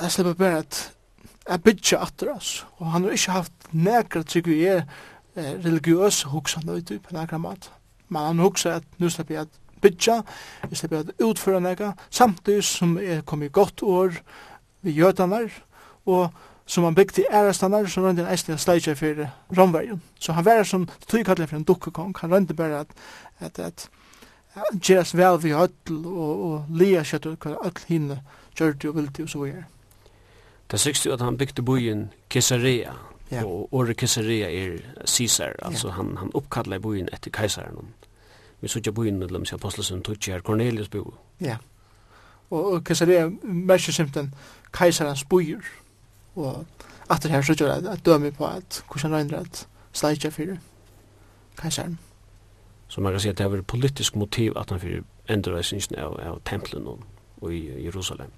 jeg 0.00 0.10
slipper 0.10 0.34
bare 0.34 0.64
at 0.64 0.80
jeg 1.48 1.62
bygger 1.62 2.02
atter 2.02 2.32
oss. 2.34 2.66
Og 2.78 2.90
han 2.92 3.04
har 3.04 3.16
ikke 3.16 3.36
haft 3.36 3.72
nekra 3.72 4.22
trygg 4.26 4.48
vi 4.50 4.64
er 4.70 4.82
religiøse 5.36 6.30
hoksan 6.32 6.68
ut 6.68 6.90
på 6.90 7.16
nekra 7.16 7.38
mat. 7.38 7.70
Men 8.08 8.30
han 8.32 8.42
hoksa 8.42 8.78
at 8.80 8.86
nu 8.98 9.10
slipper 9.10 9.34
jeg 9.34 9.46
at 9.48 9.58
bytja, 9.80 10.20
jeg 10.70 10.76
slipper 10.76 11.04
at 11.04 11.12
utføre 11.24 11.60
nekra, 11.60 11.92
samtidig 12.10 12.64
som 12.64 12.98
jeg 13.00 13.24
kom 13.24 13.42
i 13.42 13.48
godt 13.52 13.82
år 13.82 14.20
vi 14.82 14.96
jødanar, 14.96 15.48
og 16.06 16.30
som 16.66 16.84
han 16.84 16.94
bygde 16.94 17.22
i 17.22 17.30
ærestannar, 17.32 17.86
som 17.86 18.04
rønte 18.04 18.22
en 18.22 18.30
eislig 18.30 18.58
sleidja 18.60 18.94
for 18.94 19.24
romvergen. 19.58 20.02
Så 20.20 20.32
han 20.32 20.44
var 20.44 20.62
som 20.62 20.88
tog 21.08 21.24
kallet 21.26 21.48
for 21.48 21.56
en 21.56 21.64
dukkekong, 21.64 22.14
han 22.20 22.32
rønte 22.32 22.54
bare 22.54 22.84
at, 22.84 22.92
at, 23.40 23.58
at 23.58 23.88
gjeras 24.82 25.14
vel 25.14 25.38
vi 25.42 25.52
høll 25.54 26.06
og, 26.06 26.42
og 26.46 26.72
lia 26.74 27.04
kjøtt 27.06 27.28
og 27.30 27.44
hva 27.44 27.56
öll 27.66 27.84
hinne 27.88 28.20
kjørte 28.58 28.90
og 28.90 28.98
vilti 28.98 29.22
og 29.26 29.30
så 29.32 29.44
er. 29.46 29.62
Det 30.70 30.80
sykst 30.80 31.06
jo 31.06 31.14
at 31.14 31.22
han 31.24 31.38
bygde 31.38 31.62
bojen 31.66 32.10
Kesarea, 32.30 32.92
ja. 33.30 33.44
og 33.44 33.74
året 33.74 33.96
Kesarea 33.96 34.50
er 34.50 34.78
Caesar, 35.06 35.56
altså 35.62 35.88
ja. 35.88 35.94
han, 35.94 36.16
han 36.16 36.30
oppkallar 36.34 36.78
bojen 36.78 37.08
etter 37.12 37.30
kaisaren. 37.30 37.94
Vi 38.60 38.68
sykja 38.68 38.92
bojen 38.92 39.18
med 39.18 39.28
dem, 39.28 39.46
apostelsen 39.52 40.02
tog 40.02 40.16
her 40.26 40.40
Cornelius 40.40 40.88
bo. 40.88 41.14
Ja, 41.40 41.56
og 42.50 42.72
og 42.72 42.84
Caesarea 42.84 43.30
merker 43.42 43.92
simpelthen 43.92 44.34
kaisarens 44.72 45.24
bojer, 45.24 45.60
og 46.36 46.66
at 47.10 47.22
det 47.22 47.30
her 47.30 47.42
sykja 47.42 47.80
at 47.90 48.06
dømi 48.06 48.30
på 48.30 48.46
at 48.46 48.84
hvordan 48.90 49.12
regner 49.12 49.38
at 49.40 49.66
sleitja 49.92 50.30
fyrir 50.30 50.56
kaisaren. 51.56 51.98
Så 52.90 53.00
man 53.00 53.12
kan 53.12 53.20
säga 53.20 53.32
att 53.32 53.38
det 53.38 53.48
var 53.48 53.58
ett 53.58 53.66
politiskt 53.66 54.14
motiv 54.14 54.58
att 54.58 54.70
han 54.70 54.80
för 54.80 55.02
ändröjsningen 55.26 56.04
av, 56.04 56.20
av 56.20 56.38
templen 56.38 56.86
och 57.40 57.52
i 57.54 57.84
Jerusalem. 57.84 58.30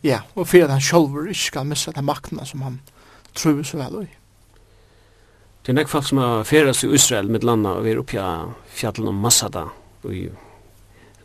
Ja, 0.00 0.22
och 0.34 0.48
för 0.48 0.62
att 0.62 0.70
han 0.70 0.80
själv 0.80 1.28
inte 1.28 1.34
ska 1.34 1.64
missa 1.64 1.92
den 1.92 2.04
makten 2.04 2.46
som 2.46 2.62
han 2.62 2.80
tror 3.32 3.62
så 3.62 3.76
väl 3.76 4.02
i. 4.02 4.08
Det 5.62 5.72
är 5.72 5.74
näkva 5.74 5.88
folk 5.88 6.06
som 6.06 6.18
har 6.18 6.44
färdats 6.44 6.84
i 6.84 6.86
Israel 6.86 7.28
med 7.28 7.44
landa 7.44 7.70
och 7.70 7.86
vi 7.86 7.90
är 7.90 7.96
uppe 7.96 8.16
i 8.16 8.20
fjällen 8.68 9.08
om 9.08 9.16
Masada 9.16 9.70
och 10.02 10.12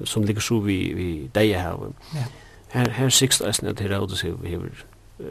som 0.07 0.23
ligger 0.23 0.41
så 0.41 0.59
vid, 0.59 0.95
vid 0.95 1.30
Deja 1.30 1.59
här. 1.59 1.77
Ja. 2.13 2.23
Här, 2.67 2.89
här 2.89 3.09
sikst 3.09 3.41
är 3.41 3.73
det 3.73 3.81
här 3.81 3.89
rådet 3.89 4.17
som 4.17 4.41
vi 4.41 4.55
har 4.55 4.69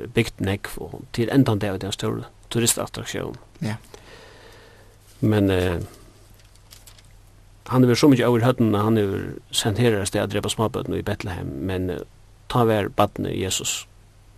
byggt 0.06 0.40
näkva 0.40 0.86
och 0.86 1.02
till 1.10 1.30
ändan 1.30 1.58
det 1.58 1.66
är 1.66 1.84
en 1.84 1.92
stor 1.92 2.24
turistattraktion. 2.48 3.36
Ja. 3.58 3.74
Men 5.18 5.50
eh, 5.50 5.80
han 7.68 7.84
er 7.84 7.96
så 7.96 8.08
mykje 8.12 8.28
over 8.28 8.44
høtten, 8.44 8.74
han 8.76 8.98
er 9.00 9.12
sendt 9.54 9.80
her 9.80 9.96
et 9.96 10.10
sted 10.10 10.24
å 10.24 10.28
drepa 10.28 10.52
småbøtten 10.52 10.96
i 10.98 11.04
Bethlehem, 11.04 11.48
men 11.64 11.88
uh, 11.90 12.02
ta 12.52 12.66
vær 12.68 12.90
badne 12.92 13.32
Jesus 13.32 13.84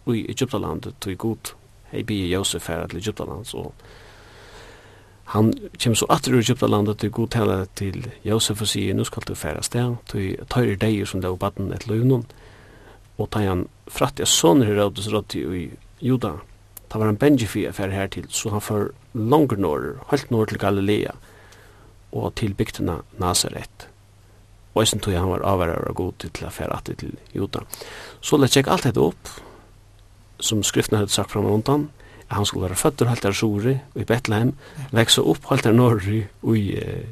i 0.06 0.22
Egyptaland, 0.30 0.86
tog 1.02 1.18
god, 1.18 1.52
hei 1.90 2.04
bi 2.06 2.20
Josef 2.30 2.68
her 2.70 2.86
til 2.86 3.00
Egyptaland, 3.02 3.48
så 3.50 3.72
han 5.34 5.50
kjem 5.74 5.96
så 5.98 6.06
atter 6.14 6.36
ur 6.36 6.44
Egyptaland, 6.44 6.92
til 7.02 7.10
god 7.10 7.32
tala 7.34 7.56
til 7.74 8.06
Josef 8.22 8.62
og 8.62 8.70
sier, 8.70 8.94
nu 8.94 9.02
skal 9.04 9.26
du 9.26 9.34
færa 9.34 9.64
sted, 9.66 9.96
tog 10.06 10.46
tøyre 10.54 10.78
deg 10.78 11.02
som 11.10 11.22
det 11.22 11.32
var 11.32 11.48
baden 11.48 11.74
et 11.74 11.88
løvnum, 11.90 12.22
og 13.18 13.30
ta 13.34 13.42
han 13.42 13.66
fratt 13.90 14.22
jeg 14.22 14.30
sånne 14.30 14.70
råddes 14.70 15.10
rådde 15.10 15.42
i 15.58 15.64
Juda, 16.04 16.36
ta 16.86 17.00
var 17.00 17.10
han 17.10 17.18
Benjifi 17.18 17.66
affær 17.66 17.90
her 17.90 18.06
til, 18.12 18.30
så 18.30 18.54
han 18.54 18.62
får 18.62 18.92
langer 19.18 19.58
norr, 19.58 19.96
helt 20.12 20.30
nord 20.30 20.52
til 20.52 20.62
Galilea, 20.62 21.16
og 22.12 22.34
til 22.38 22.54
bygdina 22.54 23.00
Nazaret. 23.18 23.88
Og 24.74 24.82
eisen 24.82 25.00
tog 25.00 25.16
han 25.16 25.30
var 25.30 25.44
avvarar 25.48 25.88
og 25.88 25.96
god 25.96 26.24
til 26.26 26.46
å 26.46 26.52
fære 26.52 26.76
atter 26.76 26.96
til 27.00 27.14
Juda. 27.34 27.62
Så 28.20 28.36
lett 28.36 28.56
jeg 28.56 28.68
alt 28.68 28.84
dette 28.84 29.00
opp, 29.00 29.30
som 30.40 30.62
skriftene 30.62 31.00
hadde 31.00 31.14
sagt 31.14 31.32
fram 31.32 31.48
og 31.48 31.60
undan, 31.60 31.88
at 32.28 32.36
han 32.36 32.46
skulle 32.46 32.68
være 32.68 32.76
føtter 32.76 33.08
halter 33.08 33.32
Sjore 33.32 33.78
i 33.96 34.04
Betlehem, 34.04 34.52
vekse 34.92 35.24
opp 35.24 35.46
halter 35.48 35.72
Norri 35.72 36.24
i 36.26 36.64
eh, 36.76 37.06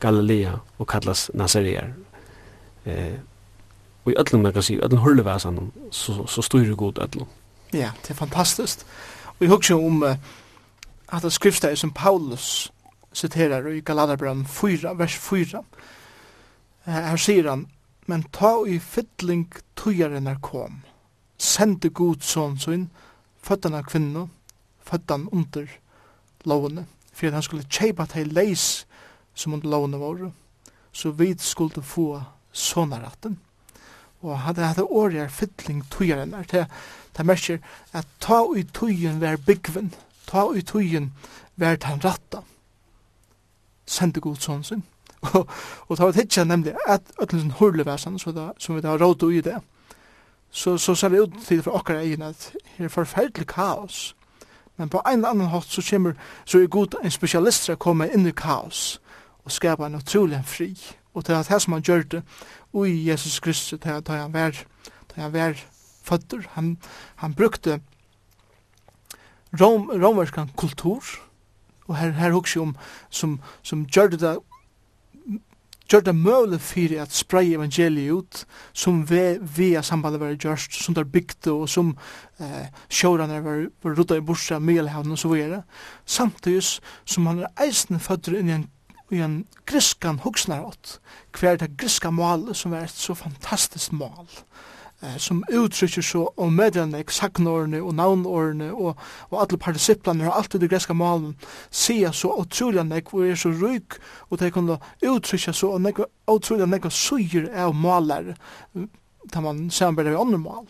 Galilea 0.00 0.54
og 0.78 0.88
kallas 0.88 1.28
Nazareer. 1.34 1.92
Eh, 2.86 3.18
og 4.04 4.12
i 4.12 4.16
öllum, 4.16 4.42
man 4.42 4.52
kan 4.52 4.64
si, 4.64 4.78
öllum 4.80 5.02
hurlevasan, 5.04 5.72
så, 5.92 6.24
så 6.26 6.42
styrir 6.42 6.74
god 6.74 6.98
öllum. 7.04 7.28
Ja, 7.72 7.90
det 8.02 8.10
er 8.10 8.14
fantastiskt. 8.14 8.86
Og 9.38 9.44
jeg 9.44 9.50
husker 9.50 9.74
om 9.76 10.02
uh, 10.02 10.16
at 11.12 11.22
det 11.22 11.32
skriftet 11.32 11.70
er 11.70 11.74
som 11.74 11.92
Paulus, 11.92 12.72
siterar 13.12 13.68
i 13.68 13.80
Galaterbrevet 13.80 14.48
4, 14.48 14.94
vers 14.98 15.16
4. 15.18 15.62
Her 16.86 17.16
sier 17.20 17.48
han, 17.50 17.66
men 18.06 18.24
ta 18.34 18.56
i 18.66 18.78
fytling 18.82 19.46
tøyaren 19.78 20.26
er 20.30 20.40
kom, 20.42 20.80
sende 21.38 21.90
god 21.90 22.24
son 22.26 22.58
sin, 22.58 22.88
føddan 23.42 23.76
av 23.78 23.86
kvinno, 23.90 24.28
føddan 24.86 25.28
under 25.32 25.68
lovene, 26.44 26.86
for 27.12 27.28
at 27.28 27.38
han 27.38 27.44
skulle 27.46 27.68
kjeipa 27.68 28.06
til 28.10 28.32
leis 28.34 28.86
som 29.34 29.54
under 29.54 29.70
lovene 29.70 30.00
våre, 30.00 30.32
så 30.92 31.12
vi 31.14 31.34
skulle 31.38 31.82
få 31.82 32.22
sonaratten. 32.52 33.38
Og 34.20 34.36
han 34.36 34.46
hadde 34.50 34.66
hatt 34.68 34.82
året 34.84 35.22
er 35.22 35.32
fytling 35.32 35.84
tøyaren 35.92 36.34
er 36.34 36.48
til, 36.48 36.66
det 37.16 37.26
merker 37.26 37.60
at 37.96 38.08
ta 38.20 38.42
i 38.56 38.64
tøyen 38.64 39.20
vær 39.20 39.40
byggven, 39.46 39.92
ta 40.26 40.48
i 40.54 40.62
tøyen 40.62 41.12
vær 41.56 41.78
tan 41.80 42.02
ratta 42.04 42.42
sendte 43.90 44.22
god 44.22 44.40
sånn 44.42 44.64
sin. 44.64 44.84
og, 45.34 45.50
og 45.88 45.96
det 45.96 46.04
var 46.04 46.16
tidsja 46.16 46.44
nemlig 46.46 46.74
at 46.88 47.10
ødelen 47.20 47.50
hurlevæsen, 47.58 48.18
som 48.18 48.76
vi 48.76 48.84
da 48.84 48.96
råd 48.96 49.26
i 49.32 49.42
det, 49.44 49.58
så, 50.50 50.78
så 50.78 50.94
ser 50.94 51.08
det 51.08 51.20
ut 51.20 51.34
til 51.46 51.62
for 51.62 51.78
okkar 51.78 52.00
egin 52.00 52.22
at 52.26 52.50
det 52.78 52.88
er 52.88 52.92
forferdelig 52.92 53.46
kaos. 53.46 54.14
Men 54.76 54.88
på 54.88 55.02
en 55.06 55.20
eller 55.20 55.28
annan 55.28 55.52
hatt 55.52 55.68
så 55.68 55.82
kommer, 55.90 56.16
så 56.44 56.58
er 56.58 56.66
god 56.66 56.96
en 57.04 57.10
spesialist 57.10 57.68
som 57.68 57.76
kommer 57.76 58.10
inn 58.10 58.26
i 58.26 58.32
kaos 58.32 59.00
og 59.44 59.52
skapa 59.52 59.86
en 59.86 59.98
utrolig 60.00 60.40
fri. 60.46 60.72
Og 61.14 61.24
til 61.24 61.32
at 61.32 61.48
det 61.48 61.62
som 61.62 61.72
han 61.72 61.82
gjør 61.82 62.02
det, 62.02 62.22
i 62.86 63.08
Jesus 63.10 63.40
Kristus, 63.40 63.80
til 63.80 63.90
at 63.90 64.08
han 64.08 64.32
var, 64.32 64.50
til 64.50 65.22
han 65.22 65.32
var 65.32 65.54
føtter, 66.02 66.46
han, 66.54 66.78
han 67.16 67.34
brukte 67.34 67.80
rom, 69.60 69.90
romerskan 69.90 70.50
kultur, 70.56 71.02
og 71.90 71.98
her, 71.98 72.14
her 72.16 72.32
hugsi 72.36 72.60
om 72.62 72.76
som, 73.10 73.40
som 73.66 73.84
gjør 73.90 74.14
det 74.14 74.22
da 74.22 74.38
gjør 75.90 76.04
det 76.06 76.14
mulig 76.14 76.60
for 76.62 76.92
at 77.02 77.14
spray 77.14 77.48
evangeliet 77.56 78.12
ut 78.14 78.44
som 78.72 79.00
vi, 79.10 79.38
via 79.42 79.82
sambandet 79.82 80.20
var 80.22 80.36
gjørst, 80.36 80.76
som 80.84 80.94
det 80.94 81.02
er 81.02 81.10
bygd 81.10 81.48
og 81.50 81.64
som 81.68 81.96
eh, 82.38 82.68
sjårene 82.86 83.40
var, 83.42 83.64
var 83.82 83.96
rutta 83.98 84.14
i 84.14 84.22
borsa, 84.22 84.60
Mielhavn 84.62 85.10
og 85.10 85.18
så 85.18 85.32
videre. 85.32 85.64
Samtidig 86.06 86.62
som 87.04 87.26
han 87.26 87.42
er 87.42 87.64
eisende 87.66 87.98
fødder 87.98 88.38
inn 88.38 88.52
i 88.52 88.58
en 88.60 88.68
i 89.10 89.18
en 89.24 89.40
griskan 89.66 90.20
hugsnarått, 90.22 91.00
hver 91.34 91.56
det 91.58 91.72
griska 91.78 92.12
mål 92.14 92.52
som 92.54 92.74
er 92.74 92.86
et 92.86 92.94
så 92.94 93.16
fantastisk 93.18 93.92
mål 93.98 94.28
eh, 95.02 95.16
som 95.16 95.44
uttrykker 95.48 96.02
så 96.02 96.26
om 96.36 96.54
medlemmene, 96.54 97.04
saknårene 97.08 97.82
og 97.82 97.94
navnårene 97.94 98.70
og, 98.72 99.00
og 99.30 99.40
alle 99.42 99.58
partisiplene 99.58 100.28
alt 100.28 100.36
alltid 100.36 100.60
det 100.60 100.70
greske 100.70 100.94
malen 100.94 101.34
sier 101.70 102.12
så 102.12 102.32
utrolig 102.40 102.84
nek 102.86 103.14
og 103.14 103.26
er 103.26 103.40
så 103.40 103.52
ryk 103.54 103.98
og 104.28 104.38
de 104.40 104.50
kan 104.50 104.76
uttrykke 104.76 105.52
så 105.52 105.74
og 105.74 105.82
nek, 105.82 106.00
utrolig 106.30 106.68
nek 106.68 106.88
og 106.88 106.92
suger 106.92 107.50
av 107.54 107.74
maler 107.74 108.34
da 109.32 109.40
man 109.40 109.70
samarbeider 109.70 110.10
ved 110.10 110.20
andre 110.20 110.38
mal. 110.38 110.66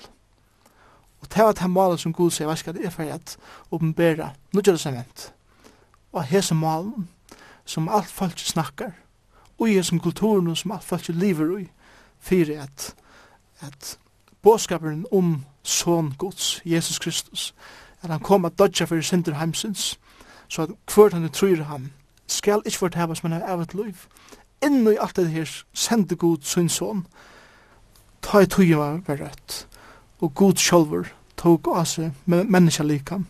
Og 1.20 1.28
det 1.28 1.44
var 1.44 1.52
det 1.52 1.70
malen 1.70 1.98
som 1.98 2.12
Gud 2.12 2.31
sier, 2.31 2.48
hva 2.48 2.57
skal 2.57 2.74
det 2.74 2.86
er 2.86 2.94
for 2.94 3.07
at 3.07 3.36
åpenbære 3.70 4.31
nå 4.52 4.62
gjør 4.62 4.77
det 4.77 4.82
seg 4.82 4.97
vent. 4.97 5.27
Og 6.12 6.24
hese 6.27 6.57
malen 6.59 7.09
som 7.65 7.89
alt 7.89 8.11
folk 8.11 8.39
snakkar, 8.39 8.94
og 9.59 9.69
i 9.69 9.77
hese 9.77 9.98
kulturen 9.98 10.57
som 10.57 10.73
alt 10.74 10.85
folk 10.85 11.09
lever 11.09 11.59
i, 11.61 11.66
fyrir 12.20 12.62
at, 12.65 12.94
at 13.61 13.98
bådskaperen 14.42 15.06
om 15.12 15.44
son 15.62 16.14
Guds, 16.18 16.62
Jesus 16.64 16.98
Kristus, 16.98 17.54
at 18.02 18.10
han 18.10 18.20
kom 18.20 18.44
at 18.44 18.58
dodja 18.58 18.86
fyrir 18.86 19.02
synder 19.02 19.34
heimsins, 19.34 19.98
så 20.48 20.62
at 20.62 20.70
hvert 20.94 21.12
han 21.12 21.28
tror 21.30 21.62
ham, 21.62 21.90
skal 22.26 22.62
ikke 22.64 22.78
fortævas, 22.78 23.22
men 23.22 23.32
av 23.32 23.42
evet 23.54 23.74
liv. 23.74 23.96
Innu 24.62 24.90
i 24.90 24.96
alt 25.00 25.16
det 25.16 25.30
her 25.30 25.64
sendte 25.72 26.16
Gud 26.16 26.38
sin 26.42 26.68
son, 26.68 27.06
ta 28.22 28.38
i 28.38 28.46
tøyen 28.46 29.04
var 29.06 29.20
rett, 29.20 29.66
og 30.20 30.34
Gud 30.34 30.56
sjolver 30.56 31.12
tog 31.36 31.68
av 31.74 31.84
seg 31.84 32.12
menneska 32.26 32.84
likam, 32.84 33.26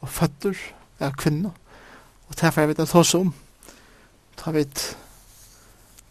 og 0.00 0.08
føtter 0.08 0.58
av 1.00 1.16
kvinna, 1.16 1.50
og 2.28 2.40
derfor 2.40 2.60
jeg 2.60 2.68
vet 2.68 2.84
at 2.84 2.92
hos 2.92 3.14
om, 3.14 3.34
ta 4.36 4.50
vi 4.50 4.66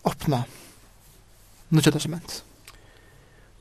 åpna, 0.03 0.43
nødja 1.69 1.91
testament. 1.91 2.43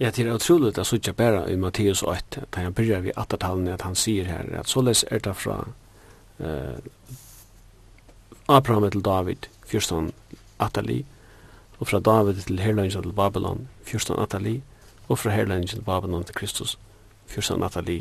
Ja, 0.03 0.11
det 0.11 0.27
er 0.27 0.35
utroligt 0.35 0.79
at 0.79 0.87
sutja 0.87 1.13
bæra 1.13 1.45
i 1.47 1.57
Matteus 1.57 2.01
8, 2.03 2.41
da 2.51 2.61
han 2.65 2.75
byrjar 2.75 3.05
vi 3.05 3.13
attertallene 3.17 3.71
at 3.77 3.85
han 3.87 3.95
sier 3.95 4.27
her, 4.27 4.49
at 4.59 4.67
såles 4.67 5.05
er 5.15 5.23
det 5.23 5.37
fra 5.39 5.61
eh, 6.43 6.81
Abraham 8.49 8.89
til 8.91 9.05
David, 9.07 9.47
14 9.71 10.11
atali, 10.59 11.05
og 11.79 11.87
fra 11.87 12.01
David 12.01 12.43
til 12.43 12.59
herløyngen 12.59 13.05
til 13.05 13.13
Babylon, 13.13 13.69
14 13.85 14.19
atali, 14.19 14.57
og 15.09 15.19
fra 15.19 15.31
herløyngen 15.31 15.69
til 15.69 15.87
Babylon 15.87 16.25
til 16.25 16.35
Kristus, 16.35 16.79
14 17.27 17.63
atali, 17.63 18.01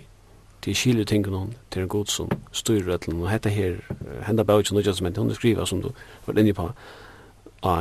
til 0.62 0.76
kile 0.76 1.06
tingene 1.06 1.38
hon, 1.38 1.54
til 1.72 1.86
en 1.86 1.88
god 1.88 2.06
som 2.06 2.34
styrer 2.52 2.98
og 3.14 3.30
hette 3.30 3.50
her, 3.50 3.78
henda 4.26 4.44
bæg, 4.44 4.66
ikke 4.66 4.74
noe 4.74 4.84
som 4.84 5.06
bæg, 5.06 5.22
henda 5.22 5.38
bæg, 5.38 5.62
henda 6.26 6.34
bæg, 6.34 6.34
henda 6.34 6.54
bæg, 6.54 6.74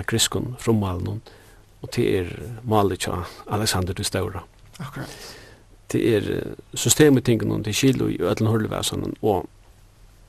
henda 0.05 0.13
bæg, 0.13 0.53
henda 0.69 1.11
bæg, 1.11 1.40
og 1.83 1.89
det 1.97 2.07
er 2.19 2.33
malet 2.65 3.09
av 3.09 3.29
Alexander 3.49 3.97
den 3.97 4.05
Stora. 4.05 4.43
Akkurat. 4.79 5.37
Det 5.93 6.01
er 6.17 6.55
systemet 6.75 7.25
tingene, 7.25 7.59
det 7.65 7.73
er 7.75 7.81
kilo 7.81 8.07
i 8.09 8.21
ødelen 8.21 8.51
hullevesen, 8.51 9.17
og 9.23 9.49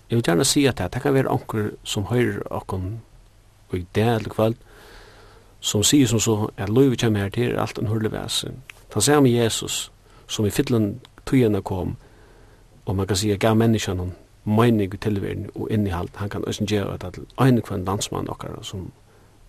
jeg 0.10 0.18
vil 0.18 0.24
gjerne 0.26 0.46
si 0.46 0.66
at 0.66 0.78
det, 0.78 0.94
det 0.94 1.02
kan 1.02 1.14
være 1.14 1.32
anker 1.32 1.72
som 1.84 2.10
høyrer 2.10 2.42
akkurat 2.52 3.00
og 3.72 3.80
i 3.80 3.86
det 3.96 4.08
eller 4.08 4.30
kveld, 4.30 4.56
som 5.60 5.84
sier 5.84 6.08
som 6.08 6.20
så, 6.20 6.50
at 6.58 6.70
løyve 6.70 6.98
kommer 6.98 7.20
her 7.20 7.30
til 7.30 7.56
alt 7.60 7.80
en 7.80 7.88
hullevesen. 7.88 8.64
Han 8.94 9.02
sier 9.02 9.20
med 9.20 9.32
Jesus, 9.32 9.92
som 10.28 10.46
i 10.46 10.50
fytlen 10.50 11.00
tøyene 11.26 11.62
kom, 11.62 11.96
og 12.86 12.96
man 12.96 13.08
kan 13.08 13.16
si 13.16 13.32
at 13.32 13.40
gav 13.40 13.56
menneskene 13.56 14.12
mening 14.46 14.94
i 14.94 14.98
tilverden 14.98 15.50
og 15.56 15.70
innehalt, 15.72 16.16
han 16.16 16.30
kan 16.30 16.46
også 16.48 16.66
gjøre 16.66 16.98
det 16.98 17.14
til 17.14 17.26
en 17.40 17.62
kvann 17.62 17.86
landsmann 17.86 18.30
okkar 18.30 18.58
som 18.64 18.92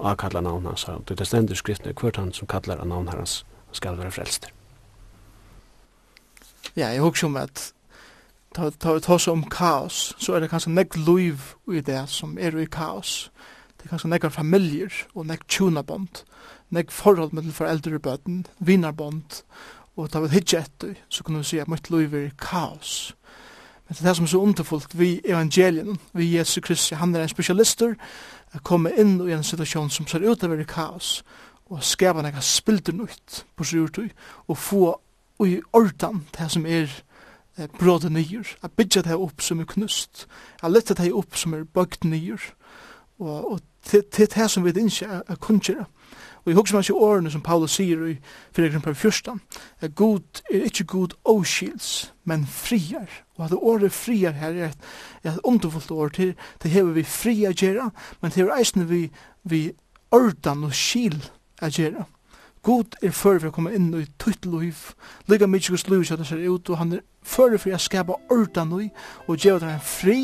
og 0.02 0.18
kalla 0.18 0.40
navn 0.40 0.66
hans. 0.66 0.86
Det 1.08 1.20
er 1.20 1.24
stendur 1.24 1.54
skriftene 1.58 1.94
hvert 1.94 2.18
han 2.18 2.32
som 2.34 2.48
kallar 2.50 2.82
av 2.82 2.90
navn 2.90 3.08
hans 3.08 3.44
skal 3.72 3.98
være 3.98 4.10
frelster. 4.10 4.50
Ja, 6.76 6.88
jeg 6.88 7.02
husker 7.02 7.26
om 7.26 7.36
at 7.36 7.72
ta, 8.54 8.70
ta, 8.70 8.98
ta 8.98 9.14
oss 9.14 9.28
om 9.28 9.44
kaos, 9.50 10.14
så 10.18 10.34
er 10.34 10.42
det 10.42 10.50
kanskje 10.50 10.74
nekk 10.74 10.96
liv 10.96 11.52
i 11.70 11.82
det 11.84 12.02
som 12.10 12.38
er 12.38 12.56
i 12.58 12.66
kaos. 12.66 13.30
Det 13.76 13.86
er 13.86 13.94
kanskje 13.94 14.10
nekk 14.12 14.28
familier 14.32 14.92
og 15.14 15.26
nekk 15.30 15.46
tjunabond, 15.48 16.24
nekk 16.70 16.92
forhold 16.94 17.34
mellom 17.36 17.54
foreldre 17.54 17.98
og 17.98 18.04
bøten, 18.06 18.44
vinarbond, 18.58 19.42
og 19.96 20.08
ta 20.10 20.22
vi 20.24 20.32
hitje 20.32 20.62
etter, 20.62 20.94
så 21.12 21.24
kan 21.24 21.36
vi 21.36 21.44
si 21.44 21.60
at 21.60 21.68
mitt 21.68 21.90
liv 21.92 22.14
er 22.14 22.30
i 22.30 22.36
kaos. 22.40 23.12
Men 23.84 23.96
det 23.96 24.00
er 24.00 24.08
det 24.08 24.16
som 24.16 24.24
er 24.24 24.32
så 24.32 24.40
underfullt 24.40 24.94
vi 24.96 25.10
evangelien, 25.24 25.98
vi 26.16 26.30
Jesu 26.36 26.60
Kristi, 26.64 26.94
han 26.94 27.14
er 27.14 27.26
en 27.26 27.28
spesialister, 27.28 27.94
at 28.52 28.64
komme 28.64 28.92
inn 28.98 29.16
i 29.24 29.32
en 29.32 29.44
situasjon 29.44 29.90
som 29.90 30.06
ser 30.08 30.24
ut 30.24 30.44
av 30.44 30.52
å 30.52 30.64
kaos, 30.68 31.22
og 31.72 31.84
skapa 31.84 32.22
nekka 32.24 32.42
spilder 32.44 32.96
nytt 32.96 33.44
på 33.56 33.64
sjurtøy, 33.64 34.10
og 34.48 34.58
få 34.58 34.84
i 35.46 35.60
ordan 35.72 36.26
det 36.36 36.50
som 36.52 36.66
er 36.66 36.90
eh, 37.56 37.68
bråde 37.78 38.10
nyer, 38.12 38.46
at 38.62 38.76
bytja 38.76 39.02
det 39.06 39.16
opp 39.16 39.42
som 39.42 39.60
er 39.60 39.70
knust, 39.70 40.26
a 40.62 40.68
lette 40.68 40.94
det 40.98 41.12
opp 41.12 41.36
som 41.38 41.56
er 41.56 41.64
bøgt 41.64 42.04
nyer, 42.04 42.42
og, 43.18 43.52
og 43.52 43.60
til, 43.82 44.04
til 44.12 44.28
det 44.30 44.50
som 44.50 44.64
vi 44.64 44.74
ikke 44.76 45.22
er 45.26 45.40
kunngjere, 45.40 45.86
er 45.86 46.21
Og 46.42 46.50
jeg 46.50 46.56
husker 46.58 46.76
meg 46.76 46.88
ikke 46.88 47.04
årene 47.06 47.30
som 47.30 47.42
Paulus 47.44 47.76
sier 47.78 48.00
i 48.10 48.16
4. 48.56 48.80
par 48.82 48.96
14, 48.98 49.40
at 49.80 49.94
god 49.94 50.42
er 50.50 50.64
ikke 50.66 50.88
god 50.90 51.14
åskils, 51.24 52.12
men 52.24 52.46
friar. 52.46 53.06
Og 53.36 53.44
at 53.44 53.54
året 53.54 53.92
friar 53.94 54.34
her 54.40 54.50
er 54.50 54.72
et, 54.72 54.88
er 55.22 55.36
et 55.36 55.44
underfullt 55.44 55.90
år 55.90 56.08
til, 56.08 56.34
det 56.62 56.70
hever 56.70 56.98
vi 56.98 57.06
fria 57.06 57.52
gjerra, 57.52 57.90
men 58.20 58.30
det 58.30 58.42
hever 58.42 58.58
eisne 58.58 58.88
vi, 58.88 59.04
vi 59.44 59.70
ordan 60.10 60.64
og 60.64 60.74
skil 60.74 61.20
a 61.62 61.70
gjerra. 61.70 62.08
God 62.62 62.94
er 63.02 63.10
fyrir 63.10 63.40
for 63.42 63.50
å 63.50 63.54
komme 63.54 63.72
inn 63.74 63.88
i 63.98 64.04
tutt 64.22 64.46
liv, 64.46 64.78
lika 65.30 65.48
mykje 65.50 65.74
gus 65.74 65.88
liv 65.90 66.04
kjøtt 66.06 66.26
ser 66.26 66.42
ut, 66.42 66.70
og 66.70 66.78
han 66.78 66.94
er 66.98 67.02
fyrir 67.26 67.58
for 67.58 67.74
å 67.74 67.82
skapa 67.82 68.18
ordan 68.34 68.74
og, 68.76 68.86
og 69.26 69.38
gjerra 69.38 69.72
den 69.72 69.82
fri 69.82 70.20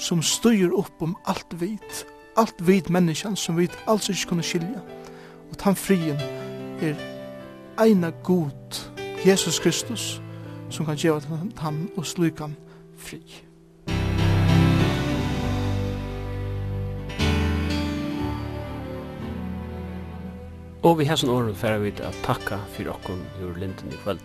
som 0.00 0.24
styr 0.24 0.72
opp 0.72 1.04
om 1.04 1.16
alt 1.28 1.52
vit, 1.60 2.04
alt 2.40 2.60
vit 2.64 2.88
menneskjan 2.92 3.36
som 3.36 3.60
vit 3.60 3.76
alls 3.84 4.08
ikke 4.12 4.32
kunne 4.32 4.46
skilja. 4.46 4.80
Og 5.52 5.58
tan 5.60 5.76
frien 5.76 6.16
er 6.80 6.96
eina 7.80 8.10
god 8.24 8.80
Jesus 9.26 9.60
Kristus 9.60 10.22
som 10.70 10.86
kan 10.86 10.96
gjeva 10.96 11.20
han 11.60 11.90
og 11.96 12.06
slukan 12.06 12.56
fri. 12.96 13.20
Og 20.82 20.98
vi 20.98 21.04
hesson 21.04 21.30
åren 21.30 21.54
færa 21.54 21.78
vi 21.78 21.92
at 22.02 22.18
takka 22.24 22.58
fyrir 22.74 22.90
okkon 22.90 23.20
ur 23.44 23.52
linden 23.58 23.92
i 23.92 24.00
kveld. 24.02 24.18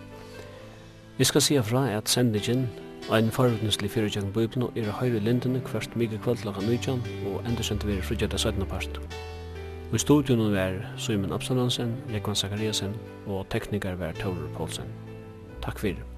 Vi 1.17 1.23
skal 1.23 1.41
sia 1.41 1.61
fra 1.61 1.89
at 1.91 2.09
sendingen 2.09 2.69
og 3.09 3.19
en 3.19 3.31
forutneslig 3.31 3.91
fyrir 3.91 4.09
jang 4.15 4.33
bøybno 4.33 4.71
er 4.75 4.91
høyre 4.91 5.19
linden 5.19 5.61
kvart 5.61 5.95
mykje 5.95 6.23
kveld 6.23 6.45
laga 6.45 6.65
nøytjan 6.65 7.03
og 7.27 7.43
enda 7.45 7.63
sendt 7.63 7.87
vi 7.87 7.97
er 7.97 8.01
frugja 8.01 8.27
da 8.27 8.37
17. 8.37 8.65
part. 8.65 8.99
Og 9.87 9.95
i 9.95 10.03
studionen 10.03 10.51
var 10.51 10.73
Simon 10.97 11.31
Absalonsen, 11.31 11.95
Jekvann 12.11 12.35
Zakariasen 12.35 12.95
og 13.27 13.45
teknikar 13.49 13.95
var 13.95 14.11
Taurer 14.19 14.51
Poulsen. 14.57 14.91
Takk 15.63 15.79
fyrir. 15.79 16.16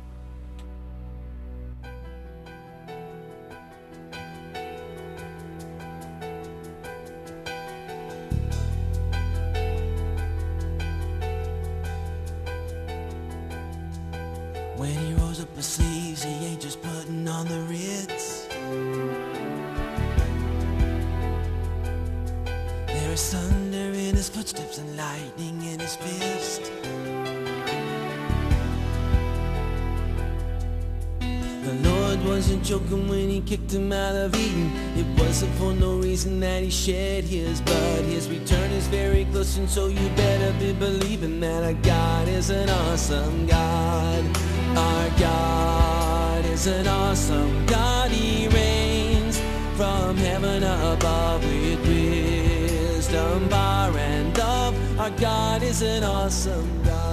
reason 36.19 36.39
that 36.41 36.61
he 36.61 36.69
shed 36.69 37.23
his 37.23 37.61
blood. 37.61 38.03
His 38.03 38.27
return 38.27 38.71
is 38.71 38.87
very 38.87 39.23
close 39.31 39.57
and 39.57 39.69
so 39.69 39.87
you 39.87 40.09
better 40.17 40.51
be 40.59 40.73
believing 40.73 41.39
That 41.39 41.63
our 41.63 41.73
God 41.81 42.27
is 42.27 42.49
an 42.49 42.69
awesome 42.69 43.45
God. 43.45 44.25
Our 44.77 45.09
God 45.17 46.45
is 46.45 46.67
an 46.67 46.87
awesome 46.87 47.65
God. 47.65 48.11
He 48.11 48.49
reigns 48.49 49.39
from 49.77 50.17
heaven 50.17 50.63
above 50.63 51.41
With 51.45 51.87
wisdom, 51.87 53.47
power 53.47 53.97
and 53.97 54.37
love. 54.37 54.99
Our 54.99 55.11
God 55.11 55.63
is 55.63 55.81
an 55.81 56.03
awesome 56.03 56.83
God. 56.83 57.08